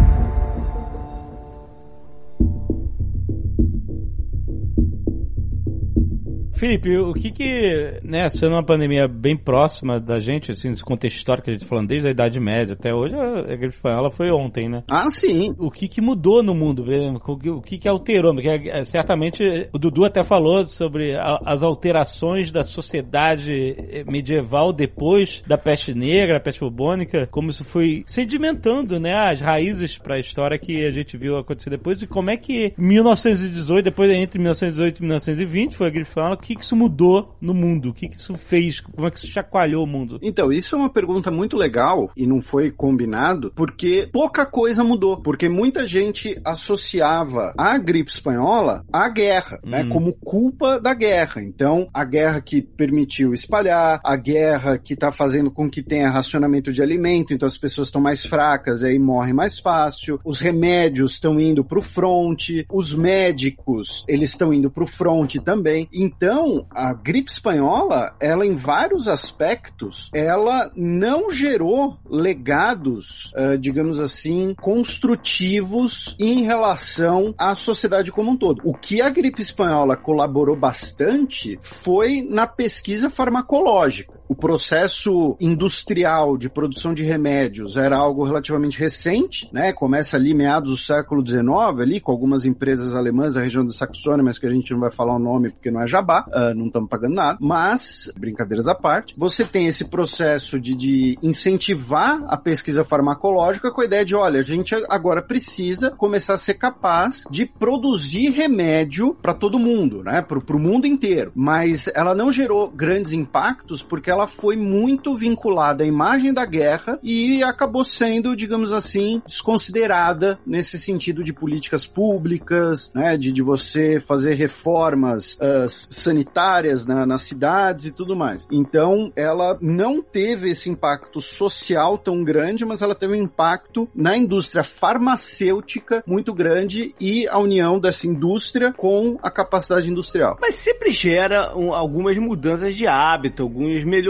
Felipe, 6.65 6.97
o 6.97 7.13
que 7.13 7.29
que, 7.31 7.99
né, 8.03 8.27
sendo 8.27 8.53
uma 8.53 8.63
pandemia 8.65 9.07
bem 9.07 9.37
próxima 9.37 9.99
da 9.99 10.19
gente, 10.19 10.51
assim, 10.51 10.71
desse 10.71 10.83
contexto 10.83 11.17
histórico 11.17 11.45
que 11.45 11.51
a 11.51 11.53
gente 11.53 11.61
tá 11.61 11.67
falando 11.67 11.87
desde 11.89 12.07
a 12.07 12.11
Idade 12.11 12.39
Média 12.39 12.73
até 12.73 12.91
hoje, 12.91 13.15
a 13.15 13.41
gripe 13.55 13.67
espanhola 13.75 14.09
foi 14.09 14.31
ontem, 14.31 14.67
né? 14.67 14.83
ah, 14.89 15.07
sim. 15.11 15.53
O 15.59 15.69
que 15.69 15.87
que 15.87 16.01
mudou 16.01 16.41
no 16.41 16.55
mundo? 16.55 16.83
O 17.27 17.37
que- 17.37 17.61
que 17.61 17.77
que 17.77 17.87
alterou? 17.87 18.33
Porque 18.33 18.47
é, 18.49 18.83
certamente 18.83 19.43
o 19.71 19.77
Dudu 19.77 20.05
até 20.05 20.23
falou 20.23 20.65
sobre 20.65 21.15
a- 21.15 21.39
as 21.45 21.61
alterações 21.61 22.51
da 22.51 22.63
sociedade 22.63 23.75
eh, 23.77 24.03
medieval 24.07 24.73
depois 24.73 25.43
da 25.45 25.57
peste 25.59 25.93
negra, 25.93 26.37
a 26.37 26.39
peste 26.39 26.61
bubônica, 26.61 27.27
como 27.29 27.49
isso 27.51 27.63
foi 27.63 28.03
sedimentando, 28.07 28.99
né, 28.99 29.13
as 29.13 29.39
raízes 29.39 29.99
para 29.99 30.15
a 30.15 30.19
história 30.19 30.57
que 30.57 30.83
a 30.83 30.91
gente 30.91 31.15
viu 31.15 31.37
acontecer 31.37 31.69
depois 31.69 32.01
e 32.01 32.07
como 32.07 32.31
é 32.31 32.37
que 32.37 32.73
1918, 32.77 33.83
depois 33.85 34.09
entre 34.11 34.39
1918 34.39 34.97
e 34.97 35.01
1920 35.01 35.75
foi 35.75 35.87
a 35.87 35.89
gripe 35.91 36.09
espanhola, 36.09 36.35
o 36.35 36.54
que 36.55 36.65
que 36.65 36.65
isso 36.65 36.75
mudou 36.75 37.35
no 37.39 37.53
mundo? 37.53 37.89
O 37.89 37.93
que 37.93 38.09
que 38.09 38.15
isso 38.15 38.35
fez? 38.35 38.79
Como 38.79 39.07
é 39.07 39.11
que 39.11 39.17
isso 39.17 39.27
chacoalhou 39.27 39.83
o 39.83 39.87
mundo? 39.87 40.19
Então, 40.21 40.51
isso 40.51 40.75
é 40.75 40.79
uma 40.79 40.89
pergunta 40.89 41.29
muito 41.29 41.55
legal 41.55 42.11
e 42.15 42.25
não 42.25 42.41
foi 42.41 42.71
combinado, 42.71 43.51
porque 43.55 44.09
pouca 44.11 44.45
coisa 44.45 44.83
mudou. 44.83 45.21
Porque 45.21 45.47
muita 45.47 45.85
gente 45.85 46.39
associava 46.43 47.53
a 47.57 47.77
gripe 47.77 48.11
espanhola 48.11 48.85
à 48.91 49.07
guerra, 49.09 49.59
né? 49.63 49.83
Hum. 49.83 49.89
Como 49.89 50.15
culpa 50.15 50.79
da 50.79 50.93
guerra. 50.93 51.43
Então, 51.43 51.87
a 51.93 52.03
guerra 52.03 52.41
que 52.41 52.61
permitiu 52.61 53.33
espalhar, 53.33 53.99
a 54.03 54.15
guerra 54.15 54.77
que 54.77 54.95
tá 54.95 55.11
fazendo 55.11 55.51
com 55.51 55.69
que 55.69 55.83
tenha 55.83 56.09
racionamento 56.09 56.71
de 56.71 56.81
alimento, 56.81 57.33
então 57.33 57.47
as 57.47 57.57
pessoas 57.57 57.87
estão 57.87 58.01
mais 58.01 58.25
fracas 58.25 58.81
e 58.81 58.87
aí 58.87 58.99
morrem 58.99 59.33
mais 59.33 59.59
fácil. 59.59 60.19
Os 60.23 60.39
remédios 60.39 61.13
estão 61.13 61.39
indo 61.39 61.63
pro 61.63 61.81
fronte, 61.81 62.65
os 62.71 62.93
médicos, 62.93 64.03
eles 64.07 64.29
estão 64.29 64.53
indo 64.53 64.69
pro 64.69 64.87
fronte 64.87 65.39
também. 65.39 65.87
Então, 65.93 66.34
a 66.71 66.93
gripe 66.93 67.31
espanhola, 67.31 68.15
ela 68.19 68.45
em 68.45 68.53
vários 68.53 69.07
aspectos, 69.07 70.09
ela 70.13 70.71
não 70.75 71.29
gerou 71.29 71.97
legados, 72.09 73.31
ah, 73.35 73.55
digamos 73.55 73.99
assim, 73.99 74.55
construtivos 74.61 76.15
em 76.19 76.43
relação 76.43 77.33
à 77.37 77.55
sociedade 77.55 78.11
como 78.11 78.31
um 78.31 78.37
todo. 78.37 78.61
O 78.63 78.73
que 78.73 79.01
a 79.01 79.09
gripe 79.09 79.41
espanhola 79.41 79.95
colaborou 79.95 80.55
bastante 80.55 81.59
foi 81.61 82.21
na 82.21 82.47
pesquisa 82.47 83.09
farmacológica. 83.09 84.14
O 84.27 84.35
processo 84.35 85.37
industrial 85.39 86.35
de 86.35 86.49
produção 86.49 86.93
de 86.93 87.03
remédios 87.03 87.77
era 87.77 87.95
algo 87.95 88.23
relativamente 88.23 88.79
recente, 88.79 89.47
né? 89.53 89.71
Começa 89.71 90.17
ali 90.17 90.33
meados 90.33 90.71
do 90.71 90.77
século 90.77 91.25
XIX, 91.25 91.45
ali, 91.79 91.99
com 91.99 92.11
algumas 92.11 92.43
empresas 92.43 92.95
alemãs 92.95 93.35
da 93.35 93.41
região 93.41 93.63
da 93.63 93.71
Saxônia, 93.71 94.23
mas 94.23 94.39
que 94.39 94.47
a 94.47 94.49
gente 94.49 94.73
não 94.73 94.79
vai 94.79 94.91
falar 94.91 95.15
o 95.15 95.19
nome 95.19 95.51
porque 95.51 95.69
não 95.69 95.81
é 95.81 95.87
jabá, 95.87 96.25
ah, 96.33 96.53
não 96.55 96.67
estamos 96.67 96.89
pagando 96.89 97.13
nada. 97.13 97.37
Mas, 97.39 98.11
brincadeiras 98.17 98.67
à 98.67 98.73
parte, 98.73 99.13
você 99.15 99.45
tem 99.45 99.67
esse 99.67 99.85
processo 99.85 100.59
de, 100.59 100.75
de 100.75 101.19
incentivar 101.21 102.23
a 102.27 102.35
pesquisa 102.35 102.83
farmacológica 102.83 103.71
com 103.71 103.81
a 103.81 103.85
ideia 103.85 104.03
de, 104.03 104.15
olha, 104.15 104.39
a 104.39 104.43
gente 104.43 104.73
agora 104.89 105.21
precisa 105.21 105.91
começar 105.91 106.33
a 106.33 106.39
ser 106.39 106.55
capaz 106.55 107.23
de 107.29 107.45
produzir 107.45 108.31
remédio 108.31 109.15
para 109.21 109.35
todo 109.35 109.59
mundo, 109.59 110.03
né? 110.03 110.23
Para 110.23 110.57
o 110.57 110.59
mundo 110.59 110.87
inteiro. 110.87 111.31
Mas 111.35 111.87
ela 111.93 112.15
não 112.15 112.31
gerou 112.31 112.69
grandes 112.69 113.11
impactos 113.11 113.83
porque 113.83 114.14
ela 114.15 114.27
foi 114.27 114.55
muito 114.55 115.15
vinculada 115.15 115.83
à 115.83 115.87
imagem 115.87 116.33
da 116.33 116.45
guerra 116.45 116.97
e 117.03 117.43
acabou 117.43 117.83
sendo, 117.83 118.35
digamos 118.35 118.71
assim, 118.71 119.21
desconsiderada 119.27 120.39
nesse 120.47 120.77
sentido 120.79 121.23
de 121.23 121.33
políticas 121.33 121.85
públicas, 121.85 122.91
né? 122.95 123.17
De, 123.17 123.31
de 123.31 123.41
você 123.41 123.99
fazer 123.99 124.33
reformas 124.35 125.37
ah, 125.41 125.65
sanitárias 125.69 126.85
na- 126.85 127.05
nas 127.05 127.21
cidades 127.23 127.87
e 127.87 127.91
tudo 127.91 128.15
mais. 128.15 128.47
Então, 128.49 129.11
ela 129.15 129.57
não 129.61 130.01
teve 130.01 130.49
esse 130.51 130.69
impacto 130.69 131.19
social 131.19 131.97
tão 131.97 132.23
grande, 132.23 132.63
mas 132.63 132.81
ela 132.81 132.95
teve 132.95 133.13
um 133.13 133.21
impacto 133.23 133.89
na 133.93 134.15
indústria 134.15 134.63
farmacêutica 134.63 136.03
muito 136.07 136.33
grande 136.33 136.95
e 136.99 137.27
a 137.27 137.37
união 137.37 137.79
dessa 137.79 138.07
indústria 138.07 138.71
com 138.71 139.17
a 139.21 139.29
capacidade 139.29 139.89
industrial. 139.89 140.37
Mas 140.39 140.55
sempre 140.55 140.91
gera 140.91 141.55
um, 141.55 141.73
algumas 141.73 142.17
mudanças 142.17 142.75
de 142.77 142.87
hábito, 142.87 143.43
algumas 143.43 143.83
melhorias 143.83 144.04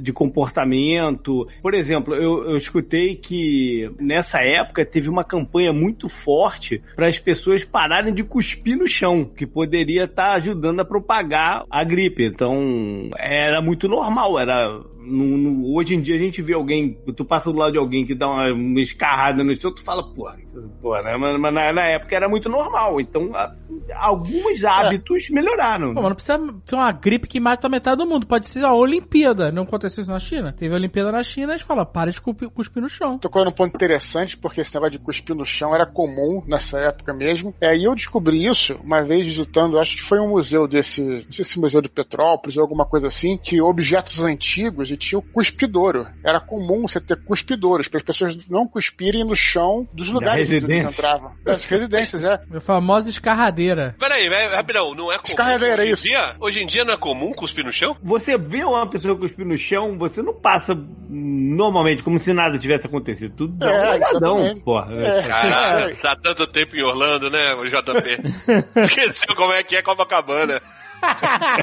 de 0.00 0.12
comportamento. 0.12 1.46
Por 1.62 1.74
exemplo, 1.74 2.14
eu, 2.14 2.50
eu 2.50 2.56
escutei 2.56 3.14
que 3.16 3.90
nessa 3.98 4.40
época 4.40 4.84
teve 4.84 5.08
uma 5.08 5.24
campanha 5.24 5.72
muito 5.72 6.08
forte 6.08 6.82
para 6.94 7.08
as 7.08 7.18
pessoas 7.18 7.64
pararem 7.64 8.14
de 8.14 8.24
cuspir 8.24 8.76
no 8.76 8.86
chão, 8.86 9.24
que 9.24 9.46
poderia 9.46 10.04
estar 10.04 10.34
ajudando 10.34 10.80
a 10.80 10.84
propagar 10.84 11.64
a 11.70 11.84
gripe. 11.84 12.24
Então, 12.24 13.10
era 13.18 13.60
muito 13.60 13.88
normal, 13.88 14.38
era 14.38 14.80
no- 15.06 15.36
no- 15.38 15.74
hoje 15.76 15.94
em 15.94 16.00
dia 16.00 16.14
a 16.14 16.18
gente 16.18 16.42
vê 16.42 16.54
alguém, 16.54 16.98
tu 17.16 17.24
passa 17.24 17.50
do 17.52 17.58
lado 17.58 17.72
de 17.72 17.78
alguém 17.78 18.04
que 18.04 18.14
dá 18.14 18.26
uma, 18.28 18.52
uma 18.52 18.80
escarrada 18.80 19.42
no 19.44 19.54
chão, 19.56 19.72
tu 19.72 19.82
fala, 19.82 20.02
porra, 20.12 20.36
porra 20.82 21.02
né? 21.02 21.16
mas, 21.16 21.38
mas 21.40 21.54
na, 21.54 21.72
na 21.72 21.82
época 21.86 22.14
era 22.16 22.28
muito 22.28 22.48
normal. 22.48 23.00
Então, 23.00 23.34
a- 23.34 23.54
alguns 23.94 24.64
hábitos 24.64 25.30
melhoraram. 25.30 25.94
Pô, 25.94 26.00
mas 26.02 26.08
não 26.08 26.14
precisa 26.14 26.38
ter 26.66 26.74
uma 26.74 26.92
gripe 26.92 27.28
que 27.28 27.40
mata 27.40 27.68
metade 27.68 27.98
do 27.98 28.06
mundo. 28.06 28.26
Pode 28.26 28.46
ser 28.48 28.64
a 28.64 28.72
Olimpíada. 28.72 29.50
Não 29.52 29.62
aconteceu 29.62 30.02
isso 30.02 30.10
na 30.10 30.18
China? 30.18 30.52
Teve 30.52 30.74
a 30.74 30.76
Olimpíada 30.78 31.12
na 31.12 31.22
China, 31.22 31.54
a 31.54 31.56
gente 31.56 31.66
fala, 31.66 31.84
para 31.86 32.10
de 32.10 32.20
cuspir, 32.20 32.48
cuspir 32.50 32.82
no 32.82 32.88
chão. 32.88 33.18
Tocou 33.18 33.44
num 33.44 33.50
ponto 33.52 33.74
interessante, 33.74 34.36
porque 34.36 34.60
esse 34.60 34.74
negócio 34.74 34.92
de 34.92 34.98
cuspir 34.98 35.34
no 35.34 35.44
chão 35.44 35.74
era 35.74 35.86
comum 35.86 36.42
nessa 36.46 36.78
época 36.78 37.12
mesmo. 37.14 37.54
É, 37.60 37.76
e 37.76 37.84
eu 37.84 37.94
descobri 37.94 38.46
isso 38.46 38.76
uma 38.82 39.02
vez 39.02 39.24
visitando, 39.26 39.78
acho 39.78 39.96
que 39.96 40.02
foi 40.02 40.18
um 40.20 40.30
museu 40.30 40.66
desse, 40.66 41.00
não 41.02 41.32
sei 41.32 41.44
se 41.44 41.58
museu 41.58 41.80
de 41.80 41.88
Petrópolis 41.88 42.56
ou 42.56 42.62
alguma 42.62 42.84
coisa 42.84 43.06
assim, 43.08 43.36
que 43.36 43.60
objetos 43.60 44.22
antigos 44.22 44.90
tinha 44.96 45.18
o 45.18 45.22
cuspidouro. 45.22 46.06
Era 46.24 46.40
comum 46.40 46.82
você 46.88 47.00
ter 47.00 47.16
cuspidouros, 47.16 47.88
para 47.88 47.98
as 47.98 48.04
pessoas 48.04 48.36
não 48.48 48.66
cuspirem 48.66 49.24
no 49.24 49.34
chão 49.36 49.86
dos 49.92 50.08
lugares 50.08 50.48
residência. 50.48 50.90
entravam. 50.92 51.32
Das 51.44 51.64
residências, 51.64 52.24
é. 52.24 52.40
A 52.54 52.60
famosa 52.60 53.10
escarradeira. 53.10 53.94
Peraí, 53.98 54.28
rapidão, 54.54 54.94
não 54.94 55.10
é 55.12 55.16
comum. 55.16 55.24
Descarregadeira, 55.26 55.82
hoje 55.82 55.90
em 55.90 55.94
isso. 55.94 56.02
Dia, 56.04 56.36
hoje 56.40 56.60
em 56.60 56.66
dia 56.66 56.84
não 56.84 56.94
é 56.94 56.96
comum 56.96 57.32
cuspir 57.32 57.64
no 57.64 57.72
chão? 57.72 57.96
Você 58.02 58.36
vê 58.38 58.64
uma 58.64 58.88
pessoa 58.88 59.16
cuspir 59.16 59.46
no 59.46 59.56
chão, 59.56 59.96
você 59.98 60.22
não 60.22 60.34
passa 60.34 60.74
normalmente 61.08 62.02
como 62.02 62.18
se 62.18 62.32
nada 62.32 62.58
tivesse 62.58 62.86
acontecido. 62.86 63.34
Tudo 63.36 63.56
dá 63.56 63.68
É, 63.68 64.30
um 64.30 64.58
porra. 64.60 64.92
É. 64.94 65.22
Caralho, 65.22 65.90
É. 65.90 65.94
tá 65.94 66.16
tanto 66.16 66.46
tempo 66.46 66.76
em 66.76 66.82
Orlando, 66.82 67.30
né, 67.30 67.54
o 67.54 67.64
JP? 67.64 68.76
Esqueceu 68.80 69.34
como 69.36 69.52
é 69.52 69.62
que 69.62 69.76
é 69.76 69.82
Copacabana. 69.82 70.60
Ah, 71.02 71.58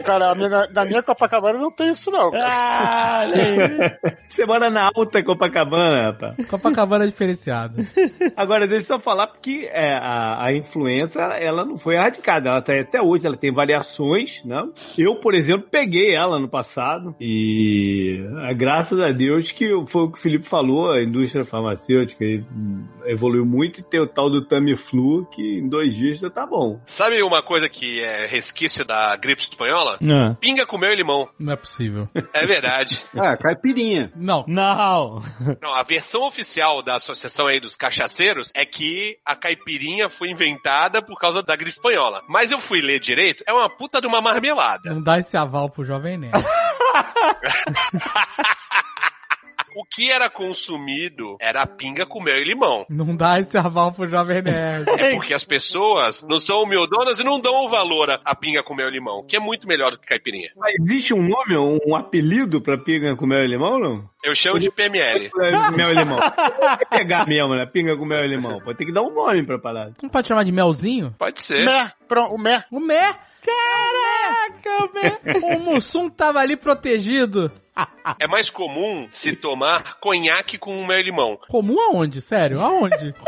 cara, 0.04 0.34
minha- 0.34 0.68
na 0.72 0.84
minha 0.84 1.02
Copacabana 1.02 1.58
não 1.58 1.70
tem 1.70 1.92
isso 1.92 2.10
não, 2.10 2.30
cara. 2.30 2.46
Ah. 2.48 3.24
Você 4.28 4.44
mora 4.44 4.68
na 4.70 4.90
alta 4.94 5.22
Copacabana, 5.22 6.10
rapaz. 6.12 6.46
Copacabana 6.48 7.04
é 7.04 7.06
diferenciada. 7.06 7.86
Agora, 8.36 8.66
deixa 8.66 8.92
eu 8.94 8.98
só 8.98 9.02
falar 9.02 9.28
porque 9.28 9.68
é, 9.72 9.94
a, 9.94 10.44
a 10.46 10.54
influenza, 10.54 11.22
ela 11.22 11.64
não 11.64 11.76
foi 11.76 11.94
erradicada. 11.94 12.50
Ela 12.50 12.62
tá, 12.62 12.78
até 12.78 13.00
hoje 13.00 13.26
ela 13.26 13.36
tem 13.36 13.52
variações, 13.52 14.44
né? 14.44 14.62
Eu, 14.98 15.16
por 15.16 15.34
exemplo, 15.34 15.66
peguei 15.70 16.14
ela 16.14 16.38
no 16.38 16.48
passado 16.48 17.14
e 17.20 18.20
ah, 18.42 18.52
graças 18.52 18.98
a 19.00 19.10
Deus 19.12 19.52
que 19.52 19.68
foi 19.86 20.02
o 20.02 20.10
que 20.10 20.18
o 20.18 20.20
Felipe 20.20 20.46
falou, 20.46 20.90
a 20.92 21.02
indústria 21.02 21.44
farmacêutica 21.44 22.24
evoluiu 23.04 23.44
muito 23.46 23.80
e 23.80 23.82
tem 23.82 24.00
o 24.00 24.06
tal 24.06 24.28
do 24.30 24.44
Tamiflu 24.44 25.26
que 25.26 25.58
em 25.60 25.68
dois 25.68 25.94
dias 25.94 26.18
já 26.18 26.30
tá 26.30 26.46
bom. 26.46 26.80
Sabe 26.86 27.22
uma 27.22 27.42
coisa 27.46 27.68
que 27.68 28.02
é 28.02 28.26
resquício 28.26 28.84
da 28.84 29.16
gripe 29.16 29.42
espanhola? 29.42 29.96
Não. 30.02 30.34
Pinga 30.34 30.66
com 30.66 30.76
mel 30.76 30.92
e 30.92 30.96
limão. 30.96 31.28
Não 31.38 31.52
é 31.52 31.56
possível. 31.56 32.08
É 32.34 32.46
verdade. 32.46 33.02
Ah, 33.18 33.36
caipirinha. 33.36 34.12
Não. 34.14 34.44
Não. 34.46 35.22
Não, 35.60 35.72
a 35.72 35.82
versão 35.82 36.22
oficial 36.22 36.82
da 36.82 36.96
associação 36.96 37.46
aí 37.46 37.58
dos 37.58 37.74
cachaceiros 37.74 38.52
é 38.54 38.64
que 38.66 39.16
a 39.24 39.34
caipirinha 39.34 40.08
foi 40.08 40.30
inventada 40.30 41.02
por 41.02 41.18
causa 41.18 41.42
da 41.42 41.56
gripe 41.56 41.76
espanhola. 41.76 42.22
Mas 42.28 42.50
eu 42.50 42.60
fui 42.60 42.80
ler 42.80 43.00
direito, 43.00 43.42
é 43.46 43.52
uma 43.52 43.70
puta 43.70 44.00
de 44.00 44.06
uma 44.06 44.20
marmelada. 44.20 44.90
Não 44.90 45.02
dá 45.02 45.18
esse 45.18 45.36
aval 45.36 45.70
pro 45.70 45.84
Jovem 45.84 46.18
Nerd. 46.18 46.34
O 49.86 49.94
que 49.96 50.10
era 50.10 50.28
consumido 50.28 51.36
era 51.40 51.62
a 51.62 51.66
pinga 51.66 52.04
com 52.04 52.22
mel 52.22 52.36
e 52.36 52.44
limão. 52.44 52.84
Não 52.90 53.16
dá 53.16 53.40
esse 53.40 53.56
aval 53.56 53.92
pro 53.92 54.06
Jovem 54.08 54.42
Nerd. 54.42 54.88
É 54.98 55.14
porque 55.14 55.32
as 55.32 55.44
pessoas 55.44 56.22
não 56.28 56.38
são 56.38 56.62
humildonas 56.62 57.18
e 57.18 57.24
não 57.24 57.40
dão 57.40 57.64
o 57.64 57.68
valor 57.68 58.10
à- 58.24 58.34
pinga 58.34 58.62
com 58.62 58.74
mel 58.74 58.88
e 58.88 58.92
limão, 58.92 59.24
que 59.26 59.36
é 59.36 59.40
muito 59.40 59.66
melhor 59.66 59.92
do 59.92 59.98
que 59.98 60.06
caipirinha. 60.06 60.50
Mas 60.56 60.74
existe 60.80 61.14
um 61.14 61.22
nome, 61.26 61.56
um, 61.56 61.78
um 61.86 61.96
apelido 61.96 62.60
pra 62.60 62.76
pinga 62.76 63.16
com 63.16 63.26
mel 63.26 63.42
e 63.44 63.46
limão, 63.46 63.78
não? 63.78 64.08
Eu 64.22 64.34
chamo 64.34 64.58
de 64.58 64.70
PML. 64.70 65.30
É, 65.40 65.70
Mel 65.76 65.92
e 65.92 65.94
limão. 65.94 66.18
Pegar 66.90 67.26
mesmo, 67.26 67.54
né? 67.54 67.64
Pinga 67.64 67.96
com 67.96 68.04
mel 68.04 68.24
e 68.24 68.28
limão. 68.28 68.58
Pô, 68.60 68.74
tem 68.74 68.86
que 68.86 68.92
dar 68.92 69.02
um 69.02 69.14
nome 69.14 69.44
pra 69.44 69.56
parada. 69.58 69.94
Não 70.02 70.08
pode 70.10 70.26
chamar 70.26 70.42
de 70.44 70.50
melzinho? 70.52 71.14
Pode 71.18 71.40
ser. 71.40 71.64
Mé, 71.64 71.92
pronto, 72.08 72.34
o 72.34 72.38
Mé. 72.38 72.64
O 72.72 72.80
Mé. 72.80 73.14
Caraca, 73.40 74.90
Mé. 74.94 75.18
O 75.54 75.60
Mussum 75.60 76.08
tava 76.10 76.40
ali 76.40 76.56
protegido. 76.56 77.50
É 78.18 78.26
mais 78.28 78.48
comum 78.48 79.08
se 79.10 79.34
tomar 79.34 79.98
conhaque 79.98 80.56
com 80.56 80.86
mel 80.86 81.00
e 81.00 81.02
limão. 81.02 81.38
Comum 81.48 81.76
aonde? 81.80 82.20
Sério? 82.20 82.60
Aonde? 82.60 83.14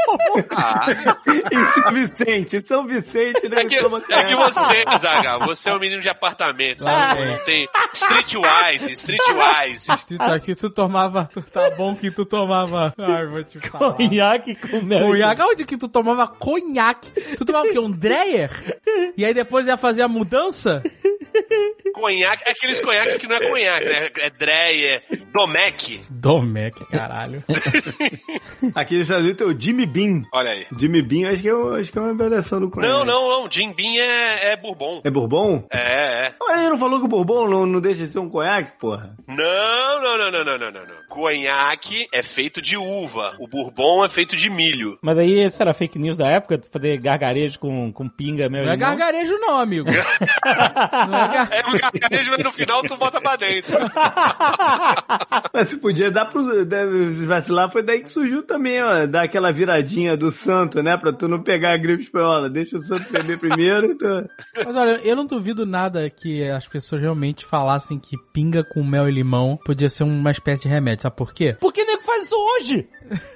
Ah, 0.50 0.86
Em 1.52 1.64
São 1.64 1.92
Vicente, 1.92 2.56
em 2.56 2.60
São 2.64 2.86
Vicente, 2.86 3.48
né? 3.48 3.62
é 3.62 3.64
que, 3.64 3.76
é 3.76 4.24
que 4.24 4.34
você, 4.34 4.84
Zaga, 4.98 5.38
você 5.44 5.70
é 5.70 5.74
um 5.74 5.78
menino 5.78 6.00
de 6.00 6.08
apartamento, 6.08 6.82
sabe? 6.82 7.24
Não 7.24 7.38
tem 7.38 7.68
streetwise, 7.92 8.92
streetwise. 8.92 9.86
Isso 10.10 10.22
aqui 10.22 10.54
tu 10.54 10.70
tomava. 10.70 11.28
Tá 11.52 11.70
bom 11.70 11.94
que 11.96 12.10
tu 12.10 12.24
tomava. 12.24 12.94
Ai, 12.98 13.26
vou 13.26 13.42
te 13.44 13.58
falar. 13.60 13.94
Conhaque 13.94 14.54
com 14.54 14.80
mel. 14.80 15.06
Conhaque, 15.06 15.42
onde 15.42 15.64
que 15.64 15.76
tu 15.76 15.88
tomava 15.88 16.26
conhaque? 16.28 17.10
Tu 17.36 17.44
tomava 17.44 17.66
o 17.66 17.70
quê? 17.70 17.78
Um 17.78 17.90
Dreyer? 17.90 18.50
E 19.16 19.24
aí 19.24 19.34
depois 19.34 19.66
ia 19.66 19.76
fazer 19.76 20.02
a 20.02 20.08
mudança? 20.08 20.82
Conhaque, 21.94 22.44
é 22.46 22.50
aqueles 22.50 22.80
conhaque 22.80 23.18
que 23.18 23.26
não 23.26 23.36
é 23.36 23.48
conhaque, 23.48 23.86
né? 23.86 24.10
É 24.18 24.30
Dreyer, 24.38 25.02
Domec. 25.32 26.00
Domec, 26.10 26.84
caralho. 26.90 27.42
Aqui 28.74 28.94
nos 28.94 29.02
Estados 29.02 29.24
Unidos 29.24 29.36
tem 29.38 29.46
o 29.46 29.60
Jimmy 29.60 29.86
Bean. 29.86 30.22
Olha 30.32 30.50
aí. 30.50 30.66
Jimmy 30.78 31.02
Bean, 31.02 31.30
acho 31.32 31.42
que 31.42 31.48
é, 31.48 31.54
o- 31.54 31.74
acho 31.74 31.90
que 31.92 31.98
é 31.98 32.00
uma 32.00 32.14
variação 32.14 32.60
do 32.60 32.70
conhaque. 32.70 32.92
Não, 32.92 33.04
não, 33.04 33.28
não. 33.28 33.50
Jim 33.50 33.72
Beam 33.72 33.94
é, 34.00 34.52
é 34.52 34.56
bourbon. 34.56 35.00
É 35.04 35.10
Bourbon? 35.10 35.66
É, 35.72 35.78
é. 36.28 36.34
Mas 36.40 36.60
ele 36.60 36.70
não 36.70 36.78
falou 36.78 36.98
que 37.00 37.04
o 37.06 37.08
Bourbon 37.08 37.48
não, 37.48 37.66
não 37.66 37.80
deixa 37.80 38.06
de 38.06 38.12
ser 38.12 38.18
um 38.18 38.28
conhaque, 38.28 38.72
porra? 38.78 39.14
Não, 39.26 40.02
não, 40.02 40.18
não, 40.18 40.30
não, 40.30 40.44
não, 40.44 40.58
não, 40.58 40.70
não, 40.70 40.80
não. 40.82 40.98
Conhaque 41.08 42.06
é 42.12 42.22
feito 42.22 42.60
de 42.62 42.76
uva. 42.76 43.34
O 43.40 43.48
bourbon 43.48 44.04
é 44.04 44.08
feito 44.08 44.36
de 44.36 44.48
milho. 44.50 44.98
Mas 45.02 45.18
aí, 45.18 45.44
isso 45.44 45.60
era 45.62 45.74
fake 45.74 45.98
news 45.98 46.16
da 46.16 46.28
época? 46.28 46.60
Fazer 46.70 46.96
gargarejo 46.98 47.58
com, 47.58 47.92
com 47.92 48.08
pinga, 48.08 48.48
mel 48.48 48.64
Não 48.64 48.72
é 48.72 48.76
gargarejo 48.76 49.36
não, 49.38 49.56
amigo. 49.58 49.88
Não 49.90 49.98
é 51.18 51.28
gar... 51.28 51.48
É 51.52 51.66
um 51.66 51.78
gargarejo, 51.78 52.30
mas 52.30 52.44
no 52.44 52.52
final 52.52 52.82
tu 52.82 52.96
bota 52.96 53.20
pra 53.20 53.36
dentro. 53.36 53.76
Mas 55.52 55.70
se 55.70 55.76
podia 55.76 56.10
dar 56.10 56.26
pro. 56.26 56.64
deve 56.64 57.26
vacilar, 57.26 57.70
foi 57.70 57.82
daí 57.82 58.00
que 58.00 58.08
surgiu 58.08 58.42
também, 58.42 58.82
ó. 58.82 59.06
Dar 59.06 59.24
aquela 59.24 59.52
viradinha 59.52 60.16
do 60.16 60.30
santo, 60.30 60.82
né? 60.82 60.96
Pra 60.96 61.12
tu 61.12 61.28
não 61.28 61.42
pegar 61.42 61.74
a 61.74 61.78
gripe 61.78 62.02
espanhola. 62.02 62.48
Deixa 62.48 62.78
o 62.78 62.82
santo 62.82 63.10
beber 63.12 63.38
primeiro. 63.38 63.92
Então... 63.92 64.28
Mas 64.64 64.76
olha, 64.76 65.00
eu 65.02 65.16
não 65.16 65.26
duvido 65.26 65.66
nada 65.66 66.08
que 66.10 66.42
as 66.48 66.66
pessoas 66.66 67.00
realmente 67.00 67.44
falassem 67.44 67.98
que 67.98 68.16
pinga 68.32 68.64
com 68.64 68.82
mel 68.82 69.08
e 69.08 69.12
limão 69.12 69.58
podia 69.64 69.88
ser 69.88 70.04
uma 70.04 70.30
espécie 70.30 70.62
de 70.62 70.68
remédio. 70.68 71.02
Sabe 71.02 71.16
por 71.16 71.32
quê? 71.32 71.56
Por 71.60 71.72
que 71.72 71.84
nego 71.84 72.02
faz 72.02 72.24
isso 72.24 72.36
hoje? 72.36 72.88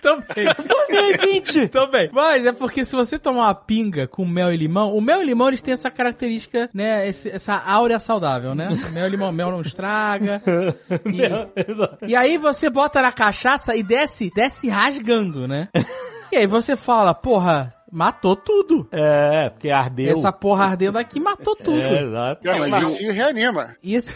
Também. 0.03 0.47
2020! 0.91 1.69
Também. 1.69 2.11
Mas 2.13 2.45
é 2.47 2.53
porque 2.53 2.85
se 2.85 2.95
você 2.95 3.19
tomar 3.19 3.41
uma 3.45 3.55
pinga 3.55 4.07
com 4.07 4.25
mel 4.25 4.53
e 4.53 4.57
limão, 4.57 4.95
o 4.97 5.01
mel 5.01 5.23
e 5.23 5.27
limão 5.27 5.49
eles 5.49 5.63
têm 5.63 5.75
essa 5.75 5.91
característica, 5.91 6.69
né? 6.75 7.09
esse- 7.09 7.31
essa 7.31 7.55
áurea 7.57 7.99
saudável, 7.99 8.55
né? 8.55 8.69
Mel 8.93 9.07
e 9.07 9.11
limão, 9.11 9.33
mel 9.33 9.51
não 9.51 9.61
estraga. 9.61 10.43
E, 11.07 12.09
e 12.13 12.17
aí 12.17 12.39
você 12.39 12.69
bota 12.71 13.01
na 13.03 13.13
cachaça 13.13 13.75
e 13.77 13.83
desce, 13.83 14.31
desce 14.35 14.69
rasgando, 14.69 15.47
né? 15.49 15.69
E 16.33 16.37
aí 16.37 16.47
você 16.47 16.77
fala, 16.77 17.13
porra, 17.13 17.69
matou 17.93 18.35
tudo. 18.35 18.89
É, 18.91 19.51
porque 19.51 19.71
ardeu. 19.71 20.13
Essa 20.13 20.33
porra 20.33 20.65
ardendo 20.65 20.99
aqui 20.99 21.21
matou 21.21 21.55
tudo. 21.55 21.81
É, 21.81 22.03
exato. 22.03 22.43
Desce 22.43 22.69
macio 22.69 23.11
e 23.11 23.13
reanima. 23.13 23.77
E 23.83 23.95
esse... 23.95 24.13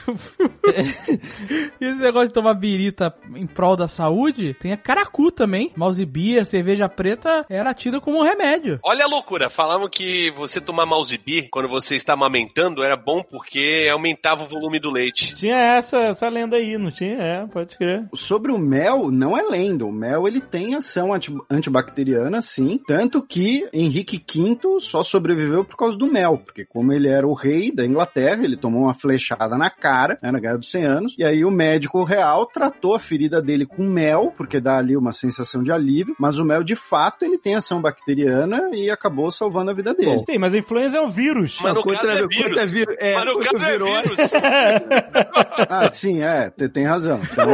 e 1.81 1.85
esse 1.85 2.01
negócio 2.01 2.29
de 2.29 2.35
tomar 2.35 2.55
birita 2.55 3.15
em 3.35 3.47
prol 3.47 3.77
da 3.77 3.89
saúde, 3.89 4.55
tem 4.55 4.73
a 4.73 4.77
caracu 4.77 5.31
também. 5.31 5.71
Beer, 6.07 6.45
cerveja 6.45 6.89
preta, 6.89 7.45
era 7.49 7.75
tida 7.75 8.01
como 8.01 8.19
um 8.19 8.23
remédio. 8.23 8.79
Olha 8.83 9.05
a 9.05 9.09
loucura. 9.09 9.51
Falavam 9.51 9.89
que 9.89 10.31
você 10.33 10.61
tomar 10.61 10.87
beer 11.25 11.49
quando 11.51 11.69
você 11.69 11.97
está 11.97 12.15
amamentando 12.15 12.83
era 12.83 12.97
bom 12.97 13.23
porque 13.23 13.89
aumentava 13.93 14.45
o 14.45 14.49
volume 14.49 14.79
do 14.79 14.91
leite. 14.91 15.35
Tinha 15.35 15.57
essa, 15.57 15.99
essa 15.99 16.29
lenda 16.29 16.57
aí, 16.57 16.79
não 16.79 16.91
tinha? 16.91 17.17
É, 17.19 17.47
pode 17.47 17.77
crer. 17.77 18.07
Sobre 18.15 18.53
o 18.53 18.59
mel, 18.59 19.11
não 19.11 19.37
é 19.37 19.43
lenda. 19.43 19.85
O 19.85 19.93
mel 19.93 20.27
ele 20.27 20.41
tem 20.41 20.75
ação 20.75 21.13
anti- 21.13 21.37
antibacteriana, 21.51 22.41
sim. 22.41 22.81
Tanto 22.87 23.23
que 23.23 23.66
Henrique 23.73 24.19
V 24.19 24.59
só 24.81 25.03
sobreviveu 25.03 25.65
por 25.65 25.77
causa 25.77 25.97
do 25.97 26.07
mel. 26.11 26.39
Porque 26.45 26.65
como 26.65 26.93
ele 26.93 27.09
era 27.09 27.27
o 27.27 27.35
rei 27.35 27.71
da 27.73 27.85
Inglaterra, 27.85 28.45
ele 28.45 28.57
tomou 28.57 28.83
uma 28.83 28.95
flechada 28.95 29.57
na 29.57 29.71
cara, 29.71 30.19
né, 30.23 30.31
na 30.31 30.39
Guerra 30.41 30.59
dos 30.59 30.71
100 30.71 30.85
Anos. 30.85 31.15
E 31.19 31.25
aí 31.25 31.45
o 31.45 31.51
médico 31.51 32.03
real 32.05 32.47
tratou 32.47 32.95
a 32.95 33.01
ferida 33.01 33.41
dele 33.43 33.67
com 33.67 33.83
mel, 33.83 34.33
porque 34.37 34.61
dá 34.61 34.79
ali 34.79 34.97
uma 34.97 35.13
sensação 35.13 35.63
de 35.63 35.73
alívio. 35.73 36.15
Mas 36.19 36.39
o 36.39 36.45
mel, 36.45 36.63
de 36.63 36.75
fato, 36.77 37.25
ele 37.25 37.39
tem 37.39 37.55
ação 37.55 37.81
bacteriana 37.81 38.71
e 38.73 38.91
acabou 38.91 39.31
salvando 39.31 39.71
a 39.71 39.75
vida 39.75 39.93
dele. 39.95 40.23
Sim, 40.29 40.39
mas 40.39 40.55
a 40.55 40.59
influenza 40.59 40.97
é 40.99 41.01
um 41.01 41.11
vírus. 41.11 41.59
Mas 41.63 41.75
no 41.75 41.83
caso 41.83 42.07
é 42.11 42.27
vírus. 42.27 42.71
vírus- 42.71 42.97
é, 42.99 43.15
Mas 43.15 43.25
no 43.27 43.39
caso 43.41 43.65
é 43.65 43.79
vírus. 43.79 44.17
Ah, 45.69 45.91
sim, 45.93 46.23
é, 46.23 46.51
te- 46.51 46.69
tem 46.69 46.85
razão. 46.85 47.21
Então- 47.33 47.47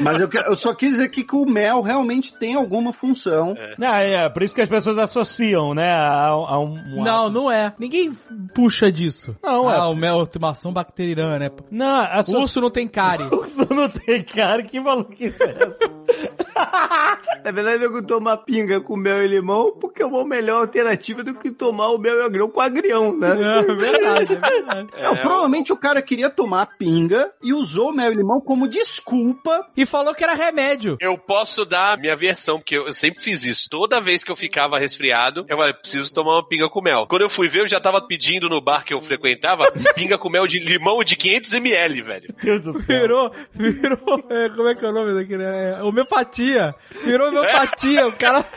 mas 0.00 0.20
eu, 0.20 0.28
que- 0.28 0.38
eu 0.38 0.54
só 0.56 0.74
quis 0.74 0.90
dizer 0.90 1.04
aqui 1.04 1.22
que 1.24 1.36
o 1.36 1.46
mel 1.46 1.80
realmente 1.82 2.34
tem 2.38 2.54
alguma 2.54 2.92
função. 2.92 3.54
Não, 3.78 3.94
é, 3.94 4.28
por 4.28 4.42
isso 4.42 4.54
que 4.54 4.60
as 4.60 4.68
pessoas 4.68 4.98
associam, 4.98 5.74
né, 5.74 5.90
a, 5.92 6.28
a 6.28 6.58
um... 6.60 6.74
um 6.74 7.02
Não, 7.04 7.30
não 7.30 7.50
é. 7.50 7.72
Ninguém 7.78 8.16
puxa 8.54 8.90
disso. 8.90 9.36
Não, 9.42 9.70
é. 9.70 9.76
ah, 9.76 9.86
o 9.88 9.96
mel 9.96 10.26
tem 10.26 10.40
uma 10.40 10.50
ação 10.50 10.72
bacteriana, 10.72 11.38
né? 11.38 11.50
Não, 11.70 12.00
a 12.00 12.20
O 12.28 12.40
urso 12.40 12.60
não 12.60 12.70
tem 12.70 12.88
cárie. 12.88 13.26
Urso 13.26 13.66
não 13.70 13.88
tem 13.88 14.22
cara, 14.22 14.62
que 14.62 14.80
maluquice 14.80 15.42
é 15.42 15.50
essa? 15.50 15.94
Na 17.44 17.50
verdade, 17.52 17.82
eu 17.84 18.04
tomar 18.06 18.38
pinga 18.38 18.80
com 18.80 18.96
mel 18.96 19.24
e 19.24 19.28
limão 19.28 19.72
porque 19.80 20.02
é 20.02 20.06
uma 20.06 20.24
melhor 20.24 20.60
alternativa 20.62 21.22
do 21.24 21.34
que 21.34 21.50
tomar 21.50 21.88
o 21.90 21.98
mel 21.98 22.16
e 22.18 22.22
agrião 22.22 22.48
com 22.50 22.60
agrião, 22.60 23.16
né? 23.16 23.28
É 23.30 23.74
verdade, 23.74 24.34
é 24.34 24.38
verdade. 24.50 24.88
Não, 25.02 25.16
provavelmente 25.16 25.72
o 25.72 25.76
cara 25.76 26.00
queria 26.02 26.30
tomar 26.30 26.66
pinga 26.78 27.30
e 27.42 27.52
usou 27.52 27.92
mel 27.92 28.12
e 28.12 28.14
limão 28.16 28.40
como 28.40 28.68
desculpa. 28.68 29.43
E 29.76 29.84
falou 29.84 30.14
que 30.14 30.24
era 30.24 30.34
remédio. 30.34 30.96
Eu 31.00 31.18
posso 31.18 31.64
dar 31.64 31.92
a 31.92 31.96
minha 31.96 32.16
versão, 32.16 32.58
porque 32.58 32.76
eu, 32.76 32.86
eu 32.86 32.94
sempre 32.94 33.22
fiz 33.22 33.44
isso. 33.44 33.68
Toda 33.68 34.00
vez 34.00 34.24
que 34.24 34.30
eu 34.30 34.36
ficava 34.36 34.78
resfriado, 34.78 35.44
eu 35.48 35.56
falei, 35.56 35.74
preciso 35.74 36.12
tomar 36.12 36.36
uma 36.36 36.48
pinga 36.48 36.68
com 36.68 36.80
mel. 36.80 37.06
Quando 37.06 37.22
eu 37.22 37.28
fui 37.28 37.48
ver, 37.48 37.60
eu 37.60 37.68
já 37.68 37.80
tava 37.80 38.00
pedindo 38.00 38.48
no 38.48 38.60
bar 38.60 38.84
que 38.84 38.94
eu 38.94 39.00
frequentava 39.00 39.70
pinga 39.94 40.16
com 40.16 40.30
mel 40.30 40.46
de 40.46 40.58
limão 40.58 41.02
de 41.04 41.16
500ml, 41.16 42.02
velho. 42.02 42.34
Deus 42.42 42.60
do 42.62 42.72
céu. 42.82 43.00
Virou, 43.00 43.32
virou, 43.52 44.26
é, 44.30 44.48
como 44.48 44.68
é 44.68 44.74
que 44.74 44.84
é 44.84 44.88
o 44.88 44.92
nome 44.92 45.14
daquele? 45.14 45.44
É, 45.44 45.82
homeopatia. 45.82 46.74
Virou 47.04 47.28
homeopatia, 47.28 48.06
o 48.06 48.12
cara... 48.12 48.44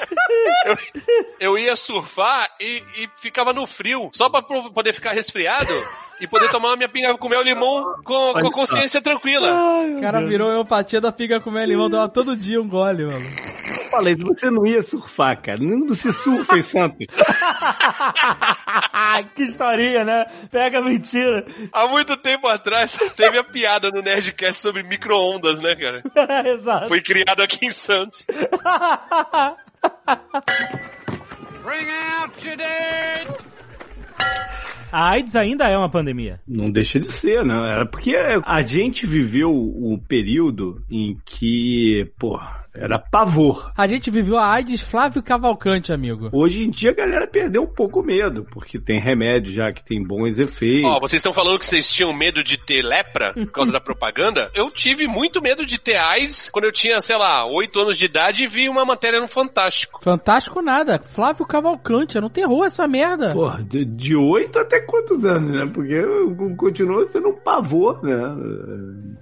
Eu 1.39 1.57
ia 1.57 1.75
surfar 1.75 2.49
e, 2.59 2.83
e 2.95 3.09
ficava 3.17 3.53
no 3.53 3.65
frio, 3.65 4.09
só 4.13 4.29
pra 4.29 4.41
poder 4.41 4.93
ficar 4.93 5.11
resfriado 5.13 5.73
e 6.19 6.27
poder 6.27 6.49
tomar 6.49 6.73
a 6.73 6.75
minha 6.75 6.89
pinga 6.89 7.17
com 7.17 7.29
mel 7.29 7.41
e 7.41 7.45
limão 7.45 7.95
com, 8.03 8.33
com 8.33 8.47
a 8.47 8.51
consciência 8.51 9.01
tranquila. 9.01 9.49
O 9.97 10.01
cara 10.01 10.25
virou 10.25 10.49
homeopatia 10.49 10.99
da 10.99 11.11
piga 11.11 11.39
com 11.39 11.51
mel 11.51 11.63
e 11.63 11.67
limão, 11.67 11.89
dava 11.89 12.09
todo 12.09 12.35
dia 12.35 12.61
um 12.61 12.67
gole, 12.67 13.05
mano. 13.05 13.17
Eu 13.17 13.89
falei, 13.89 14.15
você 14.15 14.49
não 14.49 14.65
ia 14.65 14.81
surfar, 14.81 15.41
cara. 15.41 15.59
Não 15.61 15.93
se 15.93 16.11
surfa 16.11 16.57
em 16.57 16.61
Santos. 16.61 17.07
que 19.35 19.43
historinha, 19.43 20.03
né? 20.03 20.25
Pega 20.51 20.81
mentira. 20.81 21.45
Há 21.71 21.87
muito 21.87 22.17
tempo 22.17 22.47
atrás 22.47 22.97
teve 23.15 23.37
a 23.37 23.43
piada 23.43 23.91
no 23.91 24.01
Nerdcast 24.01 24.61
sobre 24.61 24.83
micro-ondas, 24.83 25.61
né, 25.61 25.75
cara? 25.75 26.03
Exato. 26.47 26.87
Foi 26.87 27.01
criado 27.01 27.41
aqui 27.41 27.65
em 27.65 27.71
Santos. 27.71 28.25
A 34.91 35.09
AIDS 35.09 35.35
ainda 35.35 35.67
é 35.67 35.77
uma 35.77 35.89
pandemia. 35.89 36.39
Não 36.47 36.71
deixa 36.71 36.99
de 36.99 37.11
ser, 37.11 37.43
né? 37.45 37.55
Era 37.71 37.85
porque 37.85 38.15
a 38.15 38.61
gente 38.61 39.05
viveu 39.05 39.51
o 39.51 39.99
período 40.07 40.81
em 40.89 41.17
que, 41.25 42.09
pô, 42.17 42.39
era 42.79 42.99
pavor. 42.99 43.71
A 43.75 43.87
gente 43.87 44.09
viveu 44.09 44.37
a 44.37 44.51
AIDS 44.51 44.81
Flávio 44.81 45.23
Cavalcante, 45.23 45.91
amigo. 45.91 46.29
Hoje 46.31 46.63
em 46.63 46.69
dia 46.69 46.91
a 46.91 46.93
galera 46.93 47.27
perdeu 47.27 47.63
um 47.63 47.73
pouco 47.73 48.01
o 48.01 48.03
medo, 48.03 48.45
porque 48.51 48.79
tem 48.79 48.99
remédio 48.99 49.51
já 49.51 49.71
que 49.71 49.83
tem 49.83 50.03
bons 50.03 50.37
efeitos. 50.39 50.89
Ó, 50.89 50.99
vocês 50.99 51.19
estão 51.19 51.33
falando 51.33 51.59
que 51.59 51.65
vocês 51.65 51.89
tinham 51.89 52.13
medo 52.13 52.43
de 52.43 52.57
ter 52.57 52.81
lepra 52.81 53.33
por 53.33 53.51
causa 53.51 53.71
da 53.71 53.79
propaganda? 53.79 54.49
Eu 54.55 54.69
tive 54.71 55.07
muito 55.07 55.41
medo 55.41 55.65
de 55.65 55.77
ter 55.77 55.95
AIDS 55.95 56.49
quando 56.49 56.65
eu 56.65 56.71
tinha, 56.71 56.99
sei 57.01 57.15
lá, 57.15 57.45
8 57.45 57.79
anos 57.79 57.97
de 57.97 58.05
idade 58.05 58.43
e 58.43 58.47
vi 58.47 58.69
uma 58.69 58.85
matéria 58.85 59.19
no 59.19 59.27
Fantástico. 59.27 60.03
Fantástico 60.03 60.61
nada. 60.61 60.99
Flávio 60.99 61.45
Cavalcante, 61.45 62.17
é 62.17 62.21
no 62.21 62.29
terror 62.29 62.65
essa 62.65 62.87
merda. 62.87 63.33
Porra, 63.33 63.63
de, 63.63 63.85
de 63.85 64.15
8 64.15 64.59
até 64.59 64.79
quantos 64.79 65.23
anos, 65.25 65.51
né? 65.51 65.71
Porque 65.73 66.01
continua 66.55 67.05
sendo 67.05 67.29
um 67.29 67.35
pavor, 67.35 68.03
né? 68.03 68.17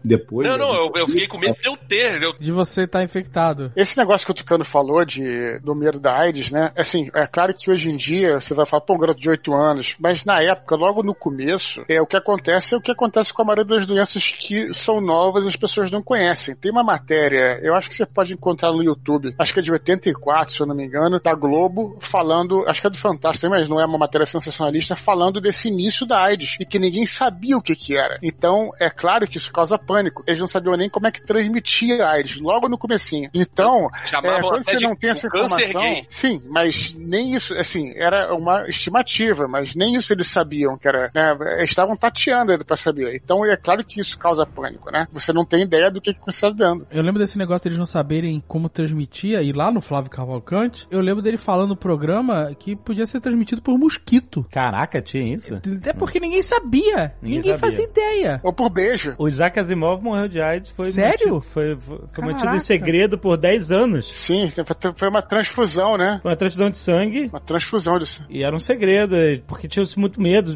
Depois. 0.03 0.47
Não, 0.47 0.57
né? 0.57 0.63
não, 0.63 0.73
eu, 0.73 0.91
eu 0.95 1.07
fiquei 1.07 1.27
com 1.27 1.37
medo 1.37 1.55
de 1.61 1.67
eu 1.67 1.77
ter. 1.77 2.21
Eu, 2.21 2.33
De 2.37 2.51
você 2.51 2.83
estar 2.83 3.03
infectado. 3.03 3.44
Esse 3.75 3.97
negócio 3.97 4.25
que 4.25 4.31
o 4.31 4.35
Tucano 4.35 4.65
falou 4.65 5.03
de, 5.05 5.59
do 5.59 5.75
medo 5.75 5.99
da 5.99 6.17
AIDS, 6.17 6.51
né? 6.51 6.71
Assim, 6.75 7.09
é 7.13 7.27
claro 7.27 7.53
que 7.53 7.69
hoje 7.69 7.89
em 7.89 7.97
dia 7.97 8.39
você 8.39 8.53
vai 8.53 8.65
falar, 8.65 8.81
pô, 8.81 8.95
um 8.95 8.99
garoto 8.99 9.19
de 9.19 9.29
8 9.29 9.53
anos, 9.53 9.95
mas 9.99 10.23
na 10.25 10.41
época, 10.41 10.75
logo 10.75 11.03
no 11.03 11.13
começo, 11.13 11.83
é 11.87 12.01
o 12.01 12.07
que 12.07 12.17
acontece 12.17 12.73
é 12.73 12.77
o 12.77 12.81
que 12.81 12.91
acontece 12.91 13.33
com 13.33 13.41
a 13.41 13.45
maioria 13.45 13.65
das 13.65 13.85
doenças 13.85 14.35
que 14.39 14.73
são 14.73 15.01
novas 15.01 15.45
e 15.45 15.47
as 15.47 15.55
pessoas 15.55 15.91
não 15.91 16.01
conhecem. 16.01 16.55
Tem 16.55 16.71
uma 16.71 16.83
matéria, 16.83 17.59
eu 17.61 17.75
acho 17.75 17.89
que 17.89 17.95
você 17.95 18.05
pode 18.05 18.33
encontrar 18.33 18.71
no 18.71 18.83
YouTube, 18.83 19.35
acho 19.37 19.53
que 19.53 19.59
é 19.59 19.63
de 19.63 19.71
84, 19.71 20.55
se 20.55 20.61
eu 20.61 20.67
não 20.67 20.75
me 20.75 20.85
engano, 20.85 21.19
da 21.19 21.33
Globo, 21.33 21.97
falando, 21.99 22.63
acho 22.67 22.81
que 22.81 22.87
é 22.87 22.89
do 22.89 22.97
Fantástico, 22.97 23.49
mas 23.49 23.67
não 23.67 23.79
é 23.79 23.85
uma 23.85 23.97
matéria 23.97 24.25
sensacionalista, 24.25 24.95
falando 24.95 25.39
desse 25.39 25.67
início 25.67 26.05
da 26.05 26.19
AIDS 26.21 26.57
e 26.59 26.65
que 26.65 26.79
ninguém 26.79 27.05
sabia 27.05 27.57
o 27.57 27.61
que 27.61 27.75
que 27.75 27.97
era. 27.97 28.17
Então, 28.21 28.71
é 28.79 28.89
claro 28.89 29.27
que 29.27 29.37
isso 29.37 29.51
causa 29.51 29.77
pânico. 29.77 30.23
Eles 30.25 30.39
não 30.39 30.47
sabiam 30.47 30.75
nem 30.75 30.89
como 30.89 31.07
é 31.07 31.11
que 31.11 31.21
transmitia 31.21 32.05
a 32.05 32.11
AIDS, 32.11 32.39
logo 32.39 32.67
no 32.67 32.77
comecinho. 32.77 33.29
Então, 33.35 33.89
é, 34.23 34.41
quando 34.41 34.63
você 34.63 34.77
de 34.77 34.83
não 34.83 34.95
tem 34.95 35.09
essa 35.09 35.27
informação, 35.27 35.81
gay. 35.81 36.05
sim, 36.09 36.41
mas 36.49 36.95
nem 36.97 37.35
isso, 37.35 37.53
assim, 37.53 37.91
era 37.95 38.33
uma 38.33 38.67
estimativa, 38.69 39.47
mas 39.47 39.75
nem 39.75 39.95
isso 39.95 40.13
eles 40.13 40.27
sabiam 40.27 40.77
que 40.77 40.87
era, 40.87 41.11
né, 41.13 41.63
estavam 41.63 41.95
tateando 41.97 42.63
pra 42.65 42.77
saber. 42.77 43.13
Então, 43.15 43.45
é 43.45 43.57
claro 43.57 43.83
que 43.83 43.99
isso 43.99 44.17
causa 44.17 44.45
pânico, 44.45 44.89
né? 44.91 45.07
Você 45.11 45.33
não 45.33 45.45
tem 45.45 45.63
ideia 45.63 45.91
do 45.91 45.99
que 45.99 46.13
que 46.13 46.19
você 46.25 46.45
está 46.47 46.49
dando. 46.49 46.87
Eu 46.89 47.03
lembro 47.03 47.19
desse 47.19 47.37
negócio 47.37 47.63
deles 47.65 47.77
não 47.77 47.85
saberem 47.85 48.41
como 48.47 48.69
transmitia, 48.69 49.41
e 49.41 49.51
lá 49.51 49.71
no 49.71 49.81
Flávio 49.81 50.09
Cavalcante, 50.09 50.87
eu 50.89 51.01
lembro 51.01 51.21
dele 51.21 51.37
falando 51.37 51.69
no 51.69 51.75
programa 51.75 52.55
que 52.57 52.75
podia 52.75 53.05
ser 53.05 53.19
transmitido 53.19 53.61
por 53.61 53.77
mosquito. 53.77 54.45
Caraca, 54.49 55.01
tinha 55.01 55.35
isso? 55.35 55.55
Até 55.55 55.91
porque 55.93 56.19
ninguém 56.19 56.41
sabia. 56.41 57.13
Ninguém 57.21 57.39
Ninguém, 57.39 57.51
sabia. 57.53 57.57
fazia 57.59 57.83
ideia. 57.85 58.39
Ou 58.43 58.53
por 58.53 58.69
beijo. 58.69 59.13
O 59.17 59.27
Isaac 59.27 59.59
Asimov 59.59 60.01
morreu 60.01 60.27
de 60.27 60.39
AIDS. 60.41 60.69
Foi 60.71 60.85
Sério? 60.91 61.33
mantido- 61.35 61.41
foi 61.41 61.75
foi, 61.75 61.97
foi 62.13 62.25
mantido 62.25 62.55
em 62.55 62.59
segredo 62.59 63.17
por 63.25 63.37
10 63.37 63.71
anos. 63.71 64.07
Sim, 64.13 64.47
foi 64.95 65.09
uma 65.09 65.23
transfusão, 65.23 65.97
né? 65.97 66.19
Foi 66.21 66.29
uma 66.29 66.37
transfusão 66.37 66.69
de 66.69 66.77
sangue. 66.77 67.21
Uma 67.25 67.39
transfusão 67.39 67.97
disso. 67.97 68.23
E 68.29 68.43
era 68.43 68.55
um 68.55 68.59
segredo, 68.59 69.15
porque 69.47 69.67
tinha 69.67 69.83
muito 69.97 70.21
medo, 70.21 70.55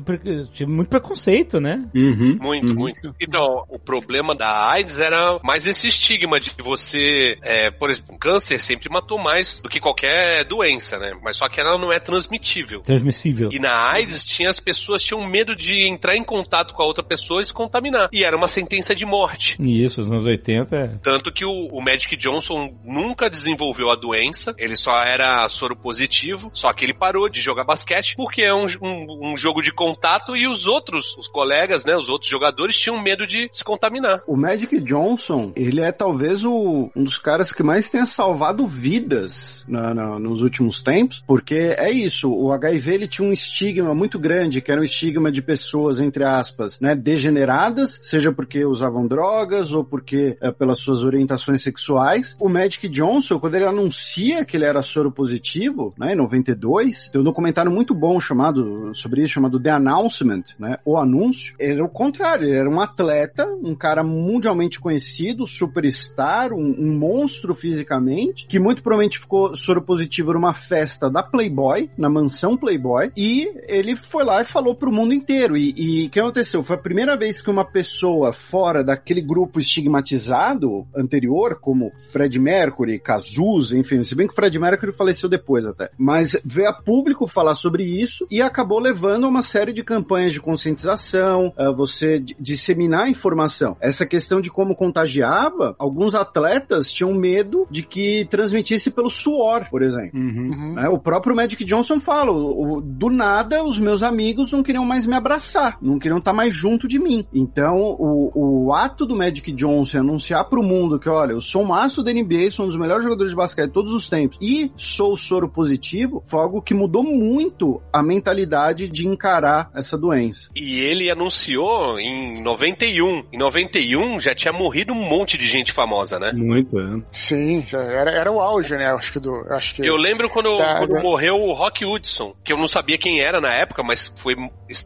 tinha 0.54 0.70
muito 0.70 0.88
preconceito, 0.88 1.60
né? 1.60 1.84
Uhum. 1.96 2.38
Muito, 2.40 2.68
Uhum. 2.68 2.76
muito. 2.76 3.16
Então, 3.20 3.64
o 3.68 3.80
problema 3.80 4.36
da 4.36 4.70
AIDS 4.70 5.00
era 5.00 5.40
mais 5.44 5.66
esse 5.66 5.88
estigma 5.88 6.40
de 6.40 6.52
você, 6.64 7.40
é, 7.42 7.72
por 7.72 7.90
exemplo, 7.90 8.16
câncer 8.20 8.60
sempre 8.60 8.88
matou 8.88 9.18
mais 9.18 9.60
do 9.64 9.68
que 9.68 9.80
qualquer 9.80 10.44
doença, 10.46 11.00
né? 11.00 11.18
Mas 11.24 11.38
só 11.38 11.50
que 11.50 11.60
ela 11.60 11.76
não 11.76 11.92
é 11.92 11.98
transmitível. 12.00 12.82
Transmissível. 12.82 13.50
E 13.52 13.58
na 13.58 13.74
AIDS 13.74 14.24
tinha 14.24 14.52
as 14.52 14.60
pessoas 14.60 15.02
tinham 15.02 15.26
medo 15.26 15.56
de 15.56 15.88
entrar 15.90 16.16
em 16.16 16.24
contato 16.24 16.76
com 16.76 16.84
a 16.84 16.86
outra 16.86 17.04
pessoa 17.04 17.42
e 17.42 17.46
se 17.46 17.54
contaminar. 17.54 18.10
E 18.14 18.24
era 18.24 18.38
uma 18.38 18.48
sentença 18.48 18.94
de 18.94 19.08
morte. 19.08 19.58
E 19.60 19.84
isso, 19.84 20.02
nos 20.02 20.12
anos 20.12 20.26
80, 20.28 20.76
é. 20.76 20.88
Tanto 21.02 21.32
que 21.32 21.44
o, 21.44 21.68
o 21.72 21.82
Magic 21.82 22.16
Johnson 22.16 22.49
nunca 22.84 23.30
desenvolveu 23.30 23.90
a 23.92 23.96
doença, 23.96 24.54
ele 24.58 24.76
só 24.76 25.04
era 25.04 25.48
soro 25.50 25.76
positivo, 25.76 26.50
só 26.54 26.72
que 26.74 26.86
ele 26.86 26.94
parou 26.94 27.30
de 27.30 27.40
jogar 27.42 27.64
basquete 27.64 28.16
porque 28.16 28.42
é 28.42 28.54
um, 28.54 28.66
um- 28.82 29.32
um 29.34 29.38
jogo 29.38 29.62
de 29.62 29.72
contato 29.72 30.36
e 30.36 30.48
os 30.48 30.66
outros, 30.68 31.16
os 31.18 31.28
colegas, 31.28 31.86
né, 31.86 31.96
os 31.96 32.10
outros 32.10 32.30
jogadores 32.30 32.78
tinham 32.78 33.00
medo 33.02 33.26
de 33.28 33.50
se 33.52 33.64
contaminar. 33.64 34.22
O 34.28 34.36
Magic 34.36 34.80
Johnson, 34.82 35.52
ele 35.56 35.82
é 35.82 35.92
talvez 35.92 36.44
o- 36.44 36.90
um 36.96 37.04
dos 37.04 37.18
caras 37.18 37.52
que 37.52 37.64
mais 37.64 37.90
tenha 37.90 38.06
salvado 38.06 38.66
vidas 38.68 39.64
na- 39.68 39.94
na- 39.94 40.20
nos 40.20 40.42
últimos 40.42 40.82
tempos, 40.82 41.24
porque 41.28 41.76
é 41.78 41.92
isso, 41.92 42.32
o 42.32 42.52
HIV 42.52 42.94
ele 42.94 43.08
tinha 43.08 43.28
um 43.28 43.32
estigma 43.32 43.94
muito 43.94 44.18
grande, 44.20 44.62
que 44.62 44.72
era 44.72 44.82
um 44.82 44.84
estigma 44.84 45.32
de 45.32 45.42
pessoas, 45.42 46.00
entre 46.00 46.24
aspas, 46.24 46.80
né, 46.80 46.96
degeneradas, 46.96 48.00
seja 48.04 48.32
porque 48.32 48.66
usavam 48.66 49.08
drogas 49.08 49.72
ou 49.74 49.84
porque 49.84 50.38
é, 50.42 50.52
pelas 50.52 50.80
suas 50.80 51.04
orientações 51.04 51.62
sexuais. 51.62 52.36
O 52.40 52.48
Magic 52.48 52.88
Johnson, 52.88 53.40
quando 53.40 53.56
ele 53.56 53.66
anuncia 53.66 54.46
que 54.46 54.56
ele 54.56 54.66
era 54.66 54.82
soro 54.82 55.12
positivo, 55.12 55.94
né, 55.98 56.14
em 56.14 56.16
92, 56.16 57.10
tem 57.10 57.20
um 57.20 57.24
documentário 57.24 57.72
muito 57.72 57.94
bom 57.94 58.20
chamado 58.20 58.94
sobre 58.94 59.22
isso, 59.22 59.34
chamado 59.34 59.60
The 59.60 59.72
Announcement, 59.72 60.44
né, 60.58 60.78
o 60.86 60.98
anúncio. 60.98 61.56
Ele 61.60 61.74
era 61.74 61.84
o 61.84 61.90
contrário, 61.90 62.48
ele 62.48 62.58
era 62.58 62.70
um 62.70 62.80
atleta, 62.80 63.46
um 63.62 63.76
cara 63.76 64.04
mundialmente 64.04 64.80
conhecido, 64.80 65.46
superstar, 65.46 66.54
um, 66.54 66.76
um 66.80 66.98
monstro 66.98 67.54
fisicamente, 67.54 68.48
que 68.48 68.58
muito 68.58 68.82
provavelmente 68.82 69.20
ficou 69.20 69.54
soro 69.56 69.82
positivo 69.82 70.34
numa 70.34 70.54
festa 70.54 71.10
da 71.10 71.22
Playboy, 71.22 71.90
na 71.98 72.10
mansão 72.10 72.56
Playboy, 72.56 73.12
e 73.18 73.52
ele 73.68 73.96
foi 73.96 74.24
lá 74.24 74.42
e 74.42 74.46
falou 74.46 74.76
pro 74.76 74.92
mundo 74.92 75.14
inteiro. 75.14 75.58
E 75.58 76.08
o 76.08 76.10
que 76.10 76.20
aconteceu? 76.20 76.64
Foi 76.64 76.76
a 76.78 76.80
primeira 76.80 77.18
vez 77.18 77.42
que 77.42 77.50
uma 77.50 77.66
pessoa 77.66 78.32
fora 78.32 78.84
daquele 78.84 79.22
grupo 79.22 79.60
estigmatizado 79.60 80.88
anterior, 80.96 81.60
como 81.60 81.92
Fred 82.12 82.29
Mercury, 82.38 83.00
Cazuza, 83.00 83.78
enfim, 83.78 84.04
se 84.04 84.14
bem 84.14 84.28
que 84.28 84.34
o 84.34 84.36
Fred 84.36 84.60
Mercury 84.60 84.92
faleceu 84.92 85.30
depois 85.30 85.66
até, 85.66 85.90
mas 85.98 86.36
veio 86.44 86.68
a 86.70 86.74
público 86.74 87.26
falar 87.26 87.56
sobre 87.56 87.84
isso 87.84 88.28
e 88.30 88.42
acabou 88.42 88.80
levando 88.80 89.26
a 89.26 89.30
uma 89.30 89.42
série 89.42 89.72
de 89.74 89.84
campanhas 89.84 90.34
de 90.34 90.42
conscientização, 90.42 91.54
a 91.58 91.72
você 91.72 92.20
di- 92.20 92.36
disseminar 92.40 93.10
informação. 93.10 93.78
Essa 93.80 94.06
questão 94.06 94.42
de 94.42 94.50
como 94.52 94.76
contagiava, 94.76 95.76
alguns 95.80 96.16
atletas 96.16 96.92
tinham 96.92 97.14
medo 97.14 97.68
de 97.70 97.84
que 97.84 98.26
transmitisse 98.30 98.92
pelo 98.92 99.10
suor, 99.10 99.68
por 99.70 99.82
exemplo. 99.82 100.20
Uhum. 100.20 100.74
né? 100.76 100.90
O 100.90 100.98
próprio 101.00 101.36
Magic 101.36 101.64
Johnson 101.64 102.00
fala, 102.00 102.32
o- 102.32 102.78
o- 102.78 102.82
do 102.82 103.10
nada 103.10 103.64
os 103.64 103.80
meus 103.80 104.04
amigos 104.04 104.52
não 104.52 104.64
queriam 104.64 104.86
mais 104.86 105.06
me 105.06 105.14
abraçar, 105.14 105.78
não 105.82 106.00
queriam 106.00 106.18
estar 106.20 106.34
mais 106.34 106.54
junto 106.54 106.88
de 106.88 107.00
mim. 107.00 107.26
Então, 107.34 107.78
o, 107.78 108.66
o 108.68 108.74
ato 108.74 109.06
do 109.06 109.16
Magic 109.16 109.52
Johnson 109.52 110.00
anunciar 110.00 110.46
pro 110.50 110.64
mundo 110.64 110.98
que, 111.00 111.08
olha, 111.10 111.32
eu 111.34 111.42
sou 111.42 111.62
um 111.64 111.68
maço 111.68 112.02
da 112.04 112.12
NBA, 112.24 112.52
sou 112.52 112.66
um 112.66 112.70
dos 112.70 112.78
melhores 112.78 113.04
jogadores 113.04 113.32
de 113.32 113.36
basquete 113.38 113.68
de 113.68 113.74
todos 113.74 113.94
os 113.94 114.10
tempos 114.10 114.38
e 114.42 114.72
sou 114.76 115.16
soro 115.18 115.50
positivo, 115.50 116.24
foi 116.26 116.40
algo 116.40 116.62
que 116.62 116.74
mudou 116.74 117.04
muito 117.04 117.82
a 117.92 118.02
mentalidade 118.04 118.88
de 118.90 119.08
encarar 119.08 119.70
essa 119.74 119.98
doença. 119.98 120.50
E 120.56 120.80
ele 120.80 121.10
anunciou 121.10 122.00
em 122.00 122.42
91. 122.42 123.24
Em 123.32 123.38
91 123.38 124.20
já 124.20 124.34
tinha 124.36 124.54
morrido 124.54 124.94
um 124.94 124.96
monte 125.10 125.38
de 125.38 125.46
gente 125.46 125.72
famosa, 125.72 126.20
né? 126.20 126.32
Muito, 126.34 126.80
é. 126.80 127.02
Sim, 127.12 127.64
já 127.66 127.80
era, 127.80 128.12
era 128.12 128.32
o 128.32 128.40
auge, 128.40 128.76
né? 128.76 128.88
Acho 128.92 129.14
que 129.14 129.20
do. 129.20 129.34
Acho 129.50 129.76
que 129.76 129.86
Eu 129.86 129.96
lembro 129.96 130.30
quando, 130.30 130.58
Tá, 130.58 130.80
quando 130.80 130.94
né? 130.94 131.02
morreu 131.02 131.36
o 131.40 131.54
Rock 131.54 131.86
Hudson, 131.86 132.34
que 132.44 132.52
eu 132.54 132.58
não 132.58 132.68
sabia 132.68 132.98
quem 132.98 133.22
era 133.22 133.40
na 133.42 133.54
época, 133.54 133.84
mas 133.84 134.08
foi 134.22 134.36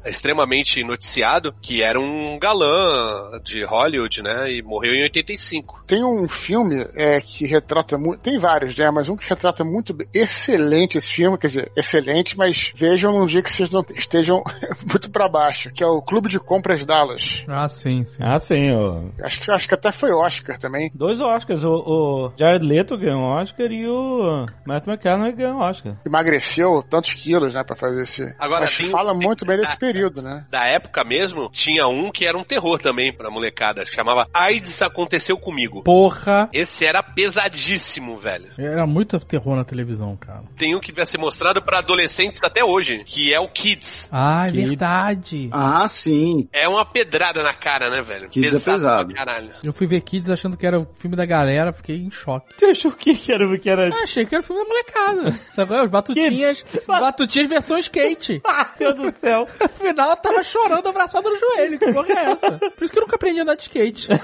extremamente 0.06 0.84
noticiado, 0.84 1.54
que 1.62 1.82
era 1.82 2.00
um 2.00 2.38
galã 2.40 3.40
de 3.44 3.64
Hollywood, 3.64 4.22
né? 4.22 4.52
E 4.52 4.62
morreu 4.62 4.94
em 4.94 5.04
85. 5.04 5.84
Tem 5.88 6.04
um 6.04 6.28
filme 6.28 6.86
é, 6.96 7.20
que 7.26 7.46
retrata 7.46 7.98
muito. 7.98 8.22
Tem 8.22 8.38
vários, 8.38 8.78
né? 8.78 8.90
Mas 8.92 9.10
um 9.10 9.16
que 9.18 9.28
retrata 9.30 9.64
muito. 9.64 9.96
Excelente 10.14 10.98
esse 10.98 11.10
filme, 11.12 11.38
quer 11.38 11.48
dizer, 11.48 11.72
excelente, 11.76 12.38
mas 12.38 12.72
vejam 12.76 13.12
num 13.14 13.26
dia 13.26 13.42
que 13.42 13.52
vocês 13.52 13.70
não 13.70 13.84
estejam 13.96 14.44
muito 14.90 15.12
pra 15.12 15.28
baixo, 15.28 15.72
que 15.72 15.84
é 15.84 15.88
o 15.88 16.02
Clube 16.02 16.30
de 16.30 16.40
Compras 16.40 16.86
Dallas. 16.86 17.44
Ah, 17.48 17.68
sim, 17.68 18.04
sim. 18.06 18.22
Ah, 18.24 18.40
sim, 18.40 18.72
ó. 18.72 19.02
Acho 19.24 19.40
que, 19.40 19.52
acho 19.52 19.68
que 19.68 19.74
até 19.74 19.92
foi 19.92 20.12
Oscar 20.12 20.58
também. 20.58 20.92
Dois 20.94 21.20
Oscars, 21.22 21.64
o, 21.64 21.74
o 21.74 22.32
Jared 22.38 22.66
Leto 22.66 22.98
ganhou 22.98 23.20
um 23.20 23.36
Oscar 23.42 23.72
e 23.72 23.88
o 23.88 24.46
Matt 24.66 24.88
McConaughey 24.88 25.34
ganhou 25.36 25.56
um 25.56 25.60
Oscar. 25.62 25.96
Emagreceu 26.06 26.84
tantos 26.90 27.14
quilos, 27.14 27.54
né, 27.54 27.64
pra 27.64 27.76
fazer 27.76 28.02
esse. 28.04 28.36
Agora, 28.40 28.62
mas 28.66 28.78
tem- 28.78 28.90
fala 28.90 29.12
tem- 29.18 29.26
muito 29.28 29.46
bem 29.46 29.58
desse 29.58 29.78
período, 29.78 30.22
né? 30.22 30.46
Da 30.50 30.66
época 30.66 31.04
mesmo, 31.04 31.50
tinha 31.52 31.88
um 31.88 32.12
que 32.12 32.26
era 32.26 32.38
um 32.38 32.44
terror 32.44 32.80
também 32.80 33.14
pra 33.14 33.30
molecada, 33.30 33.84
que 33.84 33.94
chamava 33.94 34.28
AIDS 34.34 34.82
Aconteceu 34.82 35.38
Comigo. 35.38 35.84
Porra. 35.84 36.50
Esse 36.54 36.86
era 36.86 37.04
pesadíssimo, 37.16 38.18
velho. 38.18 38.50
Era 38.58 38.86
muito 38.86 39.20
terror 39.20 39.56
na 39.56 39.64
televisão, 39.64 40.16
cara. 40.18 40.44
Tem 40.58 40.76
um 40.76 40.80
que 40.80 40.92
vai 40.92 41.06
ser 41.06 41.18
mostrado 41.18 41.62
pra 41.62 41.80
adolescentes 41.80 42.42
até 42.44 42.64
hoje, 42.64 43.04
que 43.06 43.34
é 43.34 43.40
o 43.40 43.48
Kids. 43.48 44.10
Ah, 44.12 44.48
é 44.48 44.52
Que- 44.52 44.66
verdade. 44.66 45.50
Ah, 45.52 45.88
sim. 45.88 46.48
É 46.52 46.68
uma 46.68 46.86
pedrada 46.86 47.42
na 47.44 47.54
cara, 47.54 47.90
né, 47.90 48.02
velho? 48.02 48.30
Kids 48.30 48.54
é 48.56 48.60
pesado. 48.60 49.14
pra 49.14 49.26
caralho. 49.26 49.52
Eu 49.64 49.74
fui 49.74 49.88
ver 49.88 50.02
Kids 50.02 50.30
achando 50.30 50.58
que 50.58 50.66
era 50.66 50.80
o 50.80 50.88
filme 50.94 51.16
da 51.16 51.26
galera, 51.26 51.72
fiquei 51.74 51.98
em 51.98 52.12
choque. 52.12 52.54
Você 52.58 52.66
achou 52.66 52.92
que 52.92 53.14
que 53.16 53.32
era, 53.32 53.58
que 53.58 53.70
era... 53.70 53.90
Ah, 53.90 54.04
achei 54.04 54.26
que 54.26 54.36
era 54.36 54.44
o 54.44 54.46
filme 54.46 54.62
da 54.64 54.68
molecada. 54.70 55.40
Sabe 55.54 55.74
é? 55.76 55.84
Os 55.84 55.90
batutinhas, 55.90 56.66
batutinhas 56.88 57.50
versão 57.50 57.78
skate. 57.78 58.42
Ah, 58.56 58.70
Deus 58.78 58.96
do 58.96 59.12
céu. 59.20 59.48
No 59.60 59.70
final 59.70 60.10
eu 60.12 60.18
tava 60.18 60.44
chorando 60.44 60.88
abraçado 60.88 61.30
no 61.30 61.38
joelho. 61.40 61.80
Que 61.80 61.92
porra 61.92 62.08
é 62.14 62.32
essa? 62.32 62.52
Por 62.52 62.84
isso 62.84 62.92
que 62.94 63.00
eu 63.00 63.02
nunca 63.04 63.16
aprendi 63.16 63.40
a 63.40 63.44
andar 63.44 63.56
de 63.56 63.64
skate. 63.64 64.08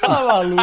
Tá 0.00 0.08
maluco. 0.08 0.62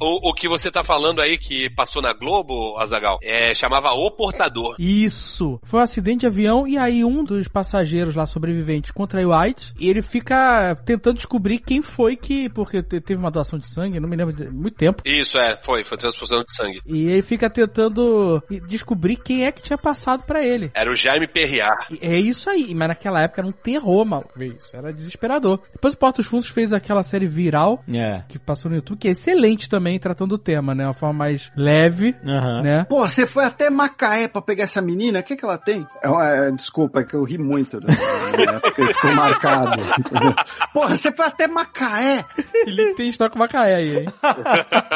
O, 0.00 0.30
o 0.30 0.34
que 0.34 0.48
você 0.48 0.70
tá 0.70 0.82
falando 0.82 1.20
aí, 1.20 1.36
que 1.38 1.68
passou 1.70 2.00
na 2.00 2.12
Globo, 2.12 2.76
Azagal, 2.78 3.18
é, 3.22 3.54
chamava 3.54 3.90
O 3.92 4.10
Portador. 4.10 4.74
Isso. 4.78 5.60
Foi 5.62 5.80
um 5.80 5.82
acidente 5.82 6.20
de 6.20 6.26
avião 6.26 6.66
e 6.66 6.76
aí 6.78 7.04
um 7.04 7.22
dos 7.22 7.48
passageiros 7.48 8.14
lá 8.14 8.26
sobreviventes 8.26 8.90
contraiu 8.90 9.32
AIDS 9.32 9.74
e 9.78 9.88
ele 9.88 10.00
fica 10.02 10.74
tentando 10.84 11.16
descobrir 11.16 11.58
quem 11.58 11.82
foi 11.82 12.16
que, 12.16 12.48
porque 12.48 12.82
te- 12.82 13.00
teve 13.00 13.20
uma 13.20 13.30
doação 13.30 13.58
de 13.58 13.66
sangue, 13.66 14.00
não 14.00 14.08
me 14.08 14.16
lembro 14.16 14.32
de 14.34 14.48
muito 14.50 14.76
tempo. 14.76 15.02
Isso, 15.04 15.36
é, 15.38 15.58
foi, 15.62 15.84
foi 15.84 15.96
transfusão 15.98 16.42
de 16.42 16.54
sangue. 16.54 16.80
E 16.86 17.06
ele 17.08 17.22
fica 17.22 17.48
tentando 17.50 18.42
descobrir 18.66 19.16
quem 19.16 19.44
é 19.46 19.52
que 19.52 19.62
tinha 19.62 19.78
passado 19.78 20.22
pra 20.24 20.42
ele. 20.42 20.70
Era 20.74 20.90
o 20.90 20.96
Jaime 20.96 21.26
Perriar. 21.28 21.88
E 21.90 21.98
É 22.00 22.18
isso 22.18 22.48
aí, 22.50 22.74
mas 22.74 22.88
naquela 22.88 23.20
época 23.22 23.40
era 23.40 23.48
um 23.48 23.52
terror, 23.52 24.04
maluco. 24.04 24.42
Isso 24.42 24.74
era 24.76 24.92
desesperador. 24.92 25.60
Depois 25.72 25.94
o 25.94 25.98
Porta 25.98 26.18
dos 26.18 26.26
Fundos 26.26 26.48
fez 26.48 26.72
aquela 26.72 27.02
série 27.02 27.26
viral 27.26 27.82
É. 27.92 28.22
que 28.28 28.38
passou 28.38 28.70
no 28.70 28.76
YouTube, 28.76 28.98
que 28.98 29.08
é 29.08 29.10
excelente 29.12 29.68
também, 29.74 29.98
tratando 29.98 30.32
o 30.36 30.38
tema, 30.38 30.72
né? 30.72 30.84
Uma 30.86 30.92
forma 30.92 31.18
mais 31.18 31.50
leve, 31.56 32.14
Aham. 32.24 32.62
né? 32.62 32.84
Pô, 32.88 33.00
você 33.08 33.26
foi 33.26 33.44
até 33.44 33.68
Macaé 33.68 34.28
pra 34.28 34.40
pegar 34.40 34.64
essa 34.64 34.80
menina? 34.80 35.18
O 35.18 35.22
que 35.24 35.34
que 35.36 35.44
ela 35.44 35.58
tem? 35.58 35.84
É, 36.00 36.08
uma- 36.08 36.24
é, 36.28 36.50
desculpa, 36.52 37.00
é 37.00 37.04
que 37.04 37.14
eu 37.14 37.24
ri 37.24 37.36
muito, 37.38 37.80
né? 37.80 37.86
É, 38.38 38.60
porque 38.60 38.94
ficou 38.94 39.12
marcado. 39.16 39.70
Porra, 40.72 40.94
você 40.94 41.10
foi 41.10 41.26
até 41.26 41.48
Macaé? 41.48 42.24
Ele 42.66 42.94
tem 42.94 43.08
história 43.08 43.32
com 43.32 43.38
Macaé 43.38 43.74
aí, 43.74 43.98
hein? 43.98 44.06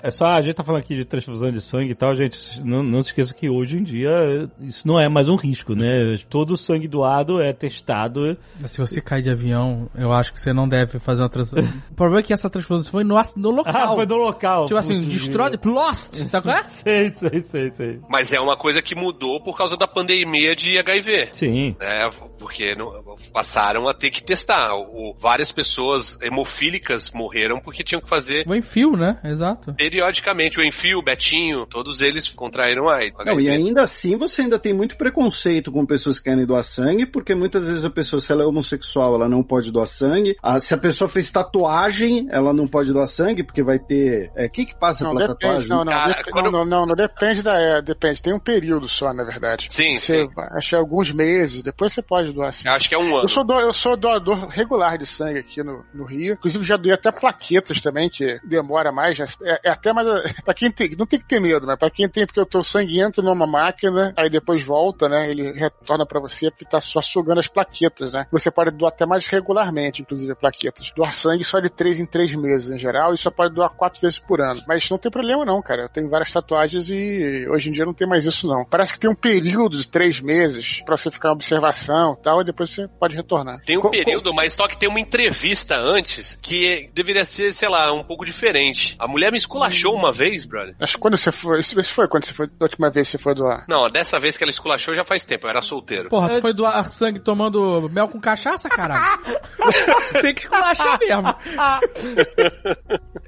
É 0.00 0.10
só, 0.12 0.26
a 0.26 0.40
gente 0.42 0.54
tá 0.54 0.62
falando 0.62 0.80
aqui 0.80 0.94
de 0.94 1.04
transfusão 1.04 1.50
de 1.50 1.60
sangue 1.60 1.90
e 1.90 1.94
tal, 1.94 2.14
gente, 2.14 2.62
não, 2.64 2.82
não 2.84 3.00
se 3.02 3.08
esqueça 3.08 3.34
que 3.34 3.48
hoje 3.48 3.78
em 3.78 3.82
dia 3.82 4.48
isso 4.60 4.86
não 4.86 4.98
é 5.00 5.08
mais 5.08 5.28
um 5.28 5.34
risco, 5.34 5.74
né? 5.74 6.16
Todo 6.30 6.52
o 6.52 6.56
sangue 6.56 6.86
doado 6.86 7.40
é 7.40 7.52
testado. 7.52 8.36
Se 8.64 8.78
você 8.78 9.00
cai 9.00 9.20
de 9.22 9.28
avião, 9.30 9.88
eu 9.96 10.12
acho 10.12 10.32
que 10.32 10.40
você 10.40 10.52
não 10.52 10.68
deve 10.68 10.98
fazer 11.00 11.22
uma 11.22 11.28
transfusão. 11.28 11.68
o 11.90 11.94
problema 11.94 12.20
é 12.20 12.22
que 12.22 12.32
essa 12.32 12.48
transfusão 12.48 12.90
foi 12.90 13.02
no, 13.02 13.16
no 13.36 13.50
local. 13.50 13.96
Foi 13.98 14.06
do 14.06 14.16
local. 14.16 14.64
Tipo 14.66 14.78
assim, 14.78 14.98
Putz, 15.00 15.06
destroyed, 15.12 15.58
lost, 15.64 16.14
sabe 16.14 16.46
qual 16.48 16.56
é? 16.56 16.64
Sei, 16.68 17.10
sei, 17.12 17.40
sei, 17.42 17.72
sei. 17.72 18.00
Mas 18.08 18.32
é 18.32 18.40
uma 18.40 18.56
coisa 18.56 18.80
que 18.80 18.94
mudou 18.94 19.40
por 19.42 19.56
causa 19.56 19.76
da 19.76 19.86
pandemia 19.86 20.54
de 20.54 20.78
HIV. 20.78 21.30
Sim. 21.32 21.76
né? 21.80 22.10
Porque 22.38 22.74
não- 22.74 22.92
passaram 23.32 23.88
a 23.88 23.94
ter 23.94 24.10
que 24.10 24.22
testar. 24.22 24.72
O, 24.74 25.14
várias 25.18 25.50
pessoas 25.50 26.16
hemofílicas 26.22 27.10
morreram 27.10 27.60
porque 27.60 27.82
tinham 27.82 28.00
que 28.00 28.08
fazer 28.08 28.44
Foi 28.46 28.58
em 28.58 28.62
fio, 28.62 28.92
né? 28.96 29.18
Exato. 29.24 29.74
periodicamente. 29.74 30.58
O 30.58 30.64
Enfio, 30.64 30.98
o 30.98 31.02
Betinho, 31.02 31.66
todos 31.66 32.00
eles 32.00 32.28
contraíram 32.28 32.88
AIDS. 32.88 33.18
Não, 33.24 33.40
e 33.40 33.48
ainda 33.48 33.82
assim 33.82 34.16
você 34.16 34.42
ainda 34.42 34.58
tem 34.58 34.72
muito 34.72 34.96
preconceito 34.96 35.70
com 35.72 35.84
pessoas 35.84 36.18
que 36.18 36.28
querem 36.30 36.46
doar 36.46 36.62
sangue, 36.62 37.06
porque 37.06 37.34
muitas 37.34 37.66
vezes 37.68 37.84
a 37.84 37.90
pessoa, 37.90 38.20
se 38.20 38.30
ela 38.32 38.42
é 38.42 38.46
homossexual, 38.46 39.14
ela 39.14 39.28
não 39.28 39.42
pode 39.42 39.70
doar 39.72 39.86
sangue. 39.86 40.36
Ah, 40.42 40.60
se 40.60 40.72
a 40.74 40.78
pessoa 40.78 41.08
fez 41.08 41.30
tatuagem, 41.32 42.28
ela 42.30 42.52
não 42.52 42.66
pode 42.68 42.92
doar 42.92 43.06
sangue, 43.06 43.42
porque 43.42 43.62
vai 43.62 43.78
ter. 43.88 44.30
É, 44.36 44.46
o 44.46 44.50
que 44.50 44.66
que 44.66 44.76
passa 44.76 45.02
Não, 45.04 45.14
pela 45.14 45.28
depende, 45.28 45.40
tatuagem? 45.40 45.68
não, 45.68 45.84
não, 45.84 45.92
Cara, 45.92 46.12
dep- 46.14 46.30
quando- 46.30 46.44
não, 46.52 46.64
não, 46.64 46.64
não, 46.80 46.86
não, 46.86 46.94
depende 46.94 47.42
da, 47.42 47.54
é, 47.58 47.82
depende, 47.82 48.22
tem 48.22 48.34
um 48.34 48.38
período 48.38 48.86
só, 48.88 49.12
na 49.12 49.24
verdade. 49.24 49.66
Sim, 49.70 49.96
você, 49.96 50.24
sim. 50.26 50.30
Acho 50.52 50.68
que 50.68 50.74
é 50.74 50.78
alguns 50.78 51.10
meses, 51.12 51.62
depois 51.62 51.92
você 51.92 52.02
pode 52.02 52.32
doar 52.32 52.52
sim. 52.52 52.68
Acho 52.68 52.88
que 52.88 52.94
é 52.94 52.98
um 52.98 53.14
ano. 53.14 53.24
Eu 53.24 53.28
sou, 53.28 53.42
do- 53.44 53.58
eu 53.58 53.72
sou 53.72 53.96
doador 53.96 54.46
regular 54.48 54.98
de 54.98 55.06
sangue 55.06 55.38
aqui 55.38 55.62
no, 55.62 55.84
no 55.94 56.04
Rio. 56.04 56.34
Inclusive, 56.34 56.64
já 56.64 56.76
doei 56.76 56.92
até 56.94 57.10
plaquetas 57.10 57.80
também, 57.80 58.08
que 58.10 58.38
demora 58.44 58.92
mais. 58.92 59.18
né? 59.18 59.24
É, 59.42 59.60
é 59.64 59.70
até 59.70 59.92
mais. 59.92 60.06
Pra 60.44 60.52
quem 60.54 60.70
tem. 60.70 60.94
Não 60.98 61.06
tem 61.06 61.18
que 61.18 61.26
ter 61.26 61.40
medo, 61.40 61.66
né? 61.66 61.76
Pra 61.76 61.90
quem 61.90 62.08
tem, 62.08 62.26
porque 62.26 62.40
o 62.40 62.46
teu 62.46 62.62
sangue 62.62 63.00
entra 63.00 63.22
numa 63.22 63.46
máquina, 63.46 64.12
aí 64.16 64.28
depois 64.28 64.62
volta, 64.62 65.08
né? 65.08 65.30
Ele 65.30 65.52
retorna 65.52 66.04
pra 66.06 66.20
você 66.20 66.50
porque 66.50 66.64
tá 66.64 66.80
só 66.80 67.00
sugando 67.00 67.38
as 67.40 67.48
plaquetas, 67.48 68.12
né? 68.12 68.26
Você 68.30 68.50
pode 68.50 68.70
doar 68.72 68.92
até 68.92 69.06
mais 69.06 69.26
regularmente, 69.26 70.02
inclusive, 70.02 70.34
plaquetas. 70.34 70.92
Doar 70.94 71.12
sangue 71.14 71.42
só 71.44 71.58
de 71.60 71.68
três 71.70 71.98
em 71.98 72.06
três 72.06 72.34
meses, 72.34 72.70
em 72.70 72.78
geral, 72.78 73.14
e 73.14 73.18
só 73.18 73.30
pode 73.30 73.54
doar 73.54 73.70
quatro 73.78 74.00
vezes 74.00 74.18
por 74.18 74.40
ano. 74.40 74.62
Mas 74.66 74.88
não 74.90 74.98
tem 74.98 75.10
problema, 75.10 75.44
não, 75.44 75.62
cara. 75.62 75.82
Eu 75.82 75.88
tenho 75.88 76.08
várias 76.10 76.30
tatuagens 76.32 76.90
e 76.90 77.46
hoje 77.48 77.70
em 77.70 77.72
dia 77.72 77.86
não 77.86 77.94
tem 77.94 78.08
mais 78.08 78.26
isso, 78.26 78.46
não. 78.46 78.64
Parece 78.64 78.92
que 78.92 78.98
tem 79.00 79.10
um 79.10 79.14
período 79.14 79.78
de 79.78 79.88
três 79.88 80.20
meses 80.20 80.82
pra 80.84 80.96
você 80.96 81.10
ficar 81.10 81.28
em 81.30 81.32
observação 81.32 82.16
e 82.18 82.22
tal, 82.22 82.40
e 82.40 82.44
depois 82.44 82.70
você 82.70 82.88
pode 82.98 83.16
retornar. 83.16 83.60
Tem 83.64 83.78
um 83.78 83.82
Co- 83.82 83.90
período, 83.90 84.34
mas 84.34 84.54
só 84.54 84.66
que 84.68 84.76
tem 84.76 84.88
uma 84.88 85.00
entrevista 85.00 85.76
antes 85.78 86.36
que 86.42 86.90
deveria 86.92 87.24
ser, 87.24 87.52
sei 87.52 87.68
lá, 87.68 87.92
um 87.92 88.04
pouco 88.04 88.24
diferente. 88.24 88.96
A 88.98 89.06
mulher 89.08 89.30
me 89.32 89.38
esculachou 89.38 89.94
uma 89.94 90.12
vez, 90.12 90.44
brother. 90.44 90.74
Acho 90.80 90.94
que 90.94 91.00
quando 91.00 91.16
você 91.16 91.30
foi. 91.32 91.60
Esse 91.60 91.92
foi 91.92 92.08
quando 92.08 92.24
você 92.26 92.34
foi. 92.34 92.46
Da 92.48 92.64
última 92.64 92.90
vez 92.90 93.06
que 93.08 93.12
você 93.12 93.18
foi 93.18 93.34
doar. 93.34 93.64
Não, 93.68 93.88
dessa 93.88 94.18
vez 94.18 94.36
que 94.36 94.44
ela 94.44 94.50
esculachou 94.50 94.94
já 94.94 95.04
faz 95.04 95.24
tempo, 95.24 95.46
eu 95.46 95.50
era 95.50 95.62
solteiro. 95.62 96.08
Porra, 96.08 96.30
tu 96.30 96.40
foi 96.40 96.52
doar 96.52 96.84
sangue 96.90 97.20
tomando 97.20 97.88
mel 97.92 98.08
com 98.08 98.20
cachaça, 98.20 98.68
caralho? 98.68 99.22
Tem 100.20 100.34
que 100.34 100.42
esculachar 100.42 100.98
mesmo. 100.98 101.28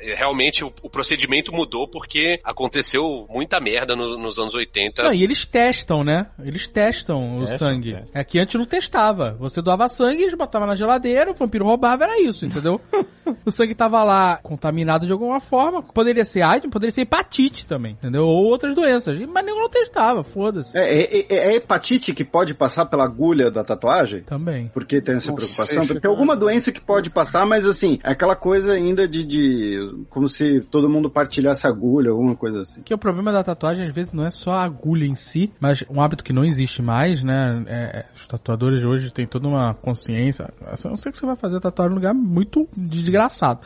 É, 0.02 0.14
Realmente 0.40 0.64
o, 0.64 0.72
o 0.82 0.88
procedimento 0.88 1.52
mudou 1.52 1.86
porque 1.86 2.40
aconteceu 2.42 3.26
muita 3.28 3.60
merda 3.60 3.94
no- 3.94 4.16
nos 4.16 4.38
anos 4.38 4.54
80. 4.54 5.02
Não, 5.02 5.12
e 5.12 5.22
eles 5.22 5.44
testam, 5.44 6.02
né? 6.02 6.26
Eles 6.42 6.66
testam 6.66 7.36
o 7.36 7.40
Testam, 7.40 7.58
sangue. 7.58 7.92
testam. 7.92 8.10
É 8.14 8.24
que 8.24 8.38
antes 8.38 8.54
não 8.54 8.64
testava. 8.64 9.36
Você 9.38 9.60
doava 9.60 9.88
sangue, 9.88 10.22
eles 10.22 10.34
botavam 10.34 10.66
na 10.66 10.74
geladeira, 10.74 11.30
o 11.30 11.34
vampiro 11.34 11.64
roubava, 11.66 12.04
era 12.04 12.20
isso, 12.22 12.46
entendeu? 12.46 12.80
o 13.44 13.50
sangue 13.50 13.74
tava 13.74 14.02
lá 14.02 14.38
contaminado 14.42 15.04
de 15.04 15.12
alguma 15.12 15.40
forma. 15.40 15.82
Poderia 15.82 16.24
ser 16.24 16.40
AIDS, 16.42 16.70
poderia 16.70 16.90
ser 16.92 17.02
hepatite 17.02 17.66
também, 17.66 17.92
entendeu? 17.92 18.24
Ou 18.24 18.44
outras 18.46 18.74
doenças. 18.74 19.18
Mas 19.20 19.44
ninguém 19.44 19.60
não 19.60 19.68
testava, 19.68 20.24
foda-se. 20.24 20.76
É, 20.76 21.02
é, 21.02 21.20
é- 21.28 21.36
é 21.50 21.54
hepatite 21.56 22.14
que 22.14 22.24
pode 22.24 22.54
passar 22.54 22.86
pela 22.86 23.04
agulha 23.04 23.50
da 23.50 23.62
tatuagem? 23.62 24.22
Também. 24.22 24.68
Por 24.68 24.86
que 24.86 25.00
tem 25.02 25.16
essa 25.16 25.28
Não 25.28 25.34
preocupação? 25.36 25.86
Porque 25.86 26.00
tem 26.00 26.10
alguma 26.10 26.34
doença 26.34 26.72
que 26.72 26.80
pode 26.80 27.10
passar, 27.10 27.44
mas 27.44 27.66
assim, 27.66 27.98
é 28.02 28.10
aquela 28.10 28.34
coisa 28.34 28.72
ainda 28.72 29.06
de, 29.06 29.22
de. 29.24 30.04
como 30.08 30.28
se 30.30 30.60
todo 30.60 30.88
mundo 30.88 31.10
partilhasse 31.10 31.66
agulha, 31.66 32.10
alguma 32.10 32.34
coisa 32.34 32.62
assim. 32.62 32.82
Que 32.82 32.94
o 32.94 32.98
problema 32.98 33.32
da 33.32 33.42
tatuagem, 33.42 33.86
às 33.86 33.92
vezes, 33.92 34.12
não 34.12 34.24
é 34.24 34.30
só 34.30 34.52
a 34.52 34.62
agulha 34.62 35.04
em 35.04 35.14
si, 35.14 35.52
mas 35.60 35.84
um 35.90 36.00
hábito 36.00 36.24
que 36.24 36.32
não 36.32 36.44
existe 36.44 36.80
mais, 36.82 37.22
né? 37.22 37.62
É, 37.66 37.74
é, 37.74 38.06
os 38.14 38.26
tatuadores 38.26 38.84
hoje 38.84 39.12
têm 39.12 39.26
toda 39.26 39.48
uma 39.48 39.74
consciência. 39.74 40.52
Eu 40.60 40.90
não 40.90 40.96
sei 40.96 41.12
que 41.12 41.18
você 41.18 41.26
vai 41.26 41.36
fazer 41.36 41.60
tatuagem 41.60 41.90
num 41.90 41.96
lugar 41.96 42.14
muito 42.14 42.68
desgraçado. 42.76 43.60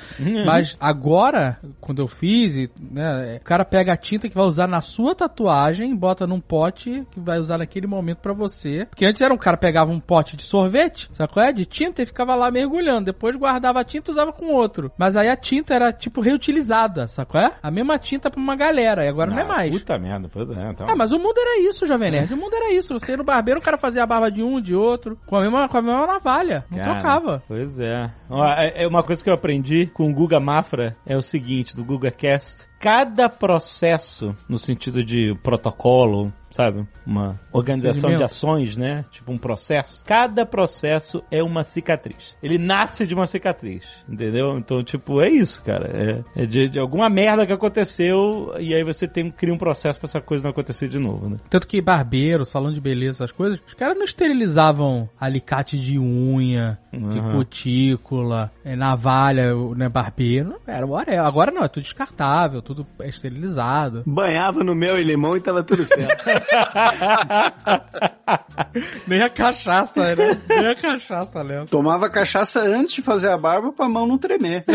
Mas 0.44 0.76
agora, 0.80 1.58
quando 1.80 2.00
eu 2.00 2.06
fiz, 2.06 2.68
né, 2.80 3.38
o 3.40 3.44
cara 3.44 3.64
pega 3.64 3.92
a 3.92 3.96
tinta 3.96 4.28
que 4.28 4.34
vai 4.34 4.44
usar 4.44 4.66
na 4.66 4.80
sua 4.80 5.14
tatuagem, 5.14 5.94
bota 5.94 6.26
num 6.26 6.40
pote 6.40 7.06
que 7.10 7.20
vai 7.20 7.38
usar 7.38 7.58
naquele 7.58 7.86
momento 7.86 8.18
pra 8.18 8.32
você. 8.32 8.86
Porque 8.86 9.04
antes 9.04 9.20
era 9.20 9.32
um 9.32 9.38
cara 9.38 9.56
pegava 9.56 9.90
um 9.90 10.00
pote 10.00 10.36
de 10.36 10.42
sorvete, 10.42 11.08
sabe 11.12 11.32
qual 11.32 11.46
é? 11.46 11.52
De 11.52 11.64
tinta 11.64 12.02
e 12.02 12.06
ficava 12.06 12.34
lá 12.34 12.50
mergulhando. 12.50 13.06
Depois 13.06 13.36
guardava 13.36 13.80
a 13.80 13.84
tinta 13.84 14.10
e 14.10 14.12
usava 14.12 14.32
com 14.32 14.52
outro. 14.52 14.90
Mas 14.96 15.16
aí 15.16 15.28
a 15.28 15.36
tinta 15.36 15.74
era, 15.74 15.92
tipo, 15.92 16.20
reutilizada, 16.20 16.53
sabe 16.62 17.30
qual 17.30 17.44
é? 17.44 17.52
A 17.62 17.70
mesma 17.70 17.98
tinta 17.98 18.30
pra 18.30 18.40
uma 18.40 18.56
galera, 18.56 19.04
e 19.04 19.08
agora 19.08 19.30
não, 19.30 19.38
é 19.38 19.44
mais. 19.44 19.70
Puta 19.70 19.98
merda, 19.98 20.28
pois 20.32 20.48
é. 20.50 20.70
Então... 20.70 20.86
Ah, 20.88 20.96
mas 20.96 21.12
o 21.12 21.18
mundo 21.18 21.38
era 21.38 21.68
isso, 21.68 21.86
Jovem 21.86 22.10
Nerd. 22.10 22.32
O 22.32 22.36
mundo 22.36 22.54
era 22.54 22.72
isso. 22.72 22.98
Você 22.98 23.12
ia 23.12 23.16
no 23.16 23.24
barbeiro, 23.24 23.60
o 23.60 23.62
cara 23.62 23.78
fazia 23.78 24.02
a 24.02 24.06
barba 24.06 24.30
de 24.30 24.42
um, 24.42 24.60
de 24.60 24.74
outro, 24.74 25.18
com 25.26 25.36
a 25.36 25.40
mesma, 25.40 25.68
com 25.68 25.78
a 25.78 25.82
mesma 25.82 26.06
navalha. 26.06 26.64
Não 26.70 26.78
Cara, 26.78 26.92
trocava. 26.92 27.42
Pois 27.46 27.78
é. 27.78 28.10
É. 28.56 28.84
é 28.84 28.86
Uma 28.86 29.02
coisa 29.02 29.22
que 29.22 29.30
eu 29.30 29.34
aprendi 29.34 29.86
com 29.94 30.08
o 30.08 30.14
Guga 30.14 30.40
Mafra 30.40 30.96
é 31.06 31.16
o 31.16 31.22
seguinte, 31.22 31.74
do 31.74 31.84
Guga 31.84 32.10
Cast. 32.10 32.68
Cada 32.84 33.30
processo, 33.30 34.36
no 34.46 34.58
sentido 34.58 35.02
de 35.02 35.34
protocolo, 35.42 36.30
sabe? 36.54 36.86
Uma 37.04 37.38
organização 37.52 38.16
de 38.16 38.22
ações, 38.22 38.76
né? 38.76 39.04
Tipo 39.10 39.32
um 39.32 39.38
processo. 39.38 40.04
Cada 40.04 40.46
processo 40.46 41.22
é 41.30 41.42
uma 41.42 41.64
cicatriz. 41.64 42.36
Ele 42.40 42.58
nasce 42.58 43.06
de 43.06 43.14
uma 43.14 43.26
cicatriz, 43.26 43.84
entendeu? 44.08 44.56
Então, 44.56 44.82
tipo, 44.84 45.20
é 45.20 45.28
isso, 45.28 45.60
cara. 45.62 46.24
É, 46.36 46.42
é 46.42 46.46
de, 46.46 46.68
de 46.68 46.78
alguma 46.78 47.10
merda 47.10 47.44
que 47.44 47.52
aconteceu 47.52 48.54
e 48.60 48.72
aí 48.72 48.84
você 48.84 49.08
tem, 49.08 49.30
cria 49.30 49.52
um 49.52 49.58
processo 49.58 49.98
pra 49.98 50.08
essa 50.08 50.20
coisa 50.20 50.44
não 50.44 50.50
acontecer 50.50 50.88
de 50.88 50.98
novo, 50.98 51.28
né? 51.28 51.38
Tanto 51.50 51.66
que 51.66 51.80
barbeiro, 51.82 52.44
salão 52.44 52.72
de 52.72 52.80
beleza, 52.80 53.24
essas 53.24 53.32
coisas, 53.32 53.60
os 53.66 53.74
caras 53.74 53.96
não 53.96 54.04
esterilizavam 54.04 55.08
alicate 55.18 55.78
de 55.78 55.98
unha, 55.98 56.78
de 56.92 57.18
Aham. 57.18 57.36
cutícula, 57.36 58.52
é, 58.64 58.76
navalha, 58.76 59.54
né, 59.74 59.88
barbeiro. 59.88 60.54
Era. 60.66 60.84
Agora 61.26 61.50
não, 61.50 61.64
é 61.64 61.68
tudo 61.68 61.82
descartável, 61.82 62.62
tudo 62.62 62.73
é 63.00 63.08
esterilizado. 63.08 64.02
Banhava 64.06 64.64
no 64.64 64.74
mel 64.74 64.98
e 64.98 65.04
limão 65.04 65.36
e 65.36 65.40
tava 65.40 65.62
tudo 65.62 65.84
certo. 65.84 66.24
Nem 69.06 69.22
a 69.22 69.30
cachaça, 69.30 70.14
né? 70.14 70.40
Nem 70.48 70.68
a 70.68 70.74
cachaça, 70.74 71.44
né? 71.44 71.64
Tomava 71.70 72.10
cachaça 72.10 72.60
antes 72.60 72.94
de 72.94 73.02
fazer 73.02 73.30
a 73.30 73.38
barba 73.38 73.72
pra 73.72 73.88
mão 73.88 74.06
não 74.06 74.18
tremer. 74.18 74.64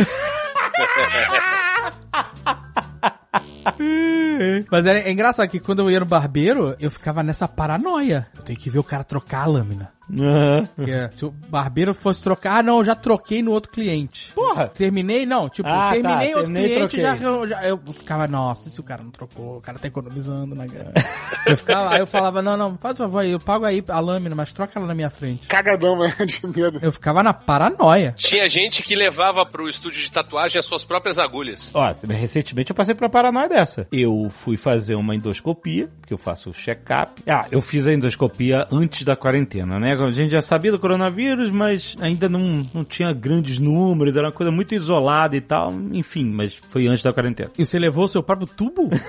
Mas 4.72 4.86
é, 4.86 5.02
é 5.02 5.12
engraçado 5.12 5.50
que 5.50 5.60
quando 5.60 5.82
eu 5.82 5.92
ia 5.92 6.00
no 6.00 6.06
barbeiro, 6.06 6.76
eu 6.80 6.90
ficava 6.90 7.22
nessa 7.24 7.48
paranoia. 7.48 8.28
Eu 8.36 8.44
tenho 8.44 8.60
que 8.60 8.70
ver 8.70 8.80
o 8.80 8.84
cara 8.84 9.04
trocar 9.04 9.44
a 9.44 9.48
lâmina. 9.48 9.92
Aham. 10.18 10.70
Que 10.84 10.92
é, 10.92 11.10
se 11.16 11.26
o 11.26 11.32
barbeiro 11.32 11.94
fosse 11.94 12.22
trocar, 12.22 12.60
ah, 12.60 12.64
não, 12.64 12.80
eu 12.80 12.86
já 12.86 12.96
troquei 12.96 13.42
no 13.42 13.52
outro 13.52 13.72
cliente. 13.72 14.32
Porra! 14.34 14.68
Terminei, 14.70 15.26
não, 15.26 15.50
tipo, 15.50 15.68
Ah, 15.70 15.92
terminei 15.92 16.32
tá, 16.32 16.38
outro 16.38 16.54
terminei 16.54 16.66
e 16.84 16.88
cliente, 16.88 17.02
já, 17.02 17.16
eu, 17.18 17.48
já- 17.48 17.64
eu 17.64 17.80
ficava, 17.94 18.28
nossa, 18.28 18.70
se 18.70 18.80
o 18.80 18.84
cara 18.84 19.04
não 19.04 19.12
trocou, 19.12 19.58
o 19.58 19.62
cara 19.62 19.78
tá 19.78 19.88
economizando 19.88 20.56
na 20.56 20.66
grana. 20.66 20.92
eu 21.46 21.58
ficava, 21.58 21.94
aí 21.94 22.00
eu 22.00 22.08
falava, 22.08 22.42
não, 22.42 22.58
não, 22.58 22.78
faz 22.78 23.00
o 23.00 23.04
favor 23.04 23.20
aí, 23.20 23.32
eu 23.32 23.40
pago 23.40 23.66
aí 23.66 23.84
a 23.88 24.00
lâmina, 24.00 24.36
mas 24.36 24.54
troca 24.54 24.78
ela 24.80 24.88
na 24.88 24.96
minha 24.96 25.10
frente. 25.10 25.48
Cagadão, 25.48 25.98
né? 26.00 26.14
De 26.26 26.46
medo. 26.48 26.80
Eu 26.82 26.92
ficava 26.92 27.22
na 27.24 27.34
paranoia. 27.34 28.14
Tinha 28.18 28.48
gente 28.50 28.82
que 28.84 28.96
levava 28.96 29.46
pro 29.46 29.70
estúdio 29.70 30.02
de 30.02 30.12
tatuagem 30.12 30.60
as 30.60 30.66
suas 30.66 30.84
próprias 30.84 31.18
agulhas. 31.18 31.72
Ó, 31.74 31.92
recentemente 32.08 32.72
eu 32.72 32.76
passei 32.76 32.96
por 32.96 33.04
uma 33.04 33.10
paranoia 33.10 33.50
dessa. 33.50 33.88
Eu 33.92 34.28
fui 34.30 34.58
fazer 34.58 34.96
uma 34.96 35.16
endoscopia, 35.16 35.90
porque 36.00 36.14
eu 36.14 36.18
faço 36.18 36.52
check-up. 36.54 37.22
Ah, 37.28 37.46
eu 37.52 37.62
fiz 37.62 37.86
a 37.88 37.94
endoscopia 37.94 38.68
antes 38.72 39.04
da 39.04 39.16
quarentena, 39.16 39.80
né? 39.80 39.96
A 40.08 40.12
gente 40.12 40.32
já 40.32 40.42
sabia 40.42 40.72
do 40.72 40.80
coronavírus, 40.80 41.52
mas 41.52 41.96
ainda 42.00 42.28
não, 42.30 42.68
não 42.74 42.84
tinha 42.84 43.12
grandes 43.14 43.60
números, 43.60 44.16
era 44.16 44.28
uma 44.28 44.34
coisa 44.34 44.52
muito 44.52 44.74
isolada 44.76 45.36
e 45.36 45.42
tal. 45.42 45.72
Enfim, 45.92 46.26
mas 46.26 46.56
foi 46.70 46.88
antes 46.88 47.04
da 47.04 47.14
quarentena. 47.14 47.52
E 47.58 47.66
você 47.66 47.78
levou 47.78 48.06
o 48.06 48.10
seu 48.10 48.24
próprio 48.24 48.48
tubo? 48.48 48.90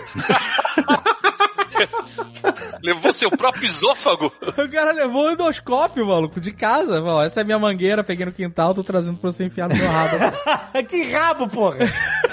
Levou 2.83 3.13
seu 3.13 3.31
próprio 3.31 3.67
esôfago. 3.67 4.33
o 4.41 4.71
cara 4.71 4.93
levou 4.93 5.27
o 5.27 5.31
endoscópio, 5.33 6.07
maluco, 6.07 6.41
de 6.41 6.53
casa. 6.53 7.03
Falou, 7.03 7.23
essa 7.23 7.43
é 7.43 7.45
minha 7.45 7.59
mangueira, 7.59 8.03
peguei 8.03 8.25
no 8.25 8.33
quintal, 8.33 8.75
tô 8.75 8.83
trazendo 8.83 9.19
pra 9.19 9.31
você 9.31 9.45
enfiar 9.45 9.69
no 9.69 9.77
meu 9.77 9.87
rabo. 9.87 10.17
que 10.89 11.13
rabo, 11.13 11.49
porra! 11.49 11.79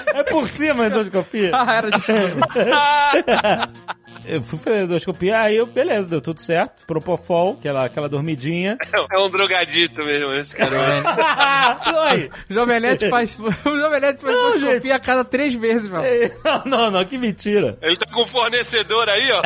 É 0.08 0.24
por 0.24 0.48
cima 0.48 0.86
a 0.86 0.88
endoscopia. 0.88 1.52
ah, 1.54 1.74
era 1.74 1.92
de 1.92 2.02
cima. 2.02 2.48
Eu 4.26 4.44
fui 4.44 4.60
fazer 4.60 4.80
a 4.80 4.84
endoscopia, 4.84 5.40
aí 5.40 5.56
eu, 5.56 5.66
beleza, 5.66 6.08
deu 6.08 6.20
tudo 6.20 6.42
certo. 6.42 6.86
Propofol, 6.86 7.56
aquela, 7.60 7.86
aquela 7.86 8.10
dormidinha. 8.10 8.78
É 9.10 9.20
um 9.20 9.30
drogadito 9.30 10.04
mesmo, 10.04 10.34
esse 10.34 10.56
cara. 10.56 10.76
Oi! 12.12 12.30
Jovenete 12.50 13.08
faz. 13.10 13.38
O 13.40 13.78
Jovenete 13.78 14.22
faz 14.22 14.36
Não, 14.36 14.56
endoscopia 14.58 14.96
a 14.96 15.00
cada 15.00 15.24
três 15.24 15.56
meses, 15.56 15.90
mano. 15.90 16.04
Não, 16.44 16.64
não, 16.66 16.92
não, 16.92 17.06
que 17.06 17.18
mentira. 17.18 17.78
Ele 17.82 17.96
tá 17.96 18.06
com 18.12 18.24
um 18.24 18.28
fornecedor 18.28 19.08
aí, 19.08 19.32
ó. 19.32 19.42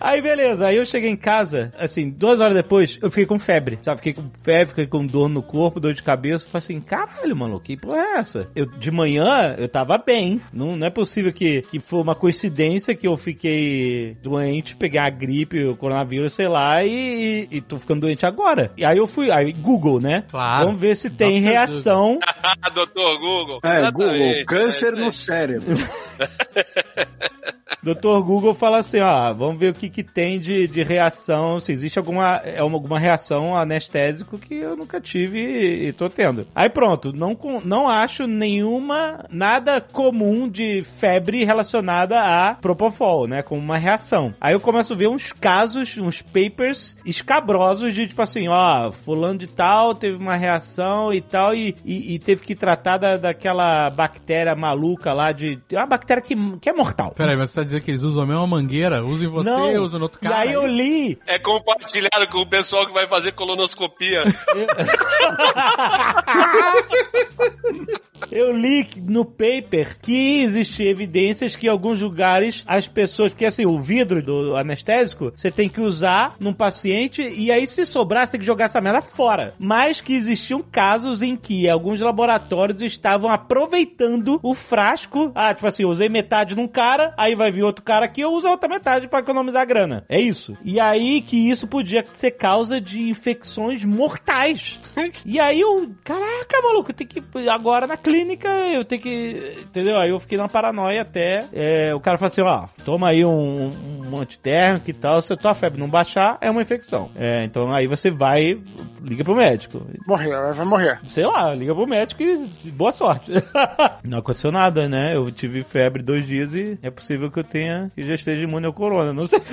Aí 0.00 0.20
beleza, 0.20 0.66
aí 0.66 0.76
eu 0.76 0.84
cheguei 0.84 1.10
em 1.10 1.16
casa, 1.16 1.72
assim, 1.78 2.10
duas 2.10 2.40
horas 2.40 2.54
depois, 2.54 2.98
eu 3.00 3.10
fiquei 3.10 3.26
com 3.26 3.38
febre, 3.38 3.78
sabe? 3.82 3.98
Fiquei 3.98 4.12
com 4.12 4.30
febre, 4.42 4.68
fiquei 4.68 4.86
com 4.86 5.06
dor 5.06 5.28
no 5.28 5.42
corpo, 5.42 5.80
dor 5.80 5.94
de 5.94 6.02
cabeça. 6.02 6.46
Falei 6.46 6.64
assim, 6.64 6.80
caralho, 6.80 7.34
mano, 7.34 7.58
que 7.58 7.76
porra 7.76 7.98
é 7.98 8.18
essa? 8.18 8.50
Eu, 8.54 8.66
de 8.66 8.90
manhã, 8.90 9.54
eu 9.56 9.68
tava 9.68 9.96
bem. 9.98 10.40
Não, 10.52 10.76
não 10.76 10.86
é 10.86 10.90
possível 10.90 11.32
que, 11.32 11.62
que 11.62 11.80
foi 11.80 12.00
uma 12.00 12.14
coincidência 12.14 12.94
que 12.94 13.06
eu 13.06 13.16
fiquei 13.16 14.05
doente, 14.14 14.76
peguei 14.76 15.00
a 15.00 15.10
gripe, 15.10 15.64
o 15.64 15.76
coronavírus, 15.76 16.34
sei 16.34 16.48
lá, 16.48 16.84
e, 16.84 17.48
e, 17.50 17.56
e 17.56 17.60
tô 17.60 17.78
ficando 17.78 18.02
doente 18.02 18.26
agora. 18.26 18.70
E 18.76 18.84
aí 18.84 18.98
eu 18.98 19.06
fui, 19.06 19.30
aí 19.30 19.52
Google, 19.52 20.00
né? 20.00 20.24
Claro. 20.30 20.66
Vamos 20.66 20.80
ver 20.80 20.96
se 20.96 21.10
tem 21.10 21.40
Dr. 21.40 21.48
reação. 21.48 22.18
Doutor 22.74 23.18
Google. 23.18 23.60
É, 23.62 23.90
Google, 23.90 24.44
câncer 24.46 24.94
é, 24.94 24.96
é. 24.96 25.04
no 25.04 25.12
cérebro. 25.12 25.76
Dr. 27.82 28.20
Google 28.24 28.54
fala 28.54 28.78
assim, 28.78 29.00
ó, 29.00 29.32
vamos 29.32 29.58
ver 29.58 29.72
o 29.72 29.74
que 29.74 29.88
que 29.88 30.02
tem 30.02 30.38
de, 30.38 30.68
de 30.68 30.82
reação, 30.82 31.58
se 31.58 31.72
existe 31.72 31.98
alguma, 31.98 32.36
é 32.44 32.62
uma, 32.62 32.76
alguma 32.76 32.98
reação 32.98 33.56
anestésico 33.56 34.38
que 34.38 34.54
eu 34.54 34.76
nunca 34.76 35.00
tive 35.00 35.38
e, 35.38 35.88
e 35.88 35.92
tô 35.92 36.08
tendo. 36.08 36.46
Aí 36.54 36.68
pronto, 36.68 37.12
não, 37.12 37.36
não 37.64 37.88
acho 37.88 38.26
nenhuma, 38.26 39.24
nada 39.30 39.80
comum 39.80 40.48
de 40.48 40.82
febre 40.84 41.44
relacionada 41.44 42.20
a 42.20 42.54
Propofol, 42.54 43.26
né, 43.26 43.42
como 43.42 43.60
uma 43.60 43.78
reação. 43.78 44.34
Aí 44.40 44.54
eu 44.54 44.60
começo 44.60 44.92
a 44.92 44.96
ver 44.96 45.08
uns 45.08 45.32
casos, 45.32 45.96
uns 45.98 46.22
papers 46.22 46.96
escabrosos 47.04 47.94
de 47.94 48.06
tipo 48.06 48.22
assim, 48.22 48.48
ó, 48.48 48.92
fulano 48.92 49.38
de 49.38 49.46
tal 49.46 49.94
teve 49.94 50.16
uma 50.16 50.36
reação 50.36 51.12
e 51.12 51.20
tal 51.20 51.54
e, 51.54 51.74
e, 51.84 52.14
e 52.14 52.18
teve 52.18 52.42
que 52.42 52.54
tratar 52.54 52.98
da, 52.98 53.16
daquela 53.16 53.90
bactéria 53.90 54.54
maluca 54.54 55.12
lá 55.12 55.32
de, 55.32 55.58
é 55.70 55.76
uma 55.76 55.86
bactéria 55.86 56.22
que, 56.22 56.34
que 56.58 56.68
é 56.68 56.72
mortal. 56.72 57.12
Peraí, 57.16 57.36
mas 57.36 57.55
você 57.56 57.60
tá 57.60 57.64
dizendo 57.64 57.82
que 57.82 57.90
eles 57.90 58.02
usam 58.02 58.22
a 58.22 58.26
mesma 58.26 58.46
mangueira? 58.46 59.02
Usam 59.02 59.28
em 59.28 59.30
você, 59.30 59.78
usam 59.78 59.98
no 59.98 60.04
outro 60.04 60.20
cara? 60.20 60.44
E 60.44 60.48
aí 60.48 60.54
eu 60.54 60.66
li. 60.66 61.18
É 61.26 61.38
compartilhado 61.38 62.26
com 62.30 62.40
o 62.40 62.46
pessoal 62.46 62.86
que 62.86 62.92
vai 62.92 63.06
fazer 63.06 63.32
colonoscopia. 63.32 64.24
Eu 68.30 68.52
li 68.52 68.86
no 69.02 69.24
paper 69.24 69.98
que 70.00 70.42
existem 70.42 70.86
evidências 70.86 71.54
que 71.54 71.66
em 71.66 71.70
alguns 71.70 72.00
lugares 72.00 72.64
as 72.66 72.88
pessoas, 72.88 73.32
porque 73.32 73.46
assim, 73.46 73.66
o 73.66 73.78
vidro 73.78 74.22
do 74.22 74.56
anestésico, 74.56 75.32
você 75.34 75.50
tem 75.50 75.68
que 75.68 75.80
usar 75.80 76.36
num 76.40 76.52
paciente 76.52 77.22
e 77.22 77.52
aí 77.52 77.66
se 77.66 77.84
sobrar, 77.84 78.26
você 78.26 78.32
tem 78.32 78.40
que 78.40 78.46
jogar 78.46 78.66
essa 78.66 78.80
merda 78.80 79.02
fora. 79.02 79.54
Mas 79.58 80.00
que 80.00 80.14
existiam 80.14 80.62
casos 80.62 81.22
em 81.22 81.36
que 81.36 81.68
alguns 81.68 82.00
laboratórios 82.00 82.82
estavam 82.82 83.30
aproveitando 83.30 84.40
o 84.42 84.54
frasco. 84.54 85.30
Ah, 85.34 85.54
tipo 85.54 85.66
assim, 85.66 85.84
usei 85.84 86.08
metade 86.08 86.56
num 86.56 86.68
cara, 86.68 87.14
aí 87.16 87.34
vai 87.34 87.45
vir 87.50 87.62
outro 87.62 87.84
cara 87.84 88.06
aqui, 88.06 88.20
eu 88.20 88.32
uso 88.32 88.46
a 88.46 88.50
outra 88.50 88.68
metade 88.68 89.08
pra 89.08 89.20
economizar 89.20 89.66
grana. 89.66 90.04
É 90.08 90.20
isso. 90.20 90.56
E 90.64 90.80
aí 90.80 91.20
que 91.20 91.50
isso 91.50 91.66
podia 91.66 92.04
ser 92.12 92.32
causa 92.32 92.80
de 92.80 93.08
infecções 93.08 93.84
mortais. 93.84 94.78
E 95.24 95.40
aí 95.40 95.60
eu, 95.60 95.90
caraca, 96.04 96.62
maluco, 96.62 96.90
eu 96.90 96.94
tenho 96.94 97.08
que 97.08 97.48
agora 97.48 97.86
na 97.86 97.96
clínica, 97.96 98.48
eu 98.48 98.84
tenho 98.84 99.02
que, 99.02 99.56
entendeu? 99.60 99.96
Aí 99.96 100.10
eu 100.10 100.20
fiquei 100.20 100.38
na 100.38 100.48
paranoia 100.48 101.02
até, 101.02 101.40
é, 101.52 101.94
o 101.94 102.00
cara 102.00 102.16
falou 102.16 102.28
assim, 102.28 102.40
ó, 102.42 102.66
toma 102.84 103.08
aí 103.08 103.24
um, 103.24 103.70
um 104.08 104.18
antitérmico 104.18 104.90
e 104.90 104.92
tal, 104.92 105.20
se 105.20 105.32
a 105.32 105.36
tua 105.36 105.54
febre 105.54 105.80
não 105.80 105.88
baixar, 105.88 106.38
é 106.40 106.50
uma 106.50 106.62
infecção. 106.62 107.10
É, 107.16 107.44
então 107.44 107.72
aí 107.72 107.86
você 107.86 108.10
vai, 108.10 108.60
liga 109.02 109.24
pro 109.24 109.34
médico. 109.34 109.86
Morreu, 110.06 110.54
vai 110.54 110.66
morrer. 110.66 111.00
Sei 111.08 111.26
lá, 111.26 111.52
liga 111.54 111.74
pro 111.74 111.86
médico 111.86 112.22
e 112.22 112.70
boa 112.70 112.92
sorte. 112.92 113.32
não 114.04 114.18
aconteceu 114.18 114.52
nada, 114.52 114.88
né? 114.88 115.16
Eu 115.16 115.30
tive 115.30 115.62
febre 115.62 116.02
dois 116.02 116.26
dias 116.26 116.54
e 116.54 116.78
é 116.82 116.90
possível 116.90 117.30
que 117.30 117.35
eu 117.38 117.44
tenha, 117.44 117.90
que 117.94 118.02
já 118.02 118.14
esteja 118.14 118.42
imune 118.42 118.66
ao 118.66 118.72
corona, 118.72 119.12
não 119.12 119.26
sei. 119.26 119.40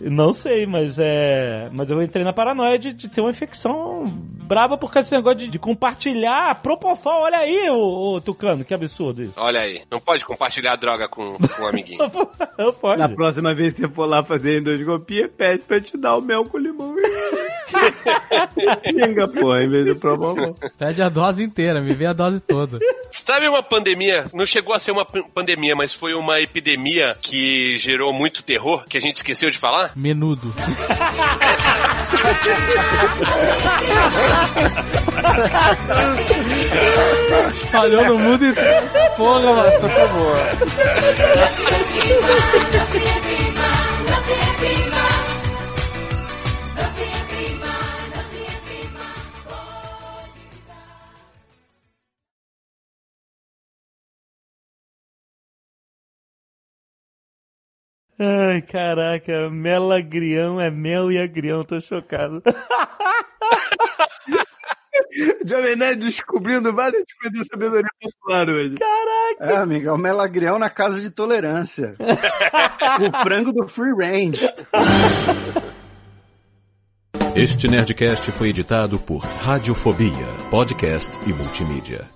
Não 0.00 0.32
sei, 0.32 0.66
mas 0.66 0.98
é. 0.98 1.68
Mas 1.72 1.90
eu 1.90 2.02
entrei 2.02 2.24
na 2.24 2.32
paranoia 2.32 2.78
de, 2.78 2.92
de 2.92 3.08
ter 3.08 3.20
uma 3.20 3.30
infecção 3.30 4.04
braba 4.06 4.76
por 4.76 4.90
causa 4.90 5.06
desse 5.06 5.16
negócio 5.16 5.38
de, 5.38 5.48
de 5.48 5.58
compartilhar 5.58 6.60
Propofol. 6.62 7.22
Olha 7.22 7.38
aí, 7.38 7.70
ô, 7.70 8.14
ô, 8.14 8.20
Tucano, 8.20 8.64
que 8.64 8.74
absurdo 8.74 9.22
isso. 9.22 9.34
Olha 9.36 9.60
aí, 9.60 9.82
não 9.90 10.00
pode 10.00 10.24
compartilhar 10.24 10.76
droga 10.76 11.08
com, 11.08 11.36
com 11.38 11.62
um 11.62 11.66
amiguinho. 11.66 12.00
Eu 12.58 12.72
pode. 12.72 12.98
Na 12.98 13.08
próxima 13.08 13.54
vez 13.54 13.74
que 13.74 13.80
você 13.80 13.88
for 13.88 14.06
lá 14.06 14.22
fazer 14.22 14.60
endoscopia, 14.60 15.28
pede 15.28 15.62
pra 15.62 15.80
te 15.80 15.96
dar 15.96 16.16
o 16.16 16.20
mel 16.20 16.44
com 16.44 16.58
limão. 16.58 16.94
Xinga, 18.86 19.28
pô, 19.28 19.56
em 19.56 19.68
vez 19.68 19.86
do. 19.86 19.94
Pede 20.78 21.02
a 21.02 21.08
dose 21.08 21.42
inteira, 21.42 21.80
me 21.80 21.92
vê 21.92 22.06
a 22.06 22.12
dose 22.12 22.40
toda. 22.40 22.78
Sabe 23.10 23.48
uma 23.48 23.62
pandemia? 23.62 24.26
Não 24.32 24.46
chegou 24.46 24.74
a 24.74 24.78
ser 24.78 24.92
uma 24.92 25.04
pandemia, 25.04 25.74
mas 25.76 25.92
foi 25.92 26.14
uma 26.14 26.40
epidemia 26.40 27.16
que 27.20 27.76
gerou 27.78 28.12
muito 28.12 28.42
terror, 28.42 28.84
que 28.88 28.98
a 28.98 29.00
gente 29.00 29.16
esqueceu 29.16 29.50
de 29.50 29.58
falar? 29.58 29.92
Menudo. 29.96 30.52
Falhou 37.70 38.04
no 38.04 38.18
mundo 38.18 38.44
inteiro 38.46 38.70
essa 38.70 39.10
porra, 39.10 39.40
mano. 39.40 39.80
Tá 39.80 40.06
boa. 40.08 40.36
Ai, 58.18 58.62
caraca, 58.62 59.50
melagrião 59.50 60.60
é 60.60 60.70
mel 60.70 61.10
e 61.10 61.18
agrião, 61.18 61.64
tô 61.64 61.80
chocado. 61.80 62.42
Jovem 65.44 65.76
Nerd 65.76 66.00
descobrindo 66.00 66.72
várias 66.72 67.04
coisas 67.20 67.40
da 67.40 67.44
sabedoria 67.44 67.90
popular 68.00 68.48
hoje. 68.48 68.76
É, 69.40 69.56
amiga, 69.56 69.90
é 69.90 69.92
o 69.92 69.98
melagrião 69.98 70.58
na 70.58 70.70
casa 70.70 71.00
de 71.00 71.10
tolerância. 71.10 71.96
o 71.98 73.22
frango 73.22 73.52
do 73.52 73.66
free 73.68 73.92
range. 73.92 74.48
Este 77.34 77.66
Nerdcast 77.66 78.30
foi 78.32 78.50
editado 78.50 78.98
por 78.98 79.18
Radiofobia, 79.18 80.26
podcast 80.50 81.18
e 81.26 81.32
multimídia. 81.32 82.13